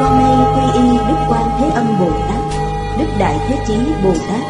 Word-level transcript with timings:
Con 0.00 0.18
nay 0.18 0.36
quy 0.54 0.80
y 0.80 0.98
Đức 1.08 1.16
Quan 1.28 1.50
Thế 1.58 1.70
Âm 1.74 1.86
Bồ 2.00 2.10
Tát, 2.28 2.58
Đức 2.98 3.06
Đại 3.18 3.38
Thế 3.48 3.56
Chí 3.66 3.74
Bồ 4.04 4.12
Tát 4.12 4.40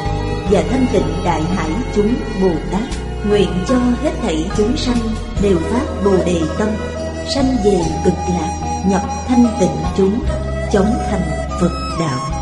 và 0.51 0.63
Thanh 0.71 0.87
Tịnh 0.93 1.25
Đại 1.25 1.43
Hải 1.43 1.71
chúng 1.95 2.15
Bồ 2.43 2.51
Tát, 2.73 2.83
nguyện 3.29 3.49
cho 3.69 3.75
hết 4.03 4.13
thảy 4.23 4.51
chúng 4.57 4.77
sanh 4.77 4.99
đều 5.43 5.57
phát 5.59 6.05
Bồ 6.05 6.17
Đề 6.27 6.41
tâm, 6.59 6.69
sanh 7.35 7.57
về 7.65 7.79
cực 8.05 8.15
lạc, 8.29 8.83
nhập 8.87 9.03
thanh 9.29 9.47
tịnh 9.61 9.77
chúng, 9.97 10.21
chống 10.73 10.95
thành 11.11 11.49
Phật 11.61 11.73
đạo. 12.01 12.39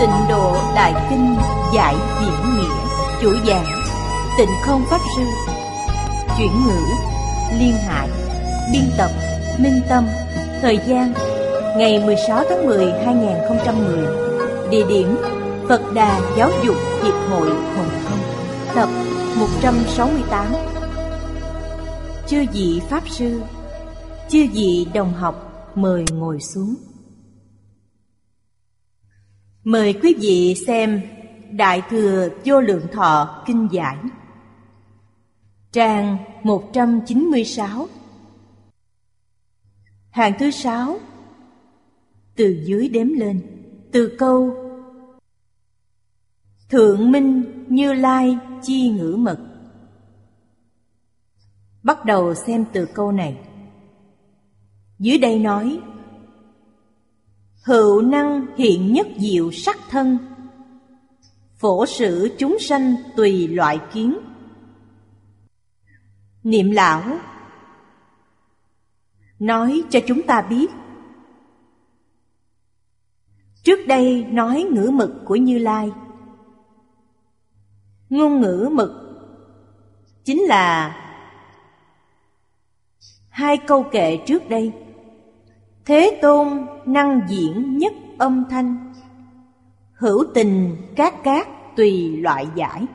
Tịnh 0.00 0.28
độ 0.28 0.56
Đại 0.74 0.94
Kinh 1.10 1.36
Giải 1.74 1.94
Diễn 2.20 2.56
Nghĩa 2.56 2.68
Chủ 3.22 3.32
giảng 3.46 3.64
Tịnh 4.38 4.50
Không 4.62 4.84
Pháp 4.90 5.00
Sư 5.16 5.22
Chuyển 6.38 6.50
ngữ 6.66 6.80
Liên 7.58 7.74
Hải 7.88 8.08
Biên 8.72 8.90
tập 8.98 9.10
Minh 9.58 9.80
Tâm 9.88 10.06
Thời 10.62 10.78
gian 10.86 11.12
Ngày 11.76 12.04
16 12.06 12.44
tháng 12.48 12.66
10 12.66 12.92
2010 12.92 14.70
Địa 14.70 14.86
điểm 14.88 15.16
Phật 15.68 15.82
Đà 15.94 16.20
Giáo 16.36 16.50
dục 16.64 16.76
Hiệp 17.02 17.14
hội 17.14 17.48
Hồng 17.50 17.90
Kông, 18.04 18.18
Tập 18.74 18.88
168 19.38 20.46
Chư 22.26 22.44
vị 22.52 22.80
Pháp 22.88 23.08
Sư, 23.08 23.42
Chư 24.28 24.46
vị 24.52 24.86
đồng 24.94 25.12
học, 25.12 25.70
Mời 25.74 26.04
ngồi 26.12 26.40
xuống. 26.40 26.74
Mời 29.64 29.92
quý 30.02 30.14
vị 30.20 30.54
xem 30.66 31.00
Đại 31.50 31.82
Thừa 31.90 32.28
Vô 32.44 32.60
Lượng 32.60 32.86
Thọ 32.92 33.42
Kinh 33.46 33.68
Giải, 33.70 33.96
Trang 35.72 36.16
196 36.42 37.88
Hàng 40.10 40.32
thứ 40.38 40.50
sáu 40.50 40.98
từ 42.40 42.62
dưới 42.64 42.88
đếm 42.88 43.08
lên. 43.08 43.40
Từ 43.92 44.16
câu, 44.18 44.56
Thượng 46.70 47.12
Minh 47.12 47.64
Như 47.68 47.92
Lai 47.92 48.38
Chi 48.62 48.90
Ngữ 48.90 49.16
Mật. 49.18 49.38
Bắt 51.82 52.04
đầu 52.04 52.34
xem 52.34 52.64
từ 52.72 52.86
câu 52.94 53.12
này. 53.12 53.38
Dưới 54.98 55.18
đây 55.18 55.38
nói, 55.38 55.80
Hữu 57.64 58.02
năng 58.02 58.46
hiện 58.56 58.92
nhất 58.92 59.06
diệu 59.16 59.50
sắc 59.52 59.76
thân, 59.90 60.18
Phổ 61.56 61.86
sử 61.86 62.36
chúng 62.38 62.58
sanh 62.60 62.94
tùy 63.16 63.48
loại 63.48 63.80
kiến. 63.92 64.18
Niệm 66.42 66.70
lão 66.70 67.18
nói 69.38 69.82
cho 69.90 70.00
chúng 70.06 70.22
ta 70.22 70.42
biết 70.42 70.70
trước 73.62 73.86
đây 73.86 74.26
nói 74.30 74.66
ngữ 74.70 74.90
mực 74.92 75.10
của 75.24 75.36
như 75.36 75.58
lai. 75.58 75.90
Ngôn 78.10 78.40
ngữ 78.40 78.68
mực 78.72 78.90
chính 80.24 80.40
là 80.42 80.96
hai 83.28 83.56
câu 83.56 83.82
kệ 83.82 84.16
trước 84.26 84.48
đây. 84.48 84.72
Thế 85.84 86.18
tôn 86.22 86.66
năng 86.86 87.20
diễn 87.28 87.78
nhất 87.78 87.92
âm 88.18 88.44
thanh. 88.50 88.92
Hữu 89.92 90.24
tình 90.34 90.76
các 90.96 91.22
cát 91.22 91.48
tùy 91.76 92.16
loại 92.16 92.46
giải. 92.54 92.86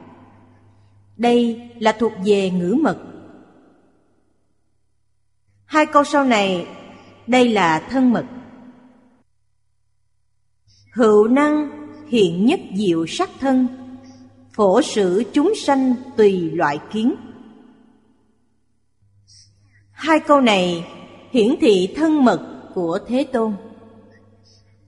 Đây 1.18 1.72
là 1.79 1.91
thuộc 2.00 2.13
về 2.25 2.50
ngữ 2.50 2.75
mật 2.81 2.97
Hai 5.66 5.85
câu 5.85 6.03
sau 6.03 6.23
này, 6.23 6.68
đây 7.28 7.50
là 7.50 7.79
thân 7.89 8.13
mật. 8.13 8.25
Hữu 10.95 11.28
năng 11.28 11.69
hiện 12.07 12.45
nhất 12.45 12.59
diệu 12.75 13.06
sắc 13.07 13.29
thân, 13.39 13.67
phổ 14.51 14.81
sử 14.81 15.23
chúng 15.33 15.53
sanh 15.56 15.95
tùy 16.17 16.51
loại 16.51 16.79
kiến. 16.91 17.16
Hai 19.91 20.19
câu 20.19 20.41
này 20.41 20.88
hiển 21.31 21.56
thị 21.61 21.94
thân 21.95 22.25
mật 22.25 22.69
của 22.73 23.00
Thế 23.07 23.23
Tôn. 23.23 23.53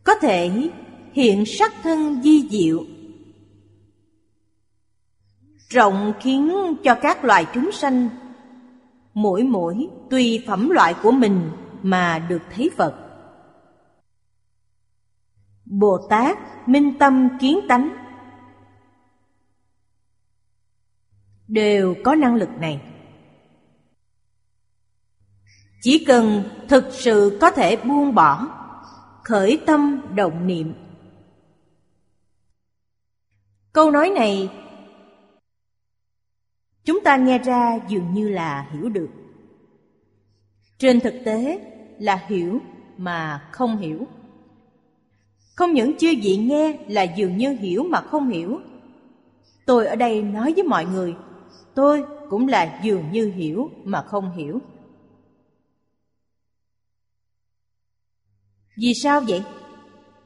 Có 0.04 0.16
thể 0.16 0.70
hiện 1.14 1.46
sắc 1.46 1.74
thân 1.84 2.22
di 2.24 2.50
diệu, 2.50 2.86
rộng 5.70 6.14
khiến 6.20 6.52
cho 6.84 6.96
các 6.96 7.26
loài 7.26 7.46
chúng 7.54 7.72
sanh 7.72 8.10
mỗi 9.14 9.44
mỗi 9.44 9.88
tùy 10.10 10.44
phẩm 10.48 10.70
loại 10.70 10.94
của 11.04 11.12
mình 11.12 11.50
mà 11.84 12.26
được 12.30 12.42
thấy 12.56 12.70
Phật. 12.78 13.07
Bồ 15.70 16.08
Tát 16.10 16.38
minh 16.68 16.98
tâm 17.00 17.30
kiến 17.40 17.60
tánh 17.70 17.98
đều 21.48 21.96
có 22.04 22.16
năng 22.16 22.36
lực 22.36 22.50
này. 22.60 22.82
Chỉ 25.82 26.06
cần 26.08 26.44
thực 26.70 26.86
sự 26.92 27.38
có 27.42 27.52
thể 27.52 27.76
buông 27.76 28.16
bỏ, 28.16 28.48
khởi 29.24 29.62
tâm 29.66 30.02
động 30.16 30.48
niệm. 30.48 30.74
Câu 33.74 33.92
nói 33.92 34.10
này 34.10 34.50
chúng 36.84 37.04
ta 37.04 37.18
nghe 37.18 37.38
ra 37.38 37.80
dường 37.88 38.14
như 38.14 38.30
là 38.30 38.70
hiểu 38.72 38.90
được 38.90 39.10
trên 40.78 41.00
thực 41.00 41.14
tế 41.26 41.60
là 42.00 42.16
hiểu 42.28 42.60
mà 42.98 43.50
không 43.52 43.78
hiểu 43.78 44.08
không 45.58 45.74
những 45.74 45.98
chưa 45.98 46.12
vị 46.22 46.38
nghe 46.38 46.80
là 46.88 47.04
dường 47.04 47.38
như 47.38 47.50
hiểu 47.50 47.84
mà 47.84 48.02
không 48.02 48.30
hiểu. 48.30 48.60
Tôi 49.66 49.88
ở 49.88 49.96
đây 49.96 50.22
nói 50.22 50.54
với 50.54 50.64
mọi 50.64 50.86
người, 50.86 51.16
tôi 51.76 52.04
cũng 52.30 52.48
là 52.48 52.80
dường 52.84 53.12
như 53.12 53.32
hiểu 53.36 53.72
mà 53.84 54.02
không 54.02 54.32
hiểu. 54.38 54.60
Vì 58.78 58.94
sao 59.04 59.22
vậy? 59.28 59.44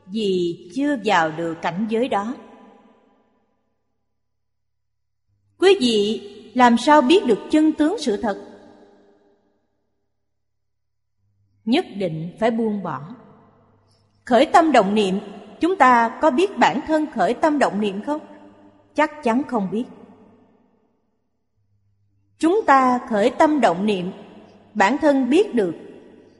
Vì 0.06 0.70
chưa 0.76 0.98
vào 1.06 1.32
được 1.32 1.58
cảnh 1.62 1.88
giới 1.90 2.10
đó. 2.10 2.36
Quý 5.58 5.78
vị, 5.82 6.22
làm 6.54 6.78
sao 6.78 7.02
biết 7.02 7.26
được 7.26 7.40
chân 7.52 7.74
tướng 7.74 7.96
sự 8.00 8.18
thật? 8.22 8.48
Nhất 11.66 11.86
định 11.96 12.30
phải 12.40 12.52
buông 12.52 12.84
bỏ 12.84 13.21
khởi 14.26 14.46
tâm 14.46 14.72
động 14.72 14.96
niệm, 14.96 15.20
chúng 15.60 15.76
ta 15.76 16.20
có 16.22 16.32
biết 16.32 16.58
bản 16.58 16.80
thân 16.88 17.06
khởi 17.12 17.34
tâm 17.34 17.60
động 17.60 17.82
niệm 17.82 18.04
không? 18.04 18.22
Chắc 18.96 19.24
chắn 19.24 19.44
không 19.44 19.68
biết. 19.72 19.86
Chúng 22.40 22.62
ta 22.66 23.00
khởi 23.10 23.30
tâm 23.30 23.62
động 23.62 23.86
niệm, 23.86 24.12
bản 24.74 24.98
thân 24.98 25.30
biết 25.30 25.56
được. 25.56 25.76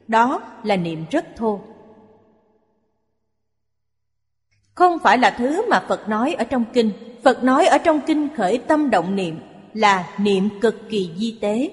Đó 0.08 0.40
là 0.62 0.76
niệm 0.76 1.04
rất 1.10 1.36
thô. 1.36 1.60
Không 4.74 4.98
phải 4.98 5.18
là 5.18 5.30
thứ 5.30 5.68
mà 5.68 5.84
phật 5.88 6.08
nói 6.08 6.34
ở 6.34 6.44
trong 6.44 6.64
kinh. 6.72 6.90
Phật 7.24 7.44
nói 7.44 7.66
ở 7.66 7.78
trong 7.78 8.00
kinh 8.06 8.28
khởi 8.36 8.58
tâm 8.58 8.90
động 8.90 9.16
niệm 9.16 9.40
là 9.74 10.08
niệm 10.18 10.48
cực 10.60 10.88
kỳ 10.88 11.10
di 11.16 11.38
tế. 11.40 11.70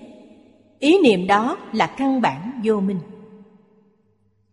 Ý 0.79 0.97
niệm 1.03 1.27
đó 1.27 1.57
là 1.73 1.87
căn 1.87 2.21
bản 2.21 2.61
vô 2.63 2.79
minh 2.79 2.99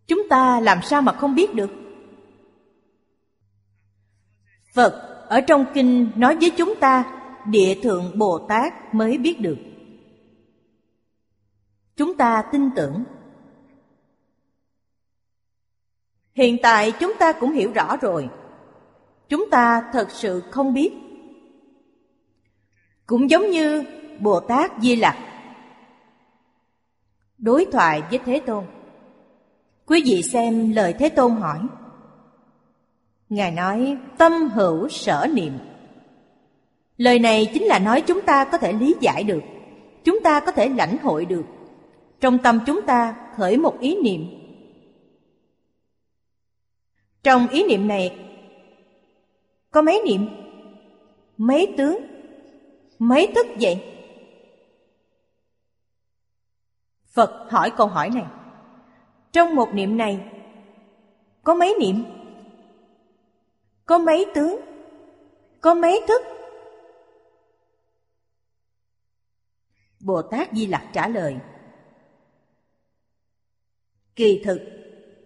chúng 0.07 0.29
ta 0.29 0.59
làm 0.59 0.81
sao 0.81 1.01
mà 1.01 1.13
không 1.13 1.35
biết 1.35 1.53
được? 1.53 1.69
Phật 4.73 5.25
ở 5.29 5.41
trong 5.41 5.65
kinh 5.73 6.11
nói 6.15 6.37
với 6.41 6.51
chúng 6.57 6.75
ta, 6.79 7.21
địa 7.45 7.79
thượng 7.83 8.17
bồ 8.19 8.45
tát 8.49 8.95
mới 8.95 9.17
biết 9.17 9.41
được. 9.41 9.57
Chúng 11.95 12.17
ta 12.17 12.43
tin 12.51 12.69
tưởng. 12.75 13.03
Hiện 16.33 16.57
tại 16.63 16.91
chúng 16.99 17.13
ta 17.19 17.31
cũng 17.31 17.51
hiểu 17.51 17.71
rõ 17.73 17.97
rồi. 17.97 18.29
Chúng 19.29 19.49
ta 19.49 19.89
thật 19.93 20.11
sự 20.11 20.43
không 20.51 20.73
biết. 20.73 20.93
Cũng 23.05 23.29
giống 23.29 23.49
như 23.49 23.83
Bồ 24.19 24.39
Tát 24.39 24.71
Di 24.81 24.95
Lặc. 24.95 25.17
Đối 27.37 27.65
thoại 27.65 28.03
với 28.09 28.19
Thế 28.25 28.41
Tôn. 28.45 28.65
Quý 29.87 30.03
vị 30.05 30.21
xem 30.23 30.71
lời 30.71 30.93
Thế 30.99 31.09
Tôn 31.09 31.31
hỏi. 31.31 31.59
Ngài 33.29 33.51
nói 33.51 33.97
tâm 34.17 34.49
hữu 34.49 34.89
sở 34.89 35.27
niệm. 35.33 35.53
Lời 36.97 37.19
này 37.19 37.51
chính 37.53 37.63
là 37.63 37.79
nói 37.79 38.01
chúng 38.01 38.21
ta 38.21 38.45
có 38.45 38.57
thể 38.57 38.73
lý 38.73 38.95
giải 39.01 39.23
được, 39.23 39.43
chúng 40.03 40.19
ta 40.23 40.39
có 40.39 40.51
thể 40.51 40.69
lãnh 40.69 40.97
hội 40.97 41.25
được. 41.25 41.43
Trong 42.19 42.37
tâm 42.37 42.59
chúng 42.65 42.81
ta 42.81 43.15
khởi 43.35 43.57
một 43.57 43.79
ý 43.79 43.95
niệm. 44.03 44.25
Trong 47.23 47.47
ý 47.47 47.63
niệm 47.63 47.87
này 47.87 48.17
có 49.71 49.81
mấy 49.81 50.01
niệm? 50.05 50.27
Mấy 51.37 51.73
tướng? 51.77 51.97
Mấy 52.99 53.31
thức 53.35 53.47
vậy? 53.61 53.83
Phật 57.13 57.47
hỏi 57.49 57.71
câu 57.77 57.87
hỏi 57.87 58.09
này. 58.09 58.25
Trong 59.37 59.55
một 59.55 59.73
niệm 59.73 59.97
này 59.97 60.19
có 61.43 61.55
mấy 61.55 61.75
niệm? 61.79 62.03
Có 63.85 63.97
mấy 63.97 64.25
tướng? 64.35 64.61
Có 65.61 65.73
mấy 65.73 66.01
thức? 66.07 66.21
Bồ 69.99 70.21
Tát 70.21 70.49
Di 70.53 70.65
Lặc 70.65 70.83
trả 70.93 71.07
lời 71.07 71.37
Kỳ 74.15 74.41
thực, 74.45 74.61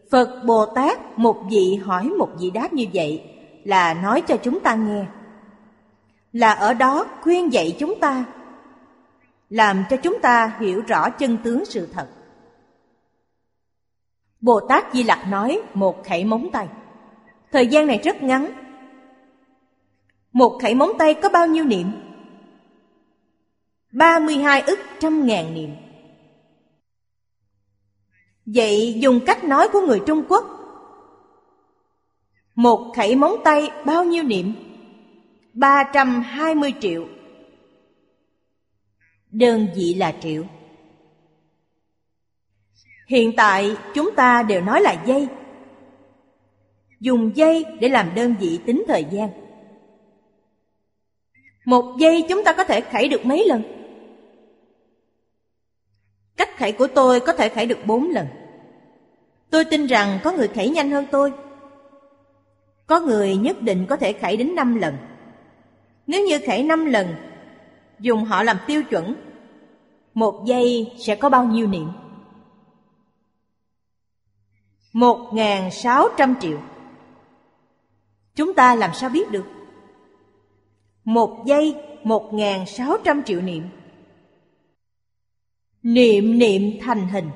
Phật 0.10 0.42
Bồ 0.46 0.66
Tát 0.66 1.20
một 1.20 1.44
vị 1.50 1.76
hỏi 1.76 2.04
một 2.04 2.30
vị 2.40 2.52
đáp 2.52 2.74
như 2.74 2.86
vậy 2.94 3.24
là 3.64 3.94
nói 3.94 4.24
cho 4.28 4.38
chúng 4.38 4.60
ta 4.60 4.76
nghe. 4.76 5.06
Là 6.34 6.52
ở 6.52 6.74
đó 6.74 7.06
khuyên 7.22 7.54
dạy 7.54 7.76
chúng 7.80 8.00
ta, 8.00 8.26
làm 9.50 9.84
cho 9.90 9.98
chúng 9.98 10.20
ta 10.22 10.58
hiểu 10.60 10.82
rõ 10.88 11.10
chân 11.10 11.38
tướng 11.44 11.66
sự 11.66 11.88
thật. 11.94 12.08
Bồ 14.42 14.60
Tát 14.60 14.94
Di 14.94 15.04
Lặc 15.04 15.28
nói 15.28 15.62
một 15.74 16.06
khẩy 16.06 16.26
móng 16.26 16.50
tay. 16.52 16.68
Thời 17.52 17.68
gian 17.68 17.88
này 17.88 18.00
rất 18.04 18.24
ngắn. 18.24 18.52
Một 20.34 20.58
khẩy 20.62 20.76
móng 20.76 20.92
tay 21.00 21.14
có 21.14 21.30
bao 21.30 21.48
nhiêu 21.48 21.64
niệm? 21.64 21.92
32 23.92 24.62
ức 24.62 24.80
trăm 25.00 25.26
ngàn 25.26 25.54
niệm. 25.54 25.70
Vậy 28.46 28.94
dùng 28.98 29.20
cách 29.26 29.44
nói 29.44 29.68
của 29.74 29.82
người 29.82 30.02
Trung 30.08 30.24
Quốc 30.30 30.46
Một 32.56 32.94
khẩy 32.96 33.16
móng 33.16 33.36
tay 33.44 33.72
bao 33.86 34.04
nhiêu 34.04 34.24
niệm? 34.24 34.54
320 35.54 36.74
triệu 36.82 37.08
Đơn 39.32 39.68
vị 39.76 39.94
là 39.94 40.14
triệu 40.22 40.44
Hiện 43.12 43.36
tại, 43.38 43.76
chúng 43.94 44.16
ta 44.16 44.44
đều 44.44 44.62
nói 44.62 44.82
là 44.82 45.04
giây 45.06 45.28
Dùng 47.00 47.32
giây 47.36 47.66
để 47.80 47.90
làm 47.90 48.16
đơn 48.16 48.36
vị 48.40 48.60
tính 48.66 48.84
thời 48.88 49.06
gian. 49.12 49.30
Một 51.66 51.96
giây 52.00 52.26
chúng 52.30 52.44
ta 52.44 52.54
có 52.54 52.64
thể 52.64 52.82
khẩy 52.82 53.10
được 53.10 53.26
mấy 53.26 53.46
lần? 53.48 53.64
Cách 56.38 56.58
khẩy 56.58 56.72
của 56.72 56.88
tôi 56.88 57.20
có 57.20 57.34
thể 57.34 57.50
khẩy 57.50 57.66
được 57.66 57.78
bốn 57.86 58.10
lần. 58.10 58.28
Tôi 59.50 59.66
tin 59.66 59.86
rằng 59.86 60.20
có 60.24 60.32
người 60.32 60.48
khẩy 60.48 60.70
nhanh 60.70 60.92
hơn 60.92 61.06
tôi. 61.12 61.34
Có 62.88 63.00
người 63.00 63.36
nhất 63.36 63.62
định 63.62 63.86
có 63.90 63.96
thể 63.96 64.14
khẩy 64.14 64.38
đến 64.38 64.56
năm 64.56 64.76
lần. 64.76 64.98
Nếu 66.08 66.26
như 66.26 66.40
khẩy 66.48 66.64
năm 66.64 66.86
lần, 66.86 67.08
Dùng 68.00 68.24
họ 68.24 68.44
làm 68.44 68.58
tiêu 68.68 68.84
chuẩn, 68.84 69.16
Một 70.14 70.46
giây 70.46 70.92
sẽ 70.98 71.16
có 71.16 71.30
bao 71.30 71.46
nhiêu 71.46 71.68
niệm? 71.68 71.88
Một 74.94 75.30
ngàn 75.34 75.72
sáu 75.72 76.08
trăm 76.18 76.36
triệu. 76.40 76.60
Chúng 78.36 78.54
ta 78.54 78.76
làm 78.76 78.94
sao 78.94 79.10
biết 79.10 79.32
được? 79.32 79.46
Một 81.04 81.44
giây, 81.46 81.76
một 82.04 82.34
ngàn 82.34 82.66
sáu 82.66 82.98
trăm 83.04 83.24
triệu 83.24 83.42
niệm. 83.42 83.64
Niệm 85.84 86.40
niệm 86.40 86.80
thành 86.82 87.08
hình. 87.08 87.30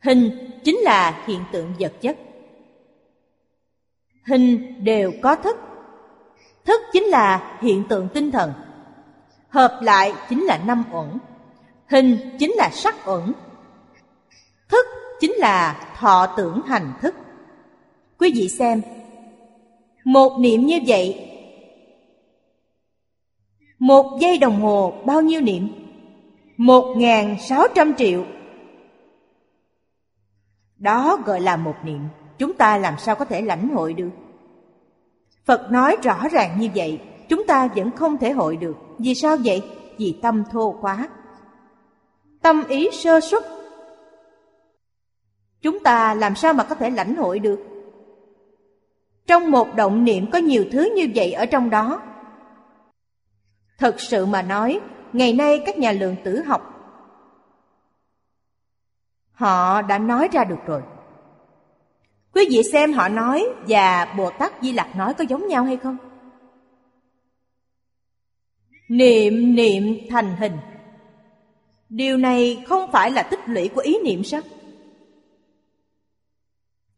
Hình 0.00 0.50
chính 0.64 0.76
là 0.76 1.24
hiện 1.26 1.40
tượng 1.52 1.74
vật 1.78 1.92
chất. 2.00 2.18
Hình 4.26 4.74
đều 4.84 5.12
có 5.22 5.36
thức. 5.36 5.56
Thức 6.64 6.80
chính 6.92 7.04
là 7.04 7.58
hiện 7.62 7.84
tượng 7.88 8.08
tinh 8.14 8.30
thần. 8.30 8.52
Hợp 9.48 9.78
lại 9.82 10.14
chính 10.28 10.44
là 10.44 10.60
năm 10.66 10.84
uẩn. 10.92 11.18
Hình 11.86 12.36
chính 12.38 12.52
là 12.52 12.70
sắc 12.72 12.94
uẩn. 13.08 13.32
Thức 14.68 14.86
chính 15.22 15.32
là 15.32 15.90
thọ 15.98 16.26
tưởng 16.36 16.62
hành 16.66 16.92
thức. 17.00 17.14
Quý 18.18 18.32
vị 18.34 18.48
xem, 18.48 18.82
Một 20.04 20.38
niệm 20.40 20.66
như 20.66 20.78
vậy, 20.86 21.28
Một 23.78 24.18
giây 24.20 24.38
đồng 24.38 24.60
hồ 24.60 24.94
bao 25.06 25.20
nhiêu 25.20 25.40
niệm? 25.40 25.68
Một 26.56 26.94
ngàn 26.96 27.36
sáu 27.40 27.66
trăm 27.74 27.94
triệu. 27.94 28.24
Đó 30.76 31.18
gọi 31.24 31.40
là 31.40 31.56
một 31.56 31.74
niệm. 31.84 32.00
Chúng 32.38 32.54
ta 32.54 32.78
làm 32.78 32.94
sao 32.98 33.14
có 33.14 33.24
thể 33.24 33.42
lãnh 33.42 33.68
hội 33.68 33.92
được? 33.92 34.10
Phật 35.44 35.70
nói 35.70 35.96
rõ 36.02 36.28
ràng 36.32 36.60
như 36.60 36.68
vậy, 36.74 37.00
Chúng 37.28 37.46
ta 37.46 37.68
vẫn 37.76 37.90
không 37.90 38.18
thể 38.18 38.30
hội 38.30 38.56
được. 38.56 38.76
Vì 38.98 39.14
sao 39.14 39.36
vậy? 39.44 39.62
Vì 39.98 40.18
tâm 40.22 40.44
thô 40.52 40.76
quá. 40.80 41.08
Tâm 42.42 42.64
ý 42.68 42.88
sơ 42.92 43.20
xuất 43.20 43.61
Chúng 45.62 45.80
ta 45.80 46.14
làm 46.14 46.34
sao 46.34 46.52
mà 46.54 46.64
có 46.64 46.74
thể 46.74 46.90
lãnh 46.90 47.16
hội 47.16 47.38
được 47.38 47.60
Trong 49.26 49.50
một 49.50 49.74
động 49.76 50.04
niệm 50.04 50.30
có 50.30 50.38
nhiều 50.38 50.64
thứ 50.72 50.92
như 50.96 51.08
vậy 51.14 51.32
ở 51.32 51.46
trong 51.46 51.70
đó 51.70 52.02
Thật 53.78 54.00
sự 54.00 54.26
mà 54.26 54.42
nói, 54.42 54.80
Ngày 55.12 55.32
nay 55.32 55.62
các 55.66 55.78
nhà 55.78 55.92
lượng 55.92 56.16
tử 56.24 56.42
học, 56.42 56.68
Họ 59.32 59.82
đã 59.82 59.98
nói 59.98 60.28
ra 60.32 60.44
được 60.44 60.60
rồi 60.66 60.82
Quý 62.34 62.48
vị 62.50 62.62
xem 62.72 62.92
họ 62.92 63.08
nói 63.08 63.46
và 63.68 64.14
Bồ 64.16 64.30
Tát 64.30 64.52
Di 64.62 64.72
Lặc 64.72 64.96
nói 64.96 65.14
có 65.14 65.24
giống 65.28 65.48
nhau 65.48 65.64
hay 65.64 65.76
không? 65.76 65.96
Niệm 68.88 69.54
niệm 69.54 69.98
thành 70.10 70.36
hình 70.36 70.56
Điều 71.88 72.16
này 72.16 72.64
không 72.66 72.92
phải 72.92 73.10
là 73.10 73.22
tích 73.22 73.40
lũy 73.46 73.68
của 73.68 73.80
ý 73.80 73.98
niệm 74.04 74.24
sao? 74.24 74.40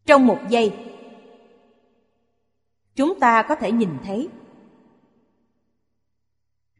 Trong 0.07 0.27
một 0.27 0.39
giây 0.49 0.73
Chúng 2.97 3.21
ta 3.21 3.43
có 3.43 3.55
thể 3.55 3.73
nhìn 3.73 3.91
thấy. 4.05 4.29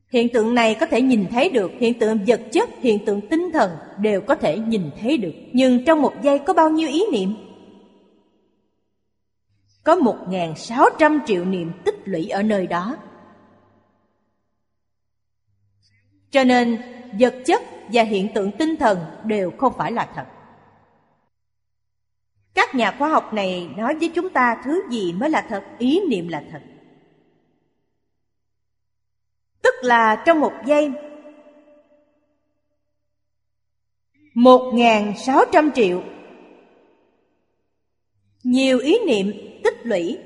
Hiện 0.09 0.29
tượng 0.33 0.55
này 0.55 0.77
có 0.81 0.87
thể 0.87 1.03
nhìn 1.03 1.27
thấy 1.31 1.49
được 1.49 1.71
Hiện 1.79 1.99
tượng 1.99 2.19
vật 2.27 2.41
chất, 2.53 2.69
hiện 2.81 3.05
tượng 3.05 3.29
tinh 3.29 3.51
thần 3.53 3.71
Đều 3.99 4.21
có 4.21 4.35
thể 4.35 4.59
nhìn 4.59 4.91
thấy 5.01 5.17
được. 5.17 5.35
Nhưng 5.53 5.85
trong 5.85 6.03
một 6.03 6.15
giây 6.23 6.39
có 6.39 6.55
bao 6.55 6.71
nhiêu 6.71 6.89
ý 6.89 7.05
niệm? 7.13 7.35
Có 9.85 9.97
một 9.97 10.17
sáu 10.57 10.87
trăm 10.99 11.21
triệu 11.27 11.45
niệm 11.45 11.73
tích 11.85 11.97
lũy 12.05 12.29
ở 12.29 12.43
nơi 12.43 12.67
đó. 12.67 12.97
Cho 16.31 16.45
nên 16.45 16.83
vật 17.21 17.35
chất 17.47 17.63
và 17.93 18.03
hiện 18.03 18.29
tượng 18.35 18.53
tinh 18.53 18.77
thần 18.77 18.99
đều 19.25 19.51
không 19.51 19.73
phải 19.79 19.93
là 19.93 20.11
thật. 20.15 20.25
Các 22.55 22.75
nhà 22.75 22.95
khoa 22.99 23.09
học 23.09 23.35
này 23.35 23.69
nói 23.77 23.95
với 23.95 24.11
chúng 24.15 24.31
ta 24.31 24.63
thứ 24.65 24.83
gì 24.91 25.13
mới 25.13 25.31
là 25.31 25.47
thật, 25.49 25.65
ý 25.79 26.01
niệm 26.09 26.29
là 26.29 26.45
thật? 26.51 26.61
Tức 29.63 29.75
là 29.83 30.23
trong 30.27 30.41
một 30.41 30.53
giây 30.67 30.93
một 34.35 34.75
sáu 35.17 35.45
trăm 35.53 35.71
triệu. 35.73 36.03
Nhiều 38.43 38.79
ý 38.79 38.99
niệm 39.07 39.33
tích 39.65 39.87
lũy. 39.87 40.19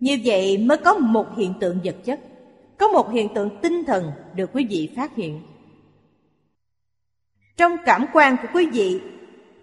Như 0.00 0.18
vậy 0.24 0.58
mới 0.58 0.78
có 0.78 0.94
một 0.94 1.26
hiện 1.36 1.54
tượng 1.60 1.80
vật 1.84 1.96
chất 2.04 2.20
Có 2.78 2.88
một 2.88 3.10
hiện 3.12 3.34
tượng 3.34 3.60
tinh 3.62 3.84
thần 3.84 4.12
được 4.34 4.50
quý 4.52 4.66
vị 4.70 4.92
phát 4.96 5.16
hiện. 5.16 5.42
Trong 7.56 7.76
cảm 7.84 8.06
quan 8.12 8.36
của 8.42 8.48
quý 8.54 8.66
vị 8.66 9.00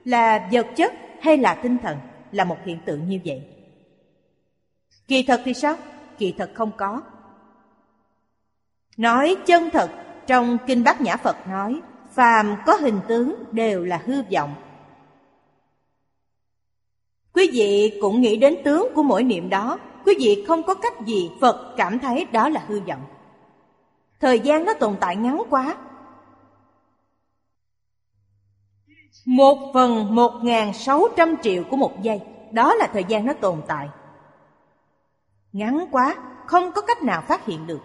là 0.05 0.49
vật 0.51 0.67
chất 0.75 0.93
hay 1.21 1.37
là 1.37 1.53
tinh 1.53 1.77
thần 1.77 1.97
Là 2.31 2.43
một 2.43 2.57
hiện 2.65 2.77
tượng 2.85 3.09
như 3.09 3.19
vậy? 3.25 3.43
Kỳ 5.07 5.23
thật 5.23 5.41
thì 5.45 5.53
sao? 5.53 5.75
Kỳ 6.17 6.33
thật 6.37 6.51
không 6.53 6.71
có. 6.77 7.01
Nói 8.97 9.35
chân 9.45 9.69
thật, 9.69 9.91
trong 10.27 10.57
Kinh 10.67 10.83
Bát 10.83 11.01
Nhã 11.01 11.17
Phật 11.17 11.47
nói, 11.47 11.81
Phàm 12.11 12.55
có 12.65 12.73
hình 12.73 12.99
tướng 13.07 13.43
đều 13.51 13.83
là 13.83 14.01
hư 14.05 14.21
vọng. 14.31 14.55
Quý 17.33 17.49
vị 17.53 17.99
cũng 18.01 18.21
nghĩ 18.21 18.37
đến 18.37 18.55
tướng 18.63 18.87
của 18.95 19.03
mỗi 19.03 19.23
niệm 19.23 19.49
đó, 19.49 19.79
Quý 20.05 20.15
vị 20.19 20.45
không 20.47 20.63
có 20.63 20.73
cách 20.73 20.93
gì 21.05 21.31
Phật 21.41 21.73
cảm 21.77 21.99
thấy 21.99 22.25
đó 22.31 22.49
là 22.49 22.63
hư 22.67 22.79
vọng. 22.79 23.01
Thời 24.19 24.39
gian 24.39 24.65
nó 24.65 24.73
tồn 24.73 24.95
tại 24.99 25.15
ngắn 25.15 25.41
quá 25.49 25.75
Một 29.25 29.71
phần 29.73 30.15
một 30.15 30.31
ngàn 30.43 30.73
sáu 30.73 31.07
trăm 31.17 31.35
triệu 31.41 31.63
của 31.63 31.77
một 31.77 32.01
giây. 32.01 32.21
Đó 32.51 32.75
là 32.75 32.87
thời 32.93 33.03
gian 33.03 33.25
nó 33.25 33.33
tồn 33.33 33.61
tại. 33.67 33.89
Ngắn 35.53 35.85
quá, 35.91 36.15
Không 36.45 36.71
có 36.71 36.81
cách 36.81 37.03
nào 37.03 37.23
phát 37.27 37.45
hiện 37.45 37.67
được. 37.67 37.81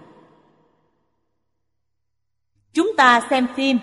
Chúng 2.72 2.90
ta 2.96 3.20
xem 3.30 3.46
phim. 3.54 3.78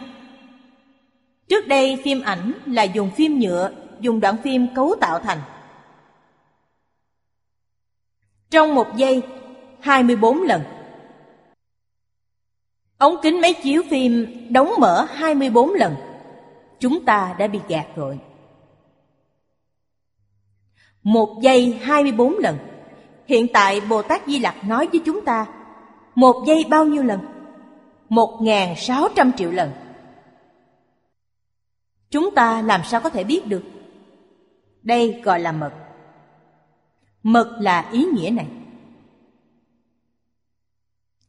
Trước 1.47 1.67
đây, 1.67 2.01
phim 2.03 2.21
ảnh 2.21 2.53
là 2.65 2.83
dùng 2.83 3.09
phim 3.15 3.39
nhựa, 3.39 3.71
Dùng 3.99 4.19
đoạn 4.19 4.37
phim 4.43 4.67
cấu 4.75 4.95
tạo 5.01 5.19
thành. 5.19 5.39
Trong 8.49 8.75
một 8.75 8.87
giây 8.95 9.21
24 9.79 10.41
lần. 10.41 10.61
Ống 12.97 13.15
kính 13.21 13.41
máy 13.41 13.53
chiếu 13.53 13.83
phim 13.89 14.27
đóng 14.49 14.73
mở 14.79 15.07
24 15.13 15.73
lần. 15.73 15.95
Chúng 16.81 17.05
ta 17.05 17.35
đã 17.39 17.47
bị 17.47 17.59
gạt 17.67 17.87
rồi. 17.95 18.19
Một 21.03 21.39
giây 21.41 21.79
24 21.81 22.37
lần. 22.37 22.57
Hiện 23.25 23.47
tại 23.53 23.81
Bồ 23.81 24.01
Tát 24.01 24.21
Di 24.27 24.39
Lặc 24.39 24.55
nói 24.65 24.87
với 24.91 25.01
chúng 25.05 25.25
ta, 25.25 25.45
Một 26.15 26.43
giây 26.47 26.65
bao 26.69 26.85
nhiêu 26.85 27.03
lần? 27.03 27.19
Một 28.09 28.39
ngàn 28.41 28.75
sáu 28.77 29.07
trăm 29.15 29.31
triệu 29.37 29.51
lần. 29.51 29.71
Chúng 32.09 32.35
ta 32.35 32.61
làm 32.61 32.81
sao 32.83 33.01
có 33.01 33.09
thể 33.09 33.23
biết 33.23 33.47
được? 33.47 33.63
Đây 34.81 35.21
gọi 35.23 35.39
là 35.39 35.51
mật. 35.51 35.71
Mật 37.23 37.57
là 37.59 37.89
ý 37.91 38.05
nghĩa 38.05 38.29
này. 38.29 38.47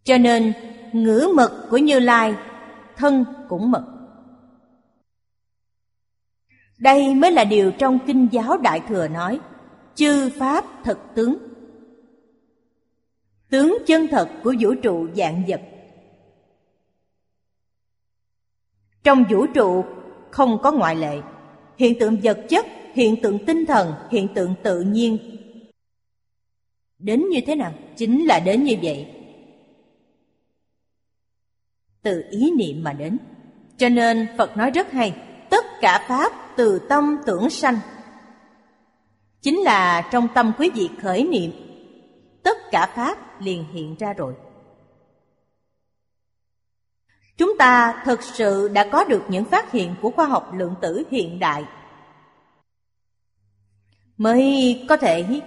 Cho 0.05 0.19
nên, 0.19 0.53
ngữ 0.93 1.33
mật 1.37 1.67
của 1.71 1.79
Như 1.79 1.99
Lai, 1.99 2.35
Thân 2.97 3.25
cũng 3.49 3.71
mật. 3.71 3.92
Đây 6.83 7.15
mới 7.15 7.33
là 7.33 7.45
điều 7.45 7.73
trong 7.73 7.99
Kinh 8.07 8.29
giáo 8.33 8.59
Đại 8.59 8.81
Thừa 8.89 9.09
nói 9.09 9.41
Chư 9.95 10.31
Pháp 10.39 10.65
thật 10.85 10.99
tướng. 11.15 11.39
Tướng 13.51 13.79
chân 13.87 14.09
thật 14.11 14.29
của 14.45 14.55
vũ 14.61 14.75
trụ 14.83 15.07
dạng 15.17 15.43
vật. 15.49 15.61
Trong 19.05 19.25
vũ 19.31 19.47
trụ 19.47 19.85
không 20.31 20.59
có 20.63 20.73
ngoại 20.73 20.97
lệ 20.97 21.21
Hiện 21.77 21.99
tượng 21.99 22.17
vật 22.23 22.39
chất, 22.49 22.67
hiện 22.95 23.23
tượng 23.23 23.47
tinh 23.47 23.67
thần, 23.67 23.93
hiện 24.11 24.29
tượng 24.35 24.55
tự 24.63 24.81
nhiên. 24.81 25.19
Đến 26.99 27.29
như 27.29 27.41
thế 27.47 27.57
nào? 27.57 27.73
Chính 27.97 28.27
là 28.27 28.41
đến 28.41 28.65
như 28.65 28.77
vậy. 28.83 29.07
Từ 32.03 32.25
ý 32.31 32.51
niệm 32.59 32.85
mà 32.85 32.93
đến. 32.93 33.19
Cho 33.77 33.89
nên 33.89 34.27
Phật 34.39 34.57
nói 34.57 34.71
rất 34.71 34.93
hay 34.93 35.15
Tất 35.51 35.65
cả 35.81 36.05
Pháp 36.09 36.42
từ 36.57 36.79
tâm 36.79 37.19
tưởng 37.27 37.51
sanh. 37.51 37.79
Chính 39.41 39.61
là 39.61 40.09
trong 40.11 40.29
tâm 40.35 40.53
quý 40.59 40.71
vị 40.75 40.91
khởi 41.03 41.25
niệm 41.25 41.53
Tất 42.43 42.71
cả 42.71 42.87
Pháp 42.95 43.41
liền 43.41 43.65
hiện 43.73 43.97
ra 43.99 44.13
rồi. 44.13 44.35
Chúng 47.37 47.59
ta 47.59 48.03
thực 48.05 48.23
sự 48.23 48.69
đã 48.69 48.89
có 48.93 49.05
được 49.05 49.23
những 49.29 49.45
phát 49.45 49.73
hiện 49.73 49.95
của 50.03 50.11
khoa 50.11 50.27
học 50.27 50.55
lượng 50.55 50.75
tử 50.81 51.03
hiện 51.11 51.39
đại. 51.39 51.65
Mới 54.17 54.85
có 54.89 54.97
thể 54.97 55.41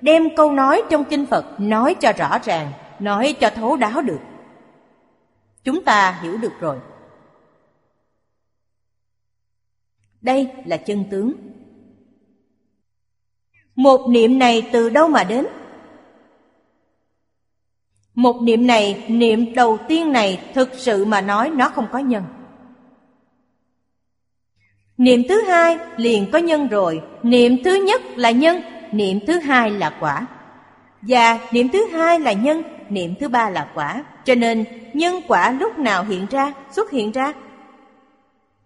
đem 0.00 0.36
câu 0.36 0.52
nói 0.52 0.82
trong 0.90 1.04
kinh 1.04 1.26
Phật 1.26 1.44
nói 1.58 1.94
cho 1.94 2.12
rõ 2.12 2.38
ràng, 2.44 2.72
nói 2.98 3.34
cho 3.40 3.50
thấu 3.50 3.76
đáo 3.76 4.02
được. 4.02 4.20
Chúng 5.64 5.84
ta 5.84 6.18
hiểu 6.22 6.36
được 6.36 6.52
rồi. 6.60 6.78
Đây 10.20 10.48
là 10.64 10.76
chân 10.76 11.04
tướng 11.10 11.32
Một 13.74 14.08
niệm 14.08 14.38
này 14.38 14.68
từ 14.72 14.88
đâu 14.88 15.08
mà 15.08 15.24
đến? 15.24 15.46
Một 18.14 18.42
niệm 18.42 18.66
này, 18.66 19.04
niệm 19.08 19.54
đầu 19.54 19.78
tiên 19.88 20.12
này 20.12 20.40
thực 20.54 20.74
sự 20.74 21.04
mà 21.04 21.20
nói 21.20 21.50
nó 21.50 21.68
không 21.68 21.86
có 21.92 21.98
nhân. 21.98 22.24
Niệm 24.96 25.22
thứ 25.28 25.42
hai 25.42 25.78
liền 25.96 26.30
có 26.32 26.38
nhân 26.38 26.68
rồi, 26.68 27.02
niệm 27.22 27.56
thứ 27.64 27.74
nhất 27.74 28.02
là 28.16 28.30
nhân, 28.30 28.62
niệm 28.92 29.18
thứ 29.26 29.38
hai 29.38 29.70
là 29.70 29.96
quả. 30.00 30.26
Và 31.02 31.38
niệm 31.52 31.68
thứ 31.68 31.86
hai 31.86 32.20
là 32.20 32.32
nhân, 32.32 32.62
niệm 32.88 33.14
thứ 33.20 33.28
ba 33.28 33.50
là 33.50 33.70
quả. 33.74 34.04
Cho 34.24 34.34
nên 34.34 34.64
nhân 34.92 35.20
quả 35.28 35.50
lúc 35.50 35.78
nào 35.78 36.04
hiện 36.04 36.26
ra, 36.30 36.52
xuất 36.70 36.90
hiện 36.90 37.12
ra? 37.12 37.32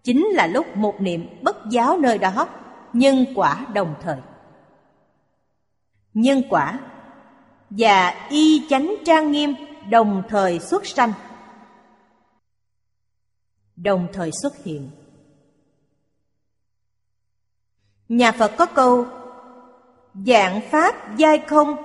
Chính 0.03 0.27
là 0.27 0.47
lúc 0.47 0.77
một 0.77 0.95
niệm 0.99 1.27
bất 1.41 1.57
giáo 1.69 1.97
nơi 1.97 2.17
đó, 2.17 2.47
nhân 2.93 3.25
quả 3.35 3.65
đồng 3.73 3.95
thời. 4.01 4.17
Nhân 6.13 6.41
quả 6.49 6.79
và 7.69 8.27
y 8.29 8.67
chánh 8.69 8.95
trang 9.05 9.31
nghiêm 9.31 9.55
đồng 9.89 10.23
thời 10.29 10.59
xuất 10.59 10.85
sanh. 10.85 11.13
Đồng 13.75 14.07
thời 14.13 14.31
xuất 14.41 14.63
hiện. 14.63 14.89
Nhà 18.09 18.31
phật 18.31 18.51
có 18.57 18.65
câu 18.65 19.05
dạng 20.13 20.61
pháp 20.71 21.17
giai 21.17 21.39
không 21.47 21.75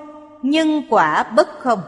nhân 0.43 0.83
quả 0.91 1.33
bất 1.37 1.49
không? 1.59 1.83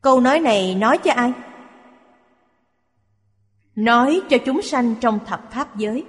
Câu 0.00 0.20
nói 0.20 0.40
này 0.40 0.74
nói 0.74 0.98
cho 0.98 1.12
ai? 1.12 1.32
Nói 3.76 4.22
cho 4.28 4.36
chúng 4.46 4.62
sanh 4.62 4.94
trong 5.00 5.24
thập 5.24 5.52
pháp 5.52 5.76
giới. 5.76 6.04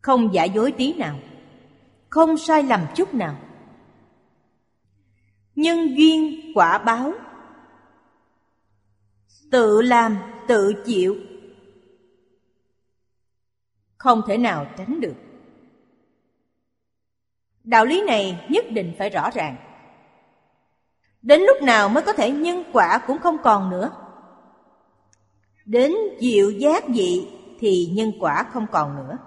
Không 0.00 0.34
giả 0.34 0.44
dối 0.44 0.72
tí 0.72 0.92
nào, 0.92 1.18
không 2.10 2.36
sai 2.36 2.62
lầm 2.62 2.80
chút 2.94 3.14
nào. 3.14 3.36
Nhân 5.56 5.96
duyên 5.96 6.52
quả 6.54 6.78
báo, 6.78 7.12
tự 9.50 9.82
làm, 9.82 10.16
tự 10.48 10.82
chịu. 10.86 11.16
Không 13.96 14.22
thể 14.26 14.36
nào 14.36 14.66
tránh 14.76 15.00
được. 15.00 15.14
Đạo 17.64 17.84
lý 17.84 18.02
này 18.06 18.46
nhất 18.48 18.64
định 18.70 18.94
phải 18.98 19.10
rõ 19.10 19.30
ràng. 19.30 19.56
Đến 21.22 21.40
lúc 21.40 21.62
nào 21.62 21.88
mới 21.88 22.02
có 22.02 22.12
thể 22.12 22.30
nhân 22.30 22.64
quả 22.72 23.04
cũng 23.06 23.18
không 23.18 23.36
còn 23.42 23.70
nữa 23.70 24.03
đến 25.64 25.92
diệu 26.20 26.50
giác 26.50 26.84
dị 26.94 27.28
thì 27.58 27.86
nhân 27.92 28.12
quả 28.20 28.50
không 28.52 28.66
còn 28.72 28.96
nữa. 28.96 29.18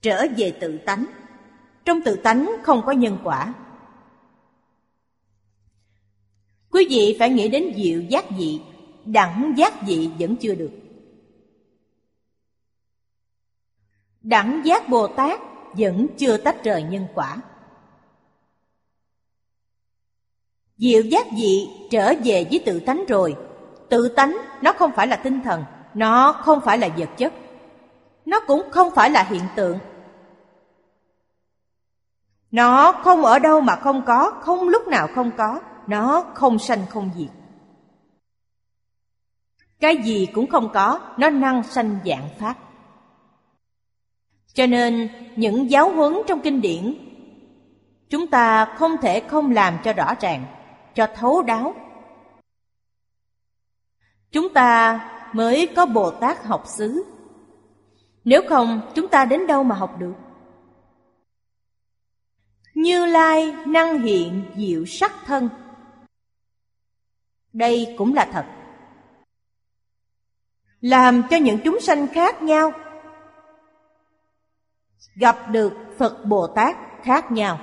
Trở 0.00 0.26
về 0.36 0.56
tự 0.60 0.78
tánh. 0.78 1.06
Trong 1.84 2.00
tự 2.04 2.16
tánh 2.16 2.52
không 2.62 2.82
có 2.86 2.92
nhân 2.92 3.18
quả. 3.24 3.54
Quý 6.70 6.86
vị 6.90 7.16
phải 7.18 7.30
nghĩ 7.30 7.48
đến 7.48 7.72
diệu 7.76 8.00
giác 8.00 8.24
dị, 8.38 8.60
đẳng 9.04 9.54
giác 9.56 9.74
dị 9.86 10.10
vẫn 10.18 10.36
chưa 10.36 10.54
được. 10.54 10.72
Đẳng 14.22 14.62
giác 14.64 14.88
bồ 14.88 15.06
tát 15.06 15.40
vẫn 15.76 16.06
chưa 16.18 16.36
tách 16.36 16.64
rời 16.64 16.82
nhân 16.82 17.06
quả. 17.14 17.36
Diệu 20.78 21.02
giác 21.02 21.26
dị 21.38 21.68
trở 21.90 22.12
về 22.24 22.46
với 22.50 22.62
tự 22.66 22.80
tánh 22.80 23.04
rồi 23.08 23.36
tự 23.92 24.08
tánh 24.08 24.36
nó 24.62 24.72
không 24.72 24.92
phải 24.92 25.06
là 25.06 25.16
tinh 25.16 25.40
thần 25.42 25.64
nó 25.94 26.32
không 26.32 26.60
phải 26.60 26.78
là 26.78 26.88
vật 26.96 27.08
chất 27.16 27.32
nó 28.24 28.40
cũng 28.46 28.70
không 28.70 28.90
phải 28.94 29.10
là 29.10 29.22
hiện 29.22 29.42
tượng 29.56 29.78
nó 32.52 32.92
không 32.92 33.24
ở 33.24 33.38
đâu 33.38 33.60
mà 33.60 33.76
không 33.76 34.02
có, 34.06 34.30
không 34.40 34.68
lúc 34.68 34.88
nào 34.88 35.08
không 35.14 35.30
có, 35.36 35.60
nó 35.86 36.24
không 36.34 36.58
sanh 36.58 36.86
không 36.90 37.10
diệt. 37.16 37.30
Cái 39.80 39.96
gì 39.96 40.26
cũng 40.34 40.46
không 40.46 40.68
có, 40.74 41.00
nó 41.16 41.30
năng 41.30 41.62
sanh 41.62 41.98
dạng 42.04 42.28
pháp. 42.38 42.54
Cho 44.54 44.66
nên 44.66 45.08
những 45.36 45.70
giáo 45.70 45.90
huấn 45.90 46.14
trong 46.26 46.40
kinh 46.40 46.60
điển 46.60 46.94
chúng 48.10 48.26
ta 48.26 48.64
không 48.64 48.96
thể 48.96 49.20
không 49.20 49.50
làm 49.50 49.78
cho 49.84 49.92
rõ 49.92 50.14
ràng, 50.20 50.44
cho 50.94 51.06
thấu 51.14 51.42
đáo. 51.42 51.74
Chúng 54.32 54.52
ta 54.52 55.00
mới 55.32 55.68
có 55.76 55.86
Bồ 55.86 56.10
Tát 56.10 56.44
học 56.44 56.64
xứ. 56.66 57.04
Nếu 58.24 58.42
không, 58.48 58.92
chúng 58.94 59.08
ta 59.08 59.24
đến 59.24 59.46
đâu 59.46 59.62
mà 59.62 59.74
học 59.74 59.98
được? 59.98 60.14
Như 62.74 63.06
Lai 63.06 63.52
năng 63.66 63.98
hiện 63.98 64.44
diệu 64.56 64.84
sắc 64.86 65.12
thân 65.24 65.48
Đây 67.52 67.94
cũng 67.98 68.14
là 68.14 68.28
thật 68.32 68.46
Làm 70.80 71.22
cho 71.30 71.36
những 71.36 71.58
chúng 71.64 71.80
sanh 71.80 72.06
khác 72.08 72.42
nhau 72.42 72.72
Gặp 75.14 75.50
được 75.50 75.72
Phật 75.98 76.24
Bồ 76.24 76.46
Tát 76.46 76.76
khác 77.02 77.32
nhau 77.32 77.60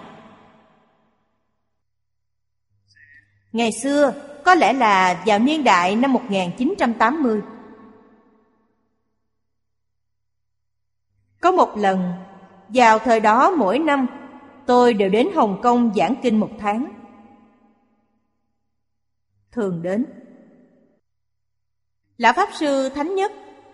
Ngày 3.52 3.72
xưa, 3.72 4.29
có 4.50 4.56
lẽ 4.56 4.74
là 4.74 5.24
vào 5.26 5.40
niên 5.40 5.64
đại 5.64 5.96
năm 5.96 6.14
1980. 6.14 7.42
Có 11.42 11.52
một 11.52 11.78
lần, 11.78 12.14
vào 12.70 13.00
thời 13.00 13.20
đó 13.20 13.52
mỗi 13.52 13.80
năm, 13.80 14.08
tôi 14.66 14.94
đều 14.94 15.10
đến 15.10 15.30
Hồng 15.36 15.60
Kông 15.64 15.94
giảng 15.96 16.16
kinh 16.22 16.40
một 16.40 16.50
tháng. 16.60 16.92
Thường 19.52 19.82
đến. 19.82 20.06
Lão 22.18 22.34
Pháp 22.34 22.50
Sư 22.54 22.90
Thánh 22.90 23.16
Nhất 23.16 23.32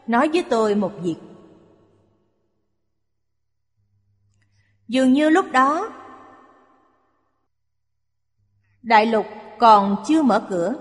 nói 0.08 0.30
với 0.34 0.46
tôi 0.50 0.76
một 0.76 0.92
việc. 1.02 1.18
Dường 4.88 5.14
như 5.14 5.30
lúc 5.30 5.52
đó, 5.52 5.90
Đại 8.82 9.06
lục 9.06 9.26
còn 9.60 10.04
chưa 10.08 10.24
mở 10.24 10.46
cửa. 10.50 10.74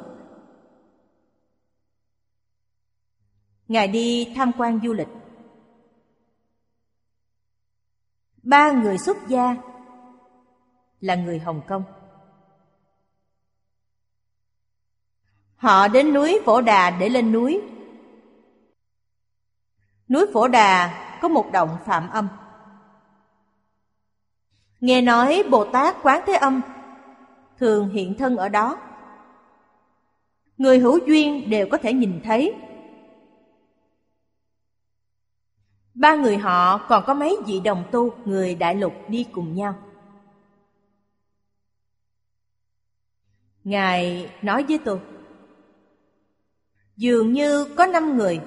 Ngài 3.69 3.88
đi 3.88 4.33
tham 4.37 4.50
quan 4.59 4.81
du 4.85 4.93
lịch. 4.93 5.09
Ba 8.43 8.73
người 8.73 8.99
xuất 8.99 9.16
gia 9.28 9.57
là 11.00 11.14
người 11.14 11.38
Hồng 11.38 11.61
Kông. 11.69 11.85
Họ 15.57 15.88
đến 15.88 16.12
núi 16.14 16.40
Phổ 16.45 16.61
Đà 16.61 16.90
để 16.90 17.09
lên 17.09 17.33
núi. 17.33 17.62
Núi 20.09 20.26
Phổ 20.33 20.49
Đà 20.49 21.00
có 21.23 21.28
một 21.28 21.52
động 21.52 21.76
phạm 21.87 22.11
âm. 22.11 22.28
Nghe 24.81 25.00
nói 25.00 25.43
Bồ 25.50 25.64
Tát 25.64 25.97
Quán 26.02 26.21
Thế 26.26 26.33
Âm 26.33 26.61
thường 27.58 27.88
hiện 27.88 28.14
thân 28.18 28.37
ở 28.37 28.49
đó. 28.49 28.78
Người 30.58 30.78
hữu 30.78 30.99
duyên 31.06 31.50
đều 31.50 31.68
có 31.70 31.78
thể 31.78 31.92
nhìn 31.92 32.20
thấy. 32.25 32.54
Ba 35.94 36.14
người 36.14 36.37
họ 36.37 36.78
còn 36.88 37.04
có 37.06 37.14
mấy 37.14 37.37
vị 37.46 37.61
đồng 37.61 37.84
tu, 37.90 38.11
người 38.25 38.54
đại 38.54 38.75
lục 38.75 38.92
đi 39.08 39.26
cùng 39.32 39.54
nhau. 39.54 39.75
Ngài 43.64 44.30
nói 44.42 44.64
với 44.68 44.78
tôi, 44.84 45.00
Dường 46.96 47.32
như 47.32 47.64
có 47.64 47.87
năm 47.87 48.16
người 48.16 48.40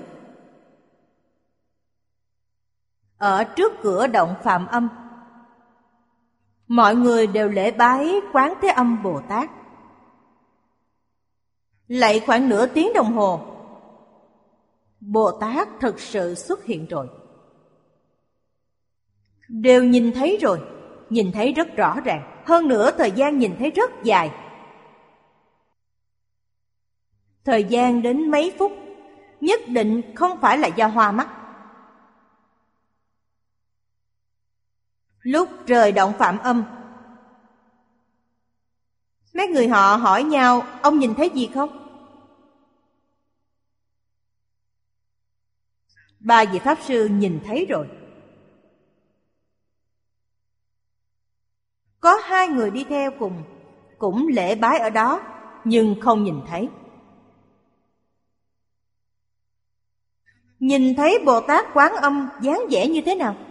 Ở 3.18 3.44
trước 3.44 3.74
cửa 3.82 4.08
động 4.08 4.36
Phạm 4.44 4.68
Âm 4.68 4.90
Mọi 6.68 6.96
người 6.96 7.28
đều 7.28 7.50
lễ 7.50 7.72
bái 7.72 8.16
Quán 8.34 8.54
Thế 8.62 8.68
Âm 8.68 9.04
Bồ 9.04 9.22
Tát. 9.30 9.50
Lại 11.88 12.20
khoảng 12.26 12.50
nửa 12.50 12.66
tiếng 12.66 12.94
đồng 12.94 13.14
hồ, 13.14 13.40
Bồ 15.00 15.32
Tát 15.32 15.68
thật 15.80 16.00
sự 16.00 16.36
xuất 16.36 16.64
hiện 16.64 16.86
rồi. 16.86 17.08
Đều 19.50 19.84
nhìn 19.84 20.14
thấy 20.14 20.38
rồi, 20.42 20.60
Nhìn 21.10 21.32
thấy 21.32 21.54
rất 21.54 21.76
rõ 21.76 22.00
ràng. 22.06 22.44
Hơn 22.46 22.68
nữa 22.68 22.92
thời 22.98 23.12
gian 23.12 23.38
nhìn 23.38 23.56
thấy 23.60 23.72
rất 23.72 23.92
dài. 24.04 24.32
Thời 27.46 27.64
gian 27.64 28.02
đến 28.02 28.32
mấy 28.32 28.54
phút, 28.58 28.72
Nhất 29.42 29.60
định 29.68 30.02
không 30.16 30.38
phải 30.42 30.58
là 30.58 30.68
do 30.68 30.88
hoa 30.88 31.12
mắt. 31.12 31.30
Lúc 35.28 35.50
rời 35.68 35.92
động 35.92 36.14
phạm 36.20 36.38
âm 36.38 36.64
Mấy 39.34 39.48
người 39.48 39.68
họ 39.68 39.96
hỏi 39.96 40.24
nhau, 40.24 40.64
Ông 40.82 41.00
nhìn 41.00 41.16
thấy 41.16 41.30
gì 41.30 41.50
không? 41.54 41.70
Ba 46.20 46.46
vị 46.46 46.60
Pháp 46.60 46.78
Sư 46.82 47.06
nhìn 47.06 47.40
thấy 47.46 47.66
rồi 47.70 47.88
Có 52.00 52.16
hai 52.24 52.48
người 52.48 52.72
đi 52.72 52.84
theo 52.84 53.12
cùng, 53.20 53.44
Cũng 53.98 54.28
lễ 54.28 54.56
bái 54.56 54.80
ở 54.80 54.90
đó, 54.90 55.22
Nhưng 55.64 56.02
không 56.02 56.24
nhìn 56.24 56.42
thấy 56.48 56.70
Nhìn 60.60 60.96
thấy 60.96 61.20
Bồ 61.26 61.42
Tát 61.42 61.66
Quán 61.74 61.96
Âm 61.96 62.30
dáng 62.42 62.62
vẻ 62.70 62.88
như 62.88 63.02
thế 63.02 63.16
nào? 63.16 63.47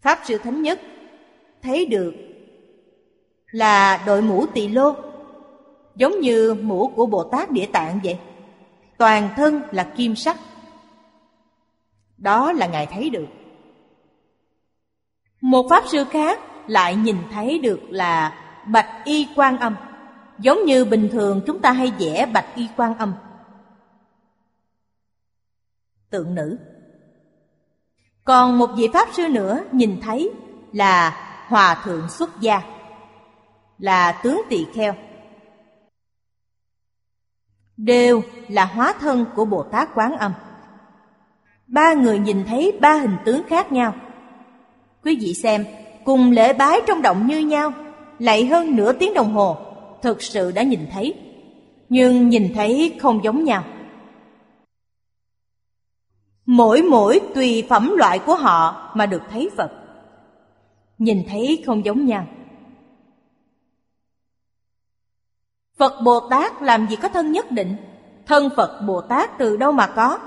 Pháp 0.00 0.18
Sư 0.24 0.38
Thánh 0.38 0.62
Nhất, 0.62 0.80
thấy 1.62 1.86
được 1.86 2.14
là 3.50 4.02
đội 4.06 4.22
mũ 4.22 4.46
tỳ 4.46 4.68
lô, 4.68 4.96
giống 5.96 6.20
như 6.20 6.54
mũ 6.54 6.92
của 6.96 7.06
Bồ 7.06 7.24
Tát 7.24 7.50
Địa 7.50 7.66
Tạng 7.72 8.00
vậy. 8.04 8.18
Toàn 8.98 9.28
thân 9.36 9.62
là 9.70 9.84
kim 9.96 10.16
sắc. 10.16 10.36
Đó 12.18 12.52
là 12.52 12.66
Ngài 12.66 12.86
thấy 12.86 13.10
được. 13.10 13.26
Một 15.40 15.66
Pháp 15.70 15.84
Sư 15.86 16.04
khác 16.10 16.40
lại 16.66 16.96
nhìn 16.96 17.16
thấy 17.32 17.58
được 17.58 17.80
là 17.88 18.44
bạch 18.66 19.04
y 19.04 19.28
quan 19.36 19.58
âm. 19.58 19.76
Giống 20.38 20.64
như 20.64 20.84
bình 20.84 21.08
thường 21.12 21.40
chúng 21.46 21.60
ta 21.60 21.72
hay 21.72 21.92
vẽ 21.98 22.26
bạch 22.26 22.46
y 22.56 22.68
quan 22.76 22.98
âm. 22.98 23.14
Tượng 26.10 26.34
nữ. 26.34 26.58
Còn 28.28 28.58
một 28.58 28.70
vị 28.76 28.88
Pháp 28.92 29.08
Sư 29.12 29.28
nữa 29.28 29.60
nhìn 29.72 30.00
thấy 30.00 30.30
là 30.72 31.16
Hòa 31.48 31.82
Thượng 31.84 32.08
xuất 32.08 32.40
gia, 32.40 32.60
là 33.78 34.12
tướng 34.12 34.42
tỳ 34.48 34.66
kheo. 34.74 34.94
Đều 37.76 38.22
là 38.48 38.64
hóa 38.64 38.94
thân 39.00 39.24
của 39.36 39.44
Bồ 39.44 39.62
Tát 39.62 39.88
Quán 39.94 40.16
Âm. 40.18 40.32
Ba 41.66 41.94
người 41.94 42.18
nhìn 42.18 42.44
thấy 42.44 42.72
ba 42.80 42.92
hình 42.92 43.16
tướng 43.24 43.42
khác 43.48 43.72
nhau. 43.72 43.94
Quý 45.04 45.18
vị 45.20 45.34
xem, 45.34 45.64
cùng 46.04 46.30
lễ 46.30 46.52
bái 46.52 46.80
trong 46.86 47.02
động 47.02 47.26
như 47.26 47.38
nhau, 47.38 47.72
lại 48.18 48.46
hơn 48.46 48.76
nửa 48.76 48.92
tiếng 48.92 49.14
đồng 49.14 49.32
hồ, 49.32 49.56
thực 50.02 50.22
sự 50.22 50.52
đã 50.52 50.62
nhìn 50.62 50.86
thấy. 50.92 51.14
Nhưng 51.88 52.28
nhìn 52.28 52.52
thấy 52.54 52.98
không 53.00 53.24
giống 53.24 53.44
nhau. 53.44 53.64
Mỗi 56.50 56.82
mỗi 56.82 57.20
tùy 57.34 57.66
phẩm 57.68 57.94
loại 57.96 58.18
của 58.18 58.34
họ 58.34 58.90
mà 58.94 59.06
được 59.06 59.22
thấy 59.30 59.50
Phật. 59.56 59.70
Nhìn 60.98 61.24
thấy 61.28 61.62
không 61.66 61.84
giống 61.84 62.06
nhau. 62.06 62.26
Phật 65.78 66.00
Bồ 66.04 66.28
Tát 66.30 66.62
làm 66.62 66.88
gì 66.88 66.96
có 66.96 67.08
thân 67.08 67.32
nhất 67.32 67.50
định? 67.50 67.76
Thân 68.26 68.48
Phật 68.56 68.80
Bồ 68.86 69.00
Tát 69.00 69.38
từ 69.38 69.56
đâu 69.56 69.72
mà 69.72 69.86
có? 69.86 70.18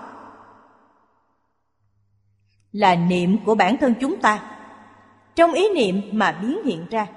Là 2.71 2.95
niệm 2.95 3.37
của 3.45 3.55
bản 3.55 3.77
thân 3.77 3.93
chúng 4.01 4.21
ta. 4.21 4.57
Trong 5.35 5.53
ý 5.53 5.69
niệm 5.75 6.01
mà 6.11 6.39
biến 6.41 6.63
hiện 6.65 6.87
ra. 6.89 7.07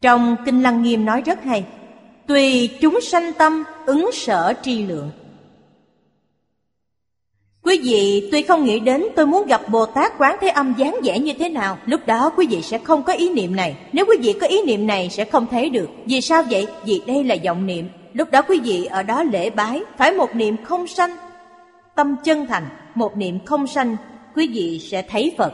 Trong 0.00 0.36
Kinh 0.44 0.62
Lăng 0.62 0.82
Nghiêm 0.82 1.04
nói 1.04 1.22
rất 1.22 1.42
hay, 1.42 1.66
Tùy 2.26 2.78
chúng 2.80 3.00
sanh 3.00 3.32
tâm 3.32 3.64
ứng 3.86 4.10
sở 4.12 4.54
tri 4.62 4.86
lượng. 4.86 5.10
Quý 7.66 7.80
vị 7.84 8.28
tuy 8.32 8.42
không 8.42 8.64
nghĩ 8.64 8.80
đến 8.80 9.04
tôi 9.16 9.26
muốn 9.26 9.46
gặp 9.46 9.60
Bồ 9.70 9.86
Tát 9.86 10.18
Quán 10.18 10.36
Thế 10.40 10.48
Âm 10.48 10.74
dáng 10.76 10.96
vẻ 11.04 11.18
như 11.18 11.32
thế 11.38 11.48
nào 11.48 11.78
Lúc 11.86 12.00
đó 12.06 12.32
quý 12.36 12.46
vị 12.50 12.62
sẽ 12.62 12.78
không 12.78 13.02
có 13.02 13.12
ý 13.12 13.28
niệm 13.28 13.56
này. 13.56 13.76
Nếu 13.92 14.04
quý 14.08 14.16
vị 14.22 14.34
có 14.40 14.46
ý 14.46 14.62
niệm 14.66 14.86
này 14.86 15.10
sẽ 15.10 15.24
không 15.24 15.46
thấy 15.50 15.70
được. 15.70 15.90
Vì 16.04 16.20
sao 16.20 16.42
vậy? 16.50 16.66
Vì 16.84 17.02
đây 17.06 17.24
là 17.24 17.36
vọng 17.44 17.66
niệm. 17.66 17.88
Lúc 18.12 18.30
đó 18.30 18.42
quý 18.42 18.60
vị 18.60 18.84
ở 18.84 19.02
đó 19.02 19.22
lễ 19.22 19.50
bái 19.50 19.80
Phải 19.98 20.12
một 20.12 20.34
niệm 20.34 20.56
không 20.64 20.86
sanh 20.86 21.16
Tâm 21.94 22.16
chân 22.24 22.46
thành. 22.46 22.66
Một 22.94 23.16
niệm 23.16 23.38
không 23.44 23.66
sanh 23.66 23.96
Quý 24.34 24.48
vị 24.48 24.80
sẽ 24.90 25.02
thấy 25.02 25.34
Phật. 25.38 25.52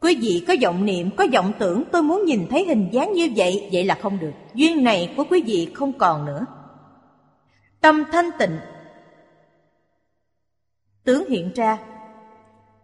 Quý 0.00 0.16
vị 0.20 0.44
có 0.48 0.54
vọng 0.62 0.84
niệm, 0.84 1.10
có 1.16 1.26
vọng 1.32 1.52
tưởng 1.58 1.82
Tôi 1.92 2.02
muốn 2.02 2.24
nhìn 2.24 2.46
thấy 2.50 2.64
hình 2.64 2.88
dáng 2.92 3.12
như 3.12 3.28
vậy 3.36 3.68
Vậy 3.72 3.84
là 3.84 3.94
không 3.94 4.18
được. 4.20 4.32
Duyên 4.54 4.84
này 4.84 5.12
của 5.16 5.24
quý 5.30 5.42
vị 5.46 5.68
không 5.74 5.92
còn 5.92 6.24
nữa. 6.24 6.46
Tâm 7.80 8.04
thanh 8.12 8.30
tịnh 8.38 8.58
tướng 11.06 11.28
hiện 11.28 11.50
ra. 11.54 11.78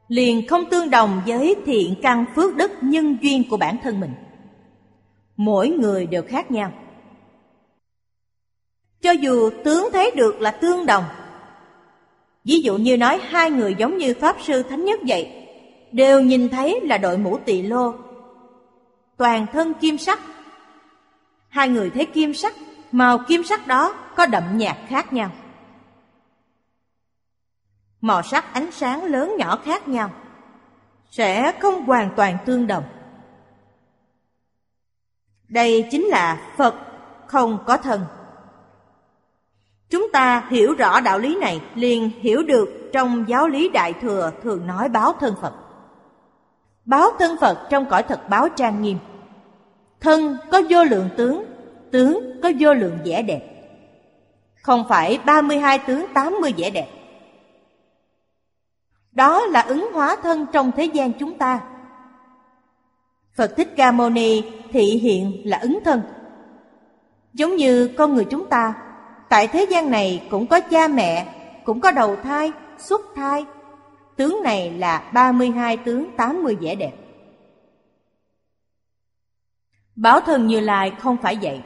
Liền 0.09 0.47
không 0.47 0.65
tương 0.71 0.91
đồng 0.91 1.23
với 1.27 1.57
thiện 1.67 1.95
căn 2.03 2.25
phước 2.37 2.57
đức 2.57 2.71
nhân 2.81 3.17
duyên 3.21 3.43
của 3.51 3.57
bản 3.57 3.77
thân 3.83 4.01
mình. 4.01 4.13
Mỗi 5.37 5.69
người 5.69 6.07
đều 6.07 6.23
khác 6.23 6.51
nhau. 6.51 6.73
Cho 9.03 9.11
dù 9.11 9.51
tướng 9.65 9.89
thấy 9.93 10.11
được 10.17 10.41
là 10.41 10.51
tương 10.51 10.87
đồng, 10.87 11.05
ví 12.45 12.61
dụ 12.61 12.77
như 12.77 12.97
nói 12.97 13.21
hai 13.29 13.51
người 13.51 13.75
giống 13.79 13.99
như 13.99 14.15
pháp 14.21 14.37
sư 14.43 14.63
thánh 14.63 14.85
nhất 14.85 15.01
vậy, 15.09 15.47
đều 15.93 16.21
nhìn 16.21 16.49
thấy 16.49 16.81
là 16.83 16.99
đội 16.99 17.19
mũ 17.19 17.39
tỳ 17.45 17.63
lô, 17.63 17.95
toàn 19.17 19.47
thân 19.53 19.75
kim 19.75 19.99
sắc. 19.99 20.21
Hai 21.49 21.69
người 21.69 21.91
thấy 21.91 22.07
kim 22.07 22.35
sắc, 22.35 22.55
màu 22.93 23.19
kim 23.29 23.45
sắc 23.45 23.67
đó 23.67 23.95
có 24.17 24.27
đậm 24.27 24.43
nhạt 24.57 24.77
khác 24.89 25.13
nhau 25.13 25.31
màu 28.03 28.23
sắc 28.23 28.55
ánh 28.55 28.73
sáng 28.73 29.05
lớn 29.05 29.35
nhỏ 29.39 29.59
khác 29.65 29.89
nhau 29.89 30.11
sẽ 31.11 31.53
không 31.61 31.85
hoàn 31.85 32.11
toàn 32.17 32.39
tương 32.47 32.67
đồng 32.67 32.85
đây 35.49 35.89
chính 35.91 36.05
là 36.05 36.53
phật 36.57 36.75
không 37.27 37.65
có 37.67 37.77
thân 37.77 38.05
chúng 39.93 40.13
ta 40.13 40.47
hiểu 40.51 40.75
rõ 40.75 41.01
đạo 41.01 41.19
lý 41.19 41.37
này 41.41 41.61
liền 41.75 42.11
hiểu 42.21 42.43
được 42.43 42.83
trong 42.93 43.25
giáo 43.29 43.49
lý 43.49 43.69
đại 43.69 43.93
thừa 43.93 44.31
thường 44.43 44.67
nói 44.67 44.89
báo 44.89 45.13
thân 45.21 45.35
Phật. 45.41 45.53
Báo 46.85 47.11
thân 47.19 47.37
Phật 47.41 47.59
trong 47.71 47.87
cõi 47.91 48.03
thật 48.03 48.29
báo 48.29 48.49
trang 48.49 48.83
nghiêm. 48.83 48.99
Thân 50.01 50.37
có 50.51 50.63
vô 50.71 50.85
lượng 50.85 51.09
tướng, 51.17 51.45
tướng 51.91 52.41
có 52.43 52.53
vô 52.59 52.75
lượng 52.75 52.99
vẻ 53.05 53.23
đẹp. 53.23 53.43
Không 54.63 54.85
phải 54.89 55.19
32 55.27 55.79
tướng 55.79 56.07
80 56.15 56.55
vẻ 56.57 56.71
đẹp. 56.71 56.89
Đó 59.13 59.47
là 59.47 59.61
ứng 59.61 59.93
hóa 59.93 60.17
thân 60.23 60.47
trong 60.53 60.73
thế 60.73 60.85
gian 60.85 61.13
chúng 61.13 61.39
ta. 61.39 61.61
Phật 63.35 63.57
Thích 63.57 63.73
Ca 63.77 63.93
Mâu 63.93 64.11
Ni 64.11 64.43
thị 64.73 64.83
hiện 64.83 65.43
là 65.45 65.59
ứng 65.59 65.79
thân. 65.85 66.03
Giống 67.33 67.57
như 67.57 67.89
con 67.99 68.15
người 68.15 68.25
chúng 68.25 68.49
ta, 68.49 68.75
tại 69.29 69.49
thế 69.49 69.67
gian 69.71 69.91
này 69.91 70.27
cũng 70.31 70.47
có 70.47 70.61
cha 70.61 70.89
mẹ, 70.89 71.35
cũng 71.65 71.81
có 71.81 71.91
đầu 71.91 72.17
thai, 72.17 72.53
xuất 72.79 73.01
thai. 73.15 73.47
Tướng 74.17 74.43
này 74.43 74.71
là 74.71 75.11
32 75.15 75.77
tướng 75.77 76.17
80 76.17 76.57
vẻ 76.61 76.75
đẹp. 76.75 76.93
Báo 79.97 80.21
thân 80.21 80.47
Như 80.47 80.61
Lai 80.61 80.93
không 80.99 81.17
phải 81.23 81.39
vậy. 81.43 81.61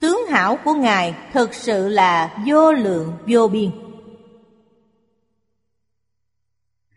Tướng 0.00 0.26
hảo 0.28 0.58
của 0.64 0.74
Ngài 0.74 1.14
thực 1.32 1.54
sự 1.54 1.88
là 1.88 2.36
vô 2.46 2.72
lượng 2.72 3.12
vô 3.26 3.48
biên. 3.48 3.87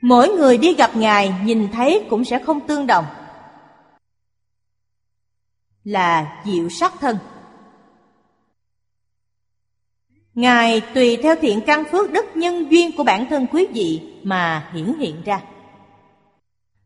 Mỗi 0.02 0.30
người 0.30 0.58
đi 0.58 0.74
gặp 0.74 0.96
Ngài 0.96 1.34
nhìn 1.44 1.68
thấy 1.72 2.06
cũng 2.10 2.26
sẽ 2.26 2.40
không 2.40 2.68
tương 2.68 2.88
đồng 2.88 3.06
Là 5.84 6.42
diệu 6.46 6.70
sắc 6.70 6.94
thân 7.00 7.18
Ngài 10.34 10.82
tùy 10.82 11.18
theo 11.24 11.36
thiện 11.42 11.62
căn 11.66 11.84
phước 11.92 12.12
đức 12.12 12.26
nhân 12.36 12.72
duyên 12.72 12.92
của 12.98 13.04
bản 13.04 13.26
thân 13.30 13.48
quý 13.52 13.68
vị 13.74 14.02
mà 14.24 14.72
hiển 14.74 14.94
hiện 15.00 15.22
ra 15.26 15.42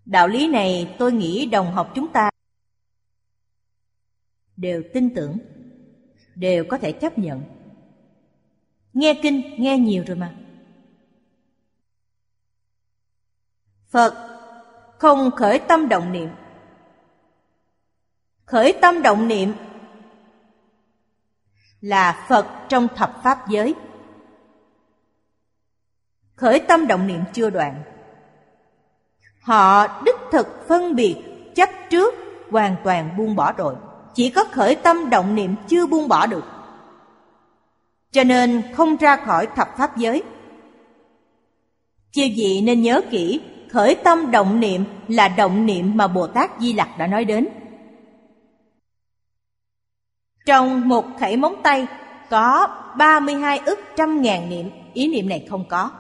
Đạo 0.06 0.28
lý 0.28 0.47
này 0.47 0.95
tôi 0.99 1.12
nghĩ 1.12 1.45
đồng 1.45 1.71
học 1.71 1.91
chúng 1.95 2.08
ta 2.08 2.30
đều 4.58 4.84
tin 4.93 5.10
tưởng, 5.15 5.38
đều 6.36 6.65
có 6.69 6.78
thể 6.78 6.91
chấp 6.91 7.19
nhận. 7.19 7.41
Nghe 8.93 9.19
kinh, 9.23 9.41
nghe 9.58 9.78
nhiều 9.78 10.04
rồi 10.08 10.17
mà. 10.17 10.36
Phật, 13.95 14.13
không 14.97 15.31
khởi 15.31 15.60
tâm 15.60 15.89
động 15.89 16.12
niệm. 16.12 16.29
Khởi 18.45 18.73
tâm 18.81 19.01
động 19.01 19.27
niệm 19.27 19.53
là 21.81 22.25
Phật 22.29 22.47
trong 22.69 22.88
thập 22.95 23.23
pháp 23.23 23.49
giới. 23.49 23.75
Khởi 26.36 26.60
tâm 26.60 26.88
động 26.88 27.08
niệm 27.08 27.21
chưa 27.34 27.49
đoạn. 27.49 27.84
Họ 29.41 29.88
đích 30.03 30.19
thực 30.31 30.67
phân 30.67 30.95
biệt, 30.95 31.23
chấp 31.55 31.69
trước, 31.89 32.13
hoàn 32.51 32.75
toàn 32.84 33.17
buông 33.17 33.36
bỏ 33.36 33.51
rồi. 33.51 33.75
Chỉ 34.13 34.29
có 34.29 34.43
khởi 34.51 34.75
tâm 34.75 35.10
động 35.10 35.36
niệm 35.36 35.55
chưa 35.67 35.86
buông 35.88 36.08
bỏ 36.08 36.27
được. 36.27 36.43
Cho 38.12 38.23
nên 38.23 38.73
không 38.75 38.95
ra 38.95 39.15
khỏi 39.15 39.47
thập 39.55 39.77
pháp 39.77 39.97
giới. 39.97 40.23
Chiêu 42.12 42.27
vị 42.36 42.62
nên 42.65 42.81
nhớ 42.81 43.01
kỹ 43.12 43.41
khởi 43.69 43.95
tâm 43.95 44.32
động 44.32 44.60
niệm 44.60 44.84
là 45.08 45.28
động 45.28 45.65
niệm 45.65 45.91
mà 45.95 46.08
Bồ 46.08 46.28
Tát 46.28 46.51
Di 46.60 46.73
Lặc 46.73 46.89
đã 46.97 47.08
nói 47.08 47.25
đến. 47.25 47.47
Trong 50.45 50.88
một 50.88 51.06
khẩy 51.19 51.38
móng 51.38 51.56
tay 51.63 51.88
có 52.30 52.67
32 52.97 53.60
ức 53.65 53.80
trăm 53.95 54.21
ngàn 54.21 54.49
niệm, 54.49 54.69
ý 54.93 55.08
niệm 55.08 55.30
này 55.30 55.47
không 55.49 55.65
có. 55.69 55.91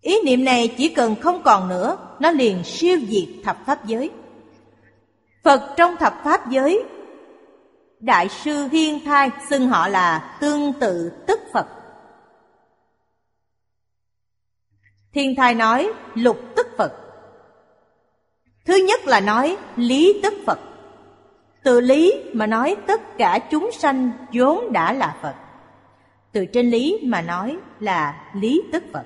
Ý 0.00 0.16
niệm 0.24 0.44
này 0.44 0.74
chỉ 0.76 0.88
cần 0.88 1.14
không 1.20 1.42
còn 1.42 1.68
nữa, 1.68 1.96
nó 2.20 2.30
liền 2.30 2.64
siêu 2.64 2.98
diệt 3.08 3.28
thập 3.44 3.66
pháp 3.66 3.86
giới. 3.86 4.10
Phật 5.44 5.74
trong 5.76 5.96
thập 5.96 6.14
pháp 6.24 6.50
giới, 6.50 6.84
Đại 8.00 8.28
sư 8.28 8.68
Hiên 8.72 9.04
Thai 9.04 9.30
xưng 9.50 9.68
họ 9.68 9.88
là 9.88 10.36
tương 10.40 10.72
tự 10.72 11.12
tức 11.26 11.40
Phật. 11.52 11.66
Thiên 15.14 15.36
thai 15.36 15.54
nói, 15.54 15.92
lục 16.14 16.40
tức 16.56 16.66
Phật. 16.78 16.92
Thứ 18.64 18.74
nhất 18.74 19.00
là 19.06 19.20
nói, 19.20 19.56
lý 19.76 20.20
tức 20.22 20.34
Phật. 20.46 20.58
Từ 21.62 21.80
lý 21.80 22.12
mà 22.32 22.46
nói, 22.46 22.76
tất 22.86 23.00
cả 23.18 23.38
chúng 23.50 23.70
sanh 23.72 24.10
vốn 24.32 24.72
đã 24.72 24.92
là 24.92 25.16
Phật. 25.22 25.34
Từ 26.32 26.44
trên 26.46 26.70
lý 26.70 27.00
mà 27.04 27.22
nói 27.22 27.56
là 27.80 28.30
lý 28.34 28.62
tức 28.72 28.84
Phật. 28.92 29.04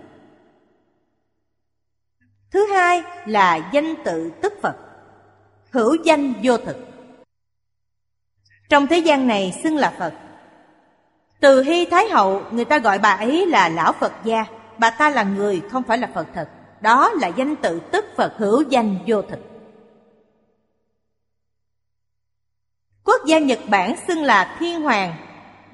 Thứ 2.50 2.66
hai 2.66 3.02
là 3.26 3.70
danh 3.72 3.94
tự 4.04 4.30
tức 4.42 4.52
Phật. 4.62 4.76
Hữu 5.70 5.96
danh 6.04 6.32
vô 6.42 6.56
thực. 6.56 6.76
Trong 8.68 8.86
thế 8.86 8.98
gian 8.98 9.26
này 9.26 9.60
xưng 9.62 9.76
là 9.76 9.94
Phật. 9.98 10.12
Từ 11.40 11.62
Hy 11.62 11.84
Thái 11.84 12.08
Hậu, 12.08 12.42
người 12.50 12.64
ta 12.64 12.78
gọi 12.78 12.98
bà 12.98 13.10
ấy 13.10 13.46
là 13.46 13.68
Lão 13.68 13.92
Phật 13.92 14.12
gia 14.24 14.44
bà 14.78 14.90
ta 14.90 15.10
là 15.10 15.22
người 15.22 15.62
không 15.70 15.82
phải 15.82 15.98
là 15.98 16.08
Phật 16.14 16.26
thật. 16.34 16.48
Đó 16.80 17.10
là 17.10 17.28
danh 17.28 17.56
tự 17.56 17.80
tức 17.80 18.04
Phật 18.16 18.34
hữu 18.38 18.62
danh 18.62 18.98
vô 19.06 19.22
thực. 19.22 19.38
Quốc 23.04 23.20
gia 23.26 23.38
Nhật 23.38 23.58
Bản 23.68 23.94
xưng 24.08 24.22
là 24.22 24.56
Thiên 24.58 24.80
Hoàng, 24.80 25.14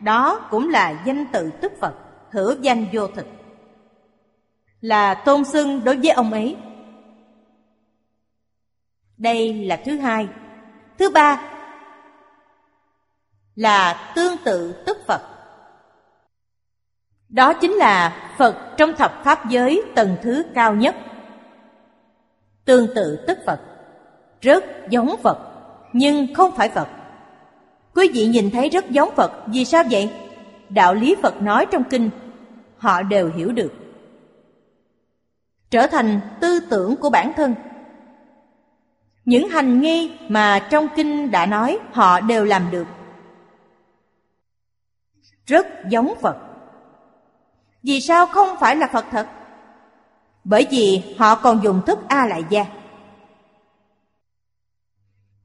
đó 0.00 0.46
cũng 0.50 0.68
là 0.68 1.02
danh 1.06 1.26
tự 1.32 1.50
tức 1.50 1.72
Phật, 1.80 1.94
hữu 2.30 2.54
danh 2.60 2.86
vô 2.92 3.06
thực. 3.06 3.26
Là 4.80 5.14
tôn 5.14 5.44
xưng 5.44 5.84
đối 5.84 5.96
với 5.96 6.10
ông 6.10 6.32
ấy. 6.32 6.56
Đây 9.16 9.54
là 9.64 9.80
thứ 9.84 9.98
hai. 9.98 10.28
Thứ 10.98 11.10
ba 11.10 11.42
là 13.56 14.12
tương 14.14 14.36
tự 14.44 14.82
tức 14.86 14.98
Phật. 15.06 15.39
Đó 17.30 17.54
chính 17.54 17.72
là 17.72 18.16
Phật 18.38 18.56
trong 18.76 18.92
thập 18.96 19.24
pháp 19.24 19.48
giới 19.48 19.82
tầng 19.94 20.16
thứ 20.22 20.44
cao 20.54 20.74
nhất. 20.74 20.96
Tương 22.64 22.94
tự 22.94 23.24
tức 23.26 23.38
Phật, 23.46 23.60
rất 24.40 24.64
giống 24.90 25.16
Phật, 25.22 25.38
nhưng 25.92 26.34
không 26.34 26.56
phải 26.56 26.68
Phật. 26.68 26.88
Quý 27.94 28.10
vị 28.14 28.26
nhìn 28.26 28.50
thấy 28.50 28.68
rất 28.68 28.90
giống 28.90 29.14
Phật, 29.16 29.32
vì 29.46 29.64
sao 29.64 29.84
vậy? 29.90 30.10
Đạo 30.68 30.94
lý 30.94 31.16
Phật 31.22 31.42
nói 31.42 31.66
trong 31.70 31.84
kinh, 31.84 32.10
họ 32.78 33.02
đều 33.02 33.30
hiểu 33.36 33.52
được. 33.52 33.72
Trở 35.70 35.86
thành 35.86 36.20
tư 36.40 36.60
tưởng 36.70 36.96
của 36.96 37.10
bản 37.10 37.32
thân. 37.36 37.54
Những 39.24 39.48
hành 39.48 39.80
nghi 39.80 40.12
mà 40.28 40.66
trong 40.70 40.88
kinh 40.96 41.30
đã 41.30 41.46
nói 41.46 41.78
họ 41.92 42.20
đều 42.20 42.44
làm 42.44 42.70
được. 42.70 42.86
Rất 45.46 45.66
giống 45.88 46.14
Phật 46.20 46.49
vì 47.82 48.00
sao 48.00 48.26
không 48.26 48.48
phải 48.60 48.76
là 48.76 48.88
Phật 48.92 49.04
thật? 49.10 49.28
Bởi 50.44 50.66
vì 50.70 51.14
họ 51.18 51.34
còn 51.34 51.62
dùng 51.62 51.80
thức 51.86 51.98
A 52.08 52.26
lại 52.26 52.44
gia. 52.50 52.64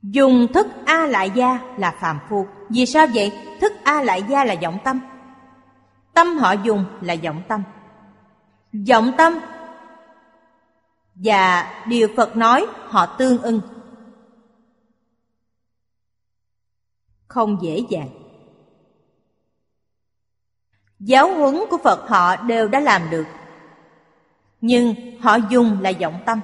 Dùng 0.02 0.48
thức 0.54 0.68
A 0.86 1.06
lại 1.06 1.32
gia 1.36 1.60
là 1.78 1.96
phàm 2.02 2.20
phu. 2.30 2.48
Vì 2.70 2.86
sao 2.86 3.08
vậy? 3.14 3.32
Thức 3.62 3.74
A 3.84 4.02
lại 4.02 4.24
gia 4.30 4.46
là 4.46 4.56
vọng 4.62 4.78
tâm. 4.84 5.00
Tâm 6.14 6.38
họ 6.38 6.52
dùng 6.52 6.86
là 7.02 7.16
vọng 7.24 7.42
tâm. 7.48 7.64
Vọng 8.90 9.12
tâm 9.18 9.40
và 11.16 11.74
điều 11.88 12.08
Phật 12.18 12.36
nói 12.36 12.66
họ 12.90 13.06
tương 13.06 13.42
ưng. 13.42 13.62
Không 17.28 17.58
dễ 17.62 17.82
dàng. 17.90 18.25
Giáo 21.06 21.34
huấn 21.34 21.56
của 21.70 21.78
Phật 21.78 22.10
họ 22.10 22.36
đều 22.36 22.68
đã 22.68 22.80
làm 22.80 23.02
được. 23.10 23.26
Nhưng 24.62 24.96
họ 25.22 25.38
dùng 25.50 25.82
là 25.82 25.92
vọng 26.02 26.20
tâm. 26.26 26.42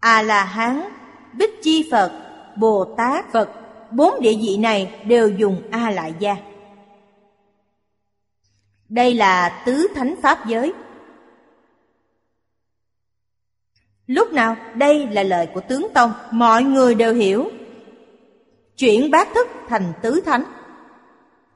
A-la-hán, 0.00 0.82
Bích 1.32 1.62
Chi 1.62 1.88
Phật, 1.90 2.12
Bồ 2.56 2.94
Tát 2.96 3.32
Phật 3.32 3.50
Bốn 3.90 4.20
địa 4.20 4.34
vị 4.42 4.56
này 4.56 5.00
đều 5.06 5.28
dùng 5.28 5.62
A-lại 5.70 6.14
gia 6.18 6.36
Đây 8.88 9.14
là 9.14 9.62
tứ 9.66 9.88
thánh 9.94 10.14
pháp 10.22 10.46
giới. 10.46 10.72
Lúc 14.06 14.32
nào 14.32 14.56
đây 14.74 15.06
là 15.06 15.22
lời 15.22 15.48
của 15.54 15.60
tướng 15.60 15.86
Tông 15.94 16.12
Mọi 16.30 16.62
người 16.62 16.94
đều 16.94 17.14
hiểu. 17.14 17.50
Chuyển 18.76 19.10
bát 19.10 19.28
thức 19.34 19.48
thành 19.68 19.92
tứ 20.02 20.20
thánh. 20.26 20.44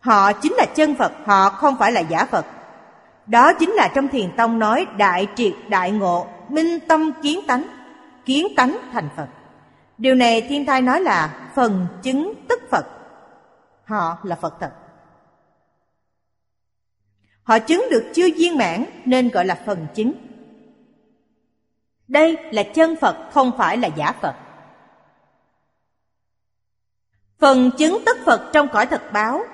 Họ 0.07 0.33
chính 0.33 0.53
là 0.53 0.66
chân 0.75 0.95
Phật, 0.95 1.12
họ 1.25 1.51
không 1.51 1.77
phải 1.79 1.92
là 1.92 2.01
giả 2.01 2.25
Phật. 2.25 2.47
Đó 3.27 3.53
chính 3.53 3.71
là 3.71 3.92
trong 3.95 4.09
thiền 4.09 4.37
tông 4.37 4.59
nói 4.59 4.87
đại 4.97 5.27
triệt 5.37 5.53
đại 5.69 5.90
ngộ, 5.90 6.27
minh 6.49 6.81
tâm 6.88 7.12
kiến 7.23 7.40
tánh, 7.47 7.64
kiến 8.25 8.47
tánh 8.57 8.79
thành 8.92 9.09
Phật. 9.16 9.29
Điều 9.99 10.14
này 10.14 10.47
thiên 10.49 10.66
thai 10.66 10.83
nói 10.83 11.01
là 11.01 11.51
phần 11.55 11.87
chứng 12.03 12.35
tức 12.49 12.61
Phật. 12.71 12.87
Họ 13.85 14.19
là 14.23 14.37
Phật 14.37 14.55
thật. 14.61 14.73
Họ 17.42 17.59
chứng 17.59 17.87
được 17.90 18.11
chưa 18.14 18.29
viên 18.37 18.59
mãn 18.59 18.85
nên 19.05 19.29
gọi 19.29 19.45
là 19.45 19.59
phần 19.66 19.87
chứng. 19.95 20.12
Đây 22.09 22.37
là 22.53 22.62
chân 22.62 22.97
Phật 22.97 23.16
không 23.33 23.53
phải 23.59 23.77
là 23.77 23.88
giả 23.88 24.12
Phật. 24.23 24.35
Phần 27.38 27.71
chứng 27.79 27.99
tức 28.07 28.16
Phật 28.25 28.51
trong 28.53 28.69
cõi 28.69 28.87
thật 28.87 29.03
báo 29.12 29.45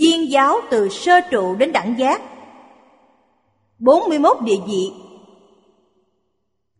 Viên 0.00 0.30
giáo 0.30 0.56
từ 0.70 0.88
sơ 0.88 1.20
trụ 1.30 1.56
đến 1.56 1.72
đẳng 1.72 1.98
giác. 1.98 2.22
41 3.78 4.36
địa 4.42 4.58
vị. 4.66 4.92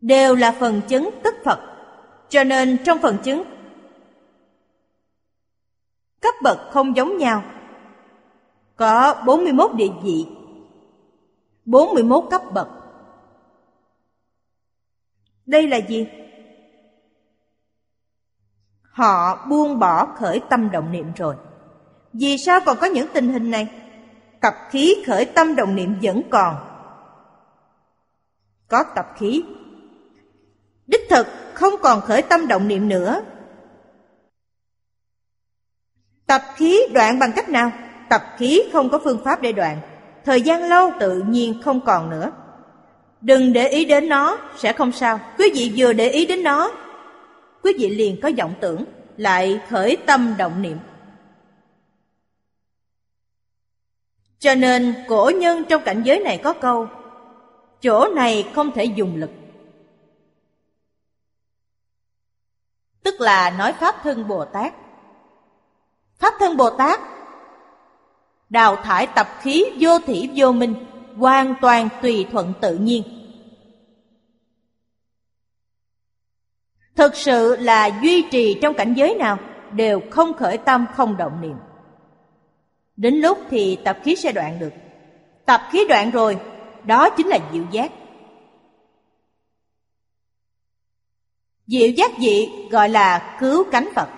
Đều 0.00 0.35
là 0.35 0.52
phần 0.52 0.81
chứng 0.88 1.11
tức 1.22 1.35
Phật. 1.44 1.61
Cho 2.29 2.44
nên 2.44 2.79
trong 2.85 2.98
phần 2.98 3.18
chứng, 3.24 3.42
Cấp 6.20 6.35
bậc 6.42 6.59
không 6.70 6.96
giống 6.96 7.16
nhau. 7.18 7.42
Có 8.76 9.22
41 9.26 9.74
địa 9.74 9.90
vị. 10.02 10.26
41 11.64 12.24
cấp 12.31 12.42
bậc. 12.55 12.68
Đây 15.46 15.68
là 15.68 15.76
gì? 15.76 16.07
Họ 18.83 19.46
buông 19.48 19.79
bỏ 19.79 20.07
khởi 20.07 20.40
tâm 20.50 20.70
động 20.70 20.92
niệm 20.92 21.12
rồi. 21.16 21.37
Vì 22.20 22.38
sao 22.38 22.61
còn 22.66 22.76
có 22.81 22.87
những 22.87 23.07
tình 23.12 23.33
hình 23.33 23.50
này? 23.50 23.68
Tập 24.40 24.55
khí 24.70 24.94
khởi 25.07 25.24
tâm 25.24 25.57
động 25.57 25.74
niệm 25.74 25.96
vẫn 26.02 26.22
còn. 26.31 26.55
Có 28.68 28.85
tập 28.94 29.07
khí. 29.18 29.44
Đích 30.87 31.07
thực 31.11 31.26
không 31.55 31.74
còn 31.83 32.00
khởi 32.00 32.22
tâm 32.22 32.48
động 32.48 32.68
niệm 32.68 32.88
nữa. 32.88 33.22
Tập 36.26 36.42
khí 36.57 36.81
đoạn 36.94 37.18
bằng 37.18 37.33
cách 37.37 37.48
nào? 37.48 37.72
Tập 38.09 38.22
khí 38.38 38.62
không 38.72 38.90
có 38.90 39.00
phương 39.05 39.24
pháp 39.24 39.42
để 39.42 39.52
đoạn. 39.52 39.81
Thời 40.24 40.42
gian 40.42 40.62
lâu 40.62 40.92
tự 41.00 41.22
nhiên 41.29 41.62
không 41.64 41.81
còn 41.81 42.11
nữa. 42.11 42.33
Đừng 43.20 43.52
để 43.52 43.68
ý 43.68 43.85
đến 43.85 44.09
nó, 44.09 44.38
sẽ 44.57 44.72
không 44.72 44.92
sao. 44.92 45.20
Quý 45.38 45.50
vị 45.55 45.72
vừa 45.76 45.92
để 45.92 46.09
ý 46.09 46.26
đến 46.26 46.42
nó 46.42 46.72
Quý 47.62 47.72
vị 47.79 47.88
liền 47.88 48.20
có 48.20 48.31
vọng 48.38 48.55
tưởng 48.61 48.85
Lại 49.16 49.61
khởi 49.68 49.96
tâm 50.07 50.35
động 50.38 50.62
niệm. 50.62 50.79
Cho 54.46 54.54
nên 54.54 54.94
cổ 55.09 55.30
nhân 55.35 55.64
trong 55.68 55.82
cảnh 55.82 56.02
giới 56.02 56.20
này 56.20 56.38
có 56.38 56.52
câu, 56.52 56.88
Chỗ 57.80 58.09
này 58.09 58.50
không 58.54 58.72
thể 58.72 58.85
dùng 58.85 59.16
lực. 59.16 59.30
Tức 63.02 63.20
là 63.20 63.50
nói 63.50 63.72
Pháp 63.72 63.96
thân 64.02 64.28
Bồ 64.28 64.44
Tát. 64.44 64.74
Pháp 66.18 66.35
thân 66.38 66.56
Bồ 66.56 66.70
Tát, 66.70 67.00
Đào 68.48 68.76
thải 68.76 69.06
tập 69.06 69.28
khí 69.40 69.64
vô 69.80 69.98
thỉ 69.98 70.30
vô 70.35 70.52
minh, 70.52 70.74
Hoàn 71.16 71.54
toàn 71.61 71.88
tùy 72.02 72.26
thuận 72.32 72.52
tự 72.61 72.76
nhiên. 72.76 73.02
Thực 76.94 77.16
sự 77.16 77.56
là 77.56 77.90
duy 78.02 78.22
trì 78.30 78.59
trong 78.62 78.74
cảnh 78.74 78.94
giới 78.94 79.14
nào 79.14 79.38
Đều 79.72 80.00
không 80.11 80.35
khởi 80.35 80.59
tâm 80.59 80.87
không 80.96 81.16
động 81.16 81.40
niệm. 81.40 81.56
Đến 82.96 83.14
lúc 83.14 83.38
thì 83.50 83.78
tập 83.85 83.98
khí 84.04 84.16
sẽ 84.16 84.32
đoạn 84.32 84.59
được. 84.59 84.72
Tập 85.44 85.61
khí 85.70 85.85
đoạn 85.88 86.11
rồi, 86.11 86.38
Đó 86.85 87.11
chính 87.11 87.26
là 87.26 87.38
diệu 87.52 87.64
giác. 87.70 87.92
Diệu 91.66 91.88
giác 91.88 92.11
dị 92.20 92.48
gọi 92.70 92.88
là 92.88 93.37
cứu 93.40 93.64
cánh 93.72 93.88
Phật. 93.94 94.09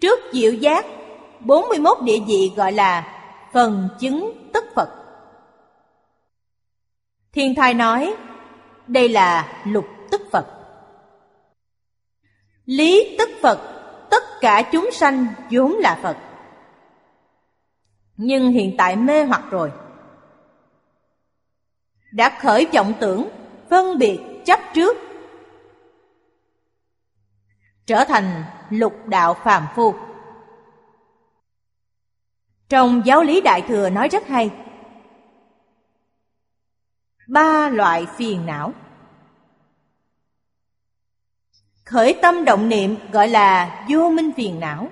Trước 0.00 0.18
diệu 0.32 0.52
giác 0.52 0.86
41 1.40 1.98
địa 2.02 2.18
vị 2.26 2.52
gọi 2.56 2.72
là 2.72 3.14
phần 3.52 3.88
chứng 4.00 4.50
tức 4.52 4.64
Phật. 4.74 4.88
Thiên 7.32 7.54
thai 7.54 7.74
nói, 7.74 8.14
đây 8.86 9.08
là 9.08 9.62
lục 9.66 9.86
tức 10.10 10.22
Phật. 10.32 10.46
Lý 12.64 13.16
tức 13.18 13.28
Phật, 13.42 13.78
Tất 14.10 14.40
cả 14.40 14.62
chúng 14.72 14.90
sanh 14.92 15.26
vốn 15.50 15.72
là 15.72 15.98
Phật. 16.02 16.16
Nhưng 18.18 18.50
hiện 18.50 18.74
tại 18.78 18.96
mê 18.96 19.24
hoặc 19.24 19.42
rồi. 19.50 19.72
Đã 22.12 22.38
khởi 22.40 22.66
vọng 22.72 22.92
tưởng, 23.00 23.28
Phân 23.70 23.98
biệt, 23.98 24.20
chấp 24.44 24.60
trước. 24.74 24.96
Trở 27.86 28.04
thành 28.04 28.44
lục 28.70 29.06
đạo 29.06 29.34
phàm 29.34 29.66
phu. 29.74 29.94
Trong 32.68 33.02
giáo 33.04 33.22
lý 33.22 33.40
Đại 33.40 33.62
Thừa 33.68 33.90
nói 33.90 34.08
rất 34.08 34.26
hay. 34.26 34.50
Ba 37.26 37.68
loại 37.68 38.06
phiền 38.16 38.46
não. 38.46 38.72
Khởi 41.84 42.18
tâm 42.22 42.44
động 42.44 42.68
niệm 42.68 42.96
gọi 43.12 43.28
là 43.28 43.84
vô 43.88 44.10
minh 44.10 44.30
phiền 44.36 44.60
não. 44.60 44.88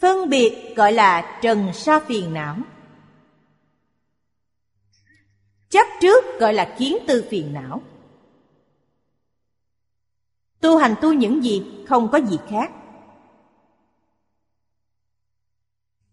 Phân 0.00 0.28
biệt 0.28 0.72
gọi 0.76 0.92
là 0.92 1.38
trần 1.42 1.72
sa 1.72 2.00
phiền 2.00 2.34
não. 2.34 2.56
Chấp 5.70 5.86
trước 6.00 6.24
gọi 6.40 6.54
là 6.54 6.74
kiến 6.78 6.98
tư 7.06 7.26
phiền 7.30 7.52
não. 7.52 7.82
Tu 10.60 10.76
hành 10.76 10.94
tu 11.00 11.12
những 11.12 11.44
gì 11.44 11.84
không 11.88 12.08
có 12.12 12.18
gì 12.18 12.38
khác. 12.48 12.70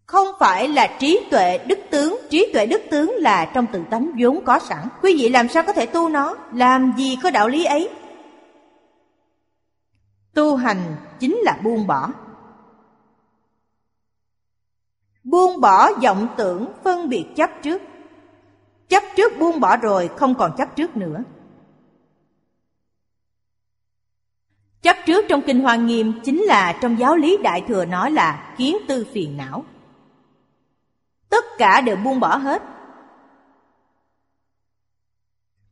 Không 0.05 0.27
phải 0.39 0.67
là 0.67 0.97
trí 0.99 1.19
tuệ 1.31 1.57
đức 1.57 1.79
tướng. 1.91 2.17
Trí 2.29 2.49
tuệ 2.53 2.65
đức 2.65 2.81
tướng 2.91 3.15
là 3.15 3.51
trong 3.53 3.67
tự 3.73 3.83
tánh 3.89 4.11
vốn 4.19 4.45
có 4.45 4.59
sẵn. 4.59 4.87
Quý 5.01 5.15
vị 5.17 5.29
làm 5.29 5.49
sao 5.49 5.63
có 5.63 5.73
thể 5.73 5.85
tu 5.85 6.09
nó? 6.09 6.37
Làm 6.53 6.93
gì 6.97 7.17
có 7.23 7.31
đạo 7.31 7.47
lý 7.47 7.65
ấy? 7.65 7.89
Tu 10.33 10.55
hành 10.55 10.95
chính 11.19 11.35
là 11.35 11.59
buông 11.63 11.87
bỏ. 11.87 12.09
Buông 15.25 15.61
bỏ 15.61 15.93
vọng 16.03 16.27
tưởng 16.37 16.71
phân 16.83 17.09
biệt 17.09 17.25
chấp 17.35 17.49
trước. 17.63 17.81
Chấp 18.87 19.03
trước 19.15 19.33
buông 19.39 19.59
bỏ 19.59 19.77
rồi, 19.77 20.09
không 20.17 20.35
còn 20.35 20.51
chấp 20.57 20.75
trước 20.75 20.97
nữa. 20.97 21.23
Chấp 24.81 24.97
trước 25.05 25.25
trong 25.29 25.41
Kinh 25.47 25.61
Hoa 25.61 25.75
Nghiêm 25.75 26.19
chính 26.23 26.41
là 26.41 26.77
trong 26.81 26.99
giáo 26.99 27.15
lý 27.15 27.37
Đại 27.43 27.63
Thừa 27.67 27.85
nói 27.85 28.11
là 28.11 28.55
kiến 28.57 28.77
tư 28.87 29.07
phiền 29.13 29.37
não. 29.37 29.65
Tất 31.29 31.45
cả 31.57 31.81
đều 31.81 31.95
buông 31.95 32.19
bỏ 32.19 32.35
hết. 32.37 32.61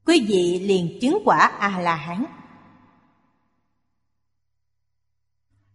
Quý 0.05 0.25
vị 0.29 0.59
liền 0.67 0.99
chứng 1.01 1.21
quả 1.25 1.37
a 1.59 1.79
la 1.79 1.95
hán 1.95 2.25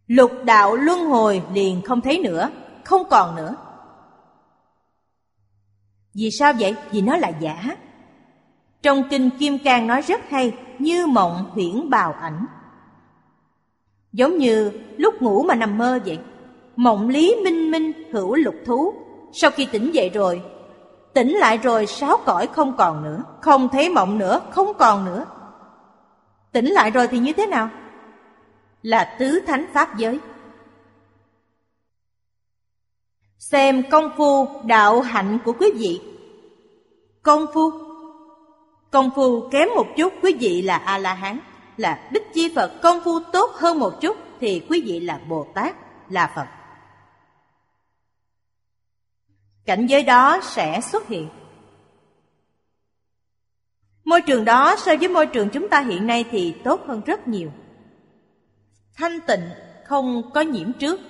lục 0.06 0.32
đạo 0.44 0.76
luân 0.76 0.98
hồi 1.06 1.42
liền 1.52 1.82
không 1.82 2.00
thấy 2.00 2.18
nữa, 2.18 2.50
không 2.84 3.02
còn 3.10 3.36
nữa 3.36 3.56
vì 6.18 6.30
sao 6.30 6.52
vậy? 6.58 6.74
Vì 6.90 7.00
nó 7.00 7.16
là 7.16 7.28
giả. 7.40 7.76
Trong 8.82 9.02
kinh 9.10 9.30
kim 9.38 9.58
cang 9.58 9.86
nói 9.86 10.02
rất 10.02 10.20
hay 10.30 10.54
như 10.78 11.06
mộng 11.06 11.50
huyễn 11.52 11.90
bào 11.90 12.12
ảnh. 12.12 12.46
Giống 14.12 14.38
như 14.38 14.72
lúc 14.96 15.22
ngủ 15.22 15.42
mà 15.42 15.54
nằm 15.54 15.78
mơ 15.78 15.98
vậy. 16.04 16.18
Mộng 16.76 17.08
lý 17.08 17.34
minh 17.44 17.70
minh 17.70 17.92
hữu 18.12 18.34
lục 18.34 18.54
thú. 18.66 18.94
Sau 19.32 19.50
khi 19.50 19.66
tỉnh 19.72 19.94
dậy 19.94 20.10
rồi 20.14 20.42
Tỉnh 21.12 21.32
lại 21.32 21.58
rồi 21.58 21.86
sáu 21.86 22.16
cõi 22.24 22.46
không 22.46 22.76
còn 22.76 23.02
nữa. 23.02 23.22
Không 23.40 23.68
thấy 23.68 23.90
mộng 23.90 24.18
nữa, 24.18 24.40
không 24.50 24.72
còn 24.78 25.04
nữa. 25.04 25.24
Tỉnh 26.52 26.66
lại 26.66 26.90
rồi 26.90 27.08
thì 27.08 27.18
như 27.18 27.32
thế 27.32 27.46
nào? 27.46 27.68
Là 28.82 29.16
tứ 29.18 29.40
thánh 29.46 29.66
pháp 29.72 29.96
giới. 29.96 30.18
Xem 33.38 33.90
công 33.90 34.10
phu 34.16 34.48
đạo 34.64 35.00
hạnh 35.00 35.38
của 35.44 35.52
quý 35.52 35.70
vị. 35.74 36.00
Công 37.22 37.46
phu. 37.54 37.70
Công 38.90 39.10
phu 39.16 39.48
kém 39.48 39.68
một 39.76 39.86
chút, 39.96 40.12
quý 40.22 40.36
vị 40.40 40.62
là 40.62 40.76
A-la-hán, 40.76 41.40
Là 41.76 42.08
Bích 42.12 42.34
Chi 42.34 42.52
Phật. 42.54 42.72
Công 42.82 43.00
phu 43.04 43.18
tốt 43.32 43.50
hơn 43.54 43.78
một 43.78 44.00
chút, 44.00 44.16
Thì 44.40 44.66
quý 44.68 44.82
vị 44.86 45.00
là 45.00 45.20
Bồ 45.28 45.46
Tát 45.54 45.76
Là 46.10 46.32
Phật. 46.34 46.46
Cảnh 49.64 49.86
giới 49.86 50.02
đó 50.02 50.40
sẽ 50.42 50.80
xuất 50.80 51.08
hiện. 51.08 51.28
Môi 54.04 54.20
trường 54.20 54.44
đó 54.44 54.76
so 54.78 54.96
với 54.96 55.08
môi 55.08 55.26
trường 55.26 55.48
chúng 55.48 55.68
ta 55.68 55.80
hiện 55.80 56.06
nay 56.06 56.24
thì 56.30 56.54
tốt 56.64 56.80
hơn 56.86 57.00
rất 57.06 57.28
nhiều. 57.28 57.50
Thanh 58.96 59.20
tịnh 59.26 59.50
không 59.84 60.30
có 60.34 60.40
nhiễm 60.40 60.72
trước 60.72 61.00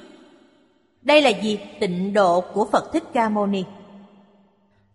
đây 1.09 1.23
là 1.23 1.31
gì 1.31 1.59
tịnh 1.81 2.13
độ 2.13 2.41
của 2.41 2.69
phật 2.73 2.93
thích 2.93 3.05
ca 3.13 3.29
mâu 3.29 3.47
ni 3.47 3.65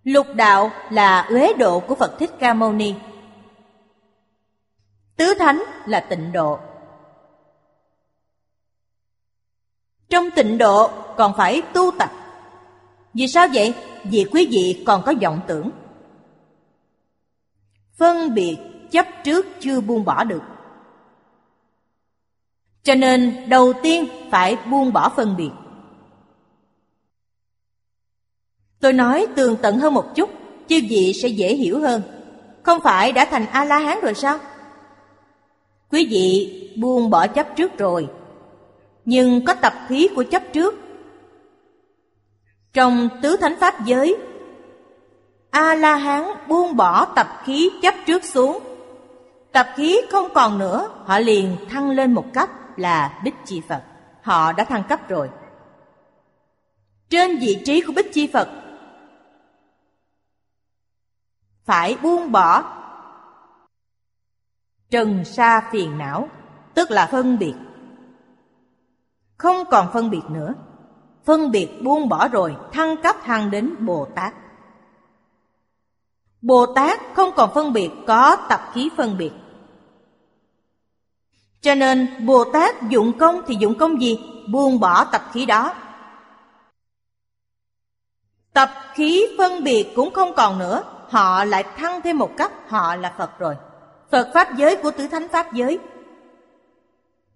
lục 0.04 0.28
đạo 0.36 0.72
là 0.90 1.22
uế 1.22 1.54
độ 1.54 1.80
của 1.80 1.96
phật 1.96 2.20
thích 2.20 2.32
ca 2.40 2.54
mâu 2.54 2.74
ni 2.74 2.96
Tứ 5.16 5.34
thánh 5.40 5.64
là 5.86 6.00
tịnh 6.00 6.32
độ. 6.32 6.60
Trong 10.10 10.32
tịnh 10.36 10.58
độ 10.58 10.90
còn 11.18 11.34
phải 11.38 11.62
tu 11.74 11.92
tập. 12.00 12.12
Vì 13.14 13.28
sao 13.28 13.48
vậy? 13.54 13.74
Vì 14.04 14.26
quý 14.32 14.48
vị 14.52 14.84
còn 14.88 15.04
có 15.06 15.14
vọng 15.22 15.40
tưởng. 15.48 15.70
Phân 17.98 18.34
biệt 18.34 18.58
chấp 18.92 19.08
trước 19.24 19.46
chưa 19.60 19.82
buông 19.82 20.06
bỏ 20.06 20.24
được. 20.24 20.42
Cho 22.84 22.96
nên 22.96 23.50
đầu 23.50 23.74
tiên 23.84 24.06
phải 24.32 24.58
buông 24.70 24.94
bỏ 24.94 25.10
phân 25.10 25.36
biệt. 25.38 25.52
Tôi 28.84 28.94
nói 28.94 29.28
tường 29.36 29.58
tận 29.62 29.80
hơn 29.80 29.94
một 29.94 30.16
chút, 30.16 30.30
chư 30.68 30.80
vị 30.90 31.14
sẽ 31.22 31.28
dễ 31.28 31.56
hiểu 31.56 31.80
hơn. 31.80 32.02
Không 32.64 32.82
phải 32.82 33.12
đã 33.12 33.26
thành 33.26 33.46
A-la-hán 33.52 34.00
rồi 34.02 34.14
sao? 34.14 34.40
Quý 35.92 36.08
vị 36.10 36.60
buông 36.82 37.10
bỏ 37.10 37.28
chấp 37.28 37.56
trước 37.56 37.78
rồi, 37.78 38.08
nhưng 39.06 39.46
có 39.46 39.54
tập 39.54 39.74
khí 39.88 40.08
của 40.16 40.24
chấp 40.24 40.44
trước. 40.54 40.76
Trong 42.74 43.10
tứ 43.22 43.38
thánh 43.38 43.56
pháp 43.60 43.86
giới, 43.86 44.18
A-la-hán 45.50 46.24
buông 46.48 46.76
bỏ 46.76 47.06
tập 47.06 47.28
khí 47.44 47.70
chấp 47.82 47.96
trước 48.06 48.24
xuống. 48.24 48.60
Tập 49.52 49.68
khí 49.76 50.02
không 50.12 50.28
còn 50.34 50.58
nữa, 50.58 50.90
họ 51.06 51.20
liền 51.20 51.56
thăng 51.70 51.90
lên 51.90 52.14
một 52.14 52.26
cấp 52.34 52.50
là 52.78 53.20
Bích 53.24 53.36
Chi 53.46 53.62
Phật. 53.70 53.82
Họ 54.22 54.52
đã 54.52 54.64
thăng 54.64 54.84
cấp 54.84 55.10
rồi. 55.10 55.30
Trên 57.10 57.38
vị 57.38 57.58
trí 57.66 57.82
của 57.82 57.94
Bích 57.94 58.14
Chi 58.14 58.28
Phật 58.28 58.48
phải 61.66 61.98
buông 62.02 62.32
bỏ. 62.32 62.64
Trần 64.90 65.26
sa 65.26 65.70
phiền 65.72 65.98
não, 65.98 66.30
tức 66.74 66.92
là 66.92 67.08
phân 67.12 67.40
biệt. 67.40 67.54
Không 69.38 69.64
còn 69.72 69.90
phân 69.94 70.10
biệt 70.10 70.24
nữa. 70.30 70.54
Phân 71.26 71.52
biệt 71.52 71.70
buông 71.84 72.10
bỏ 72.10 72.28
rồi, 72.28 72.56
thăng 72.72 73.02
cấp 73.04 73.16
thăng 73.24 73.52
đến 73.52 73.86
bồ 73.86 74.08
tát. 74.16 74.34
Bồ 76.42 76.66
tát 76.66 77.00
không 77.16 77.30
còn 77.36 77.54
phân 77.54 77.74
biệt, 77.74 77.90
có 78.08 78.36
tập 78.50 78.62
khí 78.74 78.90
phân 78.98 79.18
biệt. 79.18 79.32
Cho 81.62 81.76
nên, 81.76 82.26
bồ 82.26 82.44
tát 82.54 82.76
dụng 82.90 83.18
công 83.18 83.42
thì 83.48 83.56
dụng 83.60 83.78
công 83.78 84.02
gì? 84.02 84.20
Buông 84.52 84.80
bỏ 84.80 85.06
tập 85.06 85.22
khí 85.32 85.46
đó. 85.46 85.74
Tập 88.54 88.70
khí 88.94 89.26
phân 89.38 89.64
biệt 89.64 89.94
cũng 89.96 90.14
không 90.14 90.34
còn 90.36 90.60
nữa 90.60 90.84
họ 91.14 91.46
lại 91.46 91.64
thăng 91.78 92.02
thêm 92.02 92.18
một 92.18 92.38
cấp, 92.38 92.52
họ 92.68 92.96
là 92.96 93.14
phật 93.18 93.40
rồi. 93.40 93.56
Phật 94.12 94.30
pháp 94.34 94.48
giới 94.58 94.76
của 94.76 94.92
tứ 94.92 95.08
thánh 95.08 95.28
pháp 95.28 95.54
giới. 95.54 95.80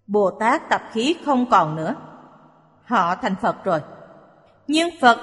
Bồ 0.08 0.32
tát 0.32 0.70
tập 0.70 0.82
khí 0.94 1.16
không 1.26 1.46
còn 1.50 1.76
nữa. 1.76 1.96
Họ 2.86 3.16
thành 3.16 3.36
phật 3.42 3.64
rồi. 3.64 3.80
Nhưng 4.68 4.90
phật 5.02 5.20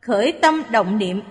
khởi 0.00 0.32
tâm 0.32 0.62
động 0.70 0.98
niệm. 0.98 1.22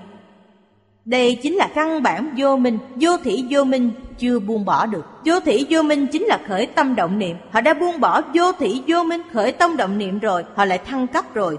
Đây 1.06 1.39
chính 1.43 1.56
là 1.56 1.69
căn 1.75 2.03
bản 2.03 2.34
vô 2.38 2.58
minh. 2.58 2.79
Vô 2.95 3.17
thủy 3.17 3.47
vô 3.49 3.63
minh 3.63 3.91
chưa 4.17 4.39
buông 4.39 4.65
bỏ 4.65 4.86
được. 4.86 5.06
Vô 5.25 5.39
thủy 5.39 5.67
vô 5.69 5.82
minh 5.82 6.08
chính 6.12 6.23
là 6.23 6.39
khởi 6.47 6.65
tâm 6.65 6.95
động 6.95 7.19
niệm. 7.19 7.38
Họ 7.51 7.62
đã 7.62 7.73
buông 7.73 7.99
bỏ 7.99 8.21
vô 8.34 8.51
thủy 8.51 8.84
vô 8.88 9.03
minh 9.03 9.21
khởi 9.34 9.51
tâm 9.51 9.77
động 9.77 9.97
niệm 9.97 10.19
rồi. 10.19 10.45
Họ 10.56 10.65
lại 10.65 10.77
thăng 10.77 11.08
cấp 11.08 11.25
rồi. 11.34 11.58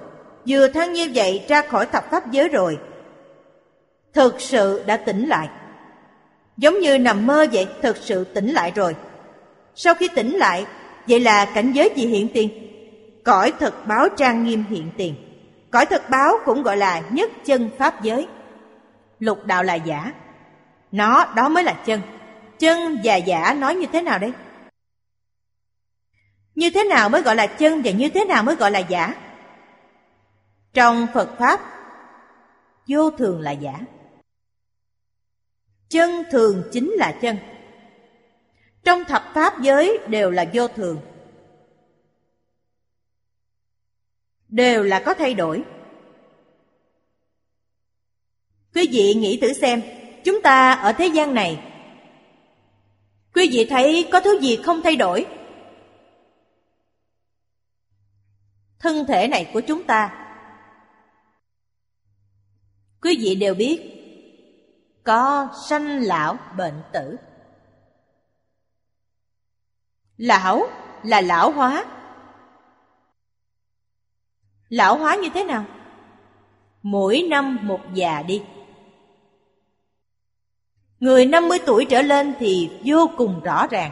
Vừa 0.49 0.69
thăng 0.69 0.93
như 0.93 1.11
vậy 1.15 1.45
ra 1.49 1.63
khỏi 1.63 1.87
thập 1.87 2.11
pháp 2.11 2.31
giới 2.31 2.49
rồi 2.49 2.79
thực 4.15 4.41
sự 4.41 4.83
đã 4.87 4.97
tỉnh 4.97 5.29
lại. 5.29 5.49
Giống 6.57 6.79
như 6.81 6.99
nằm 6.99 7.27
mơ 7.27 7.47
vậy, 7.53 7.69
thực 7.83 7.97
sự 7.97 8.25
tỉnh 8.25 8.53
lại 8.53 8.73
rồi. 8.75 8.97
Sau 9.75 9.95
khi 9.95 10.09
tỉnh 10.15 10.37
lại, 10.37 10.67
vậy 11.09 11.21
là 11.21 11.45
cảnh 11.55 11.73
giới 11.73 11.91
gì 11.97 12.07
hiện 12.07 12.29
tiền? 12.35 12.51
Cõi 13.25 13.53
thực 13.59 13.87
báo 13.87 14.09
trang 14.17 14.45
nghiêm 14.45 14.65
hiện 14.71 14.91
tiền. 14.97 15.15
Cõi 15.71 15.87
thực 15.87 16.03
báo 16.11 16.33
cũng 16.45 16.63
gọi 16.63 16.77
là 16.77 17.03
nhất 17.11 17.31
chân 17.45 17.71
pháp 17.79 18.03
giới. 18.03 18.29
Lục 19.19 19.45
đạo 19.45 19.63
là 19.63 19.75
giả. 19.75 20.13
Nó, 20.93 21.27
đó 21.37 21.49
mới 21.49 21.65
là 21.65 21.73
chân. 21.73 22.01
Chân 22.59 22.99
và 23.05 23.17
giả 23.17 23.55
nói 23.55 23.75
như 23.75 23.87
thế 23.93 24.03
nào 24.03 24.19
đây? 24.19 24.33
Như 26.55 26.71
thế 26.71 26.85
nào 26.85 27.09
mới 27.09 27.23
gọi 27.23 27.37
là 27.37 27.47
chân 27.47 27.83
và 27.85 27.91
như 27.91 28.09
thế 28.09 28.25
nào 28.25 28.43
mới 28.43 28.57
gọi 28.57 28.71
là 28.71 28.79
giả? 28.79 29.15
Trong 30.75 31.07
phật 31.15 31.39
pháp, 31.39 31.61
vô 32.89 33.11
thường 33.11 33.41
là 33.41 33.51
giả 33.51 33.73
chân 35.95 36.25
thường 36.31 36.63
chính 36.73 36.93
là 36.93 37.19
chân. 37.23 37.37
Trong 38.85 39.05
thập 39.05 39.31
pháp 39.35 39.63
giới 39.63 39.99
đều 40.09 40.31
là 40.31 40.51
vô 40.55 40.69
thường. 40.69 41.01
Đều 44.49 44.83
là 44.83 45.03
có 45.07 45.15
thay 45.15 45.35
đổi. 45.35 45.65
Quý 48.75 48.89
vị 48.93 49.15
nghĩ 49.15 49.39
thử 49.43 49.53
xem, 49.53 49.83
chúng 50.25 50.43
ta 50.43 50.73
ở 50.73 50.93
thế 50.93 51.07
gian 51.07 51.35
này, 51.35 51.73
quý 53.35 53.49
vị 53.53 53.67
thấy 53.71 54.09
có 54.13 54.21
thứ 54.21 54.41
gì 54.41 54.57
không 54.57 54.81
thay 54.83 54.97
đổi? 54.97 55.27
Thân 58.79 59.07
thể 59.09 59.29
này 59.29 59.51
của 59.53 59.61
chúng 59.61 59.85
ta, 59.85 60.27
quý 63.03 63.17
vị 63.21 63.35
đều 63.35 63.55
biết 63.55 64.04
có 65.05 65.49
sanh 65.69 66.03
lão 66.03 66.37
bệnh 66.57 66.83
tử. 66.93 67.17
Lão 70.17 70.69
là 71.03 71.21
lão 71.21 71.51
hóa. 71.51 71.85
Lão 74.69 74.99
hóa 74.99 75.17
như 75.17 75.29
thế 75.35 75.45
nào? 75.45 75.65
Mỗi 76.83 77.23
năm 77.31 77.59
một 77.63 77.81
già 77.95 78.23
đi. 78.23 78.43
Người 81.01 81.27
50 81.27 81.59
tuổi 81.67 81.85
trở 81.85 82.03
lên 82.03 82.35
thì 82.39 82.71
vô 82.85 83.11
cùng 83.17 83.41
rõ 83.43 83.67
ràng. 83.67 83.91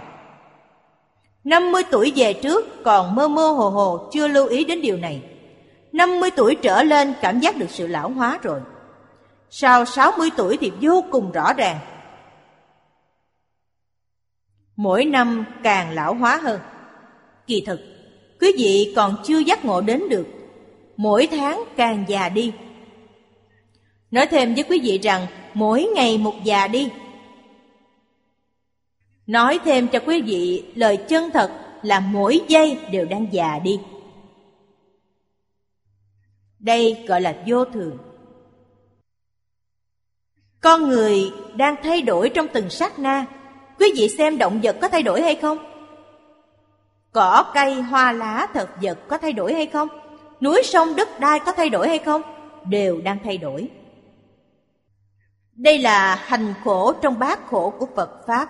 50 1.44 1.82
tuổi 1.90 2.12
về 2.16 2.32
trước 2.32 2.64
còn 2.84 3.14
mơ 3.14 3.28
mơ 3.28 3.48
hồ 3.48 3.70
hồ 3.70 4.08
chưa 4.12 4.28
lưu 4.28 4.46
ý 4.46 4.64
đến 4.64 4.80
điều 4.80 4.96
này. 4.96 5.22
50 5.92 6.30
tuổi 6.30 6.54
trở 6.62 6.82
lên 6.82 7.14
cảm 7.20 7.40
giác 7.40 7.56
được 7.56 7.70
sự 7.70 7.86
lão 7.86 8.08
hóa 8.08 8.38
rồi 8.42 8.60
sau 9.54 9.84
60 9.84 10.30
tuổi 10.36 10.56
thì 10.60 10.72
vô 10.80 11.04
cùng 11.10 11.32
rõ 11.32 11.52
ràng. 11.52 11.78
Mỗi 14.76 15.04
năm 15.04 15.44
càng 15.62 15.90
lão 15.90 16.14
hóa 16.14 16.36
hơn. 16.42 16.60
Kỳ 17.46 17.62
thực, 17.66 17.80
quý 18.40 18.52
vị 18.58 18.92
còn 18.96 19.16
chưa 19.24 19.38
giác 19.38 19.64
ngộ 19.64 19.80
đến 19.80 20.08
được. 20.08 20.26
Mỗi 20.96 21.28
tháng 21.30 21.64
càng 21.76 22.04
già 22.08 22.28
đi. 22.28 22.52
Nói 24.10 24.26
thêm 24.26 24.54
với 24.54 24.64
quý 24.68 24.80
vị 24.82 24.98
rằng 24.98 25.26
mỗi 25.54 25.88
ngày 25.94 26.18
một 26.18 26.34
già 26.44 26.66
đi. 26.66 26.90
Nói 29.26 29.60
thêm 29.64 29.88
cho 29.88 30.00
quý 30.06 30.22
vị 30.22 30.64
lời 30.74 30.96
chân 30.96 31.30
thật 31.30 31.50
là 31.82 32.00
mỗi 32.00 32.40
giây 32.48 32.78
đều 32.90 33.04
đang 33.04 33.32
già 33.32 33.58
đi. 33.58 33.80
Đây 36.58 37.04
gọi 37.08 37.20
là 37.20 37.36
vô 37.46 37.64
thường. 37.64 38.11
Con 40.62 40.88
người 40.88 41.32
đang 41.54 41.76
thay 41.82 42.02
đổi 42.02 42.28
trong 42.28 42.46
từng 42.52 42.70
sát 42.70 42.98
na 42.98 43.26
Quý 43.78 43.92
vị 43.96 44.08
xem 44.18 44.38
động 44.38 44.60
vật 44.62 44.76
có 44.80 44.88
thay 44.88 45.02
đổi 45.02 45.22
hay 45.22 45.34
không? 45.34 45.58
Cỏ 47.12 47.50
cây, 47.54 47.82
hoa 47.82 48.12
lá, 48.12 48.46
thực 48.54 48.68
vật 48.82 48.98
có 49.08 49.18
thay 49.18 49.32
đổi 49.32 49.54
hay 49.54 49.66
không? 49.66 49.88
Núi 50.40 50.62
sông 50.64 50.96
đất 50.96 51.20
đai 51.20 51.40
có 51.40 51.52
thay 51.52 51.70
đổi 51.70 51.88
hay 51.88 51.98
không? 51.98 52.22
Đều 52.64 53.00
đang 53.00 53.18
thay 53.24 53.38
đổi 53.38 53.70
Đây 55.54 55.78
là 55.78 56.14
hành 56.14 56.54
khổ 56.64 56.92
trong 56.92 57.18
bát 57.18 57.46
khổ 57.46 57.74
của 57.78 57.86
Phật 57.96 58.26
Pháp 58.26 58.48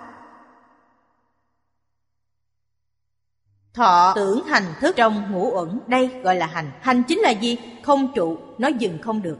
Thọ 3.74 4.12
tưởng 4.14 4.44
hành 4.44 4.74
thức 4.80 4.96
trong 4.96 5.32
ngũ 5.32 5.50
uẩn 5.54 5.80
Đây 5.86 6.10
gọi 6.22 6.36
là 6.36 6.46
hành 6.46 6.70
Hành 6.80 7.02
chính 7.08 7.18
là 7.18 7.30
gì? 7.30 7.58
Không 7.82 8.12
trụ, 8.14 8.38
nó 8.58 8.68
dừng 8.68 8.98
không 9.02 9.22
được 9.22 9.38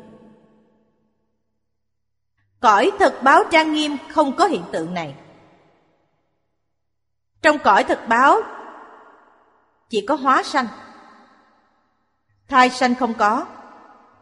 Cõi 2.63 2.91
thực 2.99 3.23
báo 3.23 3.45
trang 3.51 3.73
nghiêm 3.73 3.97
không 4.11 4.37
có 4.37 4.47
hiện 4.47 4.65
tượng 4.73 4.95
này. 4.95 5.15
Trong 7.43 7.59
cõi 7.59 7.85
thực 7.85 7.99
báo 8.09 8.41
chỉ 9.89 10.07
có 10.09 10.15
hóa 10.15 10.43
sanh. 10.43 10.67
Thai 12.49 12.71
sanh 12.71 12.95
không 12.95 13.15
có. 13.15 13.47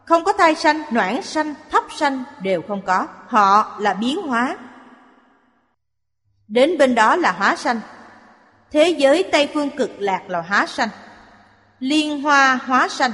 Không 0.05 0.23
có 0.23 0.33
thai 0.33 0.55
sanh, 0.55 0.83
noãn 0.91 1.21
sanh, 1.21 1.53
thấp 1.69 1.83
sanh 1.89 2.23
đều 2.41 2.61
không 2.67 2.81
có. 2.81 3.07
Họ 3.27 3.77
là 3.79 3.93
biến 3.93 4.21
hóa. 4.21 4.57
Đến 6.47 6.77
bên 6.77 6.95
đó 6.95 7.15
là 7.15 7.31
hóa 7.31 7.55
sanh. 7.55 7.79
Thế 8.71 8.89
giới 8.89 9.29
Tây 9.31 9.49
Phương 9.53 9.69
cực 9.69 9.91
lạc 9.97 10.21
là 10.27 10.41
hóa 10.41 10.65
sanh. 10.65 10.89
Liên 11.79 12.21
hoa 12.21 12.59
hóa 12.65 12.87
sanh. 12.87 13.11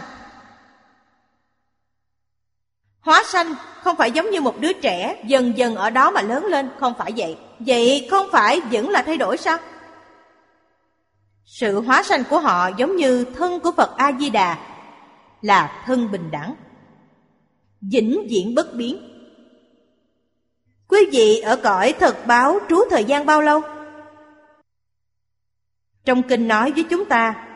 Hóa 3.00 3.24
sanh 3.26 3.56
không 3.88 3.96
phải 3.96 4.12
giống 4.12 4.30
như 4.30 4.42
một 4.42 4.60
đứa 4.60 4.74
trẻ 4.74 5.24
dần 5.26 5.58
dần 5.58 5.76
ở 5.76 5.90
đó 5.90 6.12
mà 6.12 6.22
lớn 6.22 6.46
lên, 6.46 6.70
không 6.80 6.94
phải 6.98 7.14
vậy. 7.18 7.38
Vậy 7.60 8.08
không 8.12 8.28
phải 8.32 8.62
vẫn 8.72 8.90
là 8.90 9.02
thay 9.02 9.18
đổi 9.18 9.38
sao? 9.38 9.58
Sự 11.46 11.82
hóa 11.82 12.04
sanh 12.04 12.24
của 12.30 12.40
họ 12.40 12.70
giống 12.78 12.96
như 12.96 13.26
thân 13.38 13.60
của 13.60 13.72
Phật 13.72 13.98
A-di-đà 13.98 14.58
là 15.42 15.84
thân 15.86 16.12
bình 16.12 16.32
đẳng, 16.32 16.56
vĩnh 17.82 18.28
viễn 18.30 18.56
bất 18.56 18.74
biến. 18.74 18.98
Quý 20.88 21.00
vị 21.12 21.40
ở 21.40 21.56
cõi 21.56 21.94
thật 22.00 22.28
báo 22.28 22.60
trú 22.70 22.80
thời 22.90 23.04
gian 23.04 23.26
bao 23.26 23.42
lâu? 23.42 23.62
Trong 26.06 26.24
kinh 26.24 26.48
nói 26.48 26.72
với 26.72 26.84
chúng 26.84 27.06
ta, 27.06 27.48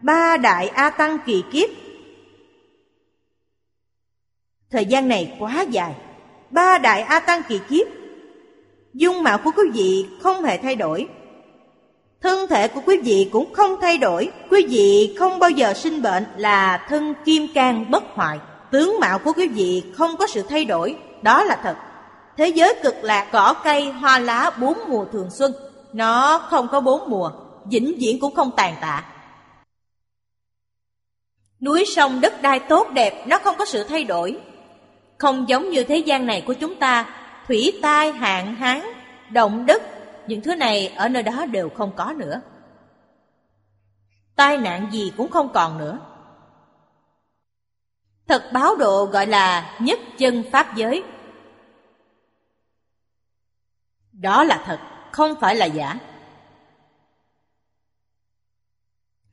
ba 0.00 0.36
đại 0.36 0.68
A 0.68 0.90
Tăng 0.90 1.18
kỳ 1.26 1.44
kiếp. 1.52 1.83
Thời 4.74 4.86
gian 4.86 5.08
này 5.08 5.36
quá 5.38 5.64
dài, 5.70 5.94
ba 6.50 6.78
đại 6.78 7.02
A 7.02 7.20
Tăng 7.20 7.42
kỳ 7.48 7.60
kiếp. 7.68 7.86
Dung 8.94 9.22
mạo 9.22 9.38
của 9.38 9.50
quý 9.56 9.62
vị 9.74 10.06
không 10.22 10.44
hề 10.44 10.56
thay 10.56 10.76
đổi, 10.76 11.08
Thân 12.22 12.48
thể 12.48 12.68
của 12.68 12.80
quý 12.86 13.00
vị 13.04 13.28
cũng 13.32 13.54
không 13.54 13.76
thay 13.80 13.98
đổi. 13.98 14.30
Quý 14.50 14.66
vị 14.68 15.16
không 15.18 15.38
bao 15.38 15.50
giờ 15.50 15.74
sinh 15.74 16.02
bệnh 16.02 16.24
là 16.36 16.86
thân 16.88 17.14
kim 17.24 17.48
cang 17.54 17.90
bất 17.90 18.04
hoại. 18.14 18.38
Tướng 18.70 18.96
mạo 19.00 19.18
của 19.18 19.32
quý 19.32 19.48
vị 19.48 19.82
không 19.96 20.16
có 20.16 20.26
sự 20.26 20.42
thay 20.48 20.64
đổi. 20.64 20.96
Đó 21.22 21.44
là 21.44 21.60
thật. 21.62 21.76
Thế 22.36 22.48
giới 22.48 22.74
cực 22.82 22.94
lạc 23.02 23.28
cỏ 23.32 23.54
cây 23.64 23.90
hoa 23.90 24.18
lá 24.18 24.50
bốn 24.60 24.78
mùa 24.88 25.04
thường 25.12 25.30
xuân. 25.30 25.52
Nó 25.92 26.38
không 26.38 26.68
có 26.68 26.80
bốn 26.80 27.10
mùa. 27.10 27.30
Vĩnh 27.70 27.94
viễn 27.98 28.20
cũng 28.20 28.34
không 28.34 28.50
tàn 28.56 28.74
tạ. 28.80 29.04
Núi 31.60 31.84
sông 31.96 32.20
đất 32.20 32.42
đai 32.42 32.58
tốt 32.58 32.86
đẹp 32.92 33.24
Nó 33.26 33.38
không 33.38 33.56
có 33.58 33.64
sự 33.64 33.84
thay 33.84 34.04
đổi. 34.04 34.40
Không 35.18 35.48
giống 35.48 35.70
như 35.70 35.84
thế 35.84 35.96
gian 35.96 36.26
này 36.26 36.44
của 36.46 36.54
chúng 36.54 36.74
ta 36.74 37.14
Thủy 37.48 37.78
tai 37.82 38.12
hạn 38.12 38.54
hán 38.54 38.80
Động 39.30 39.66
đất 39.66 39.82
những 40.26 40.40
thứ 40.40 40.54
này 40.54 40.88
ở 40.88 41.08
nơi 41.08 41.22
đó 41.22 41.46
đều 41.46 41.68
không 41.68 41.92
có 41.96 42.12
nữa. 42.16 42.40
Tai 44.36 44.58
nạn 44.58 44.88
gì 44.92 45.12
cũng 45.16 45.30
không 45.30 45.52
còn 45.52 45.78
nữa. 45.78 45.98
Thật 48.28 48.50
báo 48.52 48.76
độ 48.76 49.04
gọi 49.04 49.26
là 49.26 49.76
nhất 49.80 49.98
chân 50.18 50.44
pháp 50.52 50.76
giới. 50.76 51.04
Đó 54.12 54.44
là 54.44 54.62
thật, 54.66 54.80
không 55.12 55.34
phải 55.40 55.56
là 55.56 55.66
giả. 55.66 55.98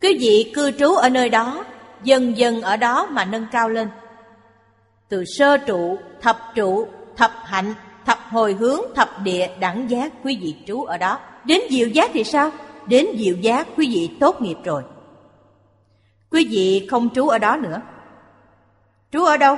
Quý 0.02 0.18
vị 0.22 0.52
cư 0.56 0.72
trú 0.72 0.96
ở 0.96 1.10
nơi 1.10 1.30
đó, 1.30 1.66
dần 2.04 2.38
dần 2.38 2.62
ở 2.62 2.78
đó 2.78 3.08
mà 3.12 3.26
nâng 3.26 3.48
cao 3.52 3.70
lên. 3.70 3.90
Từ 5.12 5.26
sơ 5.26 5.58
trụ, 5.58 5.98
thập 6.22 6.38
trụ, 6.56 6.88
thập 7.18 7.32
hạnh, 7.44 7.74
thập 8.06 8.18
hồi 8.30 8.54
hướng, 8.54 8.80
thập 8.96 9.10
địa, 9.24 9.50
đẳng 9.60 9.90
giác, 9.90 10.14
quý 10.24 10.38
vị 10.42 10.56
trú 10.68 10.84
ở 10.84 10.98
đó. 10.98 11.20
Đến 11.46 11.62
diệu 11.70 11.88
giác 11.88 12.12
thì 12.14 12.24
sao? 12.24 12.52
Đến 12.88 13.06
diệu 13.18 13.36
giác 13.36 13.68
quý 13.78 13.88
vị 13.88 14.18
tốt 14.20 14.42
nghiệp 14.42 14.58
rồi. 14.64 14.84
Quý 16.32 16.48
vị 16.52 16.88
không 16.92 17.10
trú 17.10 17.28
ở 17.28 17.38
đó 17.38 17.58
nữa. 17.58 17.82
Trú 19.12 19.24
ở 19.24 19.38
đâu? 19.38 19.58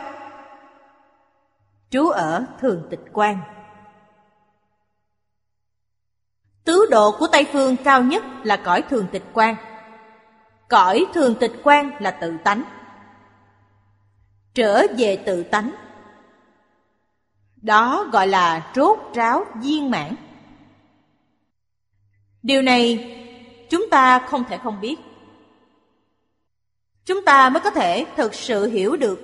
Trú 1.89 2.09
ở 2.09 2.45
thường 2.59 2.87
tịch 2.89 3.03
quan. 3.13 3.37
Tứ 6.63 6.85
độ 6.91 7.11
của 7.19 7.27
Tây 7.31 7.45
Phương 7.53 7.75
cao 7.83 8.03
nhất 8.03 8.23
là 8.43 8.57
cõi 8.57 8.81
thường 8.81 9.07
tịch 9.11 9.25
quan. 9.33 9.55
Cõi 10.69 11.05
thường 11.13 11.35
tịch 11.39 11.53
quan 11.63 11.91
là 11.99 12.11
tự 12.11 12.33
tánh. 12.43 12.63
Trở 14.53 14.81
về 14.97 15.15
tự 15.25 15.43
tánh 15.43 15.71
đó 17.63 18.09
gọi 18.11 18.27
là 18.27 18.71
rốt 18.75 18.99
ráo 19.13 19.45
viên 19.61 19.91
mãn. 19.91 20.15
Điều 22.43 22.61
này 22.61 23.09
chúng 23.69 23.89
ta 23.89 24.19
không 24.19 24.43
thể 24.49 24.57
không 24.57 24.81
biết. 24.81 24.95
Chúng 27.05 27.25
ta 27.25 27.49
mới 27.49 27.61
có 27.61 27.69
thể 27.69 28.05
thực 28.17 28.33
sự 28.33 28.69
hiểu 28.69 28.95
được. 28.95 29.19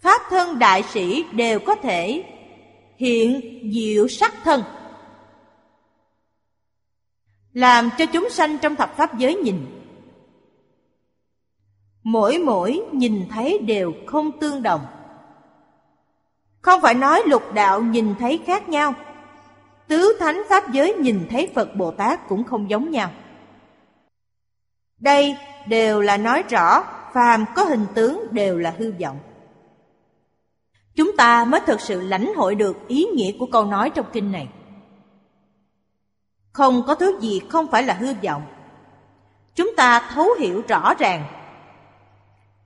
Pháp 0.00 0.22
thân 0.30 0.58
đại 0.58 0.82
sĩ 0.82 1.24
đều 1.32 1.58
có 1.60 1.74
thể 1.74 2.24
hiện 2.96 3.60
diệu 3.74 4.08
sắc 4.08 4.34
thân. 4.44 4.62
Làm 7.52 7.90
cho 7.98 8.06
chúng 8.06 8.30
sanh 8.30 8.58
trong 8.58 8.76
thập 8.76 8.96
pháp 8.96 9.18
giới 9.18 9.34
nhìn. 9.34 9.83
Mỗi 12.04 12.38
mỗi 12.38 12.82
nhìn 12.92 13.26
thấy 13.30 13.58
đều 13.58 13.92
không 14.06 14.38
tương 14.40 14.62
đồng. 14.62 14.86
Không 16.60 16.80
phải 16.80 16.94
nói 16.94 17.22
lục 17.26 17.42
đạo 17.54 17.82
nhìn 17.82 18.14
thấy 18.18 18.40
khác 18.46 18.68
nhau. 18.68 18.94
Tứ 19.88 20.16
thánh 20.20 20.42
pháp 20.48 20.72
giới 20.72 20.94
nhìn 20.94 21.26
thấy 21.30 21.50
Phật 21.54 21.76
Bồ 21.76 21.90
Tát 21.90 22.28
cũng 22.28 22.44
không 22.44 22.70
giống 22.70 22.90
nhau. 22.90 23.10
Đây 24.98 25.36
đều 25.66 26.00
là 26.00 26.16
nói 26.16 26.42
rõ, 26.50 26.84
phàm 27.14 27.44
có 27.54 27.64
hình 27.64 27.86
tướng 27.94 28.26
đều 28.30 28.58
là 28.58 28.74
hư 28.78 28.92
vọng. 29.00 29.18
Chúng 30.94 31.16
ta 31.16 31.44
mới 31.44 31.60
thực 31.60 31.80
sự 31.80 32.00
lãnh 32.00 32.34
hội 32.36 32.54
được 32.54 32.88
ý 32.88 33.04
nghĩa 33.04 33.32
của 33.38 33.46
câu 33.46 33.64
nói 33.64 33.90
trong 33.90 34.06
kinh 34.12 34.32
này. 34.32 34.48
Không 36.52 36.82
có 36.86 36.94
thứ 36.94 37.20
gì 37.20 37.40
không 37.48 37.66
phải 37.70 37.82
là 37.82 37.94
hư 37.94 38.14
vọng. 38.22 38.42
Chúng 39.54 39.76
ta 39.76 40.10
thấu 40.14 40.28
hiểu 40.38 40.62
rõ 40.68 40.94
ràng 40.98 41.43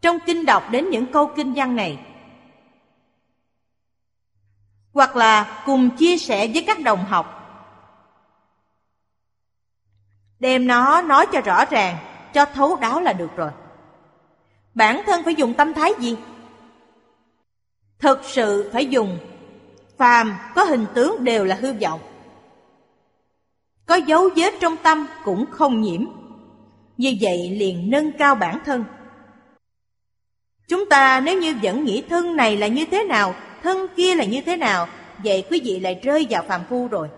trong 0.00 0.18
kinh 0.26 0.46
đọc 0.46 0.70
đến 0.70 0.90
những 0.90 1.06
câu 1.12 1.30
kinh 1.36 1.54
văn 1.54 1.76
này 1.76 1.98
hoặc 4.92 5.16
là 5.16 5.62
cùng 5.66 5.90
chia 5.90 6.18
sẻ 6.18 6.46
với 6.46 6.64
các 6.66 6.80
đồng 6.80 7.04
học. 7.04 7.34
Đem 10.40 10.66
nó 10.66 11.02
nói 11.02 11.26
cho 11.32 11.40
rõ 11.40 11.64
ràng, 11.64 11.96
cho 12.34 12.44
thấu 12.44 12.76
đáo 12.76 13.00
là 13.00 13.12
được 13.12 13.30
rồi. 13.36 13.50
Bản 14.74 15.02
thân 15.06 15.24
phải 15.24 15.34
dùng 15.34 15.54
tâm 15.54 15.74
thái 15.74 15.92
gì? 15.98 16.16
Thực 17.98 18.20
sự 18.24 18.70
phải 18.72 18.86
dùng 18.86 19.18
phàm 19.96 20.34
có 20.54 20.64
hình 20.64 20.86
tướng 20.94 21.24
đều 21.24 21.44
là 21.44 21.56
hư 21.60 21.72
vọng. 21.72 22.00
Có 23.86 23.94
dấu 23.94 24.28
vết 24.36 24.54
trong 24.60 24.76
tâm 24.76 25.06
cũng 25.24 25.44
không 25.50 25.80
nhiễm. 25.80 26.04
Như 26.96 27.16
vậy 27.20 27.50
liền 27.50 27.90
nâng 27.90 28.12
cao 28.18 28.34
bản 28.34 28.58
thân. 28.64 28.84
Chúng 30.68 30.88
ta 30.88 31.20
nếu 31.20 31.38
như 31.38 31.54
vẫn 31.62 31.84
nghĩ 31.84 32.02
thân 32.10 32.36
này 32.36 32.56
là 32.56 32.66
như 32.66 32.84
thế 32.90 33.04
nào, 33.04 33.34
thân 33.62 33.86
kia 33.96 34.14
là 34.14 34.24
như 34.24 34.40
thế 34.40 34.56
nào, 34.56 34.88
Vậy 35.24 35.44
quý 35.50 35.60
vị 35.64 35.80
lại 35.80 36.00
rơi 36.02 36.26
vào 36.30 36.42
phàm 36.48 36.64
phu 36.68 36.88
rồi. 36.88 37.08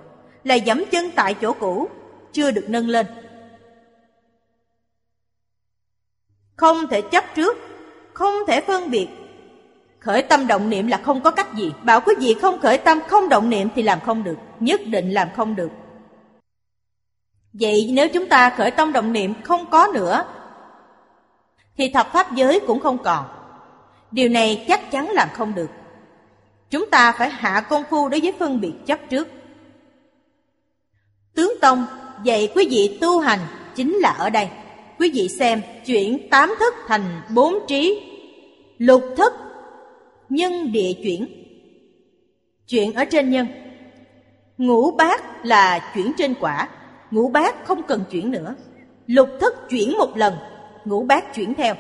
Là 0.45 0.55
dẫm 0.55 0.85
chân 0.91 1.11
tại 1.15 1.35
chỗ 1.35 1.53
cũ, 1.53 1.89
Chưa 2.33 2.51
được 2.51 2.65
nâng 2.69 2.89
lên. 2.89 3.07
Không 6.57 6.87
thể 6.91 7.01
chấp 7.01 7.25
trước, 7.35 7.59
Không 8.13 8.35
thể 8.47 8.61
phân 8.61 8.91
biệt. 8.91 9.09
Khởi 9.99 10.23
tâm 10.23 10.47
động 10.47 10.71
niệm 10.71 10.87
là 10.87 10.97
không 10.97 11.21
có 11.21 11.31
cách 11.31 11.55
gì. 11.55 11.73
Bảo 11.83 12.01
quý 12.01 12.15
vị 12.21 12.37
không 12.43 12.61
khởi 12.61 12.79
tâm, 12.79 13.01
không 13.09 13.29
động 13.29 13.51
niệm 13.51 13.69
Thì 13.75 13.83
làm 13.83 14.01
không 14.01 14.25
được. 14.25 14.37
Nhất 14.61 14.81
định 14.87 15.11
làm 15.11 15.29
không 15.37 15.57
được. 15.57 15.71
Vậy 17.53 17.91
nếu 17.93 18.09
chúng 18.09 18.27
ta 18.27 18.51
khởi 18.57 18.71
tâm 18.71 18.93
động 18.93 19.13
niệm 19.13 19.35
không 19.45 19.71
có 19.71 19.89
nữa, 19.95 20.25
Thì 21.77 21.91
thập 21.91 22.13
pháp 22.13 22.35
giới 22.35 22.61
cũng 22.67 22.81
không 22.81 22.99
còn. 22.99 23.40
Điều 24.11 24.29
này 24.29 24.65
chắc 24.69 24.91
chắn 24.91 25.11
làm 25.11 25.29
không 25.35 25.55
được 25.55 25.71
Chúng 26.71 26.91
ta 26.91 27.13
phải 27.13 27.31
hạ 27.31 27.61
công 27.61 27.83
phu 27.91 28.09
đối 28.09 28.21
với 28.21 28.33
phân 28.39 28.61
biệt 28.61 28.73
chấp 28.87 28.99
trước. 29.11 29.29
Tướng 31.35 31.53
Tông 31.61 31.87
dạy 32.25 32.53
quý 32.55 32.69
vị 32.71 32.99
tu 33.01 33.21
hành 33.21 33.39
chính 33.75 33.95
là 33.95 34.11
ở 34.11 34.31
đây. 34.31 34.49
Quý 34.99 35.11
vị 35.15 35.29
xem 35.29 35.63
chuyển 35.87 36.29
tám 36.31 36.55
thức 36.61 36.75
thành 36.87 37.23
bốn 37.35 37.55
trí, 37.69 38.03
lục 38.79 39.03
thức, 39.17 39.33
nhân 40.29 40.73
địa 40.73 40.93
chuyển. 41.03 41.27
Chuyển 42.69 42.93
ở 42.93 43.05
trên 43.05 43.31
nhân. 43.31 43.47
Ngũ 44.59 44.91
bát 44.91 45.47
là 45.47 45.93
chuyển 45.95 46.13
trên 46.19 46.35
quả, 46.41 46.69
ngũ 47.11 47.29
bát 47.29 47.65
không 47.65 47.83
cần 47.83 48.05
chuyển 48.11 48.31
nữa. 48.31 48.55
Lục 49.07 49.29
thức 49.41 49.55
chuyển 49.71 49.99
một 49.99 50.17
lần, 50.17 50.35
ngũ 50.85 51.03
bát 51.03 51.35
chuyển 51.35 51.55
theo. 51.55 51.75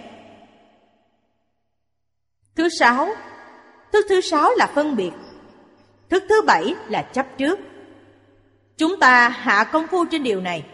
Thứ 2.57 2.69
sáu. 2.69 3.09
Thức 3.93 4.07
thứ 4.09 4.21
sáu 4.21 4.51
là 4.57 4.67
phân 4.75 4.97
biệt. 4.97 5.11
Thức 6.09 6.25
thứ 6.29 6.43
bảy 6.43 6.75
là 6.89 7.03
chấp 7.03 7.27
trước. 7.39 7.59
Chúng 8.77 9.01
ta 9.01 9.29
hạ 9.29 9.65
công 9.65 9.87
phu 9.87 10.05
trên 10.05 10.23
điều 10.23 10.41
này. 10.41 10.65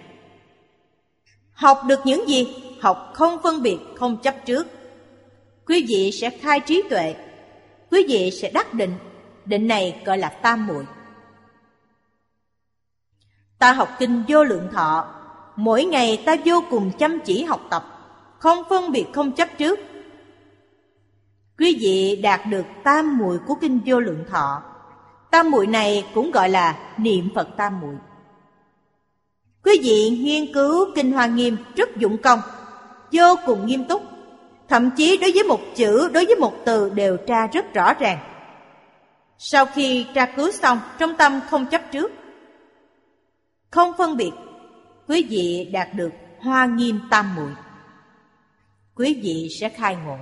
Học 1.52 1.80
được 1.86 2.00
những 2.04 2.28
gì? 2.28 2.56
Học 2.80 3.12
không 3.14 3.42
phân 3.42 3.62
biệt, 3.62 3.78
không 3.96 4.16
chấp 4.22 4.34
trước. 4.46 4.66
Quý 5.66 5.86
vị 5.88 6.12
sẽ 6.12 6.30
khai 6.30 6.60
trí 6.60 6.82
tuệ. 6.90 7.14
Quý 7.90 8.06
vị 8.08 8.30
sẽ 8.30 8.50
đắc 8.50 8.74
định. 8.74 8.94
Định 9.44 9.68
này 9.68 10.02
gọi 10.04 10.18
là 10.18 10.28
tam 10.28 10.66
muội. 10.66 10.84
Ta 13.58 13.72
học 13.72 13.88
kinh 13.98 14.24
vô 14.28 14.44
lượng 14.44 14.68
thọ. 14.72 15.14
Mỗi 15.56 15.84
ngày 15.84 16.22
ta 16.26 16.36
vô 16.44 16.62
cùng 16.70 16.90
chăm 16.98 17.20
chỉ 17.20 17.44
học 17.44 17.60
tập. 17.70 17.84
Không 18.38 18.62
phân 18.68 18.92
biệt 18.92 19.06
không 19.14 19.32
chấp 19.32 19.48
trước. 19.58 19.78
Quý 21.58 21.76
vị 21.80 22.20
đạt 22.22 22.40
được 22.50 22.66
tam 22.84 23.18
muội 23.18 23.38
của 23.46 23.54
kinh 23.54 23.80
vô 23.86 24.00
lượng 24.00 24.24
thọ. 24.30 24.62
Tam 25.30 25.50
muội 25.50 25.66
này 25.66 26.04
cũng 26.14 26.30
gọi 26.30 26.48
là 26.48 26.78
niệm 26.98 27.28
Phật 27.34 27.48
tam 27.56 27.80
muội. 27.80 27.94
Quý 29.64 29.80
vị 29.82 30.18
nghiên 30.20 30.52
cứu 30.52 30.86
kinh 30.94 31.12
Hoa 31.12 31.26
Nghiêm 31.26 31.56
rất 31.76 31.96
dụng 31.96 32.18
công, 32.22 32.40
vô 33.12 33.36
cùng 33.46 33.66
nghiêm 33.66 33.84
túc, 33.84 34.02
thậm 34.68 34.90
chí 34.96 35.16
đối 35.16 35.32
với 35.32 35.42
một 35.42 35.60
chữ, 35.74 36.08
đối 36.12 36.26
với 36.26 36.36
một 36.36 36.52
từ 36.64 36.90
đều 36.90 37.16
tra 37.16 37.46
rất 37.46 37.74
rõ 37.74 37.94
ràng. 37.94 38.18
Sau 39.38 39.66
khi 39.66 40.06
tra 40.14 40.26
cứu 40.26 40.52
xong, 40.52 40.80
trong 40.98 41.16
tâm 41.16 41.40
không 41.50 41.66
chấp 41.66 41.82
trước, 41.92 42.12
không 43.70 43.92
phân 43.98 44.16
biệt, 44.16 44.32
quý 45.08 45.26
vị 45.30 45.70
đạt 45.72 45.88
được 45.94 46.10
Hoa 46.40 46.66
Nghiêm 46.66 47.00
tam 47.10 47.34
muội. 47.34 47.50
Quý 48.94 49.20
vị 49.22 49.48
sẽ 49.60 49.68
khai 49.68 49.96
ngộ. 50.06 50.18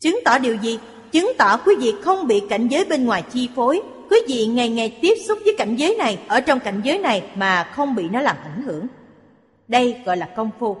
Chứng 0.00 0.20
tỏ 0.24 0.38
điều 0.38 0.56
gì? 0.56 0.78
Chứng 1.12 1.32
tỏ 1.38 1.56
quý 1.56 1.74
vị 1.78 1.94
không 2.02 2.26
bị 2.26 2.42
cảnh 2.48 2.68
giới 2.68 2.84
bên 2.84 3.04
ngoài 3.04 3.24
chi 3.32 3.50
phối. 3.56 3.82
Quý 4.10 4.18
vị 4.28 4.46
ngày 4.46 4.68
ngày 4.68 4.98
tiếp 5.02 5.14
xúc 5.28 5.38
với 5.44 5.54
cảnh 5.58 5.76
giới 5.76 5.94
này, 5.98 6.24
Ở 6.28 6.40
trong 6.40 6.60
cảnh 6.60 6.80
giới 6.84 6.98
này 6.98 7.30
mà 7.34 7.72
không 7.74 7.94
bị 7.94 8.08
nó 8.08 8.20
làm 8.20 8.36
ảnh 8.42 8.62
hưởng. 8.62 8.86
Đây 9.68 10.02
gọi 10.04 10.16
là 10.16 10.32
công 10.36 10.50
phu. 10.58 10.76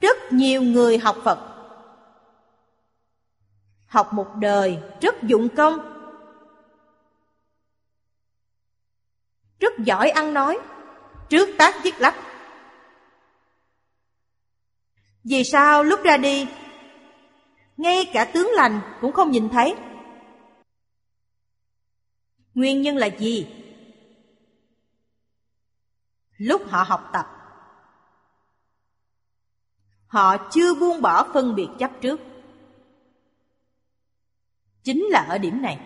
Rất 0.00 0.32
nhiều 0.32 0.62
người 0.62 0.98
học 0.98 1.16
Phật. 1.24 1.38
Học 3.86 4.12
một 4.12 4.26
đời 4.36 4.78
rất 5.00 5.22
dụng 5.22 5.48
công. 5.48 5.78
Rất 9.60 9.78
giỏi 9.78 10.10
ăn 10.10 10.34
nói. 10.34 10.58
Trước 11.28 11.48
tác 11.58 11.74
viết 11.82 11.94
lách. 11.98 12.16
Vì 15.24 15.44
sao 15.44 15.84
lúc 15.84 16.02
ra 16.02 16.16
đi 16.16 16.46
ngay 17.78 18.10
cả 18.12 18.24
tướng 18.34 18.50
lành 18.52 18.80
cũng 19.00 19.12
không 19.12 19.30
nhìn 19.30 19.48
thấy. 19.48 19.74
Nguyên 22.54 22.82
nhân 22.82 22.96
là 22.96 23.06
gì? 23.06 23.48
Lúc 26.36 26.62
họ 26.68 26.82
học 26.82 27.10
tập, 27.12 27.26
họ 30.06 30.36
chưa 30.50 30.74
buông 30.74 31.02
bỏ 31.02 31.30
phân 31.34 31.54
biệt 31.54 31.68
chấp 31.78 31.90
trước. 32.00 32.20
Chính 34.82 35.04
là 35.04 35.26
ở 35.28 35.38
điểm 35.38 35.62
này. 35.62 35.80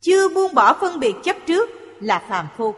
Chưa 0.00 0.28
buông 0.28 0.54
bỏ 0.54 0.78
phân 0.80 1.00
biệt 1.00 1.14
chấp 1.24 1.36
trước 1.46 1.70
là 2.00 2.24
phàm 2.28 2.48
phu. 2.56 2.74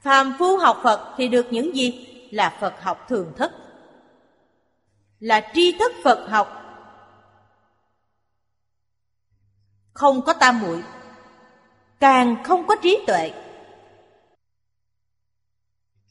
Phàm 0.00 0.32
phu 0.38 0.56
học 0.56 0.80
Phật 0.82 1.14
thì 1.16 1.28
được 1.28 1.46
những 1.50 1.76
gì? 1.76 2.08
Là 2.30 2.56
Phật 2.60 2.80
học 2.80 3.06
thường 3.08 3.32
thức 3.36 3.52
là 5.22 5.50
tri 5.54 5.72
thức 5.78 5.92
Phật 6.04 6.26
học. 6.28 6.48
Không 9.92 10.22
có 10.22 10.32
tam 10.32 10.60
muội, 10.60 10.82
càng 12.00 12.44
không 12.44 12.66
có 12.66 12.76
trí 12.82 12.98
tuệ. 13.06 13.32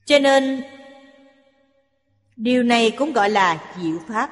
Cho 0.05 0.19
nên 0.19 0.63
điều 2.35 2.63
này 2.63 2.91
cũng 2.91 3.13
gọi 3.13 3.29
là 3.29 3.73
diệu 3.77 3.99
pháp. 4.07 4.29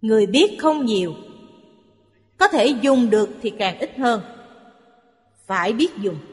Người 0.00 0.26
biết 0.26 0.56
không 0.60 0.86
nhiều, 0.86 1.14
có 2.38 2.48
thể 2.48 2.66
dùng 2.66 3.10
được 3.10 3.28
thì 3.42 3.50
càng 3.58 3.78
ít 3.78 3.98
hơn. 3.98 4.22
Phải 5.46 5.72
biết 5.72 5.90
dùng. 5.96 6.31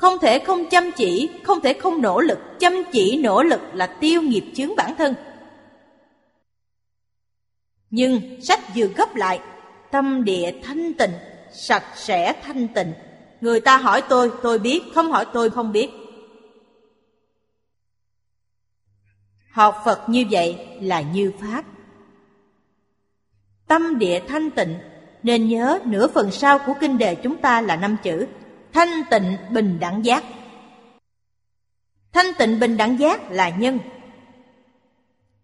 Không 0.00 0.18
thể 0.18 0.38
không 0.38 0.66
chăm 0.70 0.90
chỉ, 0.96 1.30
không 1.42 1.60
thể 1.60 1.72
không 1.72 2.02
nỗ 2.02 2.20
lực. 2.20 2.38
Chăm 2.58 2.72
chỉ 2.92 3.16
nỗ 3.22 3.42
lực 3.42 3.60
là 3.74 3.86
tiêu 3.86 4.22
nghiệp 4.22 4.44
chướng 4.54 4.76
bản 4.76 4.94
thân. 4.98 5.14
Nhưng 7.90 8.40
sách 8.42 8.60
vừa 8.76 8.86
gấp 8.86 9.16
lại, 9.16 9.40
tâm 9.90 10.24
địa 10.24 10.52
thanh 10.62 10.94
tịnh, 10.94 11.10
sạch 11.52 11.84
sẽ 11.94 12.32
thanh 12.42 12.68
tịnh. 12.68 12.92
Người 13.40 13.60
ta 13.60 13.76
hỏi 13.76 14.02
tôi, 14.08 14.32
tôi 14.42 14.58
biết, 14.58 14.82
không 14.94 15.12
hỏi 15.12 15.26
tôi 15.32 15.50
không 15.50 15.72
biết. 15.72 15.90
Học 19.52 19.82
Phật 19.84 20.08
như 20.08 20.24
vậy 20.30 20.66
là 20.80 21.00
như 21.00 21.32
Pháp. 21.40 21.64
Tâm 23.66 23.98
địa 23.98 24.22
thanh 24.28 24.50
tịnh, 24.50 24.78
nên 25.22 25.48
nhớ 25.48 25.78
nửa 25.84 26.08
phần 26.08 26.30
sau 26.30 26.58
của 26.58 26.74
kinh 26.80 26.98
đề 26.98 27.14
chúng 27.14 27.36
ta 27.36 27.60
là 27.60 27.76
năm 27.76 27.96
chữ 28.02 28.26
thanh 28.72 29.02
tịnh 29.10 29.36
bình 29.50 29.78
đẳng 29.80 30.04
giác. 30.04 30.24
Thanh 32.12 32.26
tịnh 32.38 32.60
bình 32.60 32.76
đẳng 32.76 32.98
giác 32.98 33.30
là 33.30 33.48
nhân. 33.48 33.78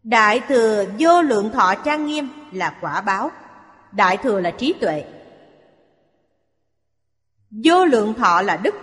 Đại 0.03 0.41
thừa 0.49 0.85
vô 0.99 1.23
lượng 1.23 1.51
thọ 1.53 1.75
trang 1.75 2.07
nghiêm 2.07 2.29
là 2.53 2.79
quả 2.81 3.01
báo. 3.01 3.31
Đại 3.93 4.17
thừa 4.17 4.41
là 4.41 4.51
trí 4.51 4.73
tuệ. 4.73 5.05
Vô 7.51 7.85
lượng 7.85 8.15
thọ 8.15 8.43
là 8.43 8.57
đức. 8.57 8.75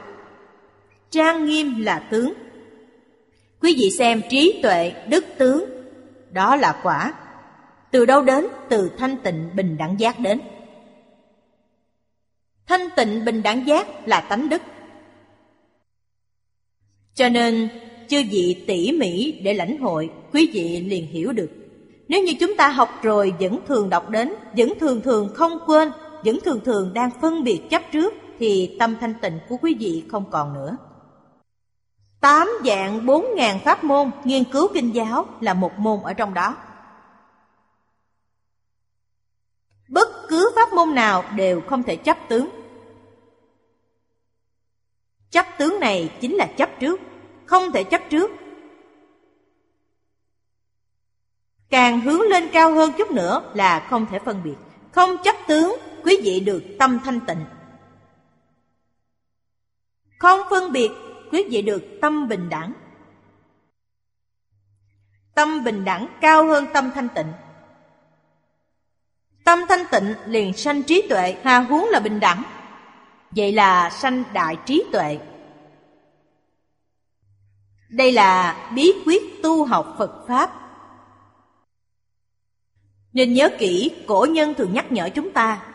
Trang 1.09 1.45
nghiêm 1.45 1.81
là 1.81 2.07
tướng. 2.11 2.33
Quý 3.61 3.75
vị 3.77 3.91
xem 3.97 4.21
trí 4.29 4.59
tuệ, 4.63 4.93
đức 5.07 5.25
tướng. 5.37 5.65
Đó 6.31 6.55
là 6.55 6.79
quả. 6.83 7.13
Từ 7.91 8.05
đâu 8.05 8.21
đến? 8.21 8.47
Từ 8.69 8.91
thanh 8.97 9.17
tịnh 9.17 9.49
bình 9.55 9.77
đẳng 9.77 9.99
giác 9.99 10.19
đến. 10.19 10.41
Thanh 12.67 12.89
tịnh 12.95 13.25
bình 13.25 13.43
đẳng 13.43 13.67
giác 13.67 14.07
là 14.07 14.21
tánh 14.21 14.49
đức. 14.49 14.61
Cho 17.13 17.29
nên, 17.29 17.69
chư 18.07 18.23
vị 18.31 18.63
tỉ 18.67 18.91
mỉ 18.91 19.31
để 19.31 19.53
lãnh 19.53 19.77
hội, 19.77 20.09
quý 20.33 20.49
vị 20.53 20.79
liền 20.79 21.07
hiểu 21.07 21.33
được. 21.33 21.49
Nếu 22.07 22.23
như 22.23 22.33
chúng 22.39 22.57
ta 22.57 22.67
học 22.67 22.89
rồi 23.01 23.33
vẫn 23.39 23.59
thường 23.67 23.89
đọc 23.89 24.09
đến, 24.09 24.33
vẫn 24.57 24.73
thường 24.79 25.01
thường 25.01 25.29
không 25.35 25.59
quên, 25.65 25.91
vẫn 26.25 26.39
thường 26.45 26.59
thường 26.65 26.91
đang 26.93 27.09
phân 27.21 27.43
biệt 27.43 27.61
chấp 27.69 27.81
trước, 27.91 28.13
thì 28.39 28.75
tâm 28.79 28.95
thanh 29.01 29.13
tịnh 29.21 29.39
của 29.49 29.57
quý 29.61 29.75
vị 29.79 30.03
không 30.11 30.25
còn 30.31 30.53
nữa. 30.53 30.77
Tám 32.21 32.49
dạng 32.65 33.05
bốn 33.05 33.25
ngàn 33.35 33.59
pháp 33.65 33.83
môn 33.83 34.11
nghiên 34.23 34.43
cứu 34.43 34.67
kinh 34.73 34.95
giáo 34.95 35.25
là 35.41 35.53
một 35.53 35.71
môn 35.77 35.99
ở 36.03 36.13
trong 36.13 36.33
đó. 36.33 36.55
Bất 39.93 40.07
cứ 40.29 40.51
pháp 40.55 40.73
môn 40.73 40.95
nào 40.95 41.23
đều 41.35 41.61
không 41.61 41.83
thể 41.83 41.95
chấp 41.95 42.17
tướng. 42.29 42.49
Chấp 45.31 45.45
tướng 45.57 45.79
này 45.79 46.17
chính 46.21 46.35
là 46.35 46.45
chấp 46.57 46.69
trước, 46.79 46.99
không 47.45 47.71
thể 47.71 47.83
chấp 47.83 48.01
trước. 48.09 48.31
Càng 51.69 52.01
hướng 52.01 52.21
lên 52.21 52.49
cao 52.53 52.73
hơn 52.73 52.91
chút 52.97 53.11
nữa 53.11 53.51
là 53.53 53.87
không 53.89 54.05
thể 54.11 54.19
phân 54.19 54.43
biệt. 54.43 54.55
Không 54.91 55.17
chấp 55.23 55.35
tướng, 55.47 55.75
quý 56.03 56.17
vị 56.23 56.39
được 56.39 56.63
tâm 56.79 56.99
thanh 57.05 57.19
tịnh. 57.27 57.45
Không 60.19 60.39
phân 60.49 60.71
biệt, 60.71 60.91
quý 61.31 61.43
vị 61.49 61.61
được 61.61 61.83
tâm 62.01 62.27
bình 62.27 62.49
đẳng. 62.49 62.73
Tâm 65.35 65.63
bình 65.63 65.85
đẳng 65.85 66.07
cao 66.21 66.47
hơn 66.47 66.65
tâm 66.73 66.91
thanh 66.95 67.07
tịnh. 67.15 67.27
Tâm 69.43 69.59
thanh 69.69 69.85
tịnh 69.91 70.13
liền 70.25 70.53
sanh 70.53 70.83
trí 70.83 71.07
tuệ, 71.09 71.35
hà 71.43 71.59
huống 71.59 71.89
là 71.89 71.99
bình 71.99 72.19
đẳng. 72.19 72.43
Vậy 73.31 73.51
là 73.51 73.89
sanh 73.89 74.23
đại 74.33 74.57
trí 74.65 74.83
tuệ. 74.91 75.19
Đây 77.89 78.11
là 78.11 78.57
bí 78.75 78.93
quyết 79.05 79.41
tu 79.43 79.65
học 79.65 79.95
Phật 79.97 80.25
Pháp. 80.27 80.59
Nên 83.13 83.33
nhớ 83.33 83.49
kỹ, 83.59 83.91
cổ 84.07 84.27
nhân 84.29 84.53
thường 84.53 84.73
nhắc 84.73 84.91
nhở 84.91 85.09
chúng 85.09 85.31
ta, 85.31 85.65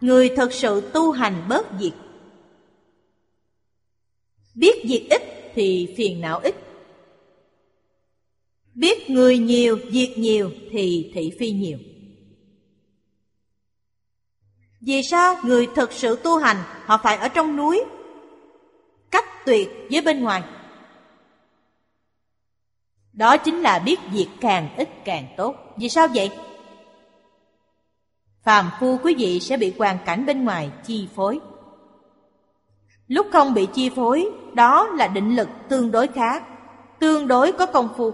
người 0.00 0.30
thật 0.36 0.52
sự 0.52 0.90
tu 0.94 1.10
hành 1.10 1.44
bớt 1.48 1.66
diệt. 1.80 1.92
Biết 4.54 4.84
diệt 4.88 5.02
ít 5.10 5.52
thì 5.54 5.94
phiền 5.96 6.20
não 6.20 6.38
ít. 6.38 6.54
Biết 8.74 9.10
người 9.10 9.38
nhiều, 9.38 9.78
diệt 9.90 10.18
nhiều 10.18 10.50
thì 10.70 11.10
thị 11.14 11.32
phi 11.38 11.50
nhiều. 11.50 11.78
Vì 14.80 15.02
sao 15.02 15.36
người 15.42 15.68
thực 15.74 15.92
sự 15.92 16.16
tu 16.16 16.36
hành, 16.36 16.56
họ 16.86 17.00
phải 17.02 17.16
ở 17.16 17.28
trong 17.28 17.56
núi? 17.56 17.84
Cách 19.10 19.24
tuyệt 19.46 19.70
với 19.90 20.00
bên 20.00 20.24
ngoài. 20.24 20.42
Đó 23.12 23.36
chính 23.36 23.60
là 23.60 23.78
biết 23.78 24.00
việc 24.12 24.28
càng 24.40 24.68
ít 24.76 24.88
càng 25.04 25.26
tốt. 25.36 25.54
Vì 25.76 25.88
sao 25.88 26.08
vậy? 26.14 26.30
Phàm 28.42 28.70
phu 28.80 28.98
quý 29.02 29.14
vị 29.18 29.40
sẽ 29.40 29.56
bị 29.56 29.74
hoàn 29.78 29.98
cảnh 30.04 30.26
bên 30.26 30.44
ngoài 30.44 30.70
chi 30.86 31.08
phối. 31.16 31.40
Lúc 33.08 33.26
không 33.32 33.54
bị 33.54 33.66
chi 33.74 33.90
phối, 33.90 34.28
Đó 34.54 34.86
là 34.86 35.08
định 35.08 35.36
lực 35.36 35.48
tương 35.68 35.90
đối 35.90 36.06
khác 36.06 36.42
Tương 36.98 37.28
đối 37.28 37.52
có 37.52 37.66
công 37.66 37.88
phu. 37.96 38.12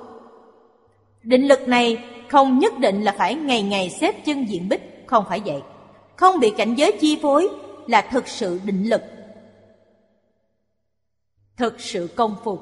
Định 1.22 1.48
lực 1.48 1.68
này 1.68 2.04
không 2.28 2.58
nhất 2.58 2.78
định 2.78 3.02
là 3.02 3.14
phải 3.18 3.34
ngày 3.34 3.62
ngày 3.62 3.90
xếp 3.90 4.24
chân 4.24 4.44
diện 4.48 4.68
bích, 4.68 5.04
Không 5.06 5.24
phải 5.28 5.40
vậy 5.44 5.62
không 6.16 6.40
bị 6.40 6.52
cảnh 6.56 6.74
giới 6.74 6.98
chi 7.00 7.18
phối 7.22 7.48
là 7.86 8.08
thực 8.10 8.28
sự 8.28 8.60
định 8.64 8.90
lực 8.90 9.02
thực 11.56 11.80
sự 11.80 12.08
công 12.16 12.36
phục 12.44 12.60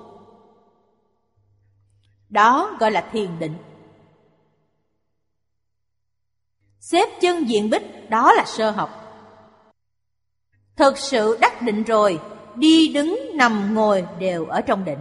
Đó 2.29 2.77
gọi 2.81 2.91
là 2.91 3.09
thiền 3.13 3.39
định. 3.39 3.57
Xếp 6.81 7.09
chân 7.21 7.49
diện 7.49 7.71
bích, 7.71 8.11
đó 8.11 8.33
là 8.33 8.45
sơ 8.47 8.71
học. 8.71 8.91
Thực 10.77 10.99
sự 10.99 11.39
đắc 11.41 11.63
định 11.63 11.83
rồi, 11.83 12.21
đi 12.55 12.89
đứng 12.89 13.31
nằm 13.35 13.75
ngồi 13.75 14.07
đều 14.19 14.47
ở 14.47 14.61
trong 14.61 14.85
định. 14.85 14.99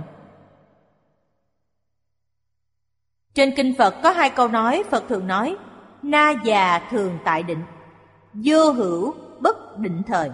Trên 3.34 3.54
kinh 3.56 3.76
Phật 3.78 3.96
có 4.04 4.12
hai 4.12 4.30
câu 4.30 4.48
nói 4.48 4.84
Phật 4.90 5.04
thường 5.10 5.28
nói 5.28 5.56
Na 6.02 6.34
già 6.46 6.88
thường 6.92 7.20
tại 7.26 7.44
định 7.44 7.64
Vô 8.34 8.72
hữu 8.72 9.16
bất 9.40 9.78
định 9.80 10.02
thời. 10.08 10.32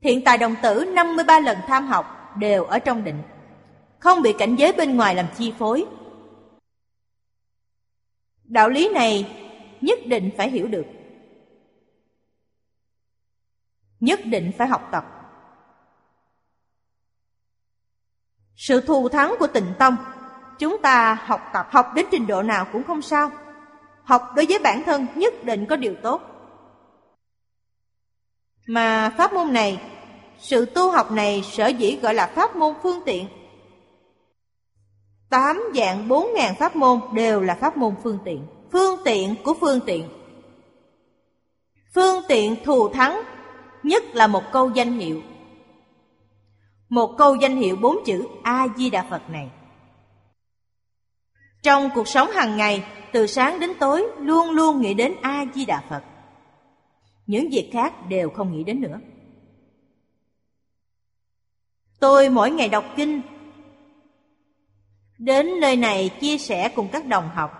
Hiện 0.00 0.22
tại 0.24 0.38
đồng 0.38 0.54
tử 0.62 0.84
53 0.94 1.40
lần 1.40 1.58
tham 1.66 1.86
học 1.86 2.34
đều 2.38 2.64
ở 2.64 2.78
trong 2.78 3.04
định, 3.04 3.22
Không 3.98 4.22
bị 4.22 4.34
cảnh 4.38 4.56
giới 4.56 4.72
bên 4.72 4.96
ngoài 4.96 5.14
làm 5.14 5.26
chi 5.36 5.54
phối. 5.58 5.86
Đạo 8.44 8.68
lý 8.68 8.88
này 8.88 9.36
nhất 9.80 9.98
định 10.06 10.30
phải 10.36 10.50
hiểu 10.50 10.68
được. 10.68 10.86
Nhất 14.00 14.20
định 14.24 14.52
phải 14.58 14.68
học 14.68 14.88
tập. 14.92 15.04
Sự 18.56 18.80
thù 18.80 19.08
thắng 19.08 19.34
của 19.38 19.46
tịnh 19.46 19.74
tông, 19.78 19.96
Chúng 20.58 20.82
ta 20.82 21.14
học 21.14 21.50
tập, 21.52 21.66
học 21.70 21.86
đến 21.94 22.06
trình 22.10 22.26
độ 22.26 22.42
nào 22.42 22.66
cũng 22.72 22.84
không 22.84 23.02
sao. 23.02 23.30
Học 24.06 24.22
đối 24.36 24.46
với 24.46 24.58
bản 24.58 24.82
thân 24.86 25.06
nhất 25.14 25.44
định 25.44 25.66
có 25.66 25.76
điều 25.76 25.94
tốt. 26.02 26.22
Mà 28.66 29.14
pháp 29.18 29.32
môn 29.32 29.52
này 29.52 29.80
Sự 30.38 30.66
tu 30.66 30.90
học 30.90 31.10
này 31.10 31.42
sở 31.42 31.66
dĩ 31.66 31.98
gọi 32.02 32.14
là 32.14 32.26
pháp 32.26 32.56
môn 32.56 32.74
phương 32.82 33.00
tiện. 33.06 33.28
Tám 35.30 35.62
dạng 35.74 36.08
bốn 36.08 36.34
ngàn 36.34 36.54
pháp 36.58 36.76
môn 36.76 37.00
đều 37.12 37.40
là 37.40 37.54
pháp 37.54 37.76
môn 37.76 37.94
phương 38.02 38.18
tiện. 38.24 38.46
Phương 38.72 39.00
tiện 39.04 39.34
của 39.44 39.54
phương 39.60 39.80
tiện. 39.86 40.08
Phương 41.94 42.22
tiện 42.28 42.56
thù 42.64 42.88
thắng 42.88 43.22
Nhất 43.82 44.04
là 44.14 44.26
một 44.26 44.42
câu 44.52 44.70
danh 44.70 44.98
hiệu. 44.98 45.22
Một 46.88 47.14
câu 47.18 47.34
danh 47.34 47.56
hiệu 47.56 47.76
bốn 47.76 47.96
chữ 48.06 48.26
A-di-đà 48.42 49.06
Phật 49.10 49.30
này. 49.30 49.50
Trong 51.62 51.90
cuộc 51.94 52.08
sống 52.08 52.30
hàng 52.30 52.56
ngày, 52.56 52.84
từ 53.16 53.26
sáng 53.26 53.60
đến 53.60 53.72
tối 53.80 54.06
luôn 54.18 54.50
luôn 54.50 54.80
nghĩ 54.80 54.94
đến 54.94 55.16
A-di-đà 55.22 55.84
Phật. 55.88 56.02
Những 57.26 57.48
việc 57.50 57.70
khác 57.72 58.08
đều 58.08 58.30
không 58.30 58.52
nghĩ 58.52 58.64
đến 58.64 58.80
nữa. 58.80 59.00
Tôi 62.00 62.28
mỗi 62.28 62.50
ngày 62.50 62.68
đọc 62.68 62.84
kinh, 62.96 63.20
đến 65.18 65.60
nơi 65.60 65.76
này 65.76 66.10
chia 66.20 66.38
sẻ 66.38 66.68
cùng 66.68 66.88
các 66.92 67.06
đồng 67.06 67.28
học. 67.28 67.50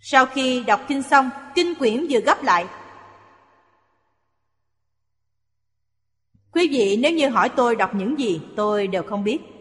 Sau 0.00 0.26
khi 0.26 0.64
đọc 0.64 0.80
kinh 0.88 1.02
xong, 1.02 1.30
kinh 1.54 1.74
quyển 1.74 2.06
vừa 2.10 2.20
gấp 2.20 2.42
lại. 2.42 2.66
Quý 6.52 6.68
vị 6.68 6.98
nếu 7.02 7.12
như 7.12 7.28
hỏi 7.28 7.48
tôi 7.48 7.76
đọc 7.76 7.94
những 7.94 8.18
gì, 8.18 8.40
tôi 8.56 8.86
đều 8.86 9.02
không 9.02 9.24
biết. 9.24 9.51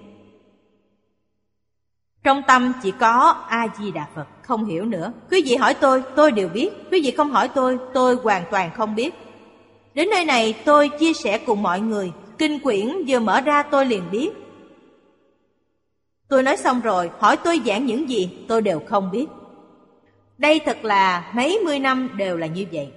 Trong 2.23 2.41
tâm 2.47 2.73
chỉ 2.83 2.91
có 2.99 3.43
A-di-đà 3.47 4.07
Phật, 4.15 4.25
không 4.41 4.65
hiểu 4.65 4.85
nữa. 4.85 5.13
Quý 5.31 5.41
vị 5.45 5.55
hỏi 5.55 5.73
tôi, 5.73 6.03
tôi 6.15 6.31
đều 6.31 6.49
biết. 6.49 6.69
Quý 6.91 7.01
vị 7.03 7.11
không 7.11 7.31
hỏi 7.31 7.49
tôi, 7.55 7.77
tôi 7.93 8.15
hoàn 8.15 8.43
toàn 8.51 8.71
không 8.73 8.95
biết. 8.95 9.13
Đến 9.93 10.09
nơi 10.09 10.25
này 10.25 10.55
tôi 10.65 10.89
chia 10.99 11.13
sẻ 11.13 11.37
cùng 11.37 11.63
mọi 11.63 11.79
người. 11.79 12.11
Kinh 12.37 12.59
quyển 12.59 12.89
vừa 13.07 13.19
mở 13.19 13.41
ra 13.41 13.63
tôi 13.63 13.85
liền 13.85 14.03
biết. 14.11 14.29
Tôi 16.27 16.43
nói 16.43 16.57
xong 16.57 16.81
rồi, 16.81 17.09
hỏi 17.19 17.37
tôi 17.37 17.61
giảng 17.65 17.85
những 17.85 18.09
gì, 18.09 18.45
tôi 18.47 18.61
đều 18.61 18.81
không 18.87 19.11
biết. 19.11 19.25
Đây 20.37 20.59
thật 20.65 20.85
là 20.85 21.31
mấy 21.35 21.59
mươi 21.65 21.79
năm 21.79 22.09
đều 22.17 22.37
là 22.37 22.47
như 22.47 22.65
vậy. 22.71 22.91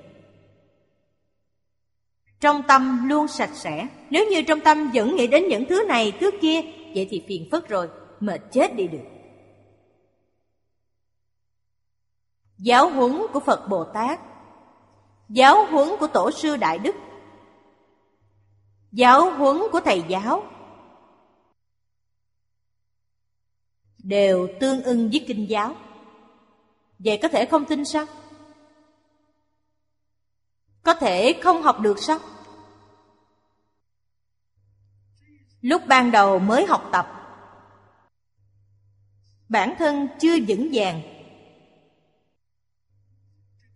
Trong 2.40 2.62
tâm 2.62 3.08
luôn 3.08 3.28
sạch 3.28 3.50
sẽ. 3.54 3.86
Nếu 4.10 4.26
như 4.30 4.42
trong 4.42 4.60
tâm 4.60 4.90
vẫn 4.94 5.16
nghĩ 5.16 5.26
đến 5.26 5.48
những 5.48 5.64
thứ 5.64 5.84
này, 5.88 6.12
thứ 6.20 6.30
kia, 6.40 6.60
vậy 6.94 7.08
thì 7.10 7.22
phiền 7.28 7.48
phức 7.50 7.68
rồi, 7.68 7.88
mệt 8.20 8.40
chết 8.52 8.76
đi 8.76 8.86
được. 8.86 9.13
Giáo 12.58 12.90
huấn 12.90 13.22
của 13.32 13.40
Phật 13.40 13.68
Bồ 13.68 13.84
Tát. 13.84 14.20
Giáo 15.28 15.66
huấn 15.66 15.88
của 16.00 16.06
Tổ 16.06 16.30
sư 16.30 16.56
Đại 16.56 16.78
Đức. 16.78 16.94
Giáo 18.92 19.30
huấn 19.30 19.62
của 19.72 19.80
Thầy 19.80 20.04
giáo. 20.08 20.42
Đều 23.98 24.48
tương 24.60 24.82
ưng 24.82 25.10
với 25.10 25.24
kinh 25.28 25.50
giáo. 25.50 25.74
Vậy 26.98 27.18
có 27.22 27.28
thể 27.28 27.46
không 27.46 27.64
tin 27.64 27.84
sao? 27.84 28.06
Có 30.82 30.94
thể 30.94 31.40
không 31.42 31.62
học 31.62 31.80
được 31.80 31.98
sao? 31.98 32.18
Lúc 35.60 35.82
ban 35.86 36.10
đầu 36.10 36.38
mới 36.38 36.66
học 36.66 36.88
tập, 36.92 37.24
Bản 39.48 39.74
thân 39.78 40.08
chưa 40.20 40.36
vững 40.48 40.68
vàng. 40.72 41.13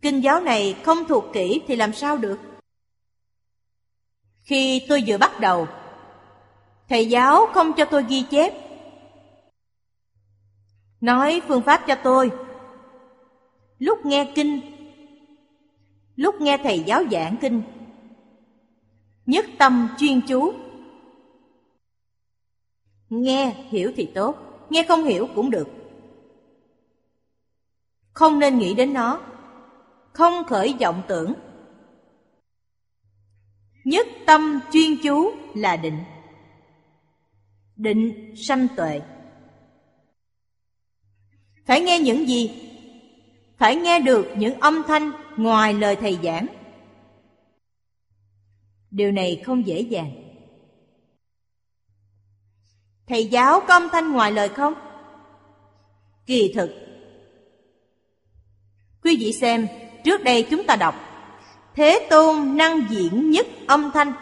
Kinh 0.01 0.23
giáo 0.23 0.41
này 0.41 0.77
không 0.85 1.05
thuộc 1.09 1.25
kỹ 1.33 1.63
thì 1.67 1.77
làm 1.77 1.93
sao 1.93 2.17
được? 2.17 2.39
Khi 4.43 4.83
tôi 4.89 5.05
vừa 5.07 5.19
bắt 5.19 5.41
đầu, 5.41 5.67
thầy 6.89 7.07
giáo 7.07 7.47
không 7.47 7.73
cho 7.77 7.85
tôi 7.85 8.05
ghi 8.09 8.25
chép. 8.31 8.55
Nói 11.01 11.43
phương 11.49 11.63
pháp 11.63 11.85
cho 11.87 11.95
tôi. 11.95 12.31
Lúc 13.79 14.07
nghe 14.07 14.33
kinh, 14.35 14.61
lúc 16.17 16.41
nghe 16.41 16.59
thầy 16.59 16.81
giáo 16.81 17.03
giảng 17.11 17.37
kinh, 17.41 17.63
nhất 19.27 19.47
tâm 19.59 19.89
chuyên 19.99 20.21
chú. 20.29 20.53
Nghe 23.11 23.55
hiểu 23.69 23.93
thì 23.97 24.09
tốt, 24.15 24.37
nghe 24.71 24.85
không 24.89 25.05
hiểu 25.05 25.29
cũng 25.35 25.51
được. 25.51 25.69
Không 28.13 28.39
nên 28.39 28.59
nghĩ 28.59 28.75
đến 28.75 28.93
nó 28.93 29.21
không 30.19 30.45
khởi 30.45 30.75
vọng 30.81 31.03
tưởng. 31.09 31.35
Nhất 33.85 34.07
tâm 34.27 34.61
chuyên 34.73 34.97
chú 35.03 35.33
là 35.55 35.77
định. 35.77 35.99
Định 37.77 38.35
sanh 38.37 38.69
tuệ. 38.77 39.01
Phải 41.67 41.81
nghe 41.81 41.99
những 41.99 42.29
gì? 42.29 42.71
Phải 43.57 43.77
nghe 43.77 44.01
được 44.01 44.27
những 44.37 44.61
âm 44.61 44.83
thanh 44.87 45.11
ngoài 45.37 45.75
lời 45.75 45.97
thầy 45.97 46.19
giảng. 46.23 46.47
Điều 48.91 49.13
này 49.13 49.43
không 49.47 49.67
dễ 49.67 49.81
dàng. 49.81 50.13
Thầy 53.07 53.27
giáo 53.27 53.61
có 53.61 53.75
âm 53.75 53.89
thanh 53.93 54.13
ngoài 54.13 54.33
lời 54.33 54.49
không? 54.49 54.75
Kỳ 56.27 56.53
thực. 56.55 56.71
Quý 59.03 59.17
vị 59.21 59.33
xem 59.33 59.69
Trước 60.05 60.25
đây 60.25 60.47
chúng 60.51 60.65
ta 60.65 60.77
đọc, 60.77 60.95
Thế 61.75 62.07
tôn 62.11 62.57
năng 62.57 62.91
diễn 62.91 63.31
nhất 63.31 63.47
âm 63.67 63.91
thanh. 63.95 64.13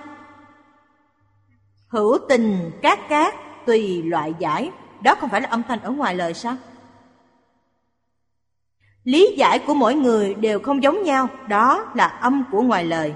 Hữu 1.88 2.18
tình 2.28 2.70
cát 2.82 2.98
cát 3.08 3.34
tùy 3.66 4.02
loại 4.02 4.34
giải. 4.38 4.70
Đó 5.00 5.14
không 5.14 5.30
phải 5.30 5.40
là 5.40 5.48
âm 5.48 5.62
thanh 5.68 5.80
ở 5.80 5.90
ngoài 5.90 6.14
lời 6.14 6.34
sao? 6.34 6.56
Lý 9.04 9.34
giải 9.36 9.58
của 9.58 9.74
mỗi 9.74 9.94
người 9.94 10.34
đều 10.34 10.58
không 10.60 10.82
giống 10.82 11.02
nhau. 11.02 11.28
Đó 11.48 11.92
là 11.94 12.06
âm 12.06 12.44
của 12.52 12.62
ngoài 12.62 12.84
lời. 12.84 13.14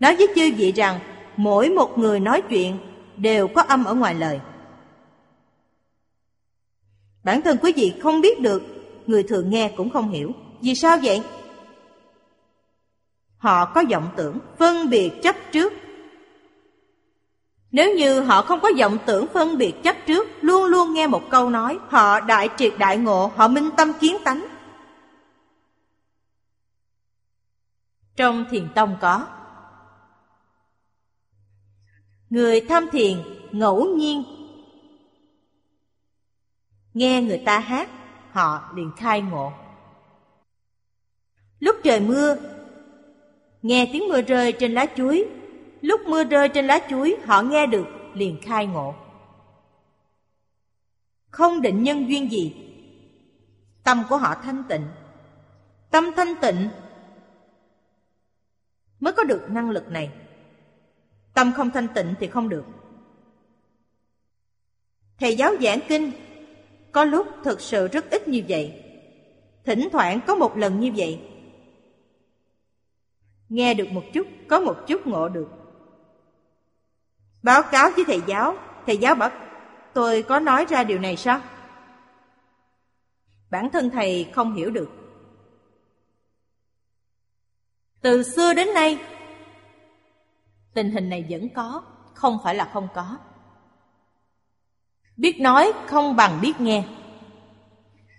Nói 0.00 0.16
với 0.16 0.28
chư 0.34 0.52
vị 0.56 0.72
rằng, 0.72 1.00
Mỗi 1.36 1.70
một 1.70 1.98
người 1.98 2.20
nói 2.20 2.42
chuyện 2.48 2.78
Đều 3.16 3.48
có 3.48 3.62
âm 3.62 3.84
ở 3.84 3.94
ngoài 3.94 4.14
lời. 4.14 4.40
Bản 7.24 7.42
thân 7.42 7.56
quý 7.62 7.72
vị 7.76 7.94
không 8.02 8.20
biết 8.20 8.40
được, 8.40 8.62
Người 9.06 9.22
thường 9.22 9.50
nghe 9.50 9.72
cũng 9.76 9.90
không 9.90 10.10
hiểu. 10.10 10.32
Vì 10.60 10.74
sao 10.74 10.98
vậy? 11.02 11.22
Họ 13.38 13.64
có 13.64 13.84
vọng 13.90 14.08
tưởng 14.16 14.38
phân 14.58 14.90
biệt 14.90 15.12
chấp 15.22 15.36
trước. 15.52 15.72
Nếu 17.70 17.94
như 17.94 18.20
họ 18.20 18.42
không 18.42 18.60
có 18.60 18.70
vọng 18.78 18.98
tưởng 19.06 19.26
phân 19.34 19.58
biệt 19.58 19.74
chấp 19.84 19.96
trước, 20.06 20.28
Luôn 20.40 20.64
luôn 20.64 20.94
nghe 20.94 21.06
một 21.06 21.22
câu 21.30 21.50
nói, 21.50 21.78
Họ 21.88 22.20
đại 22.20 22.48
triệt 22.56 22.74
đại 22.78 22.96
ngộ, 22.96 23.32
Họ 23.36 23.48
minh 23.48 23.70
tâm 23.76 23.92
kiến 24.00 24.16
tánh. 24.24 24.46
Trong 28.16 28.44
thiền 28.50 28.68
tông 28.74 28.96
có, 29.00 29.26
Người 32.30 32.60
tham 32.60 32.86
thiền 32.92 33.22
ngẫu 33.50 33.84
nhiên. 33.84 34.24
Nghe 36.94 37.22
người 37.22 37.42
ta 37.46 37.58
hát, 37.58 37.88
Họ 38.32 38.70
liền 38.74 38.90
khai 38.96 39.20
ngộ. 39.20 39.52
Lúc 41.60 41.76
trời 41.84 42.00
mưa, 42.00 42.36
Nghe 43.62 43.90
tiếng 43.92 44.08
mưa 44.08 44.22
rơi 44.22 44.52
trên 44.52 44.72
lá 44.72 44.86
chuối. 44.96 45.28
Lúc 45.80 46.00
mưa 46.06 46.24
rơi 46.24 46.48
trên 46.48 46.66
lá 46.66 46.80
chuối, 46.90 47.16
Họ 47.24 47.42
nghe 47.42 47.66
được, 47.66 47.86
liền 48.14 48.38
khai 48.42 48.66
ngộ. 48.66 48.94
Không 51.30 51.62
định 51.62 51.82
nhân 51.82 52.08
duyên 52.08 52.30
gì. 52.30 52.56
Tâm 53.84 54.02
của 54.08 54.16
họ 54.16 54.34
thanh 54.42 54.64
tịnh. 54.68 54.86
Tâm 55.90 56.10
thanh 56.16 56.34
tịnh 56.42 56.68
Mới 59.00 59.12
có 59.12 59.24
được 59.24 59.50
năng 59.50 59.70
lực 59.70 59.90
này. 59.90 60.10
Tâm 61.34 61.52
không 61.56 61.70
thanh 61.70 61.88
tịnh 61.94 62.14
thì 62.20 62.26
không 62.26 62.48
được. 62.48 62.64
Thầy 65.18 65.36
giáo 65.36 65.52
giảng 65.60 65.80
kinh, 65.88 66.12
Có 66.92 67.04
lúc 67.04 67.26
thực 67.44 67.60
sự 67.60 67.88
rất 67.88 68.10
ít 68.10 68.28
như 68.28 68.42
vậy. 68.48 68.82
Thỉnh 69.64 69.88
thoảng 69.92 70.20
có 70.26 70.34
một 70.34 70.56
lần 70.56 70.80
như 70.80 70.92
vậy. 70.96 71.20
Nghe 73.48 73.74
được 73.74 73.88
một 73.90 74.02
chút, 74.12 74.26
có 74.48 74.60
một 74.60 74.76
chút 74.86 75.06
ngộ 75.06 75.28
được. 75.28 75.48
Báo 77.42 77.62
cáo 77.62 77.90
với 77.96 78.04
thầy 78.04 78.20
giáo. 78.26 78.56
Thầy 78.86 78.96
giáo 78.96 79.14
bảo 79.14 79.30
Tôi 79.92 80.22
có 80.22 80.40
nói 80.40 80.66
ra 80.68 80.84
điều 80.84 80.98
này 80.98 81.16
sao? 81.16 81.40
Bản 83.50 83.70
thân 83.70 83.90
thầy 83.90 84.30
không 84.34 84.54
hiểu 84.54 84.70
được. 84.70 84.90
Từ 88.00 88.22
xưa 88.22 88.54
đến 88.54 88.74
nay 88.74 88.98
Tình 90.74 90.90
hình 90.90 91.08
này 91.08 91.26
vẫn 91.30 91.48
có 91.48 91.82
Không 92.14 92.38
phải 92.44 92.54
là 92.54 92.70
không 92.72 92.88
có. 92.94 93.16
Biết 95.16 95.40
nói 95.40 95.72
không 95.86 96.16
bằng 96.16 96.38
biết 96.40 96.60
nghe. 96.60 96.84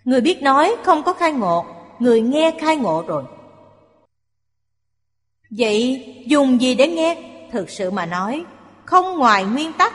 Người 0.03 0.21
biết 0.21 0.41
nói 0.41 0.75
không 0.83 1.03
có 1.03 1.13
khai 1.13 1.33
ngộ 1.33 1.65
Người 1.99 2.21
nghe 2.21 2.57
khai 2.59 2.77
ngộ 2.77 3.03
rồi. 3.07 3.23
Vậy 5.49 6.05
dùng 6.27 6.61
gì 6.61 6.75
để 6.75 6.87
nghe? 6.87 7.17
Thực 7.51 7.69
sự 7.69 7.91
mà 7.91 8.05
nói, 8.05 8.45
Không 8.85 9.17
ngoài 9.17 9.45
nguyên 9.45 9.73
tắc 9.73 9.93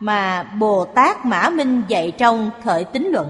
Mà 0.00 0.42
Bồ 0.42 0.84
Tát 0.84 1.24
Mã 1.24 1.50
Minh 1.50 1.82
dạy 1.88 2.12
trong 2.18 2.50
khởi 2.64 2.84
tính 2.84 3.08
luận 3.12 3.28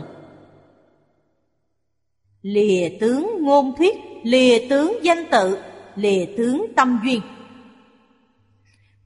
Lìa 2.43 2.89
tướng 3.01 3.37
ngôn 3.41 3.77
thuyết, 3.77 3.97
Lìa 4.23 4.69
tướng 4.71 4.99
danh 5.03 5.25
tự, 5.31 5.59
Lìa 5.95 6.27
tướng 6.37 6.67
tâm 6.77 7.01
duyên 7.05 7.21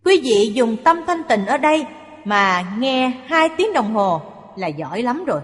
Quý 0.04 0.20
vị 0.24 0.52
dùng 0.54 0.76
tâm 0.84 1.00
thanh 1.06 1.22
tịnh 1.28 1.46
ở 1.46 1.58
đây 1.58 1.86
Mà 2.24 2.76
nghe 2.78 3.08
hai 3.26 3.48
tiếng 3.56 3.72
đồng 3.72 3.94
hồ 3.94 4.20
Là 4.56 4.66
giỏi 4.66 5.02
lắm 5.02 5.24
rồi 5.24 5.40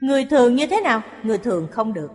Người 0.00 0.24
thường 0.24 0.56
như 0.56 0.66
thế 0.66 0.80
nào? 0.80 1.02
Người 1.22 1.38
thường 1.38 1.68
không 1.72 1.92
được 1.92 2.10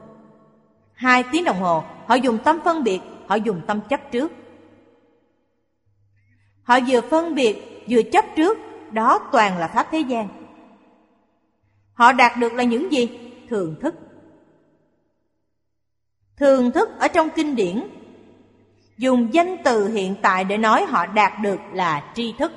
Hai 0.93 1.23
tiếng 1.31 1.43
đồng 1.43 1.59
hồ, 1.59 1.83
Họ 2.07 2.15
dùng 2.15 2.37
tâm 2.43 2.59
phân 2.63 2.83
biệt, 2.83 2.99
Họ 3.27 3.35
dùng 3.35 3.61
tâm 3.67 3.81
chấp 3.89 4.11
trước. 4.11 4.31
Họ 6.63 6.79
vừa 6.87 7.01
phân 7.01 7.35
biệt, 7.35 7.83
Vừa 7.89 8.01
chấp 8.11 8.25
trước, 8.35 8.57
Đó 8.91 9.29
toàn 9.31 9.57
là 9.57 9.67
pháp 9.67 9.87
thế 9.91 9.99
gian. 9.99 10.27
Họ 11.93 12.11
đạt 12.11 12.37
được 12.37 12.53
là 12.53 12.63
những 12.63 12.91
gì? 12.91 13.19
Thường 13.49 13.75
thức. 13.81 13.95
Thường 16.37 16.71
thức 16.71 16.89
ở 16.99 17.07
trong 17.07 17.29
kinh 17.35 17.55
điển, 17.55 17.83
Dùng 18.97 19.33
danh 19.33 19.57
từ 19.63 19.87
hiện 19.87 20.15
tại 20.21 20.43
để 20.43 20.57
nói 20.57 20.85
họ 20.85 21.05
đạt 21.05 21.31
được 21.41 21.59
là 21.73 22.11
tri 22.15 22.33
thức. 22.39 22.51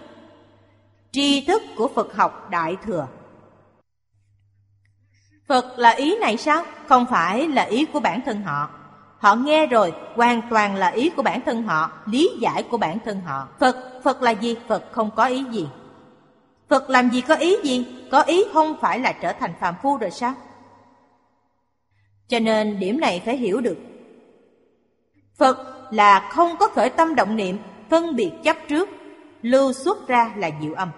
Tri 1.11 1.45
thức 1.47 1.63
của 1.77 1.89
Phật 1.89 2.17
học 2.17 2.51
Đại 2.51 2.77
Thừa. 2.85 3.09
Phật 5.49 5.79
là 5.79 5.91
ý 5.91 6.17
này 6.19 6.37
sao? 6.37 6.65
Không 6.89 7.07
phải 7.11 7.49
là 7.49 7.63
ý 7.63 7.85
của 7.85 8.01
bản 8.01 8.21
thân 8.27 8.43
họ 8.43 8.71
Họ 9.19 9.35
nghe 9.35 9.67
rồi 9.67 9.93
hoàn 10.15 10.43
toàn 10.51 10.77
là 10.77 10.89
ý 10.89 11.11
của 11.11 11.23
bản 11.23 11.41
thân 11.47 11.63
họ 11.63 11.91
Lý 12.07 12.31
giải 12.41 12.63
của 12.63 12.77
bản 12.77 12.99
thân 13.05 13.21
họ 13.21 13.49
Phật, 13.61 14.01
Phật 14.05 14.23
là 14.23 14.31
gì? 14.31 14.57
Phật 14.69 14.85
không 14.93 15.11
có 15.17 15.25
ý 15.25 15.45
gì 15.51 15.69
Phật 16.69 16.91
làm 16.91 17.11
gì 17.11 17.21
có 17.21 17.35
ý 17.35 17.57
gì? 17.63 17.87
Có 18.11 18.23
ý 18.23 18.45
không 18.53 18.77
phải 18.81 18.99
là 18.99 19.13
trở 19.13 19.33
thành 19.33 19.53
phàm 19.61 19.75
phu 19.83 19.97
rồi 19.97 20.11
sao? 20.11 20.35
Cho 22.29 22.39
nên 22.39 22.79
điểm 22.79 23.01
này 23.01 23.23
phải 23.25 23.37
hiểu 23.37 23.61
được 23.61 23.77
Phật 25.37 25.87
là 25.91 26.31
không 26.33 26.57
có 26.59 26.69
khởi 26.69 26.91
tâm 26.91 27.15
động 27.15 27.37
niệm 27.37 27.59
Phân 27.91 28.17
biệt 28.17 28.33
chấp 28.45 28.57
trước 28.69 28.89
Lưu 29.43 29.73
xuất 29.73 30.09
ra 30.09 30.35
là 30.37 30.51
diệu 30.61 30.75
âm 30.75 30.91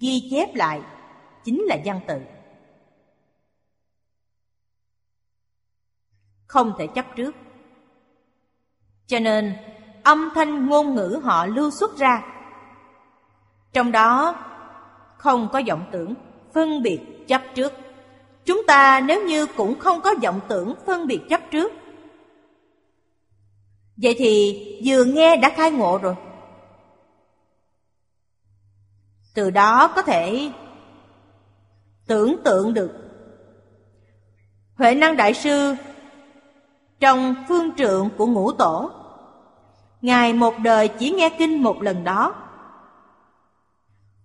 Ghi 0.00 0.28
chép 0.30 0.54
lại 0.54 0.80
Chính 1.48 1.64
là 1.64 1.78
văn 1.84 2.00
tự. 2.06 2.20
Không 6.46 6.72
thể 6.78 6.86
chấp 6.86 7.06
trước. 7.16 7.34
Cho 9.06 9.18
nên, 9.18 9.56
âm 10.04 10.28
thanh 10.34 10.66
ngôn 10.66 10.94
ngữ 10.94 11.20
họ 11.24 11.46
lưu 11.46 11.70
xuất 11.70 11.96
ra. 11.98 12.22
Trong 13.72 13.92
đó, 13.92 14.34
không 15.16 15.48
có 15.52 15.62
vọng 15.68 15.88
tưởng, 15.92 16.14
phân 16.54 16.82
biệt 16.82 17.00
chấp 17.28 17.42
trước. 17.54 17.72
Chúng 18.44 18.62
ta 18.66 19.00
nếu 19.00 19.26
như 19.26 19.46
cũng 19.46 19.78
không 19.78 20.00
có 20.00 20.14
vọng 20.22 20.40
tưởng, 20.48 20.74
phân 20.86 21.06
biệt 21.06 21.20
chấp 21.28 21.40
trước. 21.50 21.72
Vậy 23.96 24.14
thì, 24.18 24.62
vừa 24.84 25.04
nghe 25.04 25.36
đã 25.36 25.50
khai 25.56 25.70
ngộ 25.70 25.98
rồi. 26.02 26.14
Từ 29.34 29.50
đó 29.50 29.92
có 29.96 30.02
thể 30.02 30.52
tưởng 32.08 32.36
tượng 32.44 32.74
được. 32.74 32.90
Huệ 34.74 34.94
năng 34.94 35.16
đại 35.16 35.34
sư 35.34 35.74
Trong 37.00 37.34
phương 37.48 37.70
trượng 37.76 38.10
của 38.16 38.26
ngũ 38.26 38.52
tổ. 38.52 38.90
Ngài 40.02 40.32
một 40.32 40.54
đời 40.58 40.88
chỉ 40.88 41.10
nghe 41.10 41.30
kinh 41.38 41.62
một 41.62 41.82
lần 41.82 42.04
đó. 42.04 42.34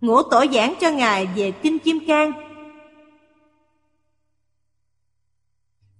Ngũ 0.01 0.23
tổ 0.23 0.45
giảng 0.53 0.73
cho 0.81 0.91
Ngài 0.91 1.25
về 1.35 1.51
Kinh 1.51 1.79
Kim 1.79 1.99
Cang. 2.07 2.31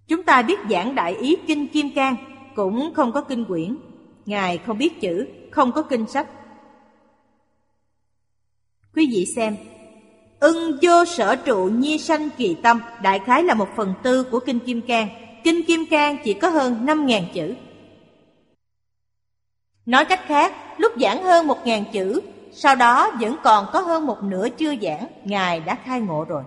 Chúng 0.07 0.23
ta 0.23 0.41
biết 0.41 0.59
giảng 0.69 0.95
đại 0.95 1.15
ý 1.15 1.37
Kinh 1.47 1.67
Kim 1.67 1.89
Cang 1.95 2.15
Cũng 2.55 2.93
không 2.95 3.11
có 3.11 3.21
kinh 3.21 3.45
quyển. 3.45 3.77
Ngài 4.25 4.57
không 4.57 4.77
biết 4.77 5.01
chữ, 5.01 5.27
không 5.51 5.71
có 5.71 5.81
kinh 5.81 6.07
sách. 6.07 6.29
Quý 8.95 9.09
vị 9.11 9.25
xem. 9.35 9.55
Ưng 10.43 10.77
vô 10.81 11.05
sở 11.05 11.35
trụ 11.35 11.65
nhi 11.65 11.97
sanh 11.97 12.29
kỳ 12.37 12.55
tâm 12.63 12.81
Đại 13.01 13.19
khái 13.19 13.43
là 13.43 13.53
một 13.53 13.69
phần 13.75 13.93
tư 14.03 14.23
của 14.23 14.39
Kinh 14.39 14.59
Kim 14.59 14.81
Cang. 14.81 15.07
Kinh 15.43 15.65
Kim 15.67 15.85
Cang 15.91 16.17
chỉ 16.23 16.33
có 16.33 16.49
hơn 16.49 16.85
5.000 16.85 17.23
chữ. 17.33 17.55
Nói 19.85 20.05
cách 20.05 20.19
khác, 20.27 20.53
lúc 20.77 20.91
giảng 21.01 21.23
hơn 21.23 21.47
1.000 21.47 21.83
chữ 21.93 22.21
Sau 22.51 22.75
đó 22.75 23.11
vẫn 23.21 23.35
còn 23.43 23.65
có 23.73 23.79
hơn 23.79 24.05
một 24.05 24.23
nửa 24.23 24.49
chưa 24.49 24.73
giảng 24.81 25.07
Ngài 25.23 25.59
đã 25.59 25.75
khai 25.75 26.01
ngộ 26.01 26.25
rồi. 26.27 26.43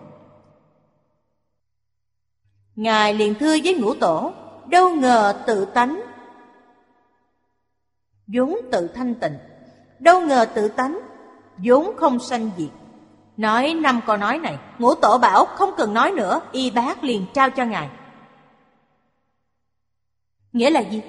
Ngài 2.77 3.15
liền 3.15 3.35
thưa 3.35 3.57
với 3.65 3.75
ngũ 3.75 3.95
tổ 3.95 4.33
Đâu 4.67 4.95
ngờ 4.95 5.43
tự 5.47 5.65
tánh 5.65 6.01
vốn 8.27 8.57
tự 8.73 8.89
thanh 8.89 9.15
tịnh 9.15 9.39
Đâu 9.99 10.21
ngờ 10.21 10.47
tự 10.55 10.69
tánh 10.69 11.01
vốn 11.57 11.97
không 11.97 12.19
sanh 12.19 12.51
diệt. 12.59 12.71
Nói 13.37 13.75
năm 13.75 14.01
câu 14.07 14.17
nói 14.17 14.39
này, 14.39 14.59
Ngũ 14.79 14.95
tổ 14.95 15.19
bảo 15.19 15.45
không 15.45 15.71
cần 15.77 15.95
nói 15.95 16.11
nữa, 16.11 16.41
Y 16.53 16.71
bác 16.71 17.05
liền 17.05 17.27
trao 17.35 17.51
cho 17.51 17.65
ngài. 17.65 17.89
Nghĩa 20.53 20.71
là 20.71 20.81
gì? 20.81 21.03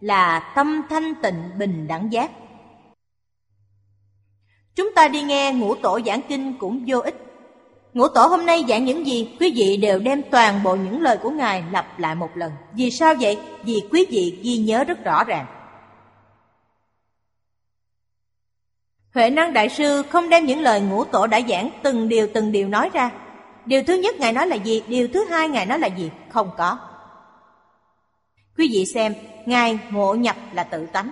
Là 0.00 0.52
tâm 0.54 0.82
thanh 0.90 1.14
tịnh 1.22 1.50
bình 1.58 1.86
đẳng 1.88 2.12
giác. 2.12 2.30
Chúng 4.74 4.94
ta 4.94 5.08
đi 5.08 5.22
nghe 5.22 5.52
ngũ 5.52 5.74
tổ 5.74 6.00
giảng 6.06 6.22
kinh 6.28 6.58
cũng 6.58 6.84
vô 6.86 6.98
ích. 6.98 7.14
Ngũ 7.94 8.08
tổ 8.08 8.26
hôm 8.26 8.46
nay 8.46 8.64
giảng 8.68 8.84
những 8.84 9.06
gì, 9.06 9.36
Quý 9.40 9.52
vị 9.56 9.76
đều 9.76 9.98
đem 9.98 10.22
toàn 10.30 10.62
bộ 10.62 10.76
những 10.76 11.02
lời 11.02 11.18
của 11.22 11.30
Ngài 11.30 11.64
lặp 11.72 11.98
lại 11.98 12.14
một 12.14 12.36
lần. 12.36 12.52
Vì 12.72 12.90
sao 12.90 13.14
vậy? 13.20 13.38
Vì 13.62 13.82
quý 13.92 14.06
vị 14.10 14.38
ghi 14.42 14.56
nhớ 14.56 14.84
rất 14.84 15.04
rõ 15.04 15.24
ràng. 15.24 15.46
Huệ 19.18 19.30
năng 19.30 19.52
đại 19.52 19.68
sư 19.68 20.02
không 20.10 20.28
đem 20.28 20.46
những 20.46 20.60
lời 20.60 20.80
ngũ 20.80 21.04
tổ 21.04 21.26
đã 21.26 21.40
giảng 21.48 21.70
từng 21.82 22.08
điều 22.08 22.28
từng 22.34 22.52
điều 22.52 22.68
nói 22.68 22.90
ra. 22.92 23.10
Điều 23.66 23.82
thứ 23.86 23.94
nhất 23.94 24.14
Ngài 24.18 24.32
nói 24.32 24.46
là 24.46 24.56
gì? 24.56 24.82
Điều 24.88 25.08
thứ 25.12 25.24
hai 25.24 25.48
Ngài 25.48 25.66
nói 25.66 25.78
là 25.78 25.86
gì? 25.86 26.10
Không 26.28 26.50
có. 26.58 26.78
Quý 28.58 28.68
vị 28.72 28.86
xem, 28.94 29.14
Ngài 29.46 29.78
ngộ 29.90 30.14
nhập 30.14 30.36
là 30.52 30.64
tự 30.64 30.86
tánh. 30.86 31.10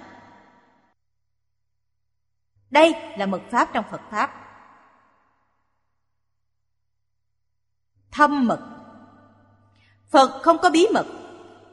Đây 2.71 2.95
là 3.19 3.27
mật 3.27 3.41
pháp 3.51 3.69
trong 3.73 3.85
Phật 3.91 4.01
Pháp. 4.11 4.31
Thâm 8.11 8.47
mật 8.47 8.61
Phật 10.11 10.43
không 10.43 10.59
có 10.59 10.71
bí 10.71 10.87
mật. 10.95 11.07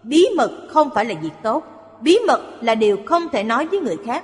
Bí 0.03 0.25
mật 0.37 0.67
không 0.69 0.89
phải 0.95 1.05
là 1.05 1.15
việc 1.21 1.33
tốt. 1.43 1.63
Bí 2.01 2.17
mật 2.27 2.57
là 2.61 2.75
điều 2.75 2.97
không 3.05 3.29
thể 3.29 3.43
nói 3.43 3.67
với 3.67 3.79
người 3.79 3.97
khác. 4.05 4.23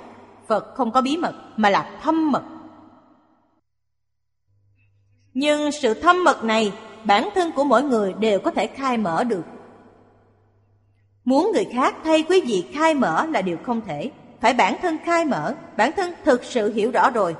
Phật 0.50 0.74
không 0.74 0.92
có 0.92 1.00
bí 1.00 1.16
mật 1.16 1.34
mà 1.56 1.70
là 1.70 1.98
thâm 2.02 2.32
mật. 2.32 2.42
Nhưng 5.34 5.72
sự 5.72 5.94
thâm 5.94 6.24
mật 6.24 6.44
này 6.44 6.72
bản 7.04 7.28
thân 7.34 7.52
của 7.52 7.64
mỗi 7.64 7.82
người 7.82 8.12
đều 8.12 8.40
có 8.40 8.50
thể 8.50 8.66
khai 8.66 8.96
mở 8.96 9.24
được. 9.24 9.42
Muốn 11.24 11.50
người 11.52 11.64
khác 11.72 11.96
thay 12.04 12.22
quý 12.22 12.40
vị 12.46 12.66
khai 12.72 12.94
mở 12.94 13.26
là 13.26 13.42
điều 13.42 13.56
không 13.66 13.80
thể. 13.80 14.10
phải 14.40 14.54
bản 14.54 14.76
thân 14.82 14.96
khai 15.04 15.24
mở, 15.24 15.54
bản 15.76 15.92
thân 15.96 16.12
thực 16.24 16.44
sự 16.44 16.72
hiểu 16.72 16.90
rõ 16.90 17.10
rồi. 17.10 17.36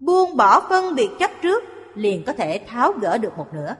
Buông 0.00 0.36
bỏ 0.36 0.60
phân 0.68 0.94
biệt 0.94 1.10
chấp 1.18 1.30
trước 1.42 1.64
liền 1.94 2.24
có 2.24 2.32
thể 2.32 2.60
tháo 2.66 2.92
gỡ 2.92 3.18
được 3.18 3.38
một 3.38 3.46
nửa. 3.52 3.74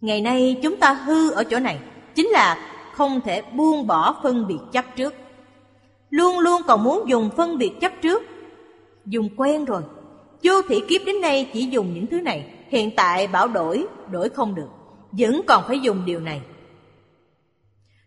Ngày 0.00 0.20
nay 0.20 0.60
chúng 0.62 0.76
ta 0.76 0.92
hư 0.92 1.30
ở 1.30 1.44
chỗ 1.44 1.58
này 1.58 1.78
chính 2.14 2.28
là 2.28 2.74
không 2.94 3.20
thể 3.20 3.42
buông 3.42 3.86
bỏ 3.86 4.20
phân 4.22 4.46
biệt 4.46 4.58
chấp 4.72 4.84
trước. 4.96 5.14
Luôn 6.10 6.38
luôn 6.38 6.62
còn 6.66 6.84
muốn 6.84 7.08
dùng 7.08 7.30
phân 7.36 7.58
biệt 7.58 7.72
chấp 7.80 7.92
trước. 8.02 8.22
Dùng 9.06 9.28
quen 9.36 9.64
rồi. 9.64 9.82
Chu 10.42 10.62
thị 10.68 10.82
kiếp 10.88 11.00
đến 11.06 11.20
nay 11.20 11.50
chỉ 11.52 11.66
dùng 11.66 11.94
những 11.94 12.06
thứ 12.06 12.20
này. 12.20 12.54
Hiện 12.68 12.90
tại 12.96 13.26
bảo 13.26 13.48
đổi, 13.48 13.86
đổi 14.10 14.28
không 14.28 14.54
được. 14.54 14.68
Vẫn 15.12 15.40
còn 15.46 15.64
phải 15.68 15.80
dùng 15.80 16.04
điều 16.04 16.20
này. 16.20 16.40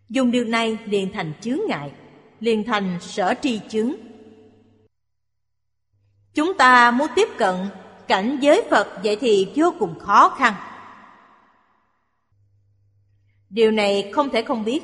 Dùng 0.08 0.30
điều 0.30 0.44
này 0.44 0.78
liền 0.84 1.12
thành 1.12 1.32
chướng 1.40 1.58
ngại, 1.68 1.92
liền 2.40 2.64
thành 2.64 2.98
sở 3.00 3.34
tri 3.42 3.60
chướng. 3.68 3.92
Chúng 6.34 6.54
ta 6.54 6.90
muốn 6.90 7.06
tiếp 7.14 7.28
cận 7.38 7.54
cảnh 8.08 8.38
giới 8.40 8.62
Phật 8.70 8.88
vậy 9.04 9.16
thì 9.20 9.52
vô 9.56 9.74
cùng 9.78 9.98
khó 9.98 10.28
khăn. 10.28 10.54
Điều 13.50 13.70
này 13.70 14.10
không 14.14 14.30
thể 14.30 14.42
không 14.42 14.64
biết. 14.64 14.82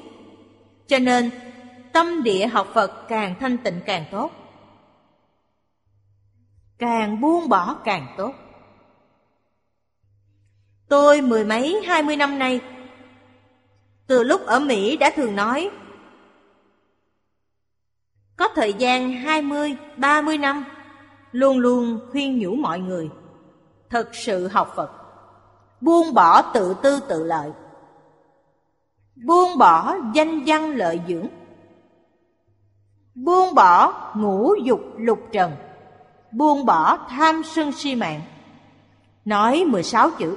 Cho 0.87 0.99
nên, 0.99 1.31
tâm 1.99 2.23
địa 2.23 2.47
học 2.47 2.69
Phật 2.75 3.09
càng 3.09 3.35
thanh 3.41 3.59
tịnh 3.59 3.81
càng 3.87 4.05
tốt. 4.11 4.31
Càng 6.79 7.21
buông 7.21 7.49
bỏ 7.49 7.77
càng 7.85 8.15
tốt. 8.17 8.33
Tôi 10.89 11.21
mười 11.21 11.45
mấy 11.45 11.83
hai 11.87 12.03
mươi 12.03 12.17
năm 12.17 12.39
nay 12.39 12.61
từ 14.07 14.23
lúc 14.23 14.47
ở 14.47 14.61
Mỹ 14.61 14.97
đã 14.97 15.11
thường 15.17 15.37
nói 15.37 15.71
Có 18.37 18.49
thời 18.55 18.73
gian 18.73 19.13
20, 19.13 19.77
30 19.97 20.39
năm 20.39 20.65
Luôn 21.33 21.59
luôn 21.59 22.01
khuyên 22.11 22.39
nhủ 22.39 22.55
mọi 22.55 22.81
người 22.81 23.11
thật 23.91 24.09
sự 24.13 24.49
học 24.49 24.73
Phật 24.77 24.91
Buông 25.81 26.15
bỏ 26.15 26.43
tự 26.43 26.77
tư 26.83 27.01
tự 27.09 27.25
lợi 27.25 27.51
Buông 29.15 29.59
bỏ 29.59 29.97
danh 30.15 30.43
văn 30.47 30.71
lợi 30.71 31.01
dưỡng 31.09 31.38
Buông 33.25 33.55
bỏ 33.55 33.93
ngũ 34.17 34.55
dục 34.65 34.81
lục 34.97 35.19
trần 35.33 35.53
Buông 36.33 36.67
bỏ 36.67 36.97
tham 36.97 37.43
sân 37.45 37.73
si 37.73 37.95
mạng 37.95 38.21
Nói 39.25 39.65
16 39.65 40.11
chữ 40.11 40.37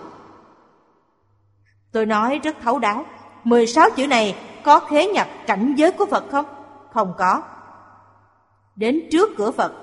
Tôi 1.92 2.06
nói 2.06 2.40
rất 2.44 2.56
thấu 2.62 2.80
đáo 2.80 3.06
16 3.44 3.90
chữ 3.90 4.08
này 4.08 4.36
có 4.64 4.80
khế 4.80 5.08
nhập 5.08 5.28
cảnh 5.48 5.74
giới 5.78 5.92
của 5.92 6.06
Phật 6.06 6.24
không? 6.32 6.46
Không 6.94 7.14
có. 7.18 7.44
Đến 8.76 9.02
trước 9.12 9.30
cửa 9.38 9.52
Phật. 9.52 9.74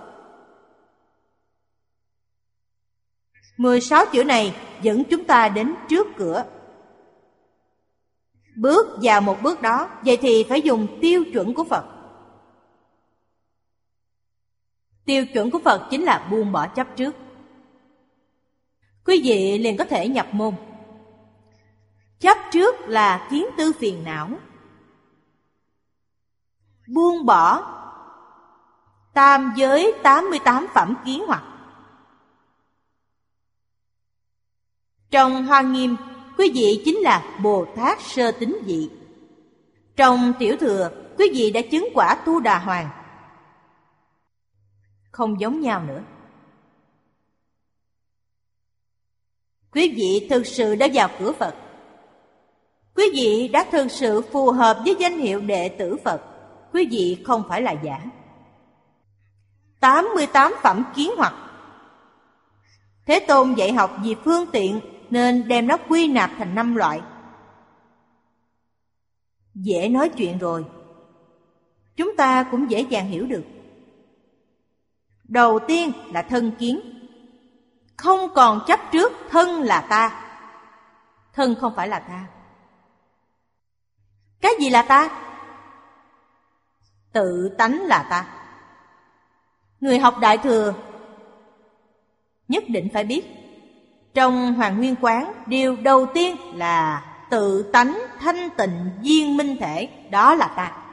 16 3.57 4.07
chữ 4.13 4.25
này 4.25 4.57
dẫn 4.83 5.05
chúng 5.05 5.25
ta 5.25 5.49
đến 5.49 5.75
trước 5.89 6.07
cửa. 6.17 6.45
Bước 8.57 8.99
vào 9.03 9.21
một 9.21 9.43
bước 9.43 9.63
đó, 9.63 9.89
vậy 10.05 10.17
thì 10.17 10.47
phải 10.49 10.63
dùng 10.63 10.87
tiêu 11.01 11.25
chuẩn 11.33 11.55
của 11.55 11.65
Phật. 11.65 11.85
Tiêu 15.09 15.27
chuẩn 15.27 15.51
của 15.51 15.59
Phật 15.65 15.89
chính 15.91 16.05
là 16.05 16.29
buông 16.31 16.53
bỏ 16.53 16.67
chấp 16.67 16.97
trước. 16.97 17.17
Quý 19.05 19.21
vị 19.25 19.59
liền 19.59 19.77
có 19.77 19.85
thể 19.85 20.09
nhập 20.09 20.27
môn. 20.33 20.55
Chấp 22.21 22.39
trước 22.53 22.77
là 22.81 23.29
kiến 23.31 23.47
tư 23.57 23.73
phiền 23.79 24.05
não 24.05 24.31
Buông 26.89 27.27
bỏ 27.27 27.75
Tam 29.15 29.53
giới 29.57 29.95
88 30.03 30.67
phẩm 30.75 30.95
kiến 31.05 31.23
hoặc 31.27 31.45
Trong 35.11 35.47
Hoa 35.47 35.61
Nghiêm, 35.61 35.97
quý 36.39 36.51
vị 36.55 36.83
chính 36.85 36.97
là 36.99 37.39
Bồ 37.43 37.67
Tát 37.77 38.01
sơ 38.01 38.33
tính 38.33 38.59
dị 38.67 38.91
Trong 39.97 40.33
Tiểu 40.39 40.57
Thừa, 40.61 40.91
quý 41.19 41.31
vị 41.35 41.51
đã 41.51 41.61
chứng 41.71 41.89
quả 41.95 42.15
Tu 42.27 42.41
Đà 42.41 42.59
Hoàng. 42.59 42.98
Không 45.11 45.41
giống 45.41 45.61
nhau 45.61 45.85
nữa. 45.85 46.03
Quý 49.73 49.95
vị 49.97 50.27
thực 50.31 50.47
sự 50.47 50.75
đã 50.75 50.89
vào 50.95 51.09
cửa 51.19 51.33
Phật. 51.33 51.55
Quý 52.95 53.05
vị 53.15 53.49
đã 53.53 53.65
thực 53.73 53.91
sự 53.91 54.23
phù 54.33 54.51
hợp 54.51 54.79
với 54.85 54.97
danh 54.99 55.19
hiệu 55.19 55.41
đệ 55.41 55.69
tử 55.69 55.97
Phật. 56.05 56.23
Quý 56.73 56.89
vị 56.91 57.23
không 57.27 57.43
phải 57.49 57.63
là 57.63 57.73
giả. 57.73 58.05
88 59.81 60.55
phẩm 60.63 60.85
kiến 60.95 61.11
hoặc 61.17 61.35
Thế 63.07 63.21
Tôn 63.21 63.55
dạy 63.55 63.73
học 63.73 63.97
vì 64.03 64.15
phương 64.25 64.47
tiện 64.53 64.81
nên 65.11 65.49
đem 65.49 65.67
nó 65.67 65.77
quy 65.77 66.09
nạp 66.09 66.31
thành 66.39 66.55
năm 66.55 66.75
loại. 66.75 67.01
Dễ 69.55 69.89
nói 69.89 70.09
chuyện 70.09 70.39
rồi. 70.39 70.65
Chúng 71.97 72.17
ta 72.17 72.43
cũng 72.51 72.71
dễ 72.71 72.81
dàng 72.81 73.07
hiểu 73.07 73.27
được. 73.27 73.45
Đầu 75.29 75.59
tiên 75.59 75.93
là 76.13 76.23
thân 76.23 76.53
kiến. 76.59 76.81
Không 77.97 78.35
còn 78.35 78.61
chấp 78.67 78.81
trước, 78.93 79.13
thân 79.31 79.63
là 79.63 79.81
ta. 79.81 80.25
Thân 81.33 81.55
không 81.61 81.75
phải 81.77 81.89
là 81.89 81.99
ta. 81.99 82.27
Cái 84.41 84.53
gì 84.61 84.71
là 84.71 84.83
ta? 84.83 85.09
Tự 87.13 87.55
tánh 87.59 87.83
là 87.83 88.07
ta. 88.11 88.27
Người 89.81 89.99
học 89.99 90.19
Đại 90.21 90.39
Thừa 90.39 90.75
nhất 92.49 92.65
định 92.69 92.89
phải 92.93 93.05
biết, 93.05 93.25
trong 94.15 94.55
Hoàng 94.55 94.77
Nguyên 94.79 94.95
Quán, 95.01 95.33
điều 95.47 95.77
đầu 95.77 96.07
tiên 96.15 96.37
là 96.55 97.05
tự 97.31 97.71
tánh 97.73 97.99
thanh 98.19 98.49
tịnh 98.57 98.91
viên 99.03 99.37
minh 99.37 99.57
thể, 99.61 99.89
đó 100.11 100.35
là 100.35 100.47
ta. 100.57 100.88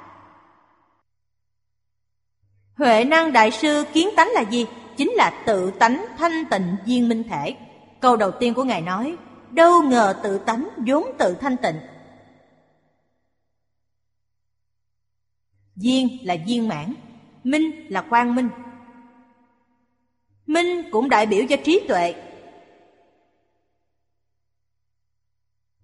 Huệ 2.78 3.04
năng 3.04 3.34
đại 3.34 3.52
sư 3.52 3.86
kiến 3.94 4.10
tánh 4.16 4.30
là 4.34 4.42
gì? 4.42 4.66
Chính 4.98 5.12
là 5.12 5.44
tự 5.46 5.72
tánh 5.72 6.06
thanh 6.18 6.46
tịnh 6.52 6.76
viên 6.86 7.10
minh 7.10 7.24
thể. 7.30 7.56
Câu 8.00 8.16
đầu 8.16 8.32
tiên 8.32 8.54
của 8.54 8.64
Ngài 8.64 8.82
nói, 8.82 9.16
đâu 9.52 9.84
ngờ 9.84 10.20
tự 10.24 10.38
tánh 10.38 10.70
vốn 10.88 11.04
tự 11.20 11.36
thanh 11.42 11.58
tịnh 11.58 11.76
Viên 15.76 16.08
là 16.24 16.36
viên 16.48 16.68
mãn, 16.68 16.94
minh 17.44 17.88
là 17.90 18.02
quang 18.02 18.36
minh. 18.36 18.50
Minh 20.48 20.90
cũng 20.92 21.10
đại 21.10 21.26
biểu 21.26 21.44
cho 21.50 21.56
trí 21.64 21.86
tuệ. 21.88 22.16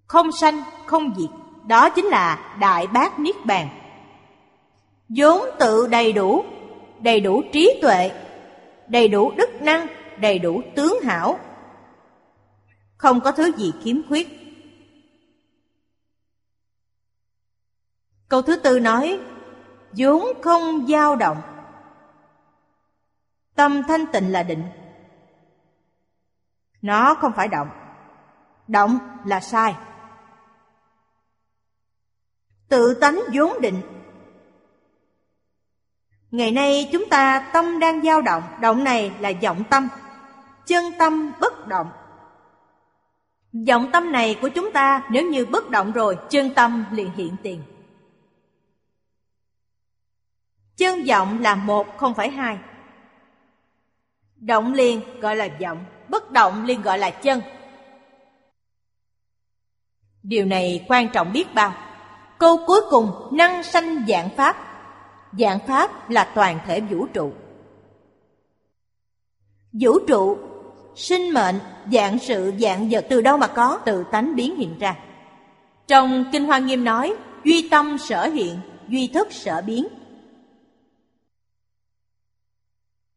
Không 0.07 0.31
sanh, 0.31 0.63
không 0.85 1.15
diệt, 1.17 1.29
đó 1.67 1.89
chính 1.89 2.05
là 2.05 2.57
đại 2.59 2.87
bác 2.87 3.19
niết 3.19 3.45
bàn. 3.45 3.69
vốn 5.09 5.45
tự 5.59 5.87
đầy 5.87 6.13
đủ, 6.13 6.43
đầy 7.01 7.19
đủ 7.19 7.43
trí 7.53 7.79
tuệ, 7.81 8.11
đầy 8.87 9.07
đủ 9.07 9.31
đức 9.31 9.61
năng, 9.61 9.87
đầy 10.19 10.39
đủ 10.39 10.61
tướng 10.75 11.01
hảo. 11.03 11.39
Không 12.97 13.21
có 13.21 13.31
thứ 13.31 13.51
gì 13.57 13.73
khiếm 13.83 14.07
khuyết. 14.07 14.27
Câu 18.29 18.41
thứ 18.41 18.55
tư 18.55 18.79
nói 18.79 19.19
vốn 19.91 20.23
không 20.41 20.87
dao 20.87 21.15
động. 21.15 21.41
Tâm 23.55 23.83
thanh 23.87 24.05
tịnh 24.13 24.31
là 24.31 24.43
định. 24.43 24.63
Nó 26.81 27.15
không 27.15 27.31
phải 27.35 27.47
động. 27.47 27.69
Động 28.67 28.99
là 29.25 29.39
sai. 29.39 29.75
Tự 32.69 32.93
tánh 33.01 33.19
vốn 33.33 33.61
định 33.61 33.81
ngày 36.32 36.51
nay 36.51 36.89
chúng 36.91 37.09
ta 37.09 37.49
tâm 37.53 37.79
đang 37.79 38.01
dao 38.03 38.21
động 38.21 38.43
động 38.61 38.84
này 38.84 39.11
là 39.19 39.32
vọng 39.41 39.63
tâm. 39.69 39.88
Chân 40.65 40.84
tâm 40.99 41.32
bất 41.39 41.67
động. 41.67 41.88
Vọng 43.67 43.89
tâm 43.93 44.11
này 44.11 44.38
của 44.41 44.49
chúng 44.49 44.71
ta 44.71 45.03
nếu 45.09 45.29
như 45.29 45.45
bất 45.45 45.69
động 45.69 45.91
rồi, 45.91 46.17
chân 46.29 46.53
tâm 46.53 46.86
liền 46.91 47.11
hiện 47.11 47.36
tiền. 47.43 47.63
Chân 50.77 51.03
vọng 51.07 51.41
là 51.41 51.55
một, 51.55 51.97
không 51.97 52.13
phải 52.13 52.29
hai. 52.29 52.57
Động 54.36 54.73
liền 54.73 55.19
gọi 55.19 55.36
là 55.36 55.47
vọng, 55.61 55.86
Bất 56.11 56.32
động 56.32 56.65
liền 56.65 56.82
gọi 56.82 56.99
là 56.99 57.09
chân. 57.09 57.41
Điều 60.23 60.45
này 60.45 60.86
quan 60.88 61.09
trọng 61.09 61.34
biết 61.34 61.53
bao. 61.53 61.73
Câu 62.38 62.57
cuối 62.67 62.82
cùng, 62.89 63.11
năng 63.32 63.63
sanh 63.63 64.05
dạng 64.07 64.29
pháp. 64.29 64.70
Dạng 65.39 65.59
pháp 65.67 66.09
là 66.09 66.32
toàn 66.36 66.59
thể 66.65 66.82
vũ 66.82 67.05
trụ 67.13 67.34
Vũ 69.73 69.99
trụ 70.07 70.38
Sinh 70.95 71.34
mệnh, 71.34 71.55
dạng 71.91 72.19
sự, 72.19 72.53
dạng 72.59 72.89
vật 72.91 73.05
từ 73.09 73.21
đâu 73.21 73.38
mà 73.38 73.47
có 73.47 73.79
Từ 73.86 74.03
tánh 74.11 74.36
biến 74.36 74.55
hiện 74.55 74.79
ra 74.79 74.97
Trong 75.88 76.25
Kinh 76.32 76.45
Hoa 76.45 76.59
Nghiêm 76.59 76.84
nói 76.84 77.15
Duy 77.43 77.69
tâm 77.69 77.97
sở 77.97 78.27
hiện 78.27 78.59
duy 78.91 79.07
thức 79.07 79.27
sở 79.32 79.61
biến. 79.61 79.88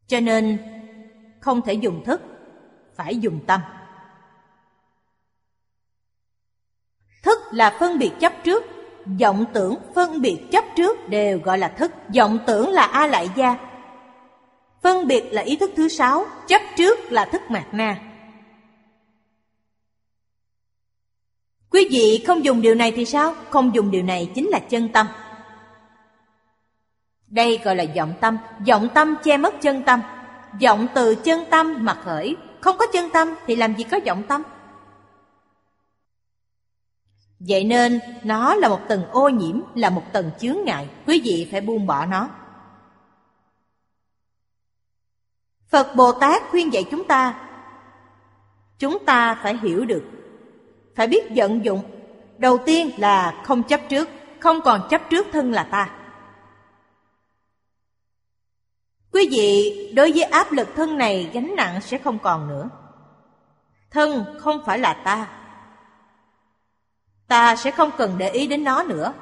Cho 0.07 0.21
nên 0.21 0.59
không 1.41 1.63
thể 1.63 1.73
dùng 1.73 2.05
thức, 2.05 2.21
phải 2.95 3.17
dùng 3.17 3.41
tâm. 3.47 3.61
Thức 7.23 7.39
là 7.51 7.77
phân 7.81 7.99
biệt 7.99 8.13
chấp 8.21 8.33
trước, 8.45 8.65
vọng 9.07 9.45
tưởng 9.53 9.77
phân 9.95 10.21
biệt 10.21 10.39
chấp 10.53 10.65
trước 10.77 11.09
đều 11.09 11.39
gọi 11.39 11.59
là 11.59 11.69
thức. 11.69 11.93
Vọng 12.17 12.39
tưởng 12.47 12.71
là 12.71 12.83
A 12.83 13.07
lại 13.07 13.29
gia. 13.37 13.57
Phân 14.83 15.07
biệt 15.07 15.25
là 15.33 15.43
ý 15.43 15.57
thức 15.57 15.71
thứ 15.77 15.89
sáu, 15.89 16.27
chấp 16.47 16.61
trước 16.77 17.13
là 17.13 17.25
thức 17.25 17.43
mạt 17.49 17.75
na. 17.75 17.97
Quý 21.71 21.89
vị 21.91 22.25
không 22.27 22.45
dùng 22.45 22.63
điều 22.63 22.75
này 22.75 22.93
thì 22.97 23.05
sao? 23.05 23.35
Không 23.51 23.75
dùng 23.75 23.91
điều 23.91 24.03
này 24.03 24.31
chính 24.35 24.49
là 24.49 24.59
chân 24.59 24.89
tâm. 24.89 25.07
Đây 27.27 27.61
gọi 27.65 27.77
là 27.77 27.85
vọng 27.97 28.15
tâm, 28.21 28.39
vọng 28.69 28.89
tâm 28.95 29.15
che 29.25 29.37
mất 29.37 29.55
chân 29.61 29.83
tâm. 29.83 30.01
Vọng 30.63 30.87
từ 30.95 31.15
chân 31.15 31.45
tâm 31.51 31.77
mà 31.81 31.95
khởi, 31.95 32.37
không 32.61 32.77
có 32.79 32.87
chân 32.93 33.11
tâm 33.11 33.35
thì 33.47 33.57
làm 33.57 33.75
gì 33.75 33.85
có 33.85 34.01
vọng 34.07 34.23
tâm? 34.29 34.43
Vậy 37.39 37.65
nên 37.65 38.01
nó 38.23 38.55
là 38.55 38.69
một 38.69 38.81
tầng 38.89 39.05
ô 39.11 39.29
nhiễm, 39.29 39.61
là 39.75 39.91
một 39.91 40.03
tầng 40.13 40.31
chướng 40.41 40.57
ngại, 40.65 40.89
quý 41.07 41.21
vị 41.25 41.49
phải 41.51 41.61
buông 41.61 41.87
bỏ 41.87 42.07
nó. 42.07 42.29
Phật 45.69 45.97
Bồ 45.97 46.13
Tát 46.13 46.43
khuyên 46.51 46.73
dạy 46.73 46.85
chúng 46.91 47.05
ta, 47.05 47.49
chúng 48.79 49.05
ta 49.05 49.35
phải 49.43 49.57
hiểu 49.57 49.85
được, 49.85 50.05
phải 50.95 51.07
biết 51.07 51.25
vận 51.37 51.65
dụng. 51.65 51.83
Đầu 52.39 52.59
tiên 52.67 52.91
là 52.99 53.43
không 53.45 53.63
chấp 53.63 53.81
trước, 53.89 54.09
không 54.41 54.61
còn 54.61 54.89
chấp 54.91 55.03
trước 55.11 55.27
thân 55.33 55.53
là 55.53 55.65
ta. 55.65 55.91
Quý 59.13 59.29
vị 59.31 59.93
đối 59.97 60.13
với 60.13 60.23
áp 60.23 60.53
lực 60.53 60.69
thân 60.77 60.99
này 60.99 61.31
gánh 61.33 61.55
nặng 61.57 61.81
sẽ 61.81 61.99
không 61.99 62.19
còn 62.19 62.49
nữa. 62.49 62.69
Thân 63.91 64.25
không 64.39 64.63
phải 64.67 64.79
là 64.79 64.95
ta, 65.05 65.29
ta 67.29 67.57
sẽ 67.57 67.71
không 67.71 67.91
cần 67.99 68.19
để 68.19 68.31
ý 68.31 68.47
đến 68.47 68.65
nó 68.65 68.83
nữa. 68.83 69.13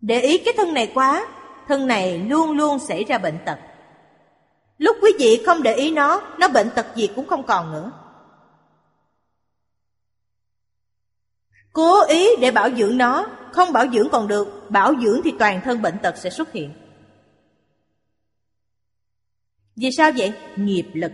Để 0.00 0.20
ý 0.20 0.38
cái 0.38 0.54
thân 0.56 0.74
này 0.74 0.92
quá, 0.94 1.26
thân 1.68 1.86
này 1.86 2.18
luôn 2.18 2.50
luôn 2.50 2.78
xảy 2.78 3.04
ra 3.04 3.18
bệnh 3.18 3.38
tật. 3.46 3.58
Lúc 4.78 4.96
quý 5.02 5.12
vị 5.18 5.42
không 5.46 5.62
để 5.62 5.74
ý 5.74 5.90
nó, 5.90 6.22
nó 6.38 6.48
bệnh 6.48 6.70
tật 6.70 6.86
gì 6.94 7.08
cũng 7.16 7.26
không 7.26 7.42
còn 7.42 7.72
nữa. 7.72 7.92
Cố 11.72 12.04
ý 12.04 12.28
để 12.40 12.50
bảo 12.50 12.70
dưỡng 12.70 12.98
nó, 12.98 13.26
không 13.52 13.72
bảo 13.72 13.86
dưỡng 13.92 14.08
còn 14.12 14.28
được, 14.28 14.70
bảo 14.70 14.94
dưỡng 15.02 15.20
thì 15.24 15.32
toàn 15.38 15.60
thân 15.64 15.82
bệnh 15.82 15.98
tật 16.02 16.16
sẽ 16.16 16.30
xuất 16.30 16.52
hiện. 16.52 16.72
Vì 19.76 19.90
sao 19.92 20.10
vậy? 20.16 20.32
Nghiệp 20.56 20.86
lực. 20.94 21.12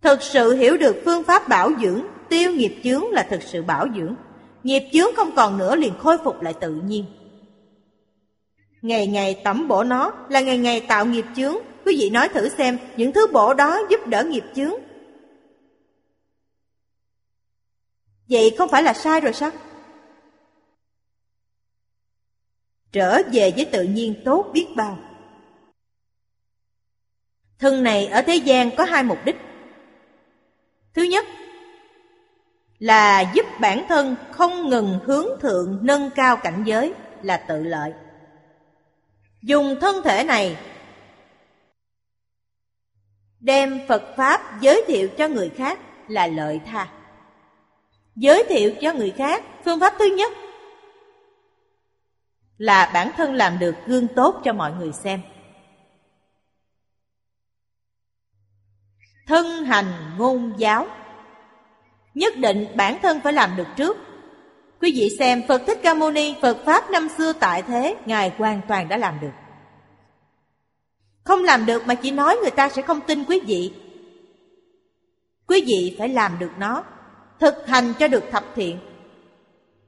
Thực 0.00 0.22
sự 0.22 0.54
hiểu 0.56 0.76
được 0.76 1.02
phương 1.04 1.24
pháp 1.24 1.48
bảo 1.48 1.70
dưỡng 1.80 2.02
tiêu 2.30 2.52
nghiệp 2.52 2.80
chướng 2.84 3.10
là 3.10 3.22
thực 3.22 3.42
sự 3.42 3.62
bảo 3.62 3.86
dưỡng. 3.96 4.14
Nghiệp 4.62 4.88
chướng 4.92 5.14
không 5.16 5.30
còn 5.36 5.58
nữa 5.58 5.76
liền 5.76 5.98
khôi 5.98 6.18
phục 6.24 6.42
lại 6.42 6.54
tự 6.60 6.74
nhiên. 6.74 7.04
Ngày 8.82 9.06
ngày 9.06 9.40
tẩm 9.44 9.68
bổ 9.68 9.84
nó 9.84 10.12
là 10.28 10.40
ngày 10.40 10.58
ngày 10.58 10.80
tạo 10.80 11.06
nghiệp 11.06 11.24
chướng. 11.36 11.56
Quý 11.84 11.96
vị 11.98 12.10
nói 12.10 12.28
thử 12.28 12.48
xem, 12.48 12.78
những 12.96 13.12
thứ 13.12 13.26
bổ 13.32 13.54
đó 13.54 13.80
giúp 13.90 14.06
đỡ 14.06 14.24
nghiệp 14.24 14.44
chướng. 14.54 14.74
Vậy 18.28 18.54
không 18.58 18.68
phải 18.68 18.82
là 18.82 18.92
sai 18.92 19.20
rồi 19.20 19.32
sao? 19.32 19.50
Trở 22.92 23.22
về 23.32 23.52
với 23.56 23.64
tự 23.64 23.82
nhiên 23.82 24.14
tốt 24.24 24.50
biết 24.52 24.66
bao. 24.76 24.98
Thân 27.58 27.82
này 27.82 28.06
ở 28.06 28.22
thế 28.22 28.36
gian 28.36 28.76
có 28.76 28.84
hai 28.84 29.02
mục 29.02 29.18
đích. 29.24 29.36
Thứ 30.94 31.02
nhất 31.02 31.26
là 32.80 33.20
giúp 33.34 33.46
bản 33.60 33.84
thân 33.88 34.16
không 34.32 34.68
ngừng 34.68 34.98
hướng 35.04 35.40
thượng, 35.40 35.78
nâng 35.82 36.10
cao 36.10 36.36
cảnh 36.36 36.62
giới 36.66 36.94
là 37.22 37.36
tự 37.36 37.62
lợi. 37.62 37.92
Dùng 39.42 39.80
thân 39.80 39.96
thể 40.04 40.24
này 40.24 40.56
đem 43.40 43.80
Phật 43.88 44.02
Pháp 44.16 44.60
giới 44.60 44.84
thiệu 44.86 45.08
cho 45.18 45.28
người 45.28 45.50
khác 45.50 45.78
là 46.08 46.26
lợi 46.26 46.60
tha. 46.66 46.88
Giới 48.16 48.44
thiệu 48.48 48.72
cho 48.80 48.92
người 48.92 49.10
khác, 49.10 49.44
phương 49.64 49.80
pháp 49.80 49.94
thứ 49.98 50.04
nhất 50.04 50.32
là 52.58 52.90
bản 52.94 53.10
thân 53.16 53.34
làm 53.34 53.58
được 53.58 53.74
gương 53.86 54.08
tốt 54.08 54.40
cho 54.44 54.52
mọi 54.52 54.72
người 54.72 54.92
xem. 54.92 55.20
Thân 59.26 59.64
hành 59.64 60.16
ngôn 60.18 60.52
giáo 60.58 60.86
Nhất 62.14 62.36
định 62.36 62.66
bản 62.76 62.98
thân 63.02 63.20
phải 63.20 63.32
làm 63.32 63.56
được 63.56 63.66
trước. 63.76 63.96
Quý 64.80 64.92
vị 64.94 65.16
xem 65.18 65.42
Phật 65.48 65.62
Thích 65.66 65.78
Ca 65.82 65.94
Mâu 65.94 66.10
Ni, 66.10 66.34
Phật 66.42 66.56
Pháp 66.64 66.90
năm 66.90 67.08
xưa 67.18 67.32
tại 67.32 67.62
thế, 67.62 67.96
Ngài 68.06 68.32
hoàn 68.38 68.60
toàn 68.68 68.88
đã 68.88 68.96
làm 68.96 69.20
được. 69.20 69.30
Không 71.24 71.44
làm 71.44 71.66
được 71.66 71.86
mà 71.86 71.94
chỉ 71.94 72.10
nói 72.10 72.36
người 72.42 72.50
ta 72.50 72.68
sẽ 72.68 72.82
không 72.82 73.00
tin 73.00 73.24
quý 73.24 73.40
vị. 73.46 73.72
Quý 75.46 75.64
vị 75.66 75.96
phải 75.98 76.08
làm 76.08 76.38
được 76.38 76.50
nó, 76.58 76.84
Thực 77.40 77.68
hành 77.68 77.92
cho 77.98 78.08
được 78.08 78.24
thập 78.30 78.44
thiện, 78.54 78.78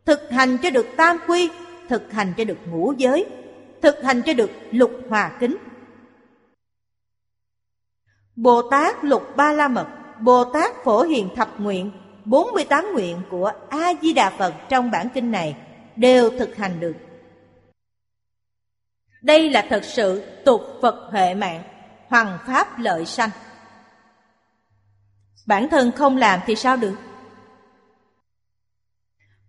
Thực 0.04 0.30
hành 0.30 0.58
cho 0.62 0.70
được 0.70 0.86
tam 0.96 1.18
quy, 1.26 1.50
Thực 1.88 2.12
hành 2.12 2.32
cho 2.36 2.44
được 2.44 2.58
ngũ 2.66 2.92
giới, 2.98 3.26
Thực 3.82 4.02
hành 4.04 4.22
cho 4.22 4.34
được 4.34 4.50
lục 4.70 4.92
hòa 5.08 5.36
kính. 5.40 5.56
Bồ 8.36 8.62
Tát 8.70 9.04
lục 9.04 9.36
ba 9.36 9.52
la 9.52 9.68
mật, 9.68 9.86
Bồ 10.20 10.44
Tát 10.44 10.84
phổ 10.84 11.02
hiền 11.02 11.28
thập 11.36 11.60
nguyện 11.60 11.90
48 12.24 12.86
nguyện 12.92 13.22
của 13.30 13.52
A-di-đà 13.68 14.30
Phật 14.30 14.54
trong 14.68 14.90
bản 14.90 15.08
kinh 15.14 15.30
này 15.30 15.56
đều 15.96 16.30
thực 16.38 16.56
hành 16.56 16.80
được. 16.80 16.96
Đây 19.22 19.50
là 19.50 19.66
thật 19.70 19.84
sự 19.84 20.20
tục 20.44 20.60
Phật 20.82 21.12
hệ 21.12 21.34
mạng, 21.34 21.62
hoàng 22.08 22.38
pháp 22.46 22.78
lợi 22.78 23.06
sanh. 23.06 23.30
Bản 25.46 25.68
thân 25.68 25.92
không 25.92 26.16
làm 26.16 26.40
thì 26.46 26.54
sao 26.54 26.76
được? 26.76 26.96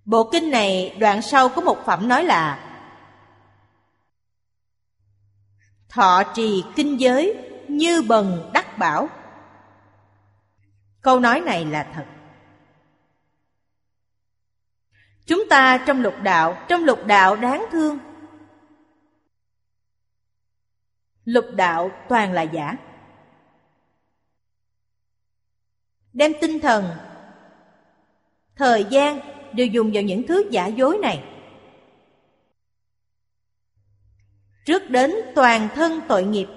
Bộ 0.05 0.29
kinh 0.31 0.51
này 0.51 0.95
đoạn 0.99 1.21
sau 1.21 1.49
có 1.49 1.61
một 1.61 1.77
phẩm 1.85 2.07
nói 2.07 2.23
là 2.23 2.69
Thọ 5.89 6.23
trì 6.35 6.63
kinh 6.75 6.99
giới 6.99 7.37
như 7.67 8.01
bần 8.01 8.49
đắc 8.53 8.77
bảo 8.77 9.09
Câu 11.01 11.19
nói 11.19 11.41
này 11.41 11.65
là 11.65 11.87
thật 11.95 12.05
Chúng 15.25 15.49
ta 15.49 15.83
trong 15.87 16.01
lục 16.01 16.13
đạo, 16.23 16.65
trong 16.67 16.83
lục 16.83 16.99
đạo 17.05 17.35
đáng 17.35 17.65
thương. 17.71 17.99
Lục 21.25 21.45
đạo 21.55 21.91
toàn 22.09 22.33
là 22.33 22.41
giả. 22.41 22.77
Đem 26.13 26.31
tinh 26.41 26.59
thần, 26.59 26.85
thời 28.55 28.85
gian 28.89 29.19
đều 29.53 29.67
dùng 29.67 29.91
vào 29.93 30.03
những 30.03 30.27
thứ 30.27 30.43
giả 30.51 30.67
dối 30.67 30.97
này. 30.97 31.23
Trước 34.65 34.89
đến 34.89 35.15
toàn 35.35 35.69
thân 35.75 36.01
tội 36.07 36.23
nghiệp. 36.23 36.47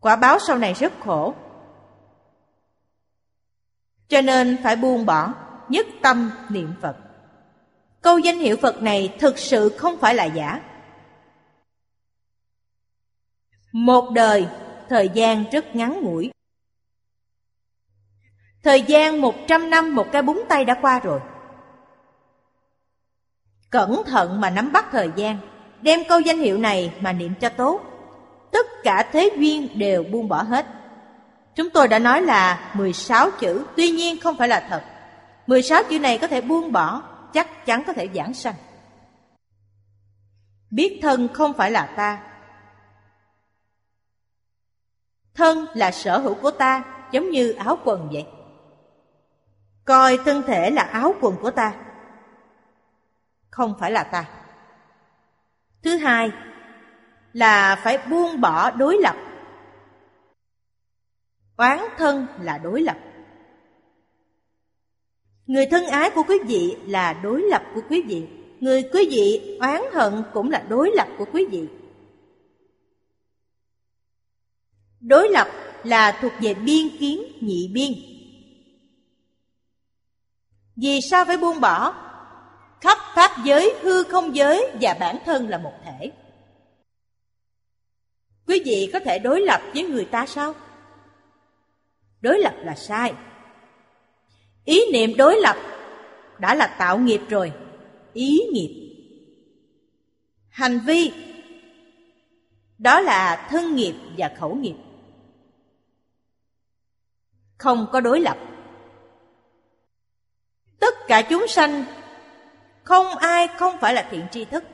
Quả 0.00 0.16
báo 0.16 0.38
sau 0.38 0.58
này 0.58 0.74
rất 0.74 0.92
khổ. 1.00 1.34
Cho 4.08 4.20
nên 4.20 4.58
phải 4.62 4.76
buông 4.76 5.06
bỏ 5.06 5.34
nhất 5.68 5.86
tâm 6.02 6.30
niệm 6.48 6.74
Phật. 6.80 6.96
Câu 8.02 8.18
danh 8.18 8.38
hiệu 8.38 8.56
Phật 8.62 8.82
này 8.82 9.16
thực 9.18 9.38
sự 9.38 9.68
không 9.78 9.98
phải 9.98 10.14
là 10.14 10.24
giả. 10.24 10.60
Một 13.72 14.10
đời, 14.10 14.46
thời 14.88 15.10
gian 15.14 15.44
rất 15.52 15.76
ngắn 15.76 16.00
ngủi. 16.02 16.30
Thời 18.62 18.82
gian 18.82 19.20
một 19.20 19.34
trăm 19.46 19.70
năm 19.70 19.94
một 19.94 20.06
cái 20.12 20.22
búng 20.22 20.42
tay 20.48 20.64
đã 20.64 20.74
qua 20.82 21.00
rồi. 21.00 21.20
Cẩn 23.70 24.02
thận 24.06 24.40
mà 24.40 24.50
nắm 24.50 24.72
bắt 24.72 24.86
thời 24.92 25.10
gian, 25.16 25.38
đem 25.82 26.00
câu 26.08 26.20
danh 26.20 26.38
hiệu 26.38 26.58
này 26.58 26.92
mà 27.00 27.12
niệm 27.12 27.34
cho 27.40 27.48
tốt. 27.48 27.80
Tất 28.52 28.66
cả 28.82 29.08
thế 29.12 29.30
duyên 29.38 29.78
đều 29.78 30.02
buông 30.02 30.28
bỏ 30.28 30.42
hết. 30.42 30.66
Chúng 31.54 31.70
tôi 31.70 31.88
đã 31.88 31.98
nói 31.98 32.22
là 32.22 32.72
16 32.74 33.30
chữ, 33.30 33.64
tuy 33.76 33.90
nhiên 33.90 34.20
không 34.20 34.36
phải 34.36 34.48
là 34.48 34.66
thật. 34.70 34.82
16 35.48 35.82
chữ 35.90 35.98
này 35.98 36.18
có 36.18 36.26
thể 36.26 36.40
buông 36.40 36.72
bỏ, 36.72 37.02
chắc 37.32 37.66
chắn 37.66 37.82
có 37.86 37.92
thể 37.92 38.08
giảng 38.14 38.34
sanh. 38.34 38.54
Biết 40.70 40.98
thân 41.02 41.28
không 41.34 41.52
phải 41.52 41.70
là 41.70 41.86
ta. 41.96 42.22
Thân 45.34 45.66
là 45.74 45.90
sở 45.90 46.18
hữu 46.18 46.34
của 46.34 46.50
ta, 46.50 46.84
giống 47.12 47.30
như 47.30 47.52
áo 47.52 47.78
quần 47.84 48.08
vậy. 48.12 48.26
Coi 49.84 50.18
thân 50.24 50.42
thể 50.46 50.70
là 50.70 50.82
áo 50.82 51.14
quần 51.20 51.36
của 51.42 51.50
ta. 51.50 51.74
không 53.50 53.74
phải 53.80 53.90
là 53.90 54.04
ta. 54.04 54.24
Thứ 55.82 55.96
hai 55.96 56.30
là 57.32 57.80
phải 57.82 57.98
buông 58.10 58.40
bỏ 58.40 58.70
đối 58.70 58.98
lập. 59.00 59.16
Oán 61.56 61.78
thân 61.98 62.26
là 62.40 62.58
đối 62.58 62.82
lập. 62.82 62.96
Người 65.48 65.66
thân 65.66 65.86
ái 65.86 66.10
của 66.10 66.22
quý 66.28 66.38
vị 66.46 66.76
là 66.86 67.12
đối 67.12 67.42
lập 67.42 67.62
của 67.74 67.80
quý 67.90 68.02
vị. 68.02 68.26
Người 68.60 68.82
quý 68.92 69.08
vị 69.10 69.56
oán 69.60 69.82
hận 69.92 70.22
cũng 70.32 70.50
là 70.50 70.64
đối 70.68 70.90
lập 70.94 71.08
của 71.18 71.24
quý 71.32 71.46
vị. 71.50 71.68
Đối 75.00 75.28
lập 75.28 75.48
là 75.84 76.18
thuộc 76.20 76.32
về 76.40 76.54
biên 76.54 76.98
kiến 76.98 77.22
nhị 77.40 77.70
biên. 77.74 77.92
Vì 80.76 81.00
sao 81.00 81.24
phải 81.24 81.36
buông 81.36 81.60
bỏ? 81.60 81.94
Khắp 82.80 82.98
pháp 83.14 83.30
giới, 83.44 83.74
hư 83.82 84.02
không 84.02 84.36
giới 84.36 84.70
và 84.80 84.96
bản 85.00 85.16
thân 85.24 85.48
là 85.48 85.58
một 85.58 85.72
thể. 85.84 86.12
Quý 88.46 88.62
vị 88.64 88.90
có 88.92 89.00
thể 89.00 89.18
đối 89.18 89.40
lập 89.40 89.60
với 89.74 89.82
người 89.82 90.04
ta 90.04 90.26
sao? 90.26 90.54
Đối 92.20 92.38
lập 92.38 92.54
là 92.62 92.74
sai. 92.74 93.14
Ý 94.68 94.84
niệm 94.92 95.16
đối 95.16 95.40
lập 95.40 95.56
đã 96.38 96.54
là 96.54 96.66
tạo 96.66 96.98
nghiệp 96.98 97.20
rồi. 97.28 97.52
Ý 98.12 98.40
nghiệp. 98.52 98.96
Hành 100.48 100.80
vi 100.86 101.12
đó 102.78 103.00
là 103.00 103.46
thân 103.50 103.74
nghiệp 103.74 103.94
và 104.18 104.30
khẩu 104.38 104.54
nghiệp. 104.54 104.74
Không 107.58 107.86
có 107.92 108.00
đối 108.00 108.20
lập. 108.20 108.38
Tất 110.80 110.94
cả 111.06 111.22
chúng 111.22 111.46
sanh, 111.48 111.84
không 112.84 113.06
ai 113.16 113.48
không 113.58 113.78
phải 113.80 113.94
là 113.94 114.08
thiện 114.10 114.26
tri 114.30 114.44
thức. 114.44 114.64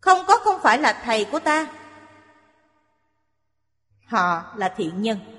Không 0.00 0.18
có 0.26 0.36
không 0.36 0.60
phải 0.62 0.78
là 0.78 1.02
thầy 1.04 1.24
của 1.24 1.40
ta. 1.40 1.66
Họ 4.06 4.54
là 4.56 4.74
thiện 4.76 5.02
nhân. 5.02 5.37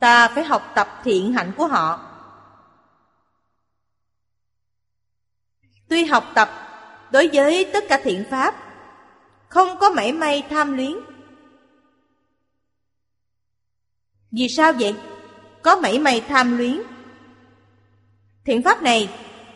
Ta 0.00 0.28
phải 0.28 0.44
học 0.44 0.72
tập 0.74 0.88
thiện 1.04 1.32
hạnh 1.32 1.52
của 1.56 1.66
họ. 1.66 2.06
Tuy 5.88 6.04
học 6.04 6.24
tập 6.34 6.48
đối 7.12 7.28
với 7.32 7.70
tất 7.72 7.84
cả 7.88 8.00
thiện 8.02 8.24
pháp, 8.30 8.54
không 9.48 9.78
có 9.78 9.90
mảy 9.90 10.12
may 10.12 10.42
tham 10.50 10.76
luyến. 10.76 10.92
Vì 14.32 14.48
sao 14.48 14.72
vậy? 14.72 14.94
Có 15.62 15.76
mảy 15.76 15.98
may 15.98 16.20
tham 16.28 16.58
luyến. 16.58 16.82
Thiện 18.44 18.62
pháp 18.62 18.82
này 18.82 19.08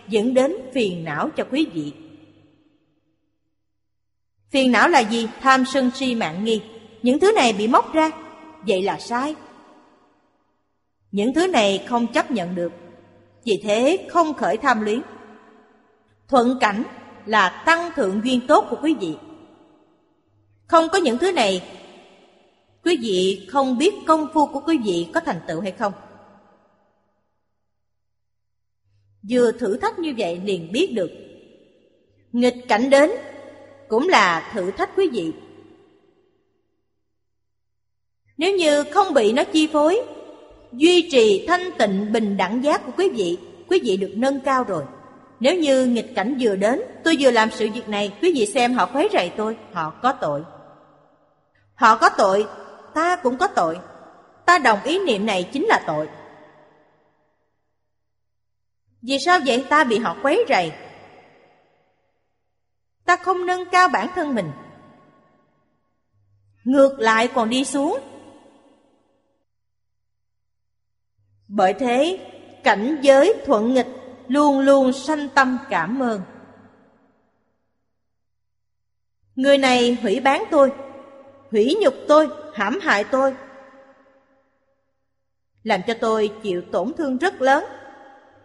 dẫn 0.09 0.35
đến 0.35 0.57
phiền 0.75 1.05
não 1.05 1.31
cho 1.37 1.45
quý 1.51 1.67
vị. 1.73 1.93
Phiền 4.51 4.73
não 4.73 4.89
là 4.89 5.01
gì? 5.01 5.29
Tham 5.41 5.65
sân 5.65 5.91
si 5.95 6.15
mạng 6.15 6.45
nghi. 6.45 6.63
Những 7.03 7.21
thứ 7.21 7.33
này 7.33 7.53
bị 7.53 7.69
móc 7.69 7.93
ra, 7.95 8.11
vậy 8.67 8.83
là 8.83 8.99
sai. 8.99 9.35
Những 11.15 11.35
thứ 11.35 11.47
này 11.47 11.85
không 11.89 12.13
chấp 12.13 12.31
nhận 12.31 12.55
được, 12.55 12.73
vì 13.45 13.61
thế 13.65 14.09
không 14.11 14.35
khởi 14.35 14.57
tham 14.57 14.81
luyến. 14.81 15.03
Thuận 16.29 16.59
cảnh 16.61 16.83
là 17.27 17.63
tăng 17.67 17.93
thượng 17.97 18.21
duyên 18.25 18.41
tốt 18.49 18.67
của 18.71 18.77
quý 18.83 18.95
vị. 19.01 19.17
Không 20.67 20.89
có 20.93 20.99
những 20.99 21.19
thứ 21.19 21.33
này, 21.33 21.63
quý 22.85 22.97
vị 23.03 23.47
không 23.51 23.79
biết 23.79 23.95
công 24.07 24.27
phu 24.35 24.47
của 24.47 24.61
quý 24.61 24.79
vị 24.85 25.07
có 25.15 25.21
thành 25.21 25.41
tựu 25.49 25.61
hay 25.61 25.73
không. 25.73 25.93
Vừa 29.31 29.53
thử 29.53 29.77
thách 29.77 29.99
như 29.99 30.15
vậy 30.19 30.41
liền 30.45 30.73
biết 30.73 30.93
được. 30.95 31.11
Nghịch 32.33 32.57
cảnh 32.69 32.91
đến 32.91 33.11
cũng 33.89 34.09
là 34.09 34.51
thử 34.55 34.71
thách 34.71 34.91
quý 34.97 35.09
vị. 35.13 35.33
Nếu 38.37 38.57
như 38.57 38.85
không 38.85 39.15
bị 39.15 39.33
nó 39.33 39.45
chi 39.45 39.67
phối, 39.67 40.01
duy 40.77 41.09
trì 41.11 41.45
thanh 41.49 41.71
tịnh 41.79 42.13
bình 42.13 42.37
đẳng 42.37 42.65
giác 42.65 42.87
của 42.87 42.93
quý 42.97 43.09
vị, 43.09 43.39
quý 43.69 43.81
vị 43.85 43.97
được 43.97 44.13
nâng 44.15 44.41
cao 44.41 44.65
rồi. 44.65 44.85
Nếu 45.41 45.55
như 45.55 45.87
nghịch 45.87 46.15
cảnh 46.15 46.37
vừa 46.41 46.57
đến, 46.57 46.83
tôi 47.05 47.17
vừa 47.21 47.31
làm 47.31 47.51
sự 47.51 47.69
việc 47.75 47.89
này, 47.89 48.13
quý 48.23 48.33
vị 48.35 48.47
xem 48.47 48.75
họ 48.75 48.87
khuấy 48.87 49.09
rầy 49.13 49.33
tôi, 49.37 49.57
họ 49.73 49.91
có 50.03 50.13
tội. 50.13 50.43
Họ 51.75 51.97
có 51.97 52.09
tội, 52.09 52.47
ta 52.95 53.17
cũng 53.17 53.37
có 53.37 53.47
tội. 53.47 53.79
Ta 54.47 54.59
đồng 54.59 54.83
ý 54.85 54.99
niệm 54.99 55.27
này 55.27 55.49
chính 55.53 55.67
là 55.67 55.85
tội. 55.87 56.09
Vì 59.03 59.19
sao 59.19 59.39
vậy 59.47 59.65
ta 59.69 59.85
bị 59.85 59.99
họ 59.99 60.17
quấy 60.23 60.45
rầy? 60.49 60.73
Ta 63.05 63.17
không 63.17 63.47
nâng 63.47 63.65
cao 63.73 63.89
bản 63.89 64.09
thân 64.15 64.35
mình. 64.35 64.51
Ngược 66.65 66.97
lại 66.99 67.29
còn 67.35 67.49
đi 67.49 67.65
xuống. 67.65 68.01
Bởi 71.57 71.75
thế, 71.75 72.19
cảnh 72.65 72.99
giới 73.03 73.35
thuận 73.47 73.75
nghịch 73.75 73.87
luôn 74.29 74.61
luôn 74.61 74.93
sanh 74.93 75.29
tâm 75.29 75.59
cảm 75.71 76.03
ơn. 76.03 76.21
Người 79.37 79.59
này 79.59 79.99
hủy 80.03 80.21
bán 80.21 80.45
tôi, 80.51 80.73
hủy 81.51 81.77
nhục 81.81 81.95
tôi, 82.09 82.29
hãm 82.55 82.81
hại 82.81 83.05
tôi. 83.05 83.35
Làm 85.63 85.81
cho 85.87 85.95
tôi 86.01 86.33
chịu 86.43 86.63
tổn 86.73 86.93
thương 86.93 87.19
rất 87.19 87.43
lớn, 87.43 87.65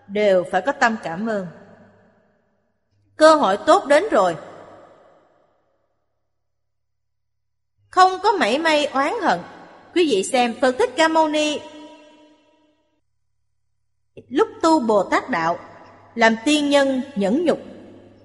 đều 0.08 0.44
phải 0.52 0.62
có 0.62 0.72
tâm 0.72 0.96
cảm 1.04 1.28
ơn. 1.28 1.48
Cơ 3.16 3.36
hội 3.36 3.58
tốt 3.66 3.86
đến 3.86 4.04
rồi. 4.12 4.36
Không 7.90 8.12
có 8.24 8.32
mảy 8.32 8.60
may 8.60 8.86
oán 8.86 9.14
hận. 9.22 9.40
Quý 9.96 10.08
vị 10.12 10.24
xem 10.24 10.54
Phật 10.62 10.76
Thích 10.78 10.90
Ca 10.96 11.08
Mâu 11.08 11.28
Ni 11.28 11.60
lúc 14.30 14.48
tu 14.62 14.80
Bồ 14.80 15.04
Tát 15.04 15.30
Đạo, 15.30 15.60
làm 16.16 16.36
tiên 16.46 16.70
nhân 16.70 17.02
nhẫn 17.16 17.46
nhục, 17.46 17.60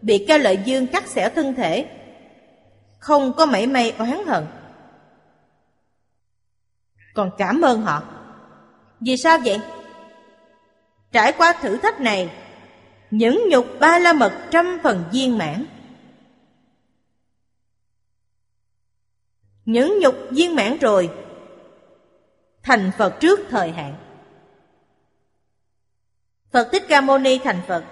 bị 0.03 0.25
ca 0.29 0.39
lợi 0.39 0.59
dương 0.65 0.87
cắt 0.87 1.07
xẻ 1.07 1.29
thân 1.29 1.55
thể, 1.55 1.87
không 2.99 3.33
có 3.33 3.47
mảy 3.47 3.67
may 3.67 3.95
oán 3.99 4.27
hận. 4.27 4.47
Còn 7.15 7.31
cảm 7.39 7.61
ơn 7.61 7.83
họ. 7.83 8.03
Vì 9.01 9.17
sao 9.17 9.39
vậy? 9.45 9.61
Trải 11.13 11.33
qua 11.33 11.53
thử 11.53 11.77
thách 11.77 12.01
này, 12.01 12.31
nhẫn 13.11 13.39
nhục 13.49 13.67
ba 13.81 13.99
la 13.99 14.13
mật 14.13 14.33
trăm 14.51 14.79
phần 14.83 15.05
viên 15.13 15.39
mãn. 15.39 15.67
Nhẫn 19.65 19.99
nhục 20.01 20.15
viên 20.31 20.55
mãn 20.55 20.79
rồi, 20.79 21.11
thành 22.63 22.91
phật 22.99 23.21
trước 23.21 23.41
thời 23.51 23.71
hạn. 23.71 24.04
Phật 26.55 26.69
Thích 26.73 26.85
Ca 26.89 27.01
Mâu 27.01 27.19
Ni 27.19 27.39
thành 27.39 27.63
Phật, 27.69 27.85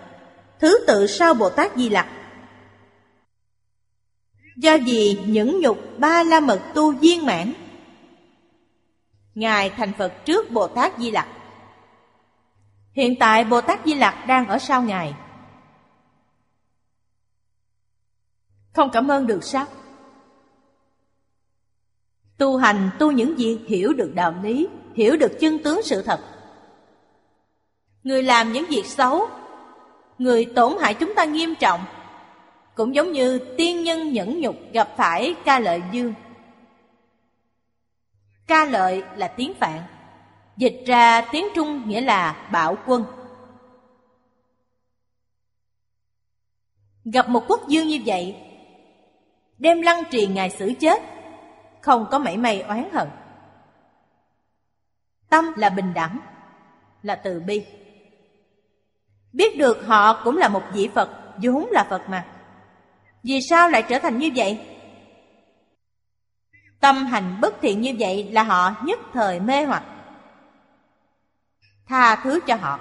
Thứ 0.61 0.85
tự 0.87 1.07
sau 1.07 1.35
Bồ 1.35 1.51
Tát 1.51 1.77
Di 1.77 1.89
Lặc. 1.89 2.07
Do 4.57 4.75
gì 4.75 5.21
những 5.27 5.61
nhục 5.61 5.79
ba 5.99 6.23
la 6.23 6.41
mật 6.41 6.61
tu 6.75 6.93
viên 6.93 7.27
mãn, 7.27 7.53
Ngài 9.35 9.71
thành 9.71 9.93
Phật 9.99 10.13
trước 10.25 10.51
Bồ 10.51 10.67
Tát 10.67 10.93
Di 10.99 11.11
Lặc. 11.11 11.29
Hiện 12.93 13.15
tại 13.21 13.45
Bồ 13.45 13.61
Tát 13.61 13.81
Di 13.85 13.95
Lặc 13.95 14.15
đang 14.29 14.49
ở 14.49 14.59
sau 14.59 14.83
Ngài. 14.83 15.15
Không 18.73 18.91
cảm 18.93 19.09
ơn 19.09 19.27
được 19.27 19.45
sao? 19.45 19.67
Tu 22.39 22.57
hành 22.57 22.91
tu 22.99 23.11
những 23.11 23.39
gì 23.39 23.61
hiểu 23.69 23.93
được 23.93 24.13
đạo 24.15 24.35
lý, 24.43 24.69
Hiểu 24.95 25.17
được 25.17 25.33
chân 25.41 25.59
tướng 25.65 25.81
sự 25.83 26.03
thật. 26.03 26.32
Người 28.05 28.23
làm 28.23 28.53
những 28.53 28.67
việc 28.69 28.87
xấu. 28.87 29.29
Người 30.19 30.45
tổn 30.45 30.73
hại 30.81 30.95
chúng 30.95 31.15
ta 31.15 31.25
nghiêm 31.25 31.55
trọng. 31.55 31.85
Cũng 32.75 32.95
giống 32.95 33.13
như 33.13 33.39
tiên 33.59 33.83
nhân 33.83 34.13
nhẫn 34.13 34.41
nhục 34.41 34.57
gặp 34.73 34.89
phải 34.97 35.35
ca 35.45 35.59
lợi 35.59 35.83
dương. 35.93 36.15
Ca 38.47 38.65
lợi 38.65 39.03
là 39.17 39.29
tiếng 39.29 39.55
Phạn. 39.55 39.83
Dịch 40.57 40.83
ra 40.87 41.21
tiếng 41.33 41.47
Trung 41.55 41.89
nghĩa 41.89 42.01
là 42.01 42.49
bạo 42.53 42.77
quân. 42.87 43.05
Gặp 47.05 47.29
một 47.29 47.45
quốc 47.49 47.69
dương 47.69 47.89
như 47.89 48.01
vậy, 48.07 48.37
Đem 49.59 49.83
lăng 49.83 50.03
trì 50.11 50.27
ngài 50.27 50.51
xử 50.51 50.73
chết, 50.81 51.03
Không 51.81 52.07
có 52.11 52.19
mảy 52.19 52.37
may 52.37 52.61
oán 52.61 52.89
hận. 52.93 53.09
Tâm 55.29 55.53
là 55.57 55.69
bình 55.69 55.95
đẳng, 55.95 56.19
Là 57.03 57.15
từ 57.15 57.41
bi. 57.41 57.65
Biết 59.33 59.59
được 59.59 59.87
họ 59.87 60.21
cũng 60.25 60.37
là 60.37 60.49
một 60.49 60.63
vị 60.73 60.91
Phật, 60.95 61.09
vốn 61.43 61.69
là 61.71 61.87
Phật 61.91 62.09
mà. 62.09 62.25
Vì 63.23 63.41
sao 63.51 63.69
lại 63.69 63.83
trở 63.83 63.99
thành 63.99 64.19
như 64.19 64.31
vậy? 64.37 64.61
Tâm 66.81 67.07
hành 67.07 67.39
bất 67.41 67.55
thiện 67.61 67.81
như 67.81 67.97
vậy 67.99 68.29
là 68.33 68.43
họ 68.43 68.71
nhất 68.85 68.99
thời 69.13 69.41
mê 69.41 69.65
hoặc. 69.65 69.83
Tha 71.89 72.17
thứ 72.17 72.41
cho 72.47 72.57
họ. 72.57 72.79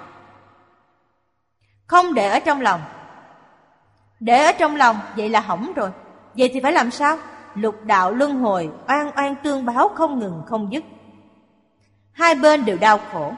Không 1.92 2.14
để 2.14 2.28
ở 2.28 2.38
trong 2.38 2.60
lòng 2.60 2.80
Để 4.20 4.44
ở 4.44 4.52
trong 4.52 4.76
lòng 4.76 4.96
vậy 5.16 5.28
là 5.28 5.40
hỏng 5.40 5.72
rồi 5.76 5.90
Vậy 6.34 6.50
thì 6.54 6.60
phải 6.60 6.72
làm 6.72 6.90
sao? 6.90 7.18
Lục 7.54 7.74
đạo 7.84 8.12
luân 8.12 8.34
hồi 8.34 8.70
Oan 8.88 9.10
oan 9.16 9.34
tương 9.42 9.64
báo 9.64 9.88
không 9.88 10.18
ngừng 10.18 10.42
không 10.46 10.72
dứt 10.72 10.84
Hai 12.12 12.34
bên 12.34 12.64
đều 12.64 12.76
đau 12.76 12.98
khổ 13.12 13.32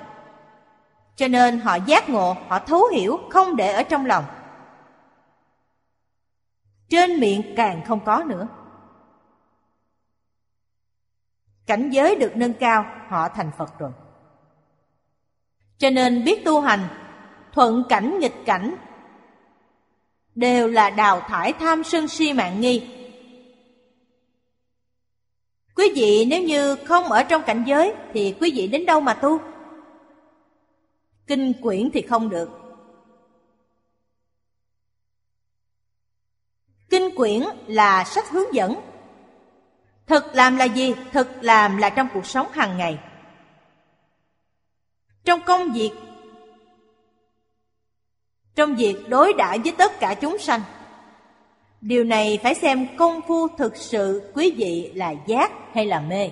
cho 1.17 1.29
nên 1.29 1.59
họ 1.59 1.77
giác 1.87 2.09
ngộ, 2.09 2.37
Họ 2.49 2.59
thấu 2.59 2.87
hiểu, 2.87 3.21
không 3.31 3.57
để 3.57 3.73
ở 3.73 3.83
trong 3.83 4.07
lòng. 4.07 4.25
Trên 6.89 7.21
miệng 7.21 7.55
càng 7.57 7.85
không 7.87 8.01
có 8.05 8.25
nữa. 8.27 8.49
Cảnh 11.67 11.91
giới 11.91 12.17
được 12.17 12.37
nâng 12.37 12.53
cao, 12.53 12.87
Họ 13.09 13.29
thành 13.29 13.51
Phật 13.59 13.79
rồi. 13.79 13.91
Cho 15.79 15.91
nên 15.91 16.25
biết 16.25 16.45
tu 16.45 16.61
hành, 16.61 16.89
Thuận 17.53 17.85
cảnh, 17.89 18.19
nghịch 18.19 18.45
cảnh, 18.47 18.75
Đều 20.35 20.69
là 20.69 20.91
đào 20.91 21.21
thải 21.21 21.53
tham 21.53 21.85
sân 21.85 22.09
si 22.09 22.33
mạng 22.33 22.61
nghi. 22.61 22.89
Quý 25.75 25.93
vị, 25.95 26.27
nếu 26.31 26.43
như 26.43 26.77
không 26.77 27.05
ở 27.05 27.23
trong 27.23 27.43
cảnh 27.43 27.65
giới, 27.67 27.95
Thì 28.13 28.37
quý 28.41 28.53
vị 28.55 28.69
đến 28.69 28.87
đâu 28.87 29.01
mà 29.01 29.15
tu? 29.15 29.54
Kinh 31.27 31.53
quyển 31.63 31.91
thì 31.95 32.03
không 32.03 32.29
được 32.29 32.51
Kinh 36.89 37.17
quyển 37.17 37.43
là 37.67 38.05
sách 38.05 38.31
hướng 38.31 38.55
dẫn 38.55 38.75
Thực 40.07 40.35
làm 40.35 40.57
là 40.57 40.65
gì? 40.65 40.95
Thực 41.13 41.29
làm 41.41 41.77
là 41.77 41.91
trong 41.91 42.09
cuộc 42.15 42.27
sống 42.27 42.47
hàng 42.53 42.79
ngày 42.79 42.99
Trong 45.25 45.41
công 45.47 45.73
việc 45.73 45.91
Trong 48.55 48.75
việc 48.75 48.97
đối 49.09 49.33
đãi 49.33 49.59
với 49.59 49.73
tất 49.79 50.01
cả 50.01 50.15
chúng 50.15 50.39
sanh 50.39 50.61
Điều 51.87 52.05
này 52.05 52.39
phải 52.43 52.55
xem 52.55 52.87
công 52.97 53.21
phu 53.29 53.49
thực 53.49 53.77
sự 53.77 54.31
quý 54.35 54.55
vị 54.57 54.91
là 54.95 55.15
giác 55.27 55.53
hay 55.75 55.87
là 55.87 56.01
mê. 56.01 56.31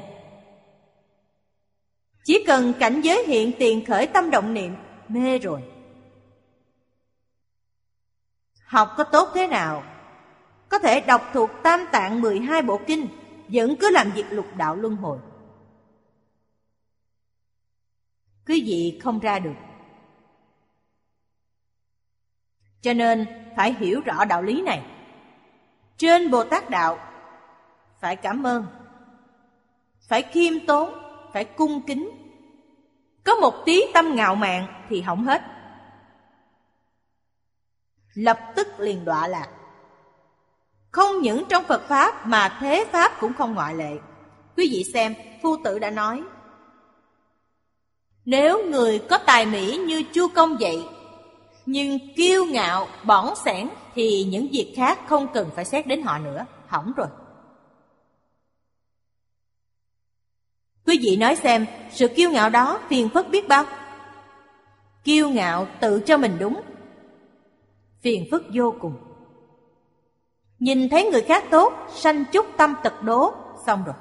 Chỉ 2.25 2.45
cần 2.47 2.73
cảnh 2.81 3.01
giới 3.01 3.25
hiện 3.27 3.53
tiền 3.59 3.85
khởi 3.85 4.07
tâm 4.07 4.31
động 4.31 4.55
niệm, 4.55 4.75
mê 5.09 5.39
rồi. 5.39 5.63
Học 8.65 8.95
có 8.97 9.05
tốt 9.05 9.29
thế 9.35 9.47
nào? 9.47 9.83
Có 10.69 10.79
thể 10.79 11.01
đọc 11.01 11.31
thuộc 11.33 11.51
tam 11.63 11.81
tạng 11.93 12.21
12 12.21 12.63
bộ 12.63 12.81
kinh, 12.87 13.09
vẫn 13.49 13.77
cứ 13.81 13.91
làm 13.91 14.11
việc 14.11 14.27
lục 14.31 14.47
đạo 14.57 14.77
luân 14.77 14.97
hồi. 14.97 15.19
Quý 18.47 18.63
vị 18.67 19.01
không 19.03 19.19
ra 19.19 19.39
được. 19.39 19.55
Cho 22.81 22.93
nên 22.93 23.27
phải 23.57 23.73
hiểu 23.73 24.01
rõ 24.01 24.25
đạo 24.25 24.43
lý 24.43 24.63
này. 24.63 24.83
Trên 25.97 26.31
Bồ 26.31 26.45
Tát 26.45 26.71
Đạo 26.71 26.99
Phải 28.01 28.17
cảm 28.17 28.47
ơn 28.47 28.67
Phải 30.09 30.23
khiêm 30.23 30.67
tốn 30.67 30.95
Phải 31.33 31.45
cung 31.45 31.83
kính 31.87 32.22
có 33.25 33.35
một 33.35 33.55
tí 33.65 33.83
tâm 33.95 34.15
ngạo 34.15 34.35
mạn 34.35 34.67
Thì 34.89 35.01
hỏng 35.01 35.25
hết. 35.25 35.43
Lập 38.15 38.39
tức 38.57 38.69
liền 38.79 39.05
đọa 39.05 39.29
lạc. 39.29 39.49
Không 40.91 41.23
những 41.23 41.45
trong 41.49 41.65
Phật 41.65 41.89
Pháp 41.89 42.27
Mà 42.27 42.57
thế 42.61 42.85
Pháp 42.93 43.13
cũng 43.21 43.33
không 43.35 43.55
ngoại 43.55 43.75
lệ. 43.75 43.99
Quý 44.57 44.69
vị 44.73 44.85
xem 44.95 45.15
Phu 45.43 45.57
tử 45.65 45.79
đã 45.79 45.91
nói 45.91 46.23
Nếu 48.25 48.71
người 48.71 48.99
có 48.99 49.19
tài 49.19 49.47
mỹ 49.47 49.77
như 49.87 50.03
Chu 50.13 50.29
Công 50.35 50.57
vậy 50.61 50.85
Nhưng 51.67 51.99
kiêu 52.17 52.45
ngạo, 52.45 52.87
bỏng 53.05 53.35
sẻn 53.45 53.69
thì 53.95 54.25
những 54.25 54.49
việc 54.53 54.73
khác 54.77 54.99
không 55.09 55.27
cần 55.35 55.51
phải 55.55 55.65
xét 55.65 55.87
đến 55.87 56.03
họ 56.03 56.19
nữa, 56.19 56.47
hỏng 56.67 56.93
rồi. 56.97 57.07
Quý 60.87 60.99
vị 61.03 61.17
nói 61.17 61.37
xem, 61.37 61.67
sự 61.91 62.09
kiêu 62.09 62.31
ngạo 62.31 62.51
đó 62.51 62.81
phiền 62.89 63.09
phức 63.15 63.29
biết 63.29 63.49
bao? 63.49 63.65
Kiêu 65.05 65.29
ngạo 65.29 65.67
tự 65.81 66.01
cho 66.01 66.17
mình 66.17 66.37
đúng, 66.39 66.63
phiền 68.03 68.29
phức 68.31 68.45
vô 68.55 68.75
cùng. 68.81 68.95
Nhìn 70.59 70.89
thấy 70.89 71.11
người 71.11 71.23
khác 71.23 71.45
tốt, 71.51 71.73
sanh 71.95 72.25
chút 72.33 72.47
tâm 72.57 72.75
tật 72.83 73.03
đố, 73.03 73.35
xong 73.67 73.85
rồi. 73.85 73.95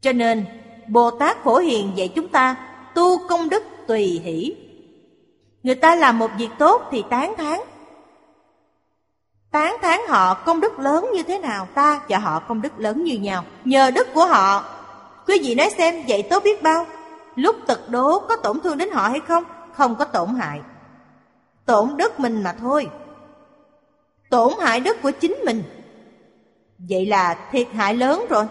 Cho 0.00 0.12
nên, 0.12 0.44
Bồ 0.88 1.10
Tát 1.10 1.44
Phổ 1.44 1.58
Hiền 1.58 1.92
dạy 1.96 2.08
chúng 2.08 2.28
ta 2.28 2.56
tu 2.94 3.28
công 3.28 3.48
đức 3.48 3.62
tùy 3.86 4.20
hỷ 4.24 4.56
Người 5.62 5.74
ta 5.74 5.94
làm 5.94 6.18
một 6.18 6.30
việc 6.38 6.48
tốt 6.58 6.82
thì 6.90 7.04
tán 7.10 7.34
thán 7.36 7.60
Tán 9.50 9.76
thán 9.82 10.00
họ 10.08 10.34
công 10.34 10.60
đức 10.60 10.78
lớn 10.78 11.10
như 11.14 11.22
thế 11.22 11.38
nào 11.38 11.68
Ta 11.74 12.00
và 12.08 12.18
họ 12.18 12.40
công 12.40 12.62
đức 12.62 12.78
lớn 12.78 13.04
như 13.04 13.18
nhau? 13.18 13.44
Nhờ 13.64 13.90
đức 13.90 14.08
của 14.14 14.26
họ. 14.26 14.64
Quý 15.26 15.38
vị 15.42 15.54
nói 15.54 15.70
xem, 15.78 16.04
vậy 16.08 16.22
tốt 16.30 16.42
biết 16.44 16.62
bao? 16.62 16.86
Lúc 17.34 17.56
tật 17.66 17.80
đố 17.90 18.18
có 18.18 18.36
tổn 18.36 18.60
thương 18.60 18.78
đến 18.78 18.90
họ 18.90 19.08
hay 19.08 19.20
không? 19.20 19.44
Không 19.72 19.96
có 19.96 20.04
tổn 20.04 20.34
hại. 20.34 20.60
Tổn 21.66 21.96
đức 21.96 22.20
mình 22.20 22.42
mà 22.42 22.54
thôi. 22.60 22.90
Tổn 24.30 24.52
hại 24.60 24.80
đức 24.80 25.02
của 25.02 25.10
chính 25.10 25.36
mình. 25.44 25.62
Vậy 26.78 27.06
là 27.06 27.48
thiệt 27.52 27.68
hại 27.72 27.94
lớn 27.94 28.26
rồi. 28.30 28.44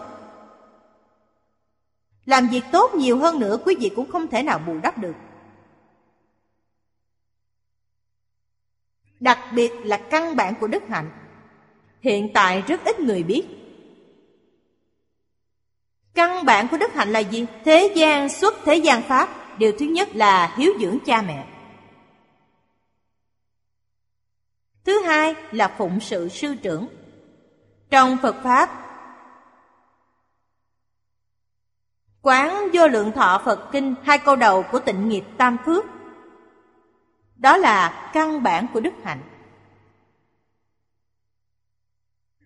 Làm 2.26 2.48
việc 2.48 2.64
tốt 2.72 2.94
nhiều 2.94 3.18
hơn 3.18 3.38
nữa, 3.38 3.56
Quý 3.64 3.76
vị 3.80 3.90
cũng 3.96 4.10
không 4.10 4.28
thể 4.28 4.42
nào 4.42 4.60
bù 4.66 4.72
đắp 4.82 4.98
được. 4.98 5.14
Đặc 9.20 9.38
biệt 9.52 9.72
là 9.84 9.96
căn 9.96 10.36
bản 10.36 10.54
của 10.60 10.66
đức 10.66 10.82
hạnh. 10.88 11.10
Hiện 12.00 12.30
tại 12.34 12.62
rất 12.66 12.84
ít 12.84 13.00
người 13.00 13.22
biết. 13.22 13.44
Căn 16.14 16.44
bản 16.44 16.68
của 16.68 16.76
đức 16.76 16.94
hạnh 16.94 17.12
là 17.12 17.18
gì? 17.18 17.46
Thế 17.64 17.92
gian 17.94 18.28
xuất 18.28 18.54
thế 18.64 18.76
gian 18.76 19.02
pháp. 19.02 19.28
Điều 19.58 19.72
thứ 19.78 19.86
nhất 19.86 20.08
là 20.16 20.54
hiếu 20.56 20.72
dưỡng 20.80 20.98
cha 21.06 21.22
mẹ. 21.22 21.46
Thứ 24.84 25.00
hai 25.00 25.34
là 25.50 25.74
phụng 25.78 26.00
sự 26.00 26.28
sư 26.28 26.54
trưởng. 26.62 26.86
Trong 27.90 28.16
phật 28.22 28.36
pháp, 28.42 28.70
quán 32.22 32.68
vô 32.72 32.88
lượng 32.88 33.12
thọ 33.12 33.42
phật 33.44 33.68
kinh, 33.72 33.94
hai 34.02 34.18
câu 34.18 34.36
đầu 34.36 34.64
của 34.72 34.78
tịnh 34.78 35.08
nghiệp 35.08 35.24
tam 35.38 35.56
phước 35.66 35.84
đó 37.38 37.56
là 37.56 38.10
căn 38.12 38.42
bản 38.42 38.66
của 38.72 38.80
đức 38.80 38.94
hạnh. 39.04 39.20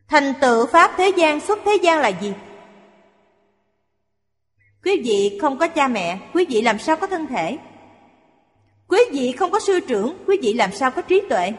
Thành 0.08 0.32
tựu 0.40 0.66
Pháp 0.66 0.90
thế 0.96 1.12
gian 1.16 1.40
xuất 1.40 1.58
thế 1.64 1.78
gian 1.82 2.00
là 2.00 2.08
gì? 2.08 2.34
Quý 4.84 5.02
vị 5.04 5.38
không 5.42 5.58
có 5.58 5.68
cha 5.68 5.88
mẹ, 5.88 6.18
quý 6.34 6.46
vị 6.48 6.62
làm 6.62 6.78
sao 6.78 6.96
có 6.96 7.06
thân 7.06 7.26
thể? 7.26 7.58
Quý 8.88 8.98
vị 9.12 9.32
không 9.32 9.50
có 9.50 9.60
sư 9.60 9.80
trưởng, 9.80 10.24
quý 10.26 10.38
vị 10.42 10.52
làm 10.52 10.72
sao 10.72 10.90
có 10.90 11.02
trí 11.02 11.22
tuệ? 11.28 11.52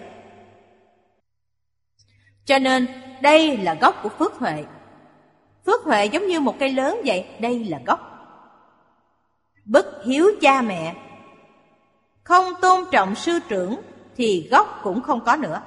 Cho 2.45 2.59
nên 2.59 2.87
đây 3.21 3.57
là 3.57 3.73
gốc 3.73 3.99
của 4.03 4.09
phước 4.09 4.33
huệ. 4.33 4.63
Phước 5.65 5.83
huệ 5.83 6.05
giống 6.05 6.27
như 6.27 6.39
một 6.39 6.55
cây 6.59 6.69
lớn 6.69 7.01
vậy, 7.05 7.25
đây 7.39 7.65
là 7.65 7.79
gốc. 7.85 7.99
Bất 9.65 9.85
hiếu 10.05 10.31
cha 10.41 10.61
mẹ 10.61 10.95
không 12.23 12.43
tôn 12.61 12.83
trọng 12.91 13.15
sư 13.15 13.39
trưởng 13.49 13.81
thì 14.15 14.47
gốc 14.51 14.79
cũng 14.83 15.01
không 15.01 15.23
có 15.25 15.35
nữa. 15.35 15.61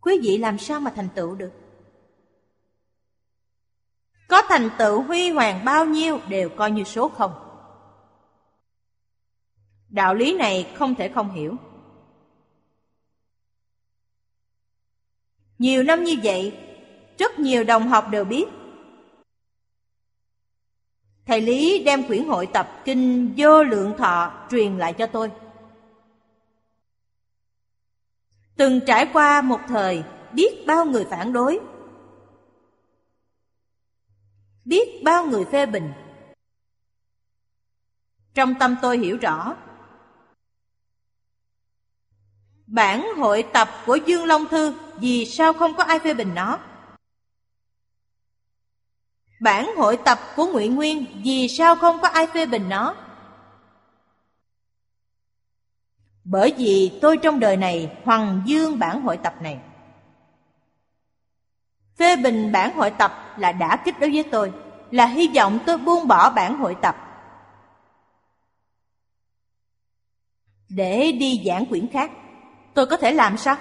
Quý 0.00 0.20
vị 0.22 0.38
làm 0.38 0.58
sao 0.58 0.80
mà 0.80 0.92
thành 0.96 1.08
tựu 1.14 1.34
được? 1.34 1.52
Có 4.28 4.42
thành 4.48 4.70
tựu 4.78 5.02
huy 5.02 5.30
hoàng 5.30 5.64
bao 5.64 5.84
nhiêu 5.84 6.20
đều 6.28 6.48
coi 6.48 6.70
như 6.70 6.84
số 6.84 7.08
không. 7.08 7.32
Đạo 9.88 10.14
lý 10.14 10.36
này 10.36 10.74
không 10.78 10.94
thể 10.94 11.08
không 11.08 11.30
hiểu. 11.30 11.56
Nhiều 15.58 15.82
năm 15.82 16.04
như 16.04 16.16
vậy, 16.22 16.58
rất 17.18 17.38
nhiều 17.38 17.64
đồng 17.64 17.88
học 17.88 18.06
đều 18.10 18.24
biết 18.24 18.44
Thầy 21.28 21.40
Lý 21.40 21.82
đem 21.84 22.06
quyển 22.06 22.24
hội 22.24 22.48
tập 22.52 22.82
Kinh 22.84 23.34
Vô 23.36 23.62
Lượng 23.62 23.94
Thọ 23.98 24.32
truyền 24.50 24.78
lại 24.78 24.92
cho 24.92 25.06
tôi. 25.06 25.30
Từng 28.56 28.80
trải 28.86 29.06
qua 29.12 29.42
một 29.42 29.60
thời 29.68 30.04
biết 30.32 30.66
bao 30.66 30.84
người 30.84 31.04
phản 31.04 31.32
đối, 31.32 31.60
biết 34.64 34.88
bao 35.04 35.26
người 35.26 35.44
phê 35.44 35.66
bình. 35.66 35.92
Trong 38.34 38.54
tâm 38.60 38.76
tôi 38.82 38.98
hiểu 38.98 39.16
rõ, 39.16 39.56
bản 42.66 43.14
hội 43.16 43.44
tập 43.52 43.68
của 43.86 43.96
Dương 43.96 44.24
Long 44.24 44.46
Thư 44.48 44.74
vì 44.96 45.26
sao 45.26 45.52
không 45.52 45.74
có 45.76 45.82
ai 45.82 45.98
phê 45.98 46.14
bình 46.14 46.34
nó? 46.34 46.58
Bản 49.40 49.76
hội 49.76 49.96
tập 50.04 50.18
của 50.36 50.46
Nguyễn 50.46 50.74
Nguyên 50.74 51.06
vì 51.24 51.48
sao 51.48 51.76
không 51.76 52.00
có 52.02 52.08
ai 52.08 52.26
phê 52.26 52.46
bình 52.46 52.68
nó? 52.68 52.94
Bởi 56.24 56.54
vì 56.58 56.98
tôi 57.02 57.16
trong 57.16 57.40
đời 57.40 57.56
này 57.56 57.96
hoàng 58.04 58.42
dương 58.46 58.78
bản 58.78 59.02
hội 59.02 59.16
tập 59.16 59.34
này. 59.40 59.58
Phê 61.96 62.16
bình 62.16 62.52
bản 62.52 62.76
hội 62.76 62.90
tập 62.90 63.34
là 63.36 63.52
đã 63.52 63.76
kích 63.84 64.00
đối 64.00 64.10
với 64.10 64.22
tôi, 64.22 64.52
là 64.90 65.06
hy 65.06 65.28
vọng 65.34 65.58
tôi 65.66 65.78
buông 65.78 66.08
bỏ 66.08 66.30
bản 66.30 66.58
hội 66.58 66.76
tập. 66.82 66.96
Để 70.68 71.12
đi 71.12 71.42
giảng 71.46 71.66
quyển 71.66 71.88
khác, 71.88 72.10
tôi 72.74 72.86
có 72.86 72.96
thể 72.96 73.12
làm 73.12 73.36
sao? 73.36 73.56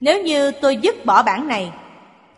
Nếu 0.00 0.22
như 0.22 0.50
tôi 0.50 0.76
dứt 0.76 0.94
bỏ 1.04 1.22
bản 1.22 1.48
này, 1.48 1.72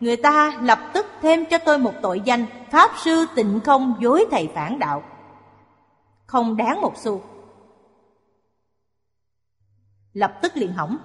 người 0.00 0.16
ta 0.16 0.52
lập 0.62 0.78
tức 0.92 1.06
thêm 1.22 1.44
cho 1.44 1.58
tôi 1.58 1.78
một 1.78 1.92
tội 2.02 2.20
danh 2.24 2.46
Pháp 2.70 2.90
sư 2.96 3.26
tịnh 3.34 3.60
không 3.64 3.94
dối 4.00 4.26
thầy 4.30 4.48
phản 4.54 4.78
đạo. 4.78 5.02
Không 6.26 6.56
đáng 6.56 6.80
một 6.80 6.92
xu. 6.96 7.22
Lập 10.12 10.38
tức 10.42 10.56
liền 10.56 10.72
hỏng. 10.72 10.98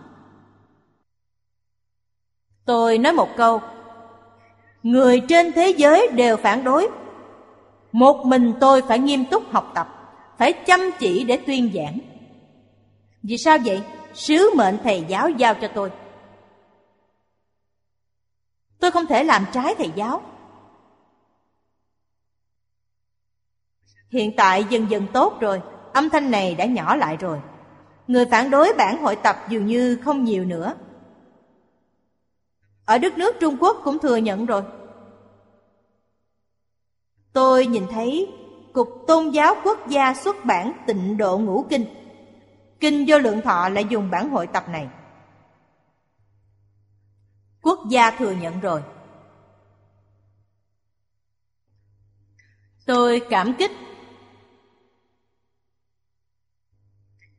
Tôi 2.66 2.98
nói 2.98 3.14
một 3.14 3.30
câu, 3.38 3.62
người 4.84 5.22
trên 5.30 5.52
thế 5.52 5.74
giới 5.78 6.08
đều 6.08 6.38
phản 6.38 6.64
đối. 6.64 6.90
Một 7.92 8.26
mình 8.26 8.54
tôi 8.60 8.82
phải 8.82 9.00
nghiêm 9.00 9.26
túc 9.26 9.52
học 9.52 9.72
tập, 9.76 9.88
phải 10.38 10.54
chăm 10.54 10.80
chỉ 11.00 11.24
để 11.24 11.38
tuyên 11.38 11.72
giảng. 11.74 12.00
Vì 13.24 13.38
sao 13.38 13.58
vậy? 13.66 13.82
Sứ 14.14 14.50
mệnh 14.56 14.78
thầy 14.84 15.06
giáo 15.08 15.30
giao 15.30 15.54
cho 15.54 15.68
tôi. 15.68 15.92
Tôi 18.84 18.92
không 18.92 19.06
thể 19.06 19.24
làm 19.24 19.46
trái 19.52 19.76
thầy 19.78 19.92
giáo. 19.96 20.22
Hiện 24.10 24.36
tại 24.38 24.66
dần 24.70 24.90
dần 24.90 25.08
tốt 25.14 25.38
rồi, 25.40 25.62
âm 25.94 26.10
thanh 26.10 26.32
này 26.32 26.56
đã 26.56 26.66
nhỏ 26.66 26.96
lại 26.96 27.18
rồi. 27.18 27.40
Người 28.08 28.26
phản 28.26 28.50
đối 28.50 28.74
bản 28.78 29.02
hội 29.02 29.16
tập 29.16 29.38
dường 29.50 29.66
như 29.66 29.98
không 30.04 30.24
nhiều 30.24 30.46
nữa. 30.46 30.74
Ở 32.86 32.98
đất 32.98 33.18
nước 33.18 33.36
Trung 33.40 33.58
Quốc 33.60 33.78
cũng 33.84 34.00
thừa 34.00 34.16
nhận 34.16 34.46
rồi. 34.46 34.64
Tôi 37.34 37.66
nhìn 37.66 37.84
thấy 37.92 38.32
Cục 38.74 39.04
Tôn 39.08 39.30
giáo 39.30 39.56
Quốc 39.64 39.88
gia 39.88 40.14
xuất 40.14 40.46
bản 40.46 40.74
tịnh 40.88 41.18
độ 41.18 41.38
ngũ 41.38 41.66
kinh. 41.70 41.86
Kinh 42.80 43.06
vô 43.08 43.18
lượng 43.18 43.42
thọ 43.42 43.70
lại 43.70 43.86
dùng 43.90 44.12
bản 44.12 44.30
hội 44.30 44.48
tập 44.48 44.64
này. 44.70 44.88
Quốc 47.64 47.80
gia 47.90 48.12
thừa 48.12 48.32
nhận 48.32 48.60
rồi. 48.60 48.84
Tôi 52.86 53.22
cảm 53.30 53.54
kích 53.54 53.72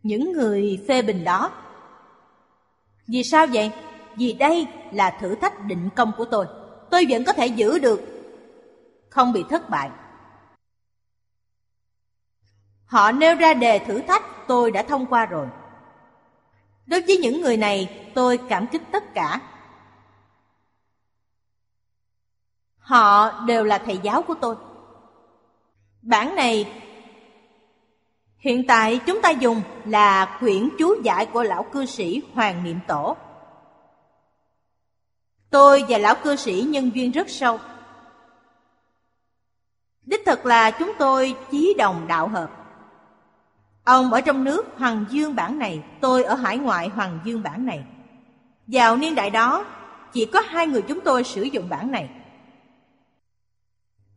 những 0.02 0.32
người 0.32 0.84
phê 0.88 1.02
bình 1.02 1.24
đó. 1.24 1.52
Vì 3.08 3.24
sao 3.24 3.46
vậy? 3.52 3.72
Vì 4.16 4.32
đây 4.32 4.66
là 4.92 5.18
thử 5.20 5.34
thách 5.34 5.64
định 5.64 5.88
công 5.96 6.12
của 6.16 6.24
tôi. 6.24 6.46
Tôi 6.90 7.06
vẫn 7.08 7.24
có 7.24 7.32
thể 7.32 7.46
giữ 7.46 7.78
được, 7.78 8.00
không 9.10 9.32
bị 9.32 9.44
thất 9.50 9.70
bại. 9.70 9.90
Họ 12.84 13.12
nêu 13.12 13.34
ra 13.34 13.54
đề 13.54 13.78
thử 13.78 14.00
thách 14.00 14.22
tôi 14.48 14.70
đã 14.70 14.82
thông 14.82 15.06
qua 15.06 15.26
rồi. 15.26 15.46
Đối 16.86 17.00
với 17.00 17.16
những 17.16 17.40
người 17.40 17.56
này, 17.56 18.10
tôi 18.14 18.38
cảm 18.48 18.66
kích 18.66 18.82
tất 18.92 19.14
cả. 19.14 19.40
Họ 22.84 23.40
đều 23.46 23.64
là 23.64 23.78
thầy 23.78 23.98
giáo 24.02 24.22
của 24.22 24.34
tôi. 24.34 24.56
Bản 26.02 26.34
này 26.34 26.72
hiện 28.38 28.66
tại 28.66 29.00
chúng 29.06 29.22
ta 29.22 29.30
dùng 29.30 29.62
là 29.84 30.36
quyển 30.40 30.68
chú 30.78 30.94
giải 31.02 31.26
của 31.26 31.42
lão 31.42 31.62
cư 31.62 31.86
sĩ 31.86 32.22
Hoàng 32.34 32.64
Niệm 32.64 32.78
Tổ. 32.86 33.16
Tôi 35.50 35.84
và 35.88 35.98
lão 35.98 36.14
cư 36.14 36.36
sĩ 36.36 36.66
nhân 36.68 36.90
duyên 36.94 37.10
rất 37.10 37.30
sâu. 37.30 37.58
Đích 40.02 40.22
thực 40.26 40.46
là 40.46 40.70
chúng 40.70 40.92
tôi 40.98 41.36
chí 41.50 41.74
đồng 41.78 42.06
đạo 42.08 42.28
hợp. 42.28 42.50
Ông 43.84 44.12
ở 44.12 44.20
trong 44.20 44.44
nước 44.44 44.66
Hoàng 44.78 45.04
Dương 45.10 45.34
bản 45.34 45.58
này, 45.58 45.82
tôi 46.00 46.24
ở 46.24 46.34
hải 46.34 46.58
ngoại 46.58 46.88
Hoàng 46.88 47.18
Dương 47.24 47.42
bản 47.42 47.66
này. 47.66 47.84
Vào 48.66 48.96
niên 48.96 49.14
đại 49.14 49.30
đó, 49.30 49.64
chỉ 50.12 50.26
có 50.26 50.40
hai 50.40 50.66
người 50.66 50.82
chúng 50.82 51.00
tôi 51.00 51.24
sử 51.24 51.42
dụng 51.42 51.68
bản 51.68 51.90
này. 51.90 52.08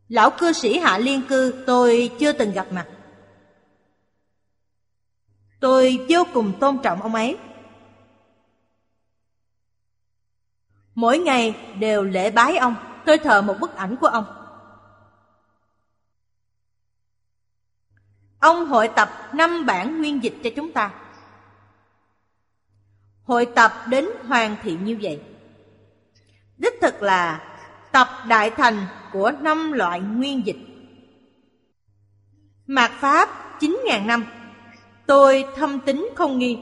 Lão 0.09 0.31
cư 0.31 0.53
sĩ 0.53 0.79
Hạ 0.79 0.97
Liên 0.97 1.27
Cư 1.27 1.63
tôi 1.67 2.11
chưa 2.19 2.31
từng 2.31 2.51
gặp 2.51 2.67
mặt. 2.71 2.87
Tôi 5.59 6.05
vô 6.09 6.23
cùng 6.33 6.53
tôn 6.59 6.77
trọng 6.83 7.01
ông 7.01 7.15
ấy. 7.15 7.37
Mỗi 10.95 11.19
ngày 11.19 11.55
đều 11.79 12.03
lễ 12.03 12.31
bái 12.31 12.57
ông, 12.57 12.75
tôi 13.05 13.17
thờ 13.17 13.41
một 13.41 13.55
bức 13.59 13.75
ảnh 13.75 13.95
của 13.95 14.07
ông. 14.07 14.25
Ông 18.39 18.65
hội 18.65 18.87
tập 18.87 19.09
năm 19.33 19.65
bản 19.65 19.97
nguyên 19.97 20.23
dịch 20.23 20.35
cho 20.43 20.49
chúng 20.55 20.71
ta. 20.71 20.93
Hội 23.23 23.45
tập 23.45 23.73
đến 23.87 24.05
hoàn 24.27 24.55
thiện 24.63 24.85
như 24.85 24.97
vậy. 25.01 25.21
Đích 26.57 26.73
thực 26.81 27.01
là 27.01 27.43
tập 27.91 28.07
đại 28.27 28.49
thành 28.49 28.85
của 29.17 29.31
năm 29.41 29.71
loại 29.71 29.99
nguyên 29.99 30.45
dịch. 30.45 30.57
Mạt 32.67 32.91
Pháp 32.91 33.29
9.000 33.59 34.05
năm, 34.05 34.25
tôi 35.07 35.45
thâm 35.55 35.79
tính 35.79 36.09
không 36.15 36.39
nghi. 36.39 36.59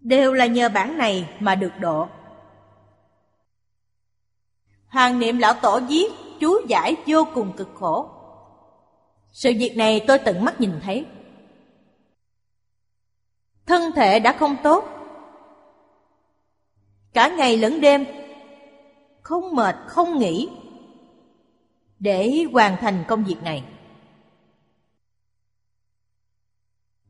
Đều 0.00 0.32
là 0.32 0.46
nhờ 0.46 0.68
bản 0.68 0.98
này 0.98 1.28
mà 1.40 1.54
được 1.54 1.72
độ. 1.80 2.08
Hoàng 4.88 5.18
niệm 5.18 5.38
lão 5.38 5.54
tổ 5.54 5.80
viết 5.88 6.06
chú 6.40 6.60
giải 6.68 6.96
vô 7.06 7.26
cùng 7.34 7.52
cực 7.56 7.68
khổ. 7.74 8.10
Sự 9.32 9.52
việc 9.58 9.76
này 9.76 10.04
tôi 10.06 10.18
tận 10.18 10.44
mắt 10.44 10.60
nhìn 10.60 10.80
thấy. 10.82 11.06
Thân 13.66 13.92
thể 13.96 14.20
đã 14.20 14.32
không 14.32 14.56
tốt. 14.62 14.84
Cả 17.12 17.28
ngày 17.28 17.56
lẫn 17.56 17.80
đêm 17.80 18.19
không 19.30 19.56
mệt, 19.56 19.76
không 19.86 20.18
nghỉ 20.18 20.48
để 21.98 22.44
hoàn 22.52 22.76
thành 22.80 23.04
công 23.08 23.24
việc 23.24 23.42
này. 23.42 23.64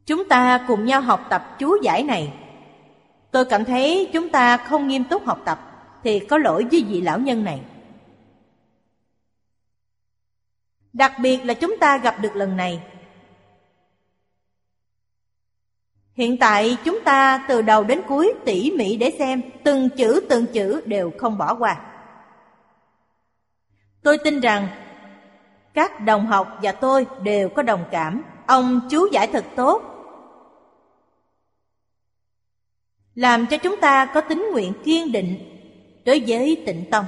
Chúng 0.06 0.28
ta 0.28 0.64
cùng 0.68 0.84
nhau 0.84 1.00
học 1.00 1.26
tập 1.30 1.56
chú 1.58 1.76
giải 1.82 2.02
này. 2.02 2.32
Tôi 3.30 3.44
cảm 3.44 3.64
thấy 3.64 4.10
chúng 4.12 4.28
ta 4.28 4.56
không 4.56 4.88
nghiêm 4.88 5.04
túc 5.04 5.26
học 5.26 5.42
tập 5.44 5.58
thì 6.04 6.20
có 6.20 6.38
lỗi 6.38 6.66
với 6.70 6.84
vị 6.88 7.00
lão 7.00 7.18
nhân 7.18 7.44
này. 7.44 7.60
Đặc 10.92 11.12
biệt 11.20 11.44
là 11.44 11.54
chúng 11.54 11.76
ta 11.80 11.98
gặp 11.98 12.16
được 12.20 12.36
lần 12.36 12.56
này. 12.56 12.82
Hiện 16.14 16.36
tại 16.36 16.76
chúng 16.84 16.98
ta 17.04 17.44
từ 17.48 17.62
đầu 17.62 17.84
đến 17.84 18.00
cuối 18.08 18.34
tỉ 18.44 18.72
mỉ 18.76 18.96
để 18.96 19.12
xem 19.18 19.42
từng 19.64 19.88
chữ 19.88 20.26
từng 20.28 20.46
chữ 20.46 20.80
đều 20.86 21.12
không 21.18 21.38
bỏ 21.38 21.54
qua. 21.54 21.89
Tôi 24.02 24.18
tin 24.18 24.40
rằng 24.40 24.68
các 25.74 26.00
đồng 26.00 26.26
học 26.26 26.58
và 26.62 26.72
tôi 26.72 27.06
đều 27.22 27.48
có 27.48 27.62
đồng 27.62 27.84
cảm. 27.90 28.22
Ông 28.46 28.80
chú 28.90 29.06
giải 29.12 29.26
thật 29.26 29.44
tốt. 29.56 29.82
Làm 33.14 33.46
cho 33.46 33.56
chúng 33.56 33.80
ta 33.80 34.10
có 34.14 34.20
tính 34.20 34.48
nguyện 34.52 34.72
kiên 34.84 35.12
định 35.12 35.38
đối 36.04 36.24
với 36.26 36.62
tịnh 36.66 36.90
tông. 36.90 37.04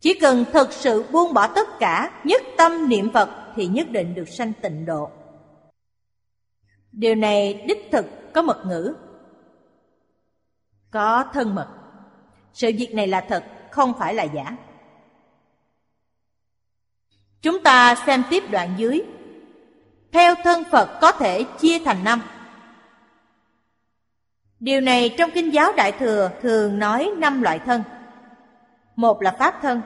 Chỉ 0.00 0.18
cần 0.20 0.44
thực 0.52 0.72
sự 0.72 1.04
buông 1.12 1.34
bỏ 1.34 1.46
tất 1.46 1.68
cả, 1.78 2.20
nhất 2.24 2.42
tâm 2.56 2.88
niệm 2.88 3.12
Phật 3.12 3.30
thì 3.56 3.66
nhất 3.66 3.90
định 3.90 4.14
được 4.14 4.28
sanh 4.28 4.52
tịnh 4.62 4.86
độ. 4.86 5.10
Điều 6.92 7.14
này 7.14 7.64
đích 7.68 7.88
thực 7.92 8.06
có 8.34 8.42
mật 8.42 8.62
ngữ, 8.66 8.94
có 10.90 11.24
thân 11.32 11.54
mật. 11.54 11.75
Sự 12.56 12.70
việc 12.78 12.94
này 12.94 13.06
là 13.06 13.20
thật, 13.20 13.44
không 13.70 13.92
phải 13.98 14.14
là 14.14 14.22
giả. 14.22 14.56
Chúng 17.42 17.62
ta 17.62 17.94
xem 18.06 18.22
tiếp 18.30 18.42
đoạn 18.50 18.74
dưới. 18.76 19.02
Theo 20.12 20.34
thân 20.44 20.64
Phật 20.70 20.98
có 21.00 21.12
thể 21.12 21.44
chia 21.58 21.78
thành 21.78 22.04
năm. 22.04 22.22
Điều 24.60 24.80
này 24.80 25.14
trong 25.18 25.30
Kinh 25.30 25.54
giáo 25.54 25.72
Đại 25.72 25.92
Thừa 25.92 26.30
thường 26.42 26.78
nói 26.78 27.10
năm 27.16 27.42
loại 27.42 27.58
thân. 27.58 27.82
Một 28.96 29.22
là 29.22 29.30
Pháp 29.30 29.58
thân, 29.62 29.82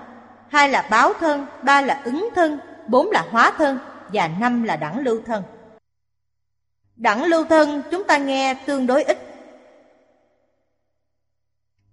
hai 0.49 0.69
là 0.69 0.89
báo 0.91 1.13
thân, 1.21 1.47
ba 1.63 1.83
là 1.83 2.03
ứng 2.05 2.29
thân, 2.35 2.59
bốn 2.89 3.11
là 3.11 3.27
hóa 3.31 3.53
thân 3.59 3.79
và 4.13 4.29
năm 4.41 4.63
là 4.63 4.77
đẳng 4.77 4.99
lưu 4.99 5.23
thân. 5.27 5.43
Đẳng 6.97 7.25
lưu 7.25 7.45
thân 7.45 7.83
chúng 7.91 8.05
ta 8.05 8.19
nghe 8.19 8.55
tương 8.67 8.87
đối 8.87 9.03
ít 9.03 9.30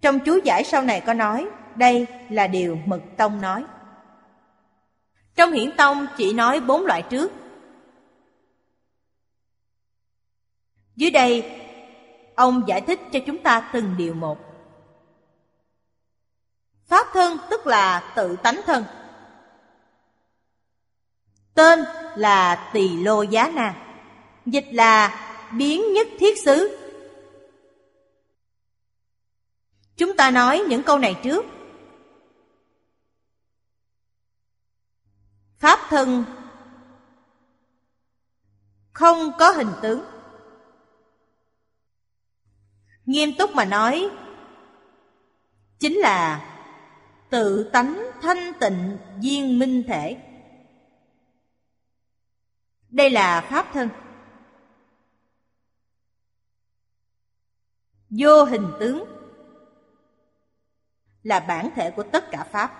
trong 0.01 0.19
chú 0.19 0.39
giải 0.43 0.63
sau 0.63 0.81
này 0.81 1.01
có 1.05 1.13
nói, 1.13 1.47
đây 1.75 2.05
là 2.29 2.47
điều 2.47 2.77
Mật 2.85 3.01
Tông 3.17 3.41
nói. 3.41 3.65
Trong 5.35 5.51
hiển 5.51 5.71
tông 5.77 6.07
chỉ 6.17 6.33
nói 6.33 6.59
bốn 6.59 6.85
loại 6.85 7.01
trước. 7.01 7.31
Dưới 10.95 11.11
đây, 11.11 11.61
ông 12.35 12.63
giải 12.67 12.81
thích 12.81 12.99
cho 13.11 13.19
chúng 13.25 13.37
ta 13.37 13.69
từng 13.73 13.95
điều 13.97 14.13
một. 14.13 14.37
Pháp 16.87 17.07
thân 17.13 17.37
tức 17.49 17.67
là 17.67 18.13
tự 18.15 18.35
tánh 18.35 18.61
thân. 18.65 18.83
Tên 21.53 21.79
là 22.15 22.69
tỳ 22.73 22.89
lô 22.89 23.21
giá 23.21 23.51
na, 23.55 23.75
dịch 24.45 24.67
là 24.71 25.19
biến 25.51 25.93
nhất 25.93 26.07
thiết 26.19 26.37
xứ. 26.45 26.76
Chúng 29.97 30.17
ta 30.17 30.31
nói 30.31 30.63
những 30.67 30.83
câu 30.83 30.97
này 30.97 31.19
trước. 31.23 31.45
Pháp 35.57 35.79
thân 35.89 36.23
không 38.93 39.31
có 39.39 39.51
hình 39.51 39.71
tướng. 39.81 40.03
Nghiêm 43.05 43.29
túc 43.37 43.55
mà 43.55 43.65
nói, 43.65 44.09
chính 45.79 45.97
là 45.97 46.53
tự 47.29 47.69
tánh 47.73 48.11
thanh 48.21 48.53
tịnh 48.59 48.97
viên 49.21 49.59
minh 49.59 49.83
thể. 49.87 50.17
Đây 52.89 53.09
là 53.09 53.41
pháp 53.41 53.67
thân. 53.73 53.89
Vô 58.09 58.43
hình 58.43 58.67
tướng 58.79 59.16
là 61.27 61.39
bản 61.39 61.69
thể 61.75 61.91
của 61.91 62.03
tất 62.03 62.31
cả 62.31 62.43
pháp. 62.43 62.71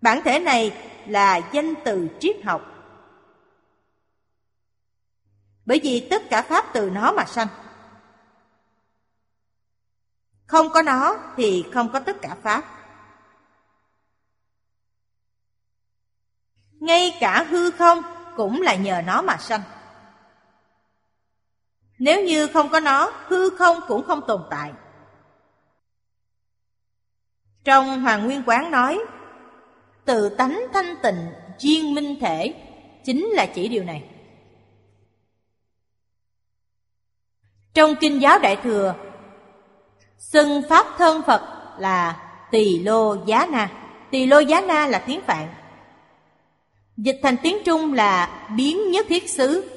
Bản 0.00 0.20
thể 0.24 0.38
này 0.38 0.88
là 1.06 1.40
danh 1.52 1.74
từ 1.84 2.08
triết 2.20 2.36
học. 2.44 2.62
Bởi 5.66 5.80
vì 5.82 6.06
tất 6.10 6.22
cả 6.30 6.42
pháp 6.42 6.64
từ 6.72 6.90
nó 6.90 7.12
mà 7.12 7.24
sanh. 7.24 7.48
Không 10.46 10.68
có 10.70 10.82
nó 10.82 11.16
thì 11.36 11.64
không 11.74 11.92
có 11.92 12.00
tất 12.00 12.16
cả 12.22 12.36
pháp. 12.42 12.64
Ngay 16.72 17.16
cả 17.20 17.46
hư 17.50 17.70
không 17.70 18.02
cũng 18.36 18.62
là 18.62 18.74
nhờ 18.74 19.02
nó 19.06 19.22
mà 19.22 19.36
sanh. 19.36 19.62
Nếu 21.98 22.24
như 22.24 22.46
không 22.46 22.68
có 22.68 22.80
nó, 22.80 23.12
hư 23.26 23.50
không 23.50 23.80
cũng 23.88 24.06
không 24.06 24.20
tồn 24.26 24.42
tại. 24.50 24.72
Trong 27.64 28.00
Hoàng 28.00 28.24
Nguyên 28.24 28.42
Quán 28.46 28.70
nói, 28.70 28.98
tự 30.04 30.28
tánh 30.28 30.66
thanh 30.72 30.94
tịnh, 31.02 31.26
duyên 31.58 31.94
minh 31.94 32.16
thể, 32.20 32.54
chính 33.04 33.26
là 33.26 33.46
chỉ 33.46 33.68
điều 33.68 33.84
này. 33.84 34.04
Trong 37.74 37.94
Kinh 38.00 38.22
giáo 38.22 38.38
Đại 38.38 38.56
Thừa, 38.56 38.94
xưng 40.18 40.62
Pháp 40.68 40.86
thân 40.98 41.22
Phật 41.26 41.42
là 41.78 42.20
Tỳ 42.50 42.78
Lô 42.78 43.24
Giá 43.26 43.46
Na. 43.46 43.70
Tỳ 44.10 44.26
Lô 44.26 44.38
Giá 44.38 44.60
Na 44.60 44.86
là 44.86 44.98
tiếng 45.06 45.20
Phạn. 45.20 45.48
Dịch 46.96 47.20
thành 47.22 47.36
tiếng 47.42 47.56
Trung 47.64 47.92
là 47.92 48.46
biến 48.56 48.90
nhất 48.90 49.06
thiết 49.08 49.30
xứ. 49.30 49.70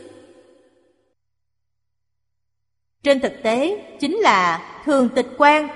Trên 3.04 3.20
thực 3.20 3.34
tế, 3.44 3.84
chính 4.00 4.18
là 4.18 4.62
thường 4.86 5.10
tịch 5.16 5.28
quan 5.38 5.68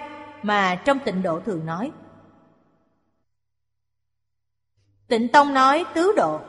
mà 0.44 0.82
trong 0.86 1.00
tịnh 1.00 1.24
độ 1.24 1.40
thường 1.40 1.66
nói. 1.66 1.92
Tịnh 5.12 5.28
Tông 5.28 5.54
nói 5.54 5.86
tứ 5.94 6.14
độ. 6.16 6.40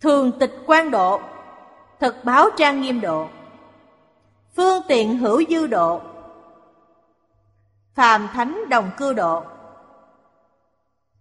Thường 0.00 0.38
tịch 0.38 0.54
quan 0.66 0.90
độ 0.90 1.20
Thực 2.00 2.24
báo 2.24 2.48
trang 2.56 2.80
nghiêm 2.80 3.00
độ. 3.00 3.28
Phương 4.56 4.82
tiện 4.88 5.18
hữu 5.18 5.42
dư 5.48 5.66
độ 5.66 6.00
Phàm 7.94 8.28
thánh 8.28 8.68
đồng 8.68 8.90
cư 8.96 9.12
độ. 9.12 9.44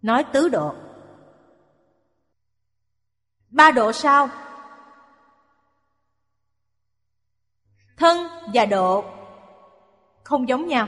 Nói 0.02 0.24
tứ 0.34 0.50
độ. 0.50 0.76
Ba 3.50 3.72
độ 3.72 3.92
sao? 3.92 4.30
Thân 7.98 8.28
và 8.54 8.66
độ. 8.66 9.04
Không 10.24 10.50
giống 10.50 10.68
nhau. 10.68 10.88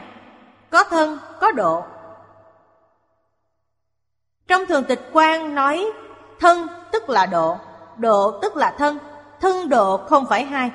Có 0.69 0.83
thân, 0.83 1.17
có 1.39 1.51
độ 1.51 1.85
trong 4.49 4.65
thường 4.65 4.83
tịch 4.83 5.01
quan 5.13 5.55
nói 5.55 5.85
thân 6.39 6.67
tức 6.91 7.09
là 7.09 7.25
độ, 7.25 7.57
độ 7.97 8.39
tức 8.41 8.55
là 8.55 8.75
thân, 8.77 8.97
thân 9.41 9.69
độ 9.69 9.97
không 9.97 10.25
phải 10.29 10.45
hai. 10.45 10.71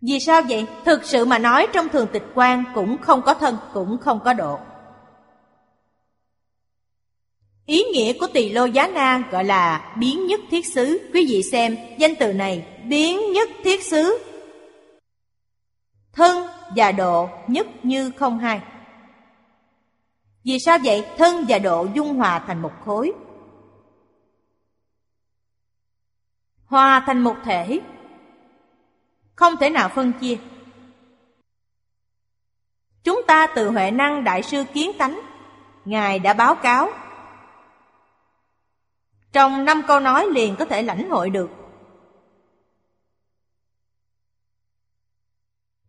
Vì 0.00 0.20
sao 0.20 0.42
vậy? 0.48 0.66
Thực 0.84 1.04
sự 1.04 1.24
mà 1.24 1.38
nói 1.38 1.66
trong 1.72 1.88
thường 1.88 2.06
tịch 2.12 2.22
quan 2.34 2.64
cũng 2.74 2.98
không 3.02 3.22
có 3.22 3.34
thân, 3.34 3.56
cũng 3.74 3.98
không 3.98 4.20
có 4.24 4.32
độ. 4.32 4.58
Ý 7.66 7.84
nghĩa 7.84 8.12
của 8.12 8.26
tỳ 8.26 8.48
lô 8.48 8.64
giá 8.64 8.86
na 8.86 9.22
gọi 9.30 9.44
là 9.44 9.94
biến 9.98 10.26
nhất 10.26 10.40
thiết 10.50 10.66
xứ. 10.66 11.10
Quý 11.14 11.26
vị 11.28 11.42
xem 11.42 11.76
danh 11.98 12.14
từ 12.16 12.32
này, 12.32 12.66
biến 12.84 13.32
nhất 13.32 13.48
thiết 13.64 13.84
xứ. 13.84 14.18
Thân 16.12 16.46
và 16.76 16.92
độ 16.92 17.28
nhất 17.46 17.66
như 17.82 18.10
không 18.18 18.38
hai. 18.38 18.60
Vì 20.44 20.58
sao 20.58 20.78
vậy? 20.84 21.06
Thân 21.18 21.44
và 21.48 21.58
độ 21.58 21.86
dung 21.94 22.14
hòa 22.14 22.44
thành 22.46 22.62
một 22.62 22.72
khối. 22.84 23.12
Hòa 26.64 27.02
thành 27.06 27.20
một 27.20 27.36
thể. 27.44 27.80
Không 29.34 29.56
thể 29.56 29.70
nào 29.70 29.88
phân 29.88 30.12
chia. 30.12 30.36
Chúng 33.04 33.22
ta 33.26 33.46
từ 33.46 33.70
Huệ 33.70 33.90
Năng 33.90 34.24
Đại 34.24 34.42
sư 34.42 34.64
Kiến 34.74 34.90
Tánh, 34.98 35.20
Ngài 35.84 36.18
đã 36.18 36.32
báo 36.32 36.54
cáo. 36.54 36.90
Trong 39.32 39.64
năm 39.64 39.82
câu 39.86 40.00
nói 40.00 40.26
liền 40.30 40.56
có 40.58 40.64
thể 40.64 40.82
lãnh 40.82 41.10
hội 41.10 41.30
được. 41.30 41.50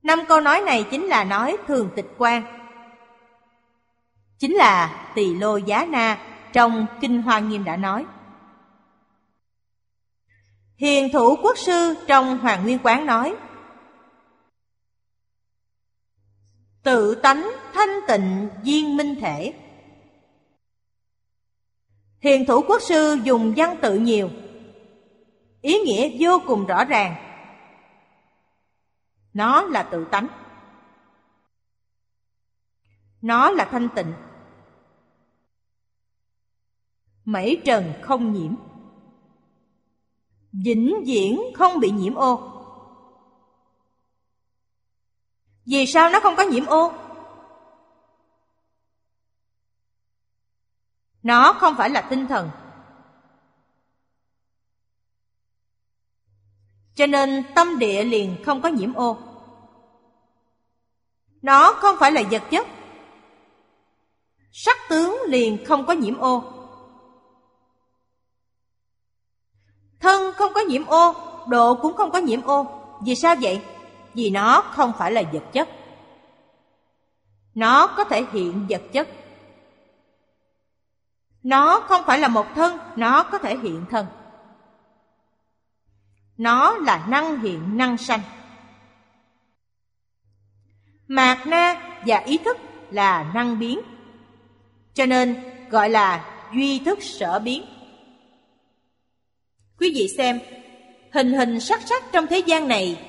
Năm 0.03 0.19
câu 0.27 0.41
nói 0.41 0.61
này 0.61 0.86
chính 0.91 1.06
là 1.06 1.23
nói 1.23 1.57
thường 1.68 1.90
tịch 1.95 2.07
quan 2.18 2.55
chính 4.38 4.53
là 4.53 5.12
tỳ 5.16 5.34
lô 5.34 5.57
giá 5.57 5.86
na 5.86 6.18
trong 6.53 6.86
Kinh 7.02 7.22
Hoa 7.22 7.40
Nghiêm 7.40 7.64
đã 7.64 7.78
nói. 7.78 8.06
Hiền 10.76 11.10
thủ 11.14 11.36
quốc 11.44 11.57
sư 11.57 11.95
trong 12.07 12.38
Hoàng 12.38 12.64
Nguyên 12.64 12.80
Quán 12.84 13.06
nói, 13.06 13.36
Tự 16.84 17.16
tánh 17.16 17.52
thanh 17.74 17.90
tịnh 18.07 18.49
viên 18.64 18.98
minh 18.98 19.16
thể. 19.22 19.53
Hiền 22.20 22.45
thủ 22.45 22.62
quốc 22.68 22.82
sư 22.82 23.18
dùng 23.24 23.53
văn 23.57 23.78
tự 23.82 23.95
nhiều, 23.95 24.30
Ý 25.62 25.80
nghĩa 25.80 26.10
vô 26.20 26.41
cùng 26.48 26.66
rõ 26.66 26.86
ràng. 26.86 27.16
Nó 29.34 29.62
là 29.62 29.84
tự 29.84 30.06
tánh. 30.12 30.28
Nó 33.26 33.50
là 33.50 33.66
thanh 33.66 33.90
tịnh. 33.96 34.14
Mảy 37.26 37.62
trần 37.66 37.94
không 38.02 38.34
nhiễm. 38.34 38.56
Vĩnh 40.52 41.04
viễn 41.06 41.42
không 41.56 41.80
bị 41.80 41.92
nhiễm 41.92 42.16
ô. 42.16 42.52
Vì 45.66 45.86
sao 45.86 46.10
nó 46.10 46.20
không 46.20 46.36
có 46.36 46.44
nhiễm 46.44 46.66
ô? 46.66 46.94
Nó 51.24 51.54
không 51.54 51.76
phải 51.78 51.90
là 51.90 52.02
tinh 52.02 52.28
thần. 52.28 52.50
Cho 56.96 57.08
nên 57.08 57.44
tâm 57.56 57.80
địa 57.80 58.04
liền 58.04 58.44
không 58.46 58.62
có 58.62 58.70
nhiễm 58.70 58.94
ô. 58.94 59.18
Nó 61.42 61.74
không 61.74 61.96
phải 62.00 62.12
là 62.12 62.24
vật 62.32 62.44
chất. 62.52 62.68
Sắc 64.57 64.77
tướng 64.90 65.22
liền 65.27 65.65
không 65.65 65.86
có 65.86 65.94
nhiễm 65.94 66.18
ô 66.18 66.53
Thân 69.99 70.34
không 70.34 70.53
có 70.53 70.61
nhiễm 70.61 70.86
ô, 70.86 71.14
độ 71.48 71.76
cũng 71.76 71.94
không 71.94 72.11
có 72.11 72.19
nhiễm 72.19 72.41
ô. 72.41 72.68
Vì 73.06 73.15
sao 73.15 73.36
vậy? 73.41 73.61
Vì 74.14 74.30
nó 74.30 74.61
không 74.61 74.94
phải 74.98 75.11
là 75.11 75.22
vật 75.34 75.44
chất. 75.53 75.69
Nó 77.56 77.88
có 77.88 78.03
thể 78.03 78.26
hiện 78.32 78.65
vật 78.69 78.82
chất. 78.94 79.07
Nó 81.44 81.80
không 81.80 82.02
phải 82.06 82.19
là 82.19 82.27
một 82.27 82.48
thân, 82.56 82.77
nó 82.95 83.23
có 83.23 83.38
thể 83.38 83.57
hiện 83.57 83.86
thân. 83.90 84.06
Nó 86.38 86.76
là 86.76 87.06
năng 87.07 87.40
hiện 87.40 87.77
năng 87.77 87.98
sanh. 87.98 88.22
Mạt 91.07 91.48
na 91.48 91.98
và 92.06 92.18
ý 92.18 92.38
thức 92.38 92.57
là 92.91 93.32
năng 93.34 93.60
biến. 93.60 93.80
Cho 94.96 95.06
nên 95.06 95.36
gọi 95.70 95.90
là 95.90 96.26
duy 96.54 96.80
thức 96.80 97.04
sở 97.04 97.40
biến. 97.40 97.66
Quý 99.80 99.92
vị 99.96 100.08
xem, 100.18 100.40
hình 101.14 101.34
hình 101.34 101.60
sắc 101.60 101.82
sắc 101.82 102.04
trong 102.12 102.28
thế 102.28 102.40
gian 102.40 102.68
này. 102.68 103.00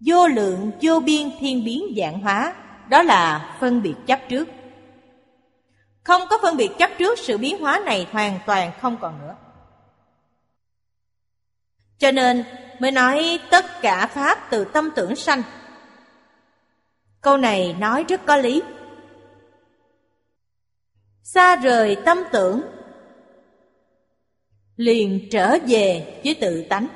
Vô 0.00 0.28
lượng 0.28 0.70
vô 0.82 1.00
biên 1.00 1.30
thiên 1.40 1.64
biến 1.64 1.94
dạng 1.96 2.20
hóa 2.20 2.54
đó 2.88 3.02
là 3.02 3.56
phân 3.60 3.82
biệt 3.82 3.94
chấp 4.06 4.20
trước. 4.28 4.48
Không 6.02 6.22
có 6.30 6.38
phân 6.42 6.56
biệt 6.56 6.70
chấp 6.78 6.90
trước 6.98 7.18
sự 7.18 7.38
biến 7.38 7.58
hóa 7.60 7.80
này 7.84 8.06
hoàn 8.10 8.38
toàn 8.46 8.70
không 8.80 8.96
còn 9.00 9.18
nữa. 9.18 9.36
Cho 11.98 12.10
nên 12.10 12.44
mới 12.78 12.90
nói 12.90 13.40
tất 13.50 13.64
cả 13.82 14.06
pháp 14.06 14.50
từ 14.50 14.64
tâm 14.64 14.90
tưởng 14.96 15.16
sanh. 15.16 15.42
Câu 17.20 17.36
này 17.36 17.76
nói 17.78 18.04
rất 18.08 18.26
có 18.26 18.36
lý 18.36 18.62
xa 21.26 21.56
rời 21.56 21.96
tâm 22.04 22.18
tưởng. 22.32 22.62
Liền 24.76 25.28
trở 25.30 25.58
về 25.68 26.20
với 26.24 26.36
tự 26.40 26.64
tánh. 26.68 26.88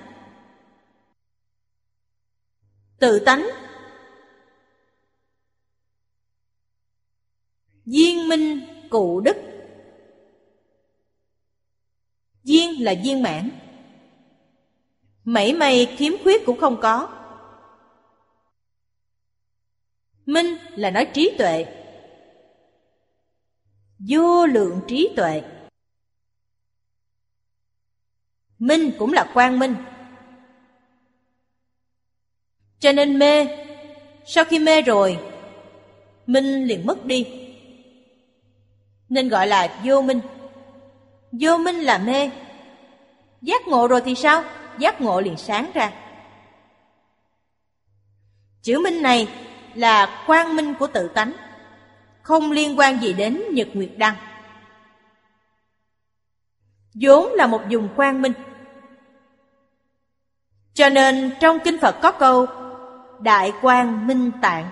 Tự 2.99 3.19
tánh. 3.19 3.47
Viên 7.87 8.29
minh 8.29 8.61
cụ 8.91 9.21
đức. 9.21 9.37
Viên 12.45 12.85
là 12.85 12.95
viên 13.05 13.23
mãn. 13.23 13.51
Mảy 15.25 15.53
may 15.53 15.97
khiếm 15.99 16.13
khuyết 16.23 16.47
cũng 16.47 16.61
không 16.61 16.81
có. 16.83 17.09
Minh 20.27 20.57
là 20.77 20.91
nói 20.91 21.11
trí 21.15 21.35
tuệ 21.39 21.80
vô 24.09 24.47
lượng 24.47 24.81
trí 24.89 25.13
tuệ. 25.17 25.43
Minh 28.59 28.91
cũng 28.99 29.13
là 29.13 29.31
quang 29.35 29.59
minh. 29.59 29.77
Cho 32.79 32.93
nên 32.93 33.19
mê, 33.19 33.47
Sau 34.25 34.45
khi 34.45 34.59
mê 34.59 34.83
rồi, 34.83 35.19
Minh 36.27 36.65
liền 36.65 36.87
mất 36.87 37.05
đi. 37.05 37.27
Nên 39.09 39.29
gọi 39.29 39.47
là 39.47 39.81
vô 39.85 40.03
minh. 40.03 40.21
Vô 41.33 41.57
minh 41.57 41.77
là 41.77 41.99
mê. 41.99 42.31
Giác 43.43 43.69
ngộ 43.69 43.89
rồi 43.89 44.03
thì 44.05 44.15
sao? 44.15 44.45
Giác 44.79 45.01
ngộ 45.01 45.21
liền 45.21 45.37
sáng 45.37 45.71
ra. 45.75 45.93
Chữ 48.63 48.81
minh 48.85 49.03
này 49.03 49.29
là 49.75 50.25
quang 50.27 50.57
minh 50.57 50.75
của 50.79 50.87
tự 50.87 51.09
tánh. 51.09 51.33
Không 52.31 52.53
liên 52.53 52.79
quan 52.79 53.01
gì 53.01 53.13
đến 53.13 53.43
Nhật 53.51 53.69
Nguyệt 53.75 53.91
Đăng. 53.97 54.15
Vốn 56.95 57.33
là 57.33 57.47
một 57.47 57.61
dùng 57.69 57.89
quang 57.97 58.23
minh. 58.23 58.33
Cho 60.75 60.89
nên 60.89 61.33
trong 61.41 61.59
kinh 61.65 61.79
Phật 61.81 61.97
có 62.03 62.13
câu, 62.13 62.47
đại 63.21 63.53
quan 63.63 64.07
minh 64.07 64.31
tạng. 64.43 64.71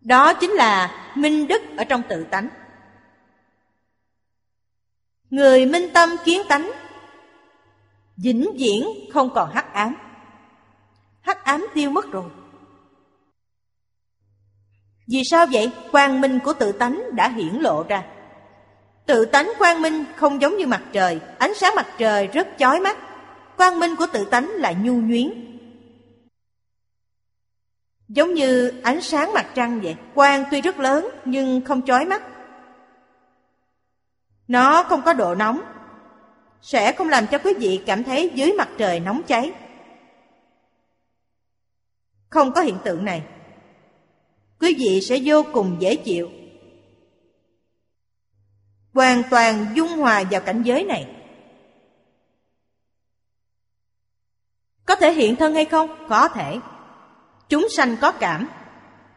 Đó 0.00 0.34
chính 0.34 0.50
là 0.50 0.90
minh 1.14 1.46
đức 1.46 1.62
ở 1.76 1.84
trong 1.84 2.02
tự 2.08 2.24
tánh. 2.24 2.48
Người 5.30 5.66
minh 5.66 5.90
tâm 5.94 6.10
kiến 6.24 6.42
tánh, 6.48 6.70
vĩnh 8.16 8.50
viễn 8.58 8.84
không 9.12 9.34
còn 9.34 9.50
hắc 9.54 9.72
ám. 9.72 9.94
Hắc 11.20 11.44
ám 11.44 11.66
tiêu 11.74 11.90
mất 11.90 12.12
rồi 12.12 12.30
vì 15.08 15.22
sao 15.24 15.46
vậy? 15.52 15.70
Quang 15.92 16.20
minh 16.20 16.38
của 16.44 16.52
tự 16.52 16.72
tánh 16.72 17.02
đã 17.12 17.28
hiển 17.28 17.54
lộ 17.54 17.84
ra. 17.88 18.04
Tự 19.06 19.24
tánh 19.24 19.52
quang 19.58 19.82
minh 19.82 20.04
không 20.16 20.40
giống 20.40 20.56
như 20.56 20.66
mặt 20.66 20.82
trời, 20.92 21.20
ánh 21.38 21.54
sáng 21.54 21.74
mặt 21.76 21.86
trời 21.98 22.26
rất 22.26 22.48
chói 22.58 22.80
mắt. 22.80 22.98
Quang 23.56 23.80
minh 23.80 23.96
của 23.96 24.06
tự 24.12 24.24
tánh 24.24 24.48
là 24.48 24.72
nhu 24.72 24.92
nhuyến. 24.92 25.30
Giống 28.08 28.34
như 28.34 28.72
ánh 28.82 29.00
sáng 29.00 29.32
mặt 29.32 29.46
trăng 29.54 29.80
vậy, 29.80 29.96
Quang 30.14 30.44
tuy 30.50 30.60
rất 30.60 30.78
lớn 30.78 31.08
nhưng 31.24 31.60
không 31.60 31.82
chói 31.82 32.04
mắt. 32.04 32.22
Nó 34.48 34.82
không 34.82 35.02
có 35.02 35.12
độ 35.12 35.34
nóng, 35.34 35.60
Sẽ 36.62 36.92
không 36.92 37.08
làm 37.08 37.26
cho 37.26 37.38
quý 37.38 37.54
vị 37.54 37.82
cảm 37.86 38.04
thấy 38.04 38.30
dưới 38.34 38.52
mặt 38.52 38.68
trời 38.78 39.00
nóng 39.00 39.22
cháy. 39.26 39.52
Không 42.28 42.52
có 42.52 42.60
hiện 42.60 42.76
tượng 42.84 43.04
này. 43.04 43.22
Quý 44.60 44.74
vị 44.78 45.00
sẽ 45.00 45.18
vô 45.24 45.42
cùng 45.52 45.76
dễ 45.78 45.96
chịu. 45.96 46.30
Hoàn 48.94 49.22
toàn 49.30 49.66
dung 49.74 49.88
hòa 49.88 50.24
vào 50.30 50.40
cảnh 50.40 50.62
giới 50.62 50.84
này. 50.84 51.06
Có 54.86 54.94
thể 54.94 55.12
hiện 55.12 55.36
thân 55.36 55.54
hay 55.54 55.64
không? 55.64 56.06
Có 56.08 56.28
thể. 56.28 56.58
Chúng 57.48 57.68
sanh 57.76 57.96
có 58.00 58.12
cảm. 58.12 58.48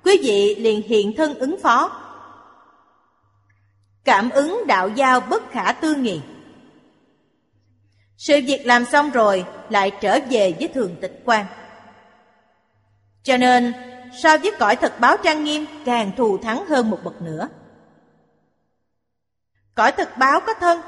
Quý 0.04 0.18
vị 0.24 0.56
liền 0.56 0.82
hiện 0.82 1.14
thân 1.18 1.34
ứng 1.34 1.56
phó. 1.64 2.02
Cảm 4.04 4.30
ứng 4.30 4.64
đạo 4.68 4.90
giao 4.90 5.20
bất 5.20 5.52
khả 5.52 5.72
tư 5.72 5.96
nghị. 5.96 6.22
Sự 8.18 8.42
việc 8.48 8.66
làm 8.66 8.86
xong 8.86 9.10
rồi 9.10 9.46
Lại 9.70 9.92
trở 10.02 10.20
về 10.30 10.56
với 10.60 10.68
thường 10.68 10.96
tịch 11.02 11.22
quan. 11.26 11.46
Cho 13.24 13.38
nên 13.38 13.74
So 14.14 14.38
với 14.38 14.52
cõi 14.60 14.76
thật 14.76 14.94
báo 15.00 15.18
trang 15.18 15.44
nghiêm 15.44 15.66
Càng 15.86 16.12
thù 16.18 16.38
thắng 16.38 16.66
hơn 16.66 16.90
một 16.90 17.00
bậc 17.04 17.22
nữa 17.22 17.48
Cõi 19.76 19.92
thực 19.92 20.10
báo 20.18 20.40
có 20.48 20.54
thân 20.54 20.82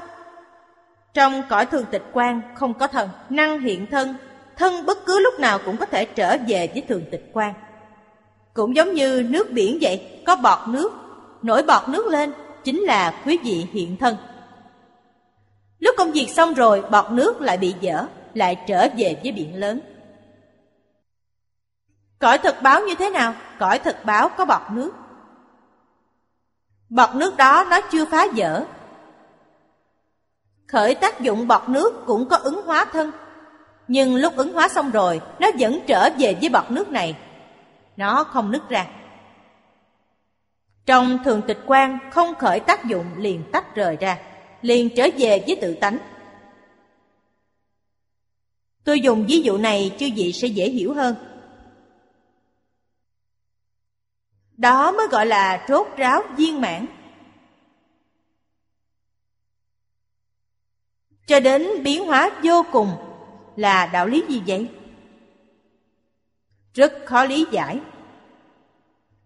Trong 1.14 1.42
cõi 1.48 1.66
thường 1.66 1.84
tịch 1.90 2.02
quan 2.12 2.40
không 2.54 2.74
có 2.74 2.86
thân 2.86 3.08
Năng 3.30 3.60
hiện 3.60 3.86
thân 3.86 4.16
thân 4.56 4.86
bất 4.86 5.06
cứ 5.06 5.20
lúc 5.20 5.40
nào 5.40 5.58
cũng 5.64 5.76
có 5.76 5.86
thể 5.86 6.04
trở 6.04 6.36
về 6.48 6.70
với 6.72 6.82
thường 6.88 7.02
tịch 7.10 7.30
quan. 7.32 7.54
Cũng 8.54 8.76
giống 8.76 8.94
như 8.94 9.26
nước 9.28 9.50
biển 9.50 9.78
vậy, 9.80 10.22
có 10.26 10.36
bọt 10.36 10.68
nước, 10.68 10.92
nổi 11.42 11.62
bọt 11.62 11.88
nước 11.88 12.06
lên 12.06 12.32
chính 12.64 12.80
là 12.80 13.22
quý 13.26 13.38
vị 13.44 13.66
hiện 13.72 13.96
thân. 13.96 14.16
Lúc 15.78 15.94
công 15.98 16.12
việc 16.12 16.26
xong 16.28 16.54
rồi, 16.54 16.82
bọt 16.90 17.10
nước 17.10 17.40
lại 17.40 17.58
bị 17.58 17.74
dở, 17.80 18.06
lại 18.34 18.56
trở 18.66 18.88
về 18.96 19.16
với 19.22 19.32
biển 19.32 19.60
lớn. 19.60 19.80
Cõi 22.18 22.38
thực 22.38 22.62
báo 22.62 22.80
như 22.80 22.94
thế 22.94 23.10
nào? 23.10 23.34
Cõi 23.58 23.78
thực 23.78 24.04
báo 24.04 24.28
có 24.28 24.44
bọt 24.44 24.62
nước. 24.70 24.92
Bọt 26.88 27.14
nước 27.14 27.36
đó 27.36 27.66
nó 27.70 27.80
chưa 27.80 28.04
phá 28.04 28.24
dở. 28.24 28.64
Khởi 30.66 30.94
tác 30.94 31.20
dụng 31.20 31.48
bọt 31.48 31.68
nước 31.68 32.02
cũng 32.06 32.28
có 32.28 32.36
ứng 32.36 32.62
hóa 32.66 32.84
thân 32.84 33.12
nhưng 33.88 34.16
lúc 34.16 34.36
ứng 34.36 34.52
hóa 34.52 34.68
xong 34.68 34.90
rồi, 34.90 35.20
Nó 35.38 35.50
vẫn 35.58 35.80
trở 35.86 36.10
về 36.18 36.36
với 36.40 36.48
bọt 36.48 36.70
nước 36.70 36.88
này 36.88 37.16
Nó 37.96 38.24
không 38.24 38.50
nứt 38.50 38.68
ra 38.68 38.86
Trong 40.86 41.18
thường 41.24 41.42
tịch 41.46 41.58
quan, 41.66 41.98
Không 42.10 42.34
khởi 42.34 42.60
tác 42.60 42.84
dụng 42.84 43.06
liền 43.16 43.42
tách 43.52 43.74
rời 43.74 43.96
ra, 44.00 44.18
Liền 44.62 44.88
trở 44.96 45.08
về 45.18 45.44
với 45.46 45.56
tự 45.60 45.74
tánh 45.74 45.98
Tôi 48.84 49.00
dùng 49.00 49.26
ví 49.26 49.40
dụ 49.40 49.58
này, 49.58 49.96
chư 49.98 50.06
vị 50.16 50.32
sẽ 50.32 50.48
dễ 50.48 50.68
hiểu 50.68 50.94
hơn 50.94 51.14
Đó 54.56 54.92
mới 54.92 55.08
gọi 55.08 55.26
là 55.26 55.64
rốt 55.68 55.86
ráo 55.96 56.22
viên 56.36 56.60
mãn 56.60 56.86
Cho 61.26 61.40
đến 61.40 61.82
biến 61.82 62.06
hóa 62.06 62.30
vô 62.42 62.64
cùng 62.72 62.88
là 63.56 63.86
đạo 63.86 64.06
lý 64.06 64.22
gì 64.28 64.42
vậy? 64.46 64.68
Rất 66.74 66.92
khó 67.06 67.24
lý 67.24 67.46
giải. 67.50 67.80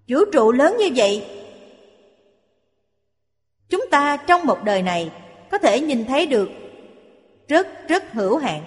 Vũ 0.09 0.19
trụ 0.33 0.53
lớn 0.53 0.77
như 0.79 0.89
vậy, 0.97 1.27
chúng 3.69 3.85
ta 3.91 4.17
trong 4.17 4.47
một 4.47 4.59
đời 4.65 4.83
này 4.83 5.13
có 5.51 5.59
thể 5.59 5.81
nhìn 5.81 6.05
thấy 6.05 6.27
được 6.27 6.51
rất 7.49 7.89
rất 7.89 8.13
hữu 8.13 8.39
hạn. 8.39 8.63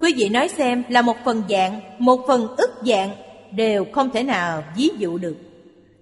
Quý 0.00 0.14
vị 0.16 0.28
nói 0.28 0.48
xem 0.48 0.84
là 0.88 1.02
một 1.02 1.16
phần 1.24 1.42
dạng, 1.48 1.80
một 1.98 2.24
phần 2.26 2.56
ức 2.56 2.70
dạng 2.82 3.16
đều 3.56 3.86
không 3.92 4.10
thể 4.10 4.22
nào 4.22 4.64
ví 4.76 4.90
dụ 4.98 5.18
được. 5.18 5.36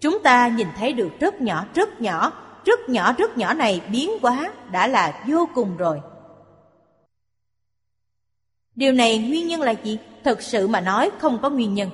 Chúng 0.00 0.22
ta 0.22 0.48
nhìn 0.48 0.68
thấy 0.76 0.92
được 0.92 1.10
rất 1.20 1.40
nhỏ, 1.40 1.66
rất 1.74 2.00
nhỏ, 2.00 2.32
rất 2.64 2.88
nhỏ, 2.88 3.12
rất 3.12 3.38
nhỏ 3.38 3.54
này 3.54 3.80
biến 3.92 4.10
quá 4.22 4.52
đã 4.70 4.86
là 4.86 5.24
vô 5.28 5.48
cùng 5.54 5.76
rồi. 5.76 6.00
Điều 8.74 8.92
này 8.92 9.18
nguyên 9.18 9.48
nhân 9.48 9.60
là 9.60 9.74
gì? 9.84 9.98
Thực 10.24 10.42
sự 10.42 10.68
mà 10.68 10.80
nói 10.80 11.10
không 11.18 11.38
có 11.42 11.50
nguyên 11.50 11.74
nhân. 11.74 11.90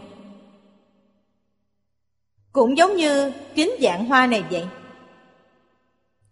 Cũng 2.52 2.76
giống 2.76 2.96
như 2.96 3.32
kính 3.54 3.70
dạng 3.82 4.04
hoa 4.04 4.26
này 4.26 4.44
vậy. 4.50 4.66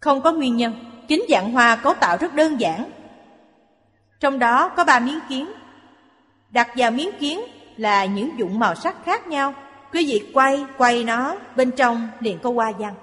Không 0.01 0.21
có 0.21 0.33
nguyên 0.33 0.57
nhân. 0.57 0.75
Kính 1.09 1.23
dạng 1.29 1.53
hoa 1.53 1.77
cấu 1.77 1.95
tạo 1.95 2.17
rất 2.21 2.35
đơn 2.35 2.61
giản. 2.61 2.91
Trong 4.21 4.39
đó 4.39 4.69
có 4.69 4.85
ba 4.85 4.99
miếng 4.99 5.19
kiến. 5.29 5.49
Đặt 6.51 6.69
vào 6.77 6.91
miếng 6.91 7.11
kiến 7.21 7.41
là 7.77 8.05
những 8.05 8.39
dụng 8.39 8.59
màu 8.59 8.75
sắc 8.75 9.05
khác 9.05 9.27
nhau, 9.27 9.55
Quý 9.93 10.07
vị 10.07 10.31
quay, 10.35 10.67
quay 10.79 11.05
nó, 11.05 11.37
bên 11.57 11.71
trong 11.71 12.09
liền 12.21 12.39
có 12.39 12.51
hoa 12.51 12.73
văn. 12.79 12.95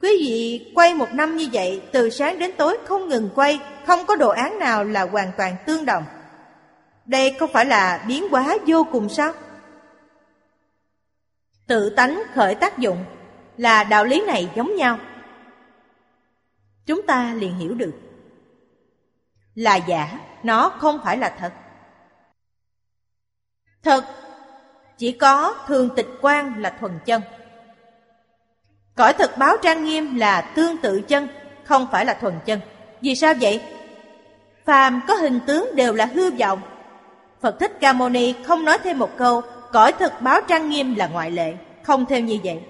Quý 0.00 0.08
vị 0.20 0.72
quay 0.74 0.94
một 0.94 1.12
năm 1.12 1.36
như 1.36 1.48
vậy, 1.52 1.82
từ 1.92 2.10
sáng 2.10 2.38
đến 2.38 2.50
tối 2.56 2.78
không 2.84 3.08
ngừng 3.08 3.30
quay, 3.34 3.60
không 3.86 4.06
có 4.06 4.16
đồ 4.16 4.28
án 4.28 4.58
nào 4.58 4.84
là 4.84 5.02
hoàn 5.02 5.32
toàn 5.36 5.56
tương 5.66 5.84
đồng. 5.84 6.04
Đây 7.06 7.36
không 7.40 7.50
phải 7.52 7.66
là 7.66 8.04
biến 8.08 8.28
hóa 8.28 8.56
vô 8.66 8.86
cùng 8.92 9.08
sao? 9.08 9.32
Tự 11.66 11.90
tánh 11.90 12.22
khởi 12.34 12.54
tác 12.54 12.78
dụng 12.78 13.04
là 13.56 13.84
đạo 13.84 14.04
lý 14.04 14.22
này 14.26 14.50
giống 14.54 14.76
nhau. 14.76 14.98
Chúng 16.86 17.06
ta 17.06 17.34
liền 17.34 17.58
hiểu 17.58 17.74
được. 17.74 17.94
Là 19.54 19.76
giả, 19.76 20.18
nó 20.42 20.68
không 20.78 21.00
phải 21.04 21.16
là 21.16 21.34
thật. 21.38 21.52
Thật 23.82 24.04
chỉ 24.98 25.12
có 25.12 25.54
thường 25.66 25.88
tịch 25.96 26.08
quan 26.20 26.54
là 26.58 26.70
thuần 26.80 26.98
chân. 27.04 27.22
Cõi 28.94 29.12
thực 29.12 29.38
báo 29.38 29.56
trang 29.62 29.84
nghiêm 29.84 30.16
là 30.16 30.40
tương 30.40 30.76
tự 30.76 31.00
chân, 31.00 31.28
không 31.64 31.86
phải 31.92 32.04
là 32.04 32.14
thuần 32.14 32.34
chân. 32.44 32.60
Vì 33.00 33.14
sao 33.14 33.34
vậy? 33.40 33.62
Phàm 34.64 35.00
có 35.08 35.14
hình 35.14 35.40
tướng 35.46 35.76
đều 35.76 35.94
là 35.94 36.06
hư 36.06 36.30
vọng. 36.30 36.60
Phật 37.40 37.56
Thích 37.60 37.72
Ca 37.80 37.92
Mâu 37.92 38.08
Ni 38.08 38.34
không 38.44 38.64
nói 38.64 38.78
thêm 38.84 38.98
một 38.98 39.10
câu, 39.16 39.42
cõi 39.72 39.92
thực 39.92 40.12
báo 40.20 40.40
trang 40.48 40.68
nghiêm 40.68 40.94
là 40.94 41.06
ngoại 41.06 41.30
lệ, 41.30 41.54
không 41.82 42.06
thêm 42.06 42.26
như 42.26 42.38
vậy. 42.44 42.60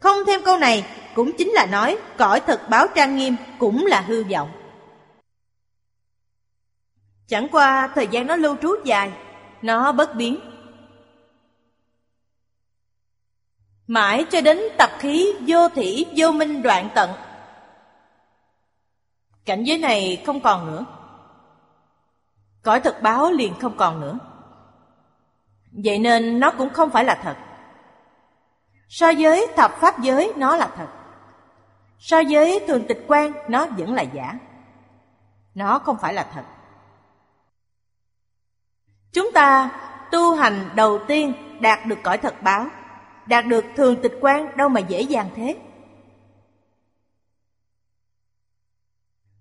Không 0.00 0.18
thêm 0.26 0.40
câu 0.44 0.58
này 0.58 0.84
cũng 1.14 1.32
chính 1.38 1.50
là 1.50 1.66
nói 1.66 1.98
cõi 2.16 2.40
thực 2.40 2.68
báo 2.68 2.86
trang 2.94 3.16
nghiêm 3.16 3.36
cũng 3.58 3.86
là 3.86 4.00
hư 4.00 4.24
vọng. 4.24 4.50
Chẳng 7.28 7.48
qua 7.48 7.88
thời 7.94 8.08
gian 8.10 8.26
nó 8.26 8.36
lưu 8.36 8.56
trú 8.62 8.74
dài, 8.84 9.12
nó 9.66 9.92
bất 9.92 10.14
biến. 10.14 10.36
Mãi 13.86 14.24
cho 14.30 14.40
đến 14.40 14.60
tập 14.78 14.90
khí 14.98 15.32
vô 15.46 15.68
thủy 15.68 16.06
vô 16.16 16.32
minh 16.32 16.62
đoạn 16.62 16.88
tận. 16.94 17.10
Cảnh 19.44 19.64
giới 19.64 19.78
này 19.78 20.22
không 20.26 20.40
còn 20.40 20.66
nữa. 20.66 20.84
Cõi 22.62 22.80
thực 22.80 23.02
báo 23.02 23.32
liền 23.32 23.54
không 23.60 23.76
còn 23.76 24.00
nữa. 24.00 24.18
Vậy 25.84 25.98
nên 25.98 26.40
nó 26.40 26.50
cũng 26.50 26.70
không 26.70 26.90
phải 26.90 27.04
là 27.04 27.18
thật. 27.22 27.36
So 28.88 29.12
với 29.18 29.46
thập 29.56 29.72
pháp 29.80 30.00
giới, 30.02 30.32
nó 30.36 30.56
là 30.56 30.70
thật. 30.76 30.88
So 31.98 32.22
với 32.30 32.64
thường 32.66 32.84
tịch 32.88 33.04
quan, 33.08 33.32
nó 33.48 33.66
vẫn 33.66 33.94
là 33.94 34.02
giả. 34.02 34.38
Nó 35.54 35.78
không 35.78 35.96
phải 35.98 36.14
là 36.14 36.26
thật. 36.34 36.44
Chúng 39.16 39.32
ta 39.32 39.70
tu 40.12 40.34
hành 40.34 40.70
đầu 40.74 41.00
tiên 41.08 41.32
đạt 41.60 41.86
được 41.86 41.98
cõi 42.02 42.18
thật 42.18 42.42
báo, 42.42 42.66
Đạt 43.26 43.46
được 43.46 43.64
thường 43.76 44.02
tịch 44.02 44.12
quan 44.20 44.56
đâu 44.56 44.68
mà 44.68 44.80
dễ 44.80 45.00
dàng 45.00 45.30
thế. 45.36 45.56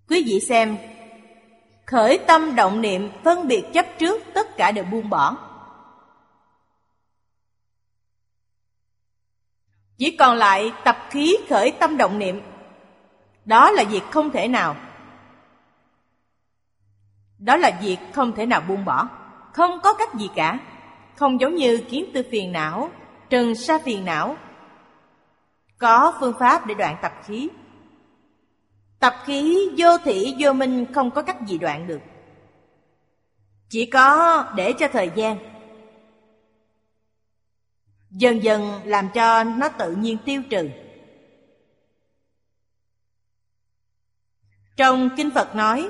Quý 0.09 0.23
vị 0.27 0.39
xem, 0.39 0.77
Khởi 1.85 2.19
tâm 2.27 2.55
động 2.55 2.81
niệm 2.81 3.11
phân 3.23 3.47
biệt 3.47 3.63
chấp 3.73 3.85
trước 3.99 4.23
tất 4.33 4.57
cả 4.57 4.71
đều 4.71 4.83
buông 4.83 5.09
bỏ. 5.09 5.37
Chỉ 9.97 10.17
còn 10.17 10.37
lại 10.37 10.71
tập 10.83 10.97
khí 11.09 11.37
khởi 11.49 11.71
tâm 11.71 11.97
động 11.97 12.19
niệm, 12.19 12.41
Đó 13.45 13.71
là 13.71 13.83
việc 13.83 14.03
không 14.11 14.31
thể 14.31 14.47
nào. 14.47 14.75
Đó 17.39 17.57
là 17.57 17.79
việc 17.81 17.97
không 18.13 18.31
thể 18.31 18.45
nào 18.45 18.61
buông 18.61 18.85
bỏ. 18.85 19.09
Không 19.55 19.79
có 19.83 19.93
cách 19.93 20.15
gì 20.15 20.29
cả. 20.35 20.59
Không 21.15 21.41
giống 21.41 21.55
như 21.55 21.77
kiến 21.89 22.05
tư 22.13 22.23
phiền 22.31 22.51
não 22.51 22.91
Trần 23.29 23.55
sa 23.55 23.79
phiền 23.85 24.05
não. 24.05 24.37
Có 25.77 26.13
phương 26.19 26.33
pháp 26.39 26.67
để 26.67 26.73
đoạn 26.73 26.97
tập 27.01 27.13
khí. 27.25 27.49
Tập 28.99 29.15
khí 29.25 29.69
vô 29.77 29.97
thị 30.03 30.35
vô 30.39 30.53
minh 30.53 30.85
không 30.93 31.11
có 31.11 31.21
cách 31.21 31.37
gì 31.47 31.57
đoạn 31.57 31.87
được. 31.87 32.01
Chỉ 33.69 33.85
có 33.85 34.45
để 34.55 34.73
cho 34.79 34.87
thời 34.87 35.11
gian. 35.15 35.37
Dần 38.11 38.43
dần 38.43 38.81
làm 38.85 39.09
cho 39.13 39.43
nó 39.43 39.69
tự 39.69 39.95
nhiên 39.95 40.17
tiêu 40.25 40.41
trừ. 40.49 40.69
Trong 44.77 45.09
Kinh 45.17 45.31
Phật 45.31 45.55
nói 45.55 45.89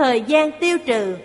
Thời 0.00 0.24
gian 0.26 0.50
tiêu 0.60 0.78
trừ. 0.86 1.16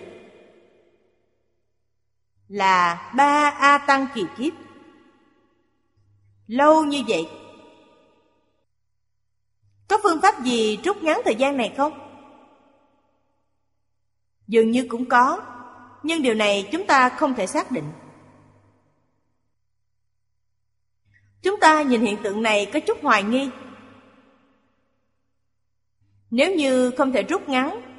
Là 2.47 3.11
ba 3.15 3.49
A 3.59 3.77
Tăng 3.77 4.07
kỳ 4.15 4.23
kiếp. 4.37 4.53
Lâu 6.47 6.85
như 6.85 7.01
vậy, 7.07 7.29
Có 9.87 9.99
phương 10.03 10.21
pháp 10.21 10.43
gì 10.43 10.79
rút 10.83 11.03
ngắn 11.03 11.21
thời 11.25 11.35
gian 11.35 11.57
này 11.57 11.73
không? 11.77 11.93
Dường 14.47 14.71
như 14.71 14.87
cũng 14.89 15.05
có, 15.05 15.41
nhưng 16.03 16.21
điều 16.21 16.33
này 16.33 16.69
chúng 16.71 16.87
ta 16.87 17.09
không 17.09 17.33
thể 17.33 17.47
xác 17.47 17.71
định. 17.71 17.91
Chúng 21.41 21.59
ta 21.59 21.81
nhìn 21.81 22.01
hiện 22.01 22.17
tượng 22.23 22.41
này 22.41 22.69
có 22.73 22.79
chút 22.79 22.97
hoài 23.01 23.23
nghi. 23.23 23.49
Nếu 26.31 26.55
như 26.55 26.91
không 26.91 27.11
thể 27.11 27.23
rút 27.23 27.49
ngắn 27.49 27.94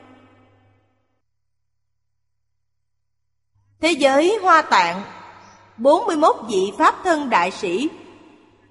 thế 3.81 3.91
giới 3.91 4.39
hoa 4.43 4.63
tạng 4.63 5.03
41 5.77 6.37
vị 6.49 6.73
pháp 6.79 6.95
thân 7.05 7.31
đại 7.31 7.51
sĩ 7.51 7.89